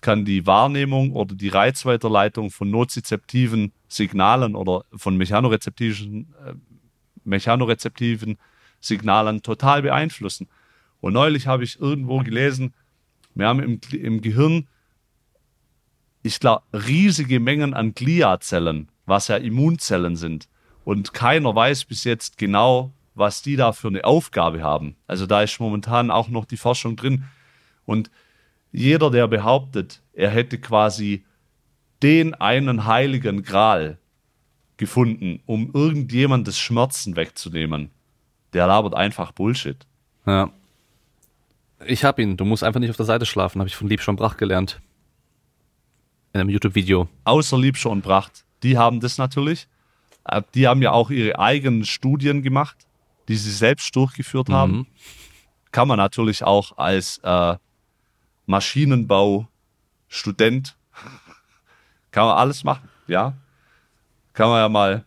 kann 0.00 0.24
die 0.24 0.46
Wahrnehmung 0.46 1.12
oder 1.12 1.34
die 1.34 1.48
Reizweiterleitung 1.48 2.50
von 2.50 2.70
nozizeptiven 2.70 3.72
Signalen 3.86 4.54
oder 4.54 4.84
von 4.96 5.18
mechanorezeptiven, 5.18 6.34
äh, 6.44 6.54
mechanorezeptiven 7.24 8.38
Signalen 8.80 9.42
total 9.42 9.82
beeinflussen. 9.82 10.48
Und 11.02 11.12
neulich 11.12 11.46
habe 11.46 11.64
ich 11.64 11.80
irgendwo 11.80 12.20
gelesen, 12.20 12.72
wir 13.34 13.46
haben 13.46 13.60
im, 13.60 13.80
im 13.92 14.22
Gehirn, 14.22 14.68
ich 16.22 16.40
glaube, 16.40 16.62
riesige 16.72 17.40
Mengen 17.40 17.74
an 17.74 17.94
Gliazellen, 17.94 18.88
was 19.04 19.28
ja 19.28 19.36
Immunzellen 19.36 20.16
sind. 20.16 20.48
Und 20.90 21.14
keiner 21.14 21.54
weiß 21.54 21.84
bis 21.84 22.02
jetzt 22.02 22.36
genau, 22.36 22.92
was 23.14 23.42
die 23.42 23.54
da 23.54 23.70
für 23.70 23.86
eine 23.86 24.04
Aufgabe 24.04 24.64
haben. 24.64 24.96
Also 25.06 25.24
da 25.24 25.40
ist 25.40 25.60
momentan 25.60 26.10
auch 26.10 26.26
noch 26.26 26.46
die 26.46 26.56
Forschung 26.56 26.96
drin. 26.96 27.26
Und 27.86 28.10
jeder, 28.72 29.12
der 29.12 29.28
behauptet, 29.28 30.02
er 30.14 30.30
hätte 30.30 30.58
quasi 30.58 31.24
den 32.02 32.34
einen 32.34 32.86
heiligen 32.86 33.44
Gral 33.44 33.98
gefunden, 34.78 35.40
um 35.46 35.70
irgendjemandes 35.72 36.58
Schmerzen 36.58 37.14
wegzunehmen, 37.14 37.92
der 38.52 38.66
labert 38.66 38.96
einfach 38.96 39.30
Bullshit. 39.30 39.86
Ja. 40.26 40.50
Ich 41.86 42.02
hab 42.02 42.18
ihn. 42.18 42.36
Du 42.36 42.44
musst 42.44 42.64
einfach 42.64 42.80
nicht 42.80 42.90
auf 42.90 42.96
der 42.96 43.06
Seite 43.06 43.26
schlafen, 43.26 43.60
habe 43.60 43.68
ich 43.68 43.76
von 43.76 43.86
Liebscher 43.86 44.10
und 44.10 44.16
Bracht 44.16 44.38
gelernt. 44.38 44.80
In 46.32 46.40
einem 46.40 46.50
YouTube-Video. 46.50 47.08
Außer 47.22 47.56
Liebscher 47.56 47.90
und 47.90 48.02
Bracht. 48.02 48.44
Die 48.64 48.76
haben 48.76 48.98
das 48.98 49.18
natürlich. 49.18 49.68
Äh, 50.24 50.42
die 50.54 50.68
haben 50.68 50.82
ja 50.82 50.92
auch 50.92 51.10
ihre 51.10 51.38
eigenen 51.38 51.84
Studien 51.84 52.42
gemacht 52.42 52.86
die 53.30 53.36
sie 53.36 53.52
selbst 53.52 53.94
durchgeführt 53.94 54.48
mhm. 54.48 54.54
haben. 54.54 54.88
Kann 55.70 55.86
man 55.86 55.98
natürlich 55.98 56.42
auch 56.42 56.76
als 56.78 57.20
äh, 57.22 57.54
Maschinenbau-Student, 58.46 60.76
kann 62.10 62.26
man 62.26 62.36
alles 62.36 62.64
machen, 62.64 62.88
ja. 63.06 63.34
Kann 64.32 64.48
man 64.48 64.58
ja 64.58 64.68
mal 64.68 65.04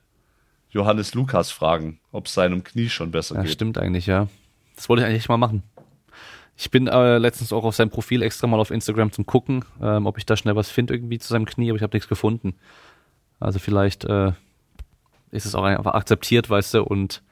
Johannes 0.69 1.13
Lukas 1.13 1.51
fragen, 1.51 1.99
ob 2.13 2.27
es 2.27 2.33
seinem 2.33 2.63
Knie 2.63 2.87
schon 2.87 3.11
besser 3.11 3.35
ja, 3.35 3.41
geht. 3.41 3.51
Stimmt 3.51 3.77
eigentlich, 3.77 4.05
ja. 4.05 4.29
Das 4.77 4.87
wollte 4.87 5.03
ich 5.03 5.09
eigentlich 5.09 5.27
mal 5.27 5.35
machen. 5.35 5.63
Ich 6.55 6.71
bin 6.71 6.87
äh, 6.87 7.17
letztens 7.17 7.51
auch 7.51 7.65
auf 7.65 7.75
sein 7.75 7.89
Profil 7.89 8.21
extra 8.21 8.47
mal 8.47 8.61
auf 8.61 8.71
Instagram 8.71 9.11
zum 9.11 9.25
gucken, 9.25 9.65
ähm, 9.81 10.05
ob 10.05 10.17
ich 10.17 10.25
da 10.25 10.37
schnell 10.37 10.55
was 10.55 10.69
finde 10.69 10.93
irgendwie 10.93 11.19
zu 11.19 11.27
seinem 11.27 11.45
Knie, 11.45 11.69
aber 11.69 11.75
ich 11.75 11.83
habe 11.83 11.93
nichts 11.93 12.07
gefunden. 12.07 12.55
Also 13.41 13.59
vielleicht 13.59 14.05
äh, 14.05 14.31
ist 15.33 15.45
es 15.45 15.55
auch 15.55 15.63
einfach 15.63 15.93
akzeptiert, 15.93 16.49
weißt 16.49 16.75
du, 16.75 16.83
und 16.83 17.23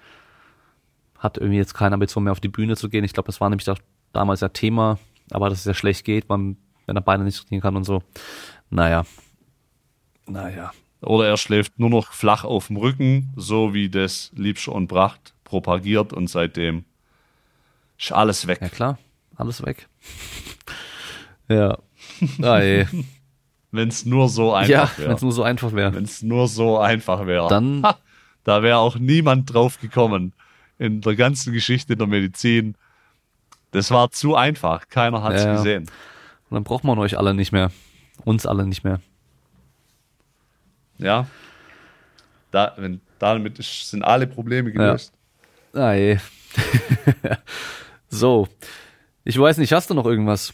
hat 1.17 1.37
irgendwie 1.37 1.57
jetzt 1.57 1.73
keine 1.73 1.93
Ambition 1.93 2.23
mehr 2.23 2.31
auf 2.31 2.39
die 2.39 2.47
Bühne 2.47 2.75
zu 2.75 2.89
gehen. 2.89 3.03
Ich 3.03 3.13
glaube, 3.13 3.27
das 3.27 3.39
war 3.39 3.49
nämlich 3.49 3.69
auch 3.69 3.77
damals 4.11 4.41
ja 4.41 4.49
Thema, 4.49 4.97
aber 5.29 5.49
dass 5.49 5.59
es 5.59 5.65
ja 5.65 5.73
schlecht 5.73 6.03
geht, 6.03 6.27
man, 6.27 6.57
wenn 6.87 6.95
er 6.95 7.01
Beine 7.01 7.23
nicht 7.23 7.37
trainieren 7.39 7.61
kann 7.61 7.75
und 7.75 7.83
so. 7.83 8.01
Naja. 8.69 9.05
Naja. 10.25 10.71
Oder 11.01 11.27
er 11.27 11.37
schläft 11.37 11.79
nur 11.79 11.89
noch 11.89 12.11
flach 12.11 12.43
auf 12.43 12.67
dem 12.67 12.77
Rücken, 12.77 13.33
so 13.35 13.73
wie 13.73 13.89
das 13.89 14.31
Liebscher 14.35 14.73
und 14.73 14.87
Pracht 14.87 15.33
propagiert 15.43 16.13
und 16.13 16.27
seitdem 16.27 16.85
ist 17.97 18.11
alles 18.11 18.47
weg. 18.47 18.59
Ja 18.61 18.69
klar, 18.69 18.97
alles 19.35 19.63
weg. 19.63 19.87
ja. 21.47 21.77
Ah. 22.41 22.61
Wenn 23.71 23.87
es 23.87 24.05
nur 24.05 24.27
so 24.29 24.53
einfach 24.53 24.69
Ja, 24.69 24.91
wäre. 24.97 25.09
wenn 25.09 25.15
es 25.15 25.21
nur 25.21 25.31
so 25.31 25.43
einfach 25.43 25.71
wäre. 25.73 25.93
Wenn 25.93 26.03
es 26.03 26.21
nur 26.21 26.47
so 26.47 26.77
einfach 26.79 27.25
wäre. 27.25 27.47
Dann, 27.47 27.83
Ha, 27.83 27.97
da 28.43 28.61
wäre 28.63 28.77
auch 28.77 28.97
niemand 28.97 29.53
drauf 29.53 29.79
gekommen 29.79 30.33
in 30.77 30.99
der 31.01 31.15
ganzen 31.15 31.53
Geschichte 31.53 31.95
der 31.95 32.07
Medizin. 32.07 32.75
Das 33.71 33.89
war 33.91 34.11
zu 34.11 34.35
einfach. 34.35 34.89
Keiner 34.89 35.23
hat 35.23 35.33
es 35.33 35.43
Ja, 35.43 35.49
ja. 35.51 35.55
gesehen. 35.57 35.83
und 36.49 36.55
dann 36.55 36.63
braucht 36.63 36.83
man 36.83 36.99
euch 36.99 37.17
alle 37.17 37.33
nicht 37.33 37.51
mehr. 37.53 37.71
Uns 38.25 38.45
alle 38.45 38.65
nicht 38.65 38.83
mehr. 38.83 38.99
Ja. 40.97 41.27
Da, 42.51 42.73
wenn, 42.77 42.99
damit 43.19 43.57
ist, 43.59 43.89
sind 43.89 44.03
alle 44.03 44.27
Probleme 44.27 44.71
gelöst. 44.71 45.13
Ah, 45.73 45.93
ey. 45.93 46.19
so. 48.09 48.47
Ich 49.23 49.37
weiß 49.39 49.57
nicht, 49.57 49.71
hast 49.71 49.89
du 49.89 49.93
noch 49.93 50.05
irgendwas? 50.05 50.53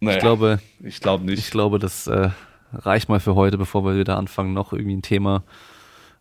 Naja, 0.00 0.16
Ich 0.16 0.20
glaube, 0.22 0.60
ich 0.80 1.00
glaube 1.00 1.24
nicht. 1.24 1.38
ich 1.38 1.50
glaube, 1.50 1.78
das 1.78 2.06
äh, 2.06 2.30
reicht 2.72 3.08
mal 3.08 3.20
für 3.20 3.34
heute, 3.34 3.56
bevor 3.58 3.84
wir 3.84 3.96
wieder 3.98 4.16
anfangen, 4.18 4.52
noch 4.52 4.72
irgendwie 4.72 4.96
ein 4.96 5.02
Thema 5.02 5.42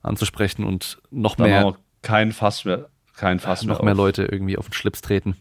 anzusprechen 0.02 0.64
und 0.64 1.00
noch 1.12 1.36
Dann 1.36 1.48
mehr, 1.50 1.76
kein 2.02 2.32
Fass 2.32 2.64
mehr, 2.66 2.90
kein 3.16 3.40
Fass 3.40 3.64
noch 3.64 3.80
mehr, 3.80 3.86
mehr 3.86 3.94
auf. 3.94 3.98
Leute 3.98 4.24
irgendwie 4.26 4.58
auf 4.58 4.68
den 4.70 4.74
Schlips 4.74 5.02
treten. 5.02 5.36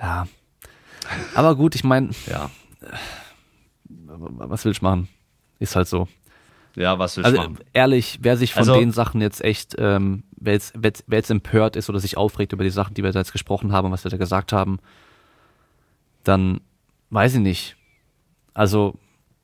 Ja. 0.00 0.26
Aber 1.34 1.54
gut, 1.56 1.74
ich 1.74 1.84
meine, 1.84 2.10
Ja. 2.26 2.50
was 3.88 4.64
will 4.64 4.72
ich 4.72 4.82
machen? 4.82 5.08
Ist 5.58 5.76
halt 5.76 5.88
so. 5.88 6.08
ja, 6.76 6.98
was 6.98 7.16
willst 7.16 7.30
du 7.30 7.38
Also 7.38 7.50
machen? 7.50 7.64
ehrlich, 7.72 8.18
wer 8.22 8.36
sich 8.36 8.52
von 8.52 8.60
Also- 8.60 8.78
den 8.78 8.90
Sachen 8.92 9.20
jetzt 9.20 9.42
echt, 9.42 9.74
ähm, 9.78 10.24
wer, 10.36 10.54
jetzt, 10.54 10.72
wer, 10.76 10.88
jetzt, 10.88 11.04
wer 11.06 11.18
jetzt 11.18 11.30
empört 11.30 11.76
ist 11.76 11.88
oder 11.88 12.00
sich 12.00 12.16
aufregt 12.16 12.52
über 12.52 12.64
die 12.64 12.70
Sachen, 12.70 12.94
die 12.94 13.02
wir 13.02 13.12
da 13.12 13.20
jetzt 13.20 13.32
gesprochen 13.32 13.72
haben, 13.72 13.90
was 13.92 14.04
wir 14.04 14.10
da 14.10 14.16
gesagt 14.16 14.52
haben, 14.52 14.78
dann 16.24 16.60
weiß 17.10 17.34
ich 17.34 17.40
nicht. 17.40 17.76
Also 18.54 18.98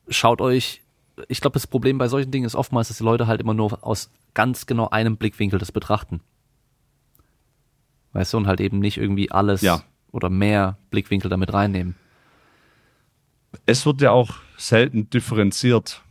schaut 0.09 0.41
euch, 0.41 0.81
ich 1.27 1.41
glaube, 1.41 1.53
das 1.53 1.67
Problem 1.67 1.97
bei 1.97 2.07
solchen 2.07 2.31
Dingen 2.31 2.45
ist 2.45 2.55
oftmals, 2.55 2.87
dass 2.89 2.97
die 2.97 3.03
Leute 3.03 3.27
halt 3.27 3.41
immer 3.41 3.53
nur 3.53 3.85
aus 3.85 4.09
ganz 4.33 4.65
genau 4.65 4.89
einem 4.89 5.17
Blickwinkel 5.17 5.59
das 5.59 5.71
betrachten. 5.71 6.21
Weißt 8.13 8.33
du, 8.33 8.37
und 8.37 8.47
halt 8.47 8.59
eben 8.59 8.79
nicht 8.79 8.97
irgendwie 8.97 9.31
alles 9.31 9.61
Ja. 9.61 9.83
oder 10.11 10.29
mehr 10.29 10.77
Blickwinkel 10.89 11.29
damit 11.29 11.53
reinnehmen. 11.53 11.95
Es 13.65 13.85
wird 13.85 14.01
ja 14.01 14.11
auch 14.11 14.35
selten 14.57 15.09
differenziert 15.09 16.01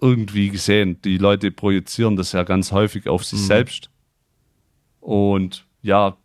irgendwie 0.00 0.50
gesehen. 0.50 1.00
Die 1.02 1.18
Leute 1.18 1.50
projizieren 1.50 2.16
das 2.16 2.32
ja 2.32 2.42
ganz 2.42 2.72
häufig 2.72 3.08
auf 3.08 3.22
Mhm. 3.22 3.24
sich 3.24 3.40
selbst. 3.46 3.90
Und 5.00 5.66
ja, 5.82 6.16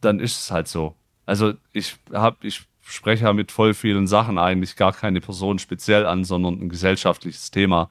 dann 0.00 0.18
ist 0.20 0.38
es 0.40 0.50
halt 0.50 0.66
so. 0.68 0.94
Also 1.26 1.54
ich 1.72 1.96
habe, 2.12 2.36
ich 2.46 2.62
spreche 2.82 3.24
ja 3.24 3.32
mit 3.32 3.52
voll 3.52 3.74
vielen 3.74 4.06
Sachen 4.06 4.38
eigentlich 4.38 4.76
gar 4.76 4.92
keine 4.92 5.20
Person 5.20 5.58
speziell 5.58 6.06
an, 6.06 6.24
sondern 6.24 6.60
ein 6.60 6.68
gesellschaftliches 6.68 7.50
Thema. 7.50 7.90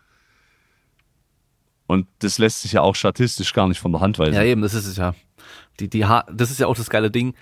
Und 1.88 2.07
das 2.19 2.38
lässt 2.38 2.61
sich 2.61 2.73
ja 2.73 2.81
auch 2.81 2.95
statistisch 2.95 3.53
gar 3.53 3.68
nicht 3.68 3.80
von 3.80 3.91
der 3.91 4.01
Hand 4.01 4.19
weisen. 4.19 4.35
Ja, 4.35 4.43
eben, 4.43 4.61
das 4.61 4.73
ist 4.73 4.85
es 4.85 4.97
ja. 4.97 5.15
Die, 5.80 5.89
die, 5.89 6.06
das 6.31 6.51
ist 6.51 6.60
ja 6.60 6.68
auch 6.68 6.76
das 6.76 6.89
geile 6.89 7.10
Ding. 7.10 7.34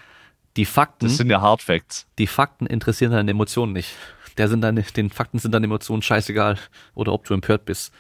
Die 0.56 0.66
Fakten, 0.66 1.08
das 1.08 1.18
sind 1.18 1.30
ja 1.30 1.42
Hard 1.42 1.62
Facts. 1.62 2.08
die 2.18 2.28
Fakten 2.28 2.66
interessieren 2.66 3.12
deine 3.12 3.32
Emotionen 3.32 3.74
nicht. 3.74 3.96
Der 4.38 4.48
sind 4.48 4.62
deine, 4.62 4.84
den 4.84 5.10
Fakten 5.10 5.40
sind 5.40 5.52
deine 5.52 5.66
Emotionen 5.66 6.02
scheißegal. 6.02 6.58
Oder 6.96 7.14
ob 7.14 7.26
du 7.26 7.34
empört 7.34 7.66
bist. 7.66 7.94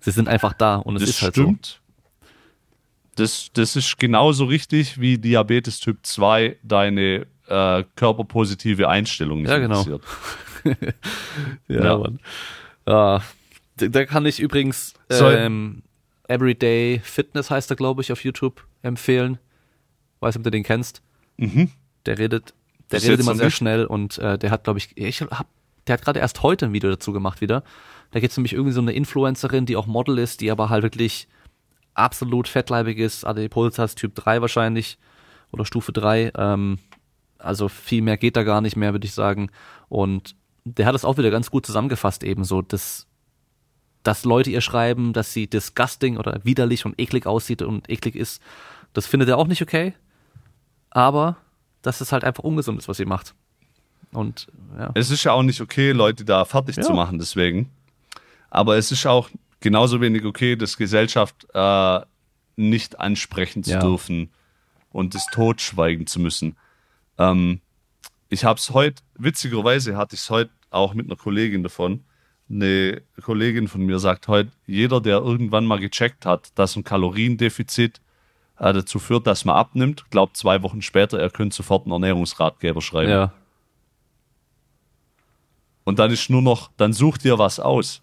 Sie 0.00 0.10
sind 0.10 0.28
einfach 0.28 0.52
da 0.52 0.76
und 0.76 0.96
es 0.96 1.02
Das 1.02 1.10
ist 1.10 1.22
halt 1.22 1.34
stimmt. 1.34 1.80
Das, 3.16 3.50
das 3.52 3.76
ist 3.76 3.98
genauso 3.98 4.46
richtig, 4.46 4.98
wie 5.00 5.18
Diabetes 5.18 5.80
Typ 5.80 5.98
2 6.02 6.56
deine 6.62 7.26
äh, 7.46 7.84
körperpositive 7.96 8.88
Einstellung 8.88 9.42
nicht 9.42 9.50
Ja, 9.50 9.58
genau. 9.58 9.82
interessiert. 9.82 10.02
Ja, 11.68 11.84
Ja. 11.84 11.98
Mann. 11.98 12.20
Ja, 12.86 13.22
da, 13.76 13.88
da 13.88 14.04
kann 14.06 14.24
ich 14.26 14.38
übrigens 14.40 14.94
ähm, 15.10 15.82
Everyday 16.28 17.00
Fitness 17.02 17.50
heißt 17.50 17.70
er, 17.70 17.76
glaube 17.76 18.00
ich, 18.02 18.12
auf 18.12 18.24
YouTube 18.24 18.64
empfehlen. 18.82 19.38
Weiß 20.20 20.34
nicht, 20.34 20.40
ob 20.40 20.44
du 20.44 20.50
den 20.50 20.62
kennst. 20.62 21.02
Mhm. 21.36 21.70
Der 22.06 22.18
redet, 22.18 22.54
der 22.90 23.02
redet 23.02 23.20
immer 23.20 23.34
sehr 23.34 23.50
schnell 23.50 23.86
und 23.86 24.18
äh, 24.18 24.38
der 24.38 24.50
hat, 24.50 24.64
glaube 24.64 24.78
ich, 24.78 24.96
ich 24.96 25.20
hab, 25.22 25.46
der 25.86 25.94
hat 25.94 26.02
gerade 26.02 26.20
erst 26.20 26.42
heute 26.42 26.66
ein 26.66 26.72
Video 26.72 26.90
dazu 26.90 27.12
gemacht 27.12 27.40
wieder. 27.40 27.64
Da 28.12 28.20
gibt 28.20 28.30
es 28.30 28.36
nämlich 28.36 28.52
irgendwie 28.52 28.72
so 28.72 28.80
eine 28.80 28.92
Influencerin, 28.92 29.66
die 29.66 29.76
auch 29.76 29.86
Model 29.86 30.18
ist, 30.18 30.40
die 30.40 30.50
aber 30.50 30.68
halt 30.70 30.82
wirklich 30.82 31.26
absolut 31.94 32.48
fettleibig 32.48 32.98
ist, 32.98 33.24
Adipositas 33.24 33.94
Typ 33.94 34.14
3 34.14 34.40
wahrscheinlich 34.40 34.98
oder 35.50 35.64
Stufe 35.64 35.92
3. 35.92 36.32
Ähm, 36.36 36.78
also 37.38 37.68
viel 37.68 38.02
mehr 38.02 38.16
geht 38.16 38.36
da 38.36 38.42
gar 38.44 38.60
nicht 38.60 38.76
mehr, 38.76 38.92
würde 38.92 39.06
ich 39.06 39.14
sagen. 39.14 39.50
Und 39.88 40.34
der 40.64 40.86
hat 40.86 40.94
es 40.94 41.04
auch 41.04 41.18
wieder 41.18 41.30
ganz 41.30 41.50
gut 41.50 41.66
zusammengefasst, 41.66 42.22
eben 42.24 42.44
so, 42.44 42.62
dass, 42.62 43.06
dass 44.04 44.24
Leute 44.24 44.50
ihr 44.50 44.60
schreiben, 44.60 45.12
dass 45.12 45.32
sie 45.32 45.46
disgusting 45.48 46.16
oder 46.16 46.40
widerlich 46.44 46.86
und 46.86 46.98
eklig 47.00 47.26
aussieht 47.26 47.62
und 47.62 47.90
eklig 47.90 48.14
ist. 48.16 48.40
Das 48.92 49.06
findet 49.06 49.28
er 49.28 49.38
auch 49.38 49.46
nicht 49.48 49.62
okay. 49.62 49.94
Aber 50.90 51.36
dass 51.82 52.00
es 52.00 52.12
halt 52.12 52.22
einfach 52.24 52.44
ungesund 52.44 52.78
ist, 52.78 52.88
was 52.88 52.96
sie 52.98 53.06
macht. 53.06 53.34
Und 54.12 54.46
ja. 54.78 54.90
Es 54.94 55.10
ist 55.10 55.24
ja 55.24 55.32
auch 55.32 55.42
nicht 55.42 55.60
okay, 55.60 55.92
Leute 55.92 56.24
da 56.24 56.44
fertig 56.44 56.76
Ja. 56.76 56.82
zu 56.82 56.92
machen, 56.92 57.18
deswegen. 57.18 57.70
Aber 58.50 58.76
es 58.76 58.92
ist 58.92 59.06
auch 59.06 59.30
genauso 59.62 60.00
wenig 60.00 60.24
okay, 60.24 60.56
das 60.56 60.76
Gesellschaft 60.76 61.46
äh, 61.54 62.00
nicht 62.56 63.00
ansprechen 63.00 63.64
zu 63.64 63.70
Ja. 63.72 63.80
dürfen 63.80 64.30
und 64.90 65.14
das 65.14 65.26
totschweigen 65.32 66.06
zu 66.06 66.20
müssen. 66.20 66.56
Ähm, 67.18 67.60
ich 68.28 68.44
habe 68.44 68.58
es 68.58 68.70
heute, 68.70 69.02
witzigerweise 69.16 69.96
hatte 69.96 70.14
ich 70.14 70.20
es 70.22 70.30
heute 70.30 70.50
auch 70.70 70.92
mit 70.94 71.06
einer 71.06 71.16
Kollegin 71.16 71.62
davon. 71.62 72.04
Eine 72.50 73.02
Kollegin 73.22 73.68
von 73.68 73.82
mir 73.86 73.98
sagt 73.98 74.28
heute, 74.28 74.50
jeder, 74.66 75.00
der 75.00 75.18
irgendwann 75.18 75.64
mal 75.64 75.78
gecheckt 75.78 76.26
hat, 76.26 76.50
dass 76.58 76.76
ein 76.76 76.84
Kaloriendefizit 76.84 78.00
äh, 78.58 78.72
dazu 78.72 78.98
führt, 78.98 79.26
dass 79.26 79.44
man 79.46 79.56
abnimmt, 79.56 80.10
glaubt 80.10 80.36
zwei 80.36 80.62
Wochen 80.62 80.82
später, 80.82 81.18
er 81.18 81.30
könnte 81.30 81.56
sofort 81.56 81.84
einen 81.84 81.92
Ernährungsratgeber 81.92 82.82
schreiben. 82.82 83.10
ja. 83.10 83.32
Und 85.84 85.98
dann 85.98 86.10
ist 86.12 86.30
nur 86.30 86.42
noch, 86.42 86.70
dann 86.76 86.92
such 86.92 87.18
dir 87.18 87.38
was 87.38 87.58
aus. 87.58 88.02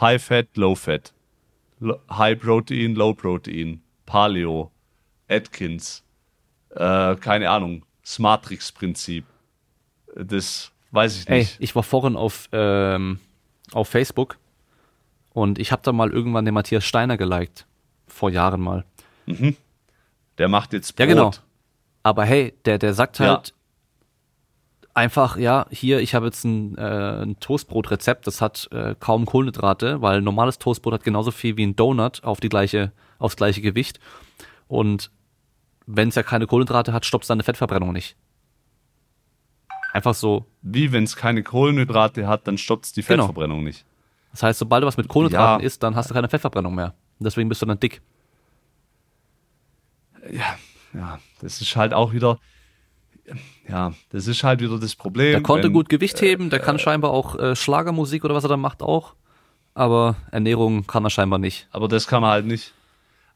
High 0.00 0.22
Fat, 0.22 0.56
Low 0.56 0.74
Fat. 0.74 1.12
High 2.10 2.38
Protein, 2.40 2.94
Low 2.94 3.14
Protein. 3.14 3.82
Paleo. 4.06 4.70
Atkins. 5.28 6.02
Äh, 6.70 7.16
keine 7.16 7.50
Ahnung. 7.50 7.84
Das 8.02 8.18
Matrix-Prinzip. 8.18 9.24
Das 10.14 10.72
weiß 10.90 11.20
ich 11.20 11.28
Ey, 11.28 11.38
nicht. 11.40 11.56
ich 11.60 11.74
war 11.76 11.82
vorhin 11.82 12.16
auf, 12.16 12.48
ähm, 12.52 13.20
auf 13.72 13.88
Facebook 13.88 14.38
und 15.32 15.58
ich 15.58 15.70
habe 15.70 15.82
da 15.84 15.92
mal 15.92 16.10
irgendwann 16.10 16.44
den 16.44 16.54
Matthias 16.54 16.84
Steiner 16.84 17.16
geliked. 17.16 17.66
Vor 18.08 18.30
Jahren 18.30 18.60
mal. 18.60 18.84
Der 20.38 20.48
macht 20.48 20.72
jetzt 20.72 20.96
Brot. 20.96 21.00
Ja, 21.00 21.14
genau. 21.14 21.30
Aber 22.02 22.24
hey, 22.24 22.54
der, 22.64 22.78
der 22.78 22.94
sagt 22.94 23.20
Ja. 23.20 23.42
Einfach, 25.00 25.36
ja, 25.36 25.66
hier, 25.70 26.00
ich 26.00 26.14
habe 26.14 26.26
jetzt 26.26 26.44
ein, 26.44 26.76
äh, 26.78 27.22
ein 27.22 27.40
Toastbrot-Rezept, 27.40 28.26
das 28.26 28.40
hat 28.40 28.68
äh, 28.70 28.94
kaum 29.00 29.24
Kohlenhydrate, 29.26 30.00
weil 30.02 30.20
normales 30.22 30.58
Toastbrot 30.58 30.92
hat 30.94 31.04
genauso 31.04 31.30
viel 31.30 31.56
wie 31.56 31.66
ein 31.66 31.74
Donut 31.74 32.22
auf 32.22 32.40
die 32.40 32.48
gleiche, 32.48 32.92
aufs 33.18 33.36
gleiche 33.36 33.62
Gewicht. 33.62 33.98
Und 34.68 35.10
wenn 35.86 36.08
es 36.08 36.14
ja 36.14 36.22
keine 36.22 36.46
Kohlenhydrate 36.46 36.92
hat, 36.92 37.04
stoppt 37.06 37.24
es 37.24 37.28
deine 37.28 37.42
Fettverbrennung 37.42 37.92
nicht. 37.92 38.16
Einfach 39.92 40.14
so. 40.14 40.44
Wie, 40.62 40.92
wenn 40.92 41.04
es 41.04 41.16
keine 41.16 41.42
Kohlenhydrate 41.42 42.28
hat, 42.28 42.46
dann 42.46 42.58
stoppt 42.58 42.84
es 42.86 42.92
die 42.92 43.02
Genau. 43.02 43.24
Fettverbrennung 43.26 43.64
nicht. 43.64 43.84
Das 44.30 44.42
heißt, 44.44 44.58
sobald 44.60 44.82
du 44.82 44.86
was 44.86 44.96
mit 44.96 45.08
Kohlenhydraten 45.08 45.62
Ja. 45.62 45.66
isst, 45.66 45.82
dann 45.82 45.96
hast 45.96 46.10
du 46.10 46.14
keine 46.14 46.28
Fettverbrennung 46.28 46.74
mehr. 46.74 46.94
Und 47.18 47.24
deswegen 47.24 47.48
bist 47.48 47.60
du 47.62 47.66
dann 47.66 47.80
dick. 47.80 48.00
Ja, 50.94 51.18
das 51.40 51.60
ist 51.60 51.74
halt 51.74 51.92
auch 51.94 52.12
wieder, 52.12 52.38
ja, 53.70 53.92
das 54.10 54.26
ist 54.26 54.42
halt 54.44 54.60
wieder 54.60 54.78
das 54.78 54.94
Problem. 54.94 55.32
Der 55.32 55.42
konnte 55.42 55.68
wenn- 55.68 55.72
gut 55.72 55.88
Gewicht 55.88 56.20
heben, 56.20 56.50
der 56.50 56.58
kann 56.60 56.78
scheinbar 56.78 57.10
auch 57.12 57.38
äh, 57.38 57.54
Schlagermusik 57.56 58.24
oder 58.24 58.34
was 58.34 58.44
er 58.44 58.48
da 58.48 58.56
macht 58.56 58.82
auch. 58.82 59.14
Aber 59.74 60.16
Ernährung 60.32 60.86
kann 60.86 61.04
er 61.04 61.10
scheinbar 61.10 61.38
nicht. 61.38 61.68
Aber 61.70 61.86
das 61.88 62.06
kann 62.06 62.22
man 62.22 62.30
halt 62.30 62.46
nicht. 62.46 62.74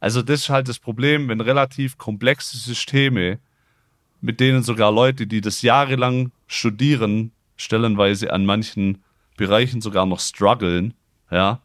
Also 0.00 0.20
das 0.20 0.40
ist 0.40 0.48
halt 0.50 0.68
das 0.68 0.78
Problem, 0.78 1.28
wenn 1.28 1.40
relativ 1.40 1.96
komplexe 1.96 2.58
Systeme, 2.58 3.38
mit 4.20 4.40
denen 4.40 4.62
sogar 4.62 4.90
Leute, 4.92 5.26
die 5.26 5.40
das 5.40 5.62
jahrelang 5.62 6.32
studieren, 6.46 7.30
stellenweise 7.56 8.32
an 8.32 8.44
manchen 8.44 9.02
Bereichen 9.36 9.80
sogar 9.80 10.06
noch 10.06 10.20
strugglen, 10.20 10.94
ja, 11.30 11.60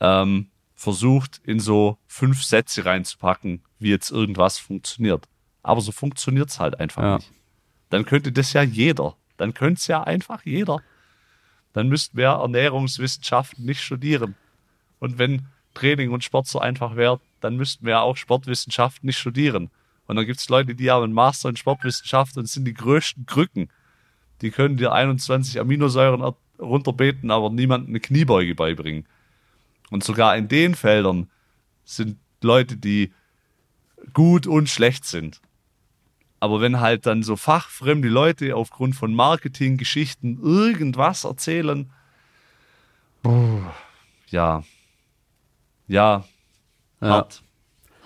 ähm, 0.00 0.46
versucht, 0.76 1.40
in 1.44 1.58
so 1.60 1.98
fünf 2.06 2.42
Sätze 2.44 2.84
reinzupacken, 2.84 3.62
wie 3.80 3.90
jetzt 3.90 4.10
irgendwas 4.10 4.58
funktioniert. 4.58 5.26
Aber 5.62 5.80
so 5.80 5.90
funktioniert's 5.92 6.60
halt 6.60 6.78
einfach 6.78 7.02
Ja. 7.02 7.16
nicht. 7.16 7.32
Dann 7.90 8.04
könnte 8.04 8.32
das 8.32 8.52
ja 8.52 8.62
jeder. 8.62 9.16
Dann 9.36 9.54
könnte 9.54 9.78
es 9.78 9.86
ja 9.86 10.02
einfach 10.02 10.44
jeder. 10.44 10.82
Dann 11.72 11.88
müssten 11.88 12.16
wir 12.16 12.28
Ernährungswissenschaften 12.28 13.64
nicht 13.64 13.82
studieren. 13.82 14.34
Und 14.98 15.18
wenn 15.18 15.46
Training 15.74 16.10
und 16.10 16.24
Sport 16.24 16.46
so 16.48 16.58
einfach 16.58 16.96
wäre, 16.96 17.20
dann 17.40 17.56
müssten 17.56 17.86
wir 17.86 18.00
auch 18.00 18.16
Sportwissenschaften 18.16 19.06
nicht 19.06 19.18
studieren. 19.18 19.70
Und 20.06 20.16
dann 20.16 20.26
gibt 20.26 20.40
es 20.40 20.48
Leute, 20.48 20.74
die 20.74 20.90
haben 20.90 21.04
einen 21.04 21.12
Master 21.12 21.48
in 21.48 21.56
Sportwissenschaften 21.56 22.40
und 22.40 22.46
sind 22.46 22.64
die 22.64 22.74
größten 22.74 23.26
Krücken. 23.26 23.68
Die 24.40 24.50
können 24.50 24.76
dir 24.76 24.92
21 24.92 25.60
Aminosäuren 25.60 26.22
er- 26.22 26.36
runterbeten, 26.58 27.30
aber 27.30 27.50
niemandem 27.50 27.90
eine 27.90 28.00
Kniebeuge 28.00 28.54
beibringen. 28.54 29.06
Und 29.90 30.02
sogar 30.02 30.36
in 30.36 30.48
den 30.48 30.74
Feldern 30.74 31.30
sind 31.84 32.18
Leute, 32.42 32.76
die 32.76 33.12
gut 34.12 34.46
und 34.46 34.68
schlecht 34.68 35.04
sind. 35.04 35.40
Aber 36.40 36.60
wenn 36.60 36.80
halt 36.80 37.06
dann 37.06 37.22
so 37.22 37.34
fachfremde 37.36 38.08
Leute 38.08 38.54
aufgrund 38.54 38.94
von 38.94 39.12
Marketinggeschichten 39.14 40.40
irgendwas 40.42 41.24
erzählen, 41.24 41.90
ja, 44.30 44.62
ja, 45.88 46.24
Ja. 47.00 47.08
hart, 47.08 47.42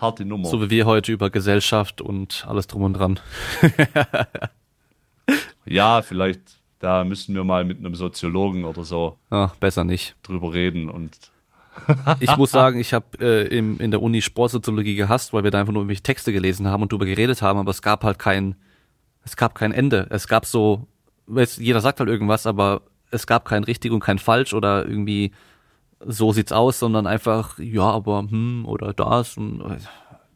harte 0.01 0.25
Nummer. 0.25 0.49
So 0.49 0.61
wie 0.63 0.71
wir 0.71 0.87
heute 0.87 1.13
über 1.13 1.31
Gesellschaft 1.31 2.01
und 2.01 2.45
alles 2.49 2.67
drum 2.67 2.83
und 2.83 2.95
dran. 2.95 3.21
Ja, 5.65 6.03
vielleicht, 6.03 6.41
da 6.81 7.05
müssen 7.05 7.35
wir 7.37 7.45
mal 7.45 7.65
mit 7.65 7.79
einem 7.79 7.95
Soziologen 7.95 8.65
oder 8.65 8.83
so 8.85 9.17
Ah, 9.31 9.53
besser 9.61 9.85
nicht. 9.85 10.17
drüber 10.25 10.53
reden 10.53 10.91
und 10.91 11.17
Ich 12.21 12.37
muss 12.37 12.51
sagen, 12.51 12.79
ich 12.79 12.93
habe 12.93 13.07
äh, 13.21 13.47
im- 13.57 13.79
in 13.81 13.91
der 13.91 14.03
Uni 14.03 14.21
Sportsoziologie 14.23 14.95
gehasst, 14.95 15.33
weil 15.33 15.43
wir 15.45 15.51
da 15.51 15.61
einfach 15.61 15.73
nur 15.73 15.83
irgendwelche 15.83 16.03
Texte 16.03 16.33
gelesen 16.33 16.67
haben 16.69 16.83
und 16.83 16.93
drüber 16.93 17.07
geredet 17.07 17.41
haben, 17.43 17.59
aber 17.59 17.71
es 17.71 17.81
gab 17.83 18.05
halt 18.05 18.19
kein, 18.19 18.55
es 19.25 19.37
gab 19.37 19.55
kein 19.55 19.73
Ende. 19.73 20.07
Es 20.11 20.29
gab 20.29 20.45
so, 20.47 20.87
jeder 21.27 21.81
sagt 21.81 22.01
halt 22.01 22.09
irgendwas, 22.11 22.47
aber 22.47 22.83
es 23.11 23.27
gab 23.27 23.45
kein 23.47 23.65
richtig 23.65 23.93
und 23.93 24.01
kein 24.01 24.19
falsch 24.19 24.53
oder 24.55 24.87
irgendwie 24.87 25.33
so 26.05 26.33
sieht's 26.33 26.53
aus, 26.53 26.79
sondern 26.79 27.07
einfach, 27.07 27.59
ja, 27.59 27.83
aber 27.85 28.19
hm, 28.29 28.65
oder 28.67 28.93
das 28.93 29.37
und 29.37 29.63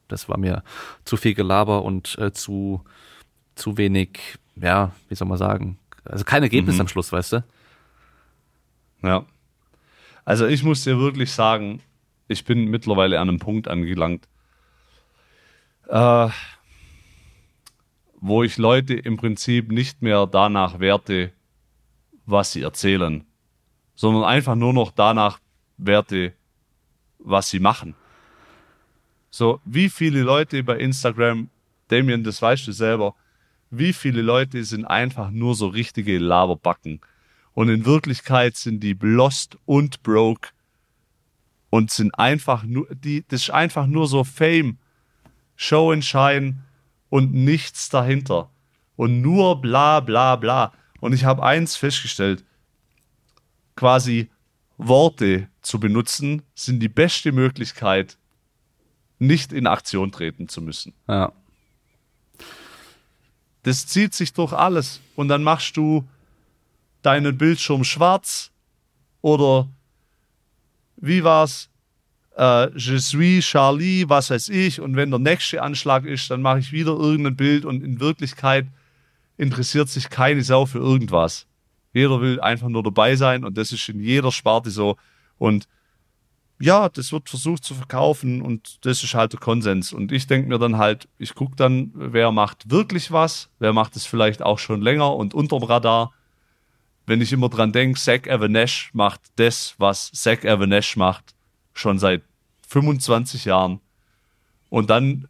das 0.08 0.28
war 0.28 0.38
mir 0.38 0.62
zu 1.04 1.16
viel 1.16 1.34
Gelaber 1.34 1.82
und 1.82 2.16
äh, 2.18 2.32
zu, 2.32 2.82
zu 3.56 3.76
wenig, 3.76 4.38
ja, 4.54 4.92
wie 5.08 5.14
soll 5.16 5.26
man 5.28 5.38
sagen, 5.38 5.78
also 6.04 6.24
kein 6.24 6.42
Ergebnis 6.44 6.76
am 6.80 6.88
Schluss, 6.88 7.10
weißt 7.12 7.32
du? 7.32 7.44
Ja. 9.02 9.24
Also 10.27 10.48
ich 10.48 10.65
muss 10.65 10.82
dir 10.82 10.98
wirklich 10.98 11.31
sagen, 11.31 11.81
ich 12.27 12.44
bin 12.44 12.65
mittlerweile 12.65 13.20
an 13.20 13.28
einem 13.28 13.39
Punkt 13.39 13.69
angelangt, 13.69 14.27
äh, 15.89 16.28
wo 18.20 18.43
ich 18.43 18.57
Leute 18.57 18.94
im 18.94 19.16
Prinzip 19.16 19.70
nicht 19.70 20.03
mehr 20.03 20.27
danach 20.27 20.81
werte, 20.81 21.32
was 22.27 22.51
sie 22.51 22.62
erzählen, 22.62 23.24
sondern 23.94 24.24
einfach 24.24 24.57
nur 24.57 24.73
noch 24.73 24.90
danach 24.90 25.39
werte, 25.77 26.32
was 27.20 27.48
sie 27.48 27.61
machen. 27.61 27.94
So, 29.31 29.61
wie 29.65 29.89
viele 29.89 30.23
Leute 30.23 30.65
bei 30.65 30.77
Instagram, 30.77 31.51
Damien, 31.86 32.24
das 32.24 32.43
weißt 32.43 32.66
du 32.66 32.73
selber, 32.73 33.15
wie 33.70 33.93
viele 33.93 34.23
Leute 34.23 34.65
sind 34.65 34.86
einfach 34.86 35.31
nur 35.31 35.55
so 35.55 35.69
richtige 35.69 36.19
Laberbacken. 36.19 37.01
Und 37.57 37.70
in 37.70 37.87
Wirklichkeit 37.87 38.55
sind 38.55 38.81
die 38.81 38.95
lost 39.01 39.57
und 39.65 40.03
broke 40.03 40.51
und 41.70 41.91
sind 41.91 42.15
einfach 42.19 42.65
nur, 42.65 42.87
die, 42.95 43.24
das 43.28 43.45
ist 43.45 43.51
einfach 43.51 43.87
nur 43.87 44.09
so 44.09 44.24
Fame, 44.24 44.77
Show 45.57 45.91
and 45.91 46.05
Shine 46.05 46.65
und 47.09 47.33
nichts 47.33 47.89
dahinter. 47.89 48.51
Und 48.97 49.23
nur 49.23 49.59
bla 49.62 50.01
bla 50.01 50.37
bla. 50.37 50.74
Und 51.01 51.15
ich 51.15 51.24
habe 51.24 51.43
eins 51.43 51.77
festgestellt, 51.77 52.45
quasi 53.74 54.28
Worte 54.77 55.49
zu 55.62 55.81
benutzen, 55.81 56.43
sind 56.55 56.81
die 56.81 56.91
beste 56.91 57.33
Möglichkeit, 57.33 58.19
nicht 59.19 59.55
in 59.55 59.66
Aktion 59.66 60.12
treten 60.12 60.51
zu 60.51 60.61
müssen. 60.61 60.93
Ja. 61.09 61.33
Das 63.62 63.87
zieht 63.87 64.12
sich 64.12 64.35
durch 64.35 64.53
alles. 64.53 65.01
Und 65.15 65.28
dann 65.28 65.43
machst 65.43 65.78
du 65.78 66.07
deinen 67.07 67.39
Bildschirm 67.39 67.85
schwarz 67.85 68.51
oder 69.23 69.69
wie 70.97 71.23
war's? 71.23 71.69
Äh, 72.37 72.69
Je 72.77 72.99
suis 72.99 73.45
Charlie, 73.45 74.09
was 74.09 74.31
weiß 74.31 74.49
ich. 74.49 74.81
Und 74.81 74.97
wenn 74.97 75.11
der 75.11 75.20
nächste 75.20 75.62
Anschlag 75.62 76.05
ist, 76.05 76.31
dann 76.31 76.43
mache 76.43 76.59
ich 76.59 76.73
wieder 76.73 76.93
irgendein 76.93 77.37
Bild 77.37 77.65
und 77.65 77.83
in 77.83 78.01
Wirklichkeit 78.01 78.66
interessiert 79.37 79.89
sich 79.89 80.11
keine 80.11 80.43
Sau 80.43 80.66
für 80.66 80.78
irgendwas. 80.78 81.47
Jeder 81.93 82.20
will 82.20 82.41
einfach 82.41 82.69
nur 82.69 82.83
dabei 82.83 83.16
sein 83.16 83.45
und 83.45 83.57
das 83.57 83.73
ist 83.73 83.89
in 83.89 84.01
jeder 84.01 84.33
Sparte 84.33 84.70
so. 84.70 84.97
Und 85.39 85.69
ja, 86.59 86.89
das 86.89 87.12
wird 87.12 87.28
versucht 87.28 87.65
zu 87.65 87.74
verkaufen 87.74 88.43
und 88.43 88.85
das 88.85 89.03
ist 89.05 89.15
halt 89.15 89.33
der 89.33 89.41
Konsens. 89.41 89.93
Und 89.93 90.11
ich 90.11 90.27
denke 90.27 90.49
mir 90.49 90.59
dann 90.59 90.78
halt, 90.78 91.09
ich 91.19 91.35
gucke 91.35 91.55
dann, 91.57 91.93
wer 91.95 92.33
macht 92.33 92.70
wirklich 92.70 93.12
was, 93.12 93.49
wer 93.59 93.73
macht 93.73 93.97
es 93.97 94.07
vielleicht 94.07 94.43
auch 94.43 94.59
schon 94.59 94.81
länger 94.81 95.15
und 95.15 95.35
unterm 95.35 95.62
Radar. 95.62 96.12
Wenn 97.07 97.20
ich 97.20 97.33
immer 97.33 97.49
dran 97.49 97.73
denke, 97.73 97.99
Zach 97.99 98.28
Avanesh 98.28 98.91
macht 98.93 99.20
das, 99.37 99.74
was 99.78 100.11
Zach 100.12 100.45
Avanesh 100.45 100.97
macht, 100.97 101.35
schon 101.73 101.99
seit 101.99 102.23
25 102.69 103.45
Jahren. 103.45 103.81
Und 104.70 104.91
dann 104.91 105.28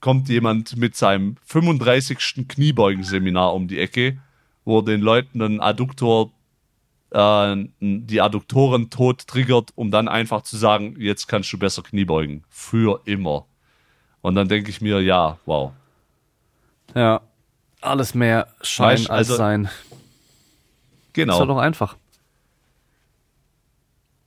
kommt 0.00 0.28
jemand 0.28 0.76
mit 0.76 0.96
seinem 0.96 1.36
35. 1.44 2.46
Kniebeugenseminar 2.48 3.52
um 3.54 3.68
die 3.68 3.80
Ecke, 3.80 4.18
wo 4.64 4.78
er 4.78 4.84
den 4.84 5.00
Leuten 5.00 5.42
einen 5.42 5.60
Adduktor 5.60 6.30
äh, 7.10 7.56
die 7.80 8.20
Adduktoren 8.20 8.88
tot 8.90 9.26
triggert, 9.26 9.70
um 9.74 9.90
dann 9.90 10.08
einfach 10.08 10.42
zu 10.42 10.56
sagen, 10.56 10.94
jetzt 10.98 11.26
kannst 11.26 11.52
du 11.52 11.58
besser 11.58 11.82
Knie 11.82 12.04
beugen. 12.04 12.44
Für 12.48 13.00
immer. 13.04 13.46
Und 14.22 14.36
dann 14.36 14.48
denke 14.48 14.70
ich 14.70 14.80
mir, 14.80 15.00
ja, 15.00 15.38
wow. 15.46 15.72
Ja. 16.94 17.20
Alles 17.80 18.14
mehr 18.14 18.46
Schein 18.60 18.98
Weißt, 18.98 19.10
als 19.10 19.28
also- 19.30 19.36
sein. 19.36 19.68
Ist 21.12 21.16
ja 21.16 21.24
Genau. 21.24 21.44
doch 21.46 21.58
einfach. 21.58 21.96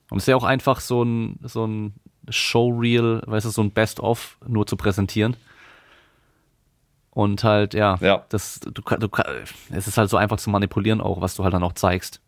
Und 0.10 0.18
es 0.18 0.24
ist 0.24 0.28
ja 0.28 0.36
auch 0.36 0.44
einfach 0.44 0.80
so 0.80 1.04
ein, 1.04 1.40
so 1.44 1.66
ein 1.66 1.94
Showreel, 2.30 3.22
weißt 3.26 3.46
du, 3.46 3.50
so 3.50 3.62
ein 3.62 3.72
Best-of 3.72 4.38
nur 4.48 4.68
zu 4.68 4.78
präsentieren. 4.78 5.36
Und 7.12 7.44
halt, 7.44 7.74
ja, 7.74 7.98
Ja. 8.02 8.26
das, 8.30 8.60
du, 8.60 8.72
du, 8.72 9.10
es 9.72 9.88
ist 9.88 9.98
halt 9.98 10.10
so 10.10 10.18
einfach 10.18 10.38
zu 10.38 10.50
manipulieren 10.50 11.02
auch, 11.02 11.22
was 11.22 11.36
du 11.36 11.44
halt 11.44 11.54
dann 11.54 11.64
auch 11.64 11.74
zeigst. 11.74 12.22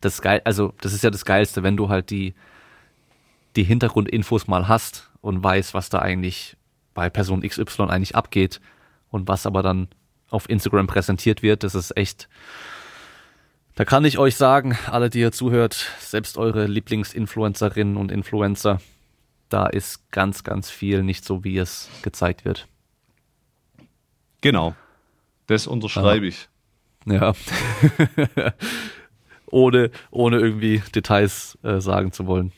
Das 0.00 0.14
ist 0.14 0.22
geil, 0.22 0.42
also, 0.44 0.74
das 0.80 0.92
ist 0.92 1.02
ja 1.04 1.10
das 1.10 1.24
Geilste, 1.24 1.62
wenn 1.62 1.76
du 1.76 1.88
halt 1.88 2.10
die, 2.10 2.34
die 3.56 3.64
Hintergrundinfos 3.64 4.46
mal 4.46 4.68
hast 4.68 5.10
und 5.20 5.42
weißt, 5.42 5.74
was 5.74 5.88
da 5.90 5.98
eigentlich 6.00 6.56
bei 6.92 7.08
Person 7.10 7.42
XY 7.42 7.84
eigentlich 7.84 8.14
abgeht 8.16 8.60
und 9.10 9.28
was 9.28 9.46
aber 9.46 9.62
dann 9.62 9.88
auf 10.30 10.48
Instagram 10.48 10.86
präsentiert 10.86 11.42
wird, 11.42 11.62
das 11.62 11.74
ist 11.74 11.96
echt, 11.96 12.28
da 13.74 13.84
kann 13.84 14.04
ich 14.04 14.18
euch 14.18 14.36
sagen, 14.36 14.78
alle, 14.90 15.10
die 15.10 15.20
ihr 15.20 15.32
zuhört, 15.32 15.90
selbst 15.98 16.38
eure 16.38 16.66
Lieblingsinfluencerinnen 16.66 17.96
und 17.96 18.12
Influencer, 18.12 18.80
da 19.48 19.66
ist 19.66 20.10
ganz, 20.10 20.44
ganz 20.44 20.70
viel 20.70 21.02
nicht 21.02 21.24
so, 21.24 21.44
wie 21.44 21.58
es 21.58 21.88
gezeigt 22.02 22.44
wird. 22.44 22.68
Genau. 24.40 24.74
Das 25.46 25.66
unterschreibe 25.66 26.26
ich. 26.26 26.48
Ja. 27.06 27.34
ohne, 29.46 29.90
ohne 30.10 30.38
irgendwie 30.38 30.82
Details 30.94 31.58
äh, 31.62 31.80
sagen 31.80 32.12
zu 32.12 32.26
wollen. 32.26 32.52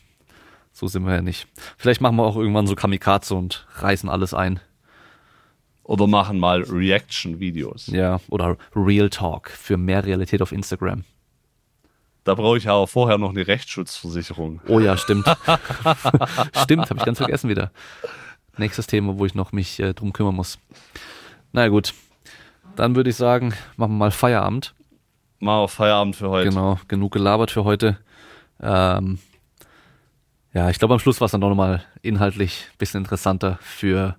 So 0.71 0.87
sind 0.87 1.05
wir 1.05 1.15
ja 1.15 1.21
nicht. 1.21 1.47
Vielleicht 1.77 2.01
machen 2.01 2.17
wir 2.17 2.23
auch 2.23 2.35
irgendwann 2.35 2.67
so 2.67 2.75
Kamikaze 2.75 3.35
und 3.35 3.67
reißen 3.75 4.09
alles 4.09 4.33
ein. 4.33 4.59
Oder 5.87 6.05
machen 6.05 6.37
mal 6.37 6.63
Reaction-Videos. 6.63 7.87
Ja. 7.87 8.19
Oder 8.29 8.57
Real 8.75 9.09
Talk 9.09 9.49
für 9.49 9.77
mehr 9.77 10.05
Realität 10.05 10.41
auf 10.41 10.51
Instagram. 10.51 11.05
Da 12.25 12.35
brauche 12.35 12.57
ich 12.57 12.67
aber 12.67 12.87
vorher 12.87 13.17
noch 13.17 13.29
eine 13.29 13.47
Rechtsschutzversicherung. 13.47 14.59
Oh 14.67 14.81
ja, 14.81 14.97
stimmt. 14.97 15.25
stimmt, 16.61 16.89
habe 16.89 16.99
ich 16.99 17.05
ganz 17.05 17.19
vergessen 17.19 17.49
wieder. 17.49 17.71
Nächstes 18.57 18.87
Thema, 18.87 19.17
wo 19.17 19.25
ich 19.25 19.33
noch 19.33 19.53
mich 19.53 19.79
äh, 19.79 19.93
drum 19.93 20.11
kümmern 20.11 20.35
muss. 20.35 20.59
Na 21.53 21.61
ja, 21.61 21.69
gut. 21.69 21.93
Dann 22.75 22.97
würde 22.97 23.09
ich 23.09 23.15
sagen, 23.15 23.53
machen 23.77 23.93
wir 23.93 23.97
mal 23.97 24.11
Feierabend. 24.11 24.75
Mal 25.39 25.57
auf 25.57 25.71
Feierabend 25.71 26.17
für 26.17 26.29
heute. 26.29 26.49
Genau, 26.49 26.77
genug 26.89 27.13
gelabert 27.13 27.49
für 27.49 27.63
heute. 27.63 27.97
Ähm, 28.61 29.19
ja, 30.53 30.69
ich 30.69 30.79
glaube 30.79 30.95
am 30.95 30.99
Schluss 30.99 31.21
war 31.21 31.27
es 31.27 31.31
dann 31.31 31.39
doch 31.39 31.49
nochmal 31.49 31.85
inhaltlich 32.01 32.65
ein 32.73 32.77
bisschen 32.77 33.03
interessanter 33.03 33.57
für 33.61 34.17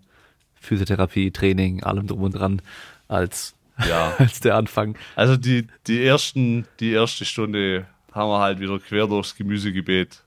Physiotherapie, 0.61 1.31
Training, 1.31 1.83
allem 1.83 2.07
drum 2.07 2.23
und 2.23 2.33
dran, 2.33 2.63
als, 3.09 3.55
Ja. 3.89 4.15
als 4.19 4.41
der 4.41 4.57
Anfang. 4.57 4.97
Also 5.17 5.37
die, 5.37 5.67
die 5.87 6.05
ersten, 6.05 6.67
die 6.81 6.93
erste 6.93 7.25
Stunde 7.25 7.87
haben 8.13 8.31
wir 8.31 8.41
halt 8.41 8.61
wieder 8.61 8.79
quer 8.79 9.07
durchs 9.07 9.37
Gemüsegebiet 9.37 10.23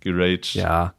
geraged. 0.00 0.54
Ja. 0.54 0.94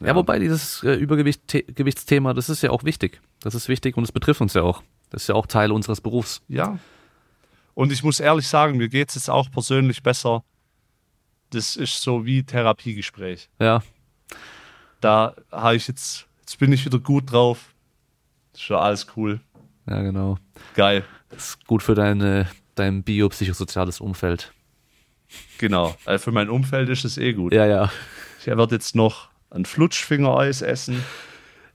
Ja, 0.00 0.08
ja 0.08 0.14
wobei 0.16 0.38
dieses 0.38 0.82
äh, 0.82 0.94
Übergewichtsthema, 0.94 2.34
das 2.34 2.48
ist 2.48 2.62
ja 2.62 2.70
auch 2.70 2.84
wichtig. 2.84 3.20
Das 3.40 3.54
ist 3.54 3.68
wichtig 3.68 3.96
und 3.96 4.04
es 4.04 4.12
betrifft 4.12 4.40
uns 4.40 4.54
ja 4.54 4.62
auch. 4.62 4.82
Das 5.10 5.22
ist 5.22 5.28
ja 5.28 5.34
auch 5.34 5.46
Teil 5.46 5.72
unseres 5.72 6.00
Berufs. 6.00 6.42
Ja. 6.48 6.78
Und 7.74 7.92
ich 7.92 8.02
muss 8.02 8.20
ehrlich 8.20 8.46
sagen, 8.46 8.76
mir 8.76 8.88
geht 8.88 9.10
es 9.10 9.14
jetzt 9.14 9.30
auch 9.30 9.50
persönlich 9.50 10.02
besser. 10.02 10.44
Das 11.50 11.76
ist 11.76 12.00
so 12.00 12.24
wie 12.24 12.42
Therapiegespräch. 12.42 13.48
Ja. 13.58 13.82
Da 15.00 15.34
habe 15.50 15.76
ich 15.76 15.88
jetzt, 15.88 16.26
jetzt 16.42 16.58
bin 16.58 16.72
ich 16.72 16.84
wieder 16.84 16.98
gut 16.98 17.32
drauf. 17.32 17.72
Ist 18.52 18.62
schon 18.62 18.76
alles 18.76 19.06
cool. 19.16 19.40
Ja, 19.88 20.02
genau. 20.02 20.38
Geil. 20.74 21.04
Das 21.30 21.50
ist 21.50 21.66
gut 21.66 21.82
für 21.82 21.94
deine, 21.94 22.48
dein 22.74 23.02
biopsychosoziales 23.02 24.00
Umfeld. 24.00 24.52
Genau. 25.58 25.96
Also 26.04 26.24
für 26.24 26.32
mein 26.32 26.50
Umfeld 26.50 26.88
ist 26.90 27.04
es 27.04 27.16
eh 27.16 27.32
gut. 27.32 27.54
Ja, 27.54 27.66
ja. 27.66 27.90
Ich 28.40 28.46
werde 28.46 28.74
jetzt 28.74 28.94
noch 28.94 29.28
ein 29.50 29.64
Flutschfingereis 29.64 30.62
essen. 30.62 31.02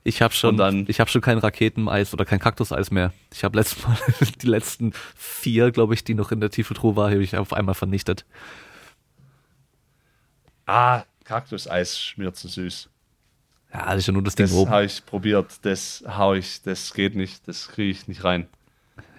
Ich 0.04 0.22
habe 0.22 0.34
schon, 0.34 0.56
dann, 0.56 0.86
ich 0.88 1.00
habe 1.00 1.10
schon 1.10 1.22
kein 1.22 1.38
Raketeneis 1.38 2.14
oder 2.14 2.24
kein 2.24 2.40
Kaktuseis 2.40 2.92
mehr. 2.92 3.12
Ich 3.34 3.44
habe 3.44 3.58
letztes 3.58 3.84
Mal 3.84 3.98
die 4.42 4.48
letzten 4.48 4.94
vier, 5.16 5.72
glaube 5.72 5.94
ich, 5.94 6.04
die 6.04 6.14
noch 6.14 6.32
in 6.32 6.40
der 6.40 6.50
Tiefkühltruhe 6.50 6.96
war, 6.96 7.10
habe 7.10 7.24
ich 7.24 7.36
auf 7.36 7.52
einmal 7.52 7.76
vernichtet. 7.76 8.26
Ah, 10.66 11.04
Kaktuseis 11.24 12.00
schmiert 12.00 12.38
zu 12.38 12.48
süß. 12.48 12.90
Ja, 13.74 13.86
das 13.88 13.98
ist 14.00 14.08
ja 14.08 14.14
nur 14.14 14.24
das 14.24 14.36
Ding 14.36 14.48
Das 14.48 14.68
habe 14.68 14.86
ich 14.86 15.06
probiert, 15.06 15.60
das 15.64 16.04
hau 16.08 16.34
ich, 16.34 16.62
das 16.62 16.94
geht 16.94 17.16
nicht, 17.16 17.48
das 17.48 17.68
kriege 17.68 17.92
ich 17.92 18.08
nicht 18.08 18.24
rein. 18.24 18.48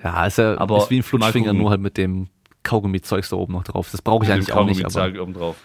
Ja, 0.02 0.26
ist 0.26 0.38
ja 0.38 0.58
aber 0.58 0.78
ist 0.78 0.90
wie 0.90 0.98
ein 0.98 1.02
Flutschfinger, 1.02 1.52
nur 1.52 1.70
halt 1.70 1.80
mit 1.80 1.96
dem 1.96 2.28
Kaugummi-Zeugs 2.62 3.28
da 3.30 3.36
oben 3.36 3.52
noch 3.52 3.64
drauf. 3.64 3.90
Das 3.90 4.02
brauche 4.02 4.24
ich 4.24 4.32
eigentlich 4.32 4.52
auch 4.52 4.64
nicht. 4.64 4.84
Aber 4.84 5.22
oben 5.22 5.34
drauf. 5.34 5.56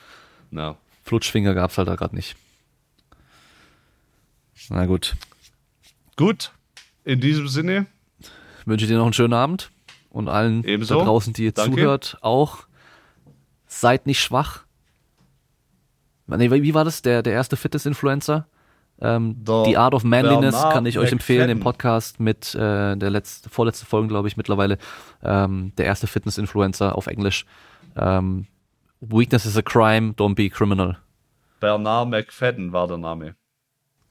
No. 0.52 0.78
Flutschfinger 1.04 1.54
gab 1.54 1.72
es 1.72 1.78
halt 1.78 1.88
da 1.88 1.96
gerade 1.96 2.16
nicht. 2.16 2.36
Na 4.70 4.86
gut. 4.86 5.16
Gut. 6.16 6.52
In 7.04 7.20
diesem 7.20 7.48
Sinne 7.48 7.86
wünsche 8.66 8.86
ich 8.86 8.92
dir 8.92 8.98
noch 8.98 9.06
einen 9.06 9.14
schönen 9.14 9.34
Abend 9.34 9.72
und 10.10 10.30
allen 10.30 10.64
Ebenso. 10.64 11.00
da 11.00 11.04
draußen, 11.06 11.34
die 11.34 11.46
ihr 11.46 11.52
Danke. 11.52 11.76
zuhört, 11.76 12.18
auch. 12.22 12.66
Seid 13.68 14.06
nicht 14.06 14.22
schwach. 14.22 14.64
Nee, 16.28 16.50
wie 16.50 16.74
war 16.74 16.86
das? 16.86 17.02
Der, 17.02 17.22
der 17.24 17.34
erste 17.34 17.58
Fitness-Influencer? 17.58 18.48
Ähm, 19.02 19.36
The 19.46 19.76
Art 19.78 19.94
of 19.94 20.04
Manliness 20.04 20.56
Bernard 20.56 20.74
kann 20.74 20.86
ich 20.86 20.98
euch 20.98 21.12
empfehlen 21.12 21.50
im 21.50 21.60
Podcast 21.60 22.20
mit 22.20 22.56
äh, 22.56 22.96
der 22.96 23.10
letzte, 23.10 23.50
vorletzte 23.50 23.86
Folge, 23.86 24.08
glaube 24.08 24.28
ich, 24.28 24.38
mittlerweile. 24.38 24.78
Ähm, 25.24 25.74
der 25.78 25.86
erste 25.86 26.08
Fitness-Influencer 26.08 26.96
auf 26.98 27.08
Englisch. 27.08 27.46
Ähm, 27.96 28.48
Weakness 29.02 29.46
is 29.46 29.58
a 29.58 29.62
crime, 29.62 30.14
don't 30.14 30.36
be 30.36 30.46
a 30.46 30.50
criminal. 30.50 30.98
Bernard 31.60 32.10
McFadden 32.10 32.72
war 32.72 32.88
der 32.88 32.98
Name. 32.98 33.36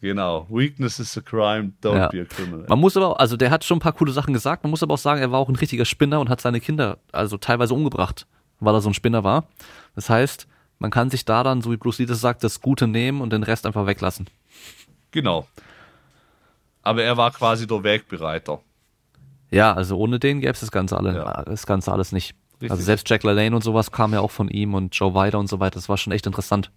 Genau. 0.03 0.47
Weakness 0.51 0.99
is 0.99 1.17
a 1.17 1.21
crime, 1.21 1.73
don't 1.81 1.97
ja. 1.97 2.09
be 2.09 2.21
a 2.21 2.25
criminal. 2.25 2.67
Man 2.69 2.79
muss 2.81 2.97
aber, 2.97 3.21
also 3.21 3.37
der 3.37 3.51
hat 3.51 3.65
schon 3.65 3.77
ein 3.77 3.81
paar 3.81 3.93
coole 3.93 4.13
Sachen 4.13 4.35
gesagt, 4.35 4.65
man 4.65 4.71
muss 4.71 4.83
aber 4.83 4.95
auch 4.95 4.99
sagen, 4.99 5.21
er 5.21 5.31
war 5.31 5.39
auch 5.39 5.49
ein 5.49 5.57
richtiger 5.57 5.85
Spinner 5.85 6.21
und 6.21 6.29
hat 6.29 6.41
seine 6.41 6.61
Kinder 6.61 6.99
also 7.13 7.39
teilweise 7.39 7.73
umgebracht, 7.73 8.27
weil 8.59 8.75
er 8.75 8.81
so 8.81 8.91
ein 8.91 8.95
Spinner 8.95 9.23
war. 9.23 9.47
Das 9.95 10.11
heißt, 10.11 10.49
man 10.81 10.91
kann 10.91 11.09
sich 11.09 11.25
da 11.25 11.45
dann, 11.45 11.63
so 11.63 11.71
wie 11.71 11.77
Bruce 11.77 12.01
Lee 12.01 12.07
das 12.07 12.21
sagt, 12.21 12.43
das 12.43 12.61
Gute 12.61 12.89
nehmen 12.89 13.21
und 13.21 13.33
den 13.33 13.45
Rest 13.45 13.65
einfach 13.65 13.87
weglassen. 13.87 14.27
Genau. 15.13 15.47
Aber 16.83 17.03
er 17.03 17.17
war 17.17 17.31
quasi 17.31 17.67
der 17.67 17.83
Wegbereiter. 17.83 18.61
Ja, 19.51 19.73
also 19.75 19.97
ohne 19.99 20.19
den 20.19 20.41
gäbe 20.41 20.53
es 20.53 20.61
das 20.61 20.73
Ganze, 20.73 20.97
alle, 20.97 21.15
ja. 21.15 21.43
das 21.45 21.67
Ganze 21.67 21.93
alles 21.93 22.11
nicht. 22.11 22.35
Richtig. 22.55 22.71
Also 22.71 22.83
selbst 22.83 23.09
Jack 23.09 23.23
LaLanne 23.23 23.55
und 23.55 23.63
sowas 23.63 23.93
kam 23.93 24.13
ja 24.13 24.21
auch 24.21 24.31
von 24.31 24.49
ihm 24.49 24.75
und 24.75 24.95
Joe 24.95 25.15
Weider 25.15 25.39
und 25.39 25.49
so 25.49 25.61
weiter. 25.61 25.75
Das 25.75 25.89
war 25.89 25.97
schon 25.97 26.13
echt 26.13 26.27
interessant. 26.27 26.71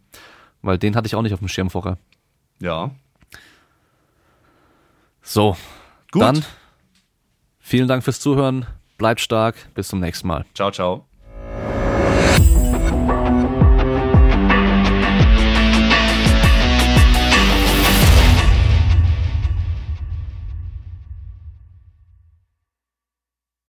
Weil 0.62 0.78
den 0.78 0.96
hatte 0.96 1.08
ich 1.08 1.16
auch 1.16 1.22
nicht 1.22 1.34
auf 1.34 1.40
dem 1.40 1.48
Schirm 1.48 1.70
vorher. 1.70 1.98
Ja. 2.60 2.92
So, 5.22 5.56
Gut. 6.12 6.22
dann 6.22 6.46
vielen 7.60 7.88
Dank 7.88 8.04
fürs 8.04 8.20
Zuhören. 8.20 8.66
Bleibt 8.98 9.22
stark. 9.22 9.56
Bis 9.74 9.88
zum 9.88 10.00
nächsten 10.00 10.28
Mal. 10.28 10.46
Ciao, 10.54 10.72
ciao. 10.72 11.06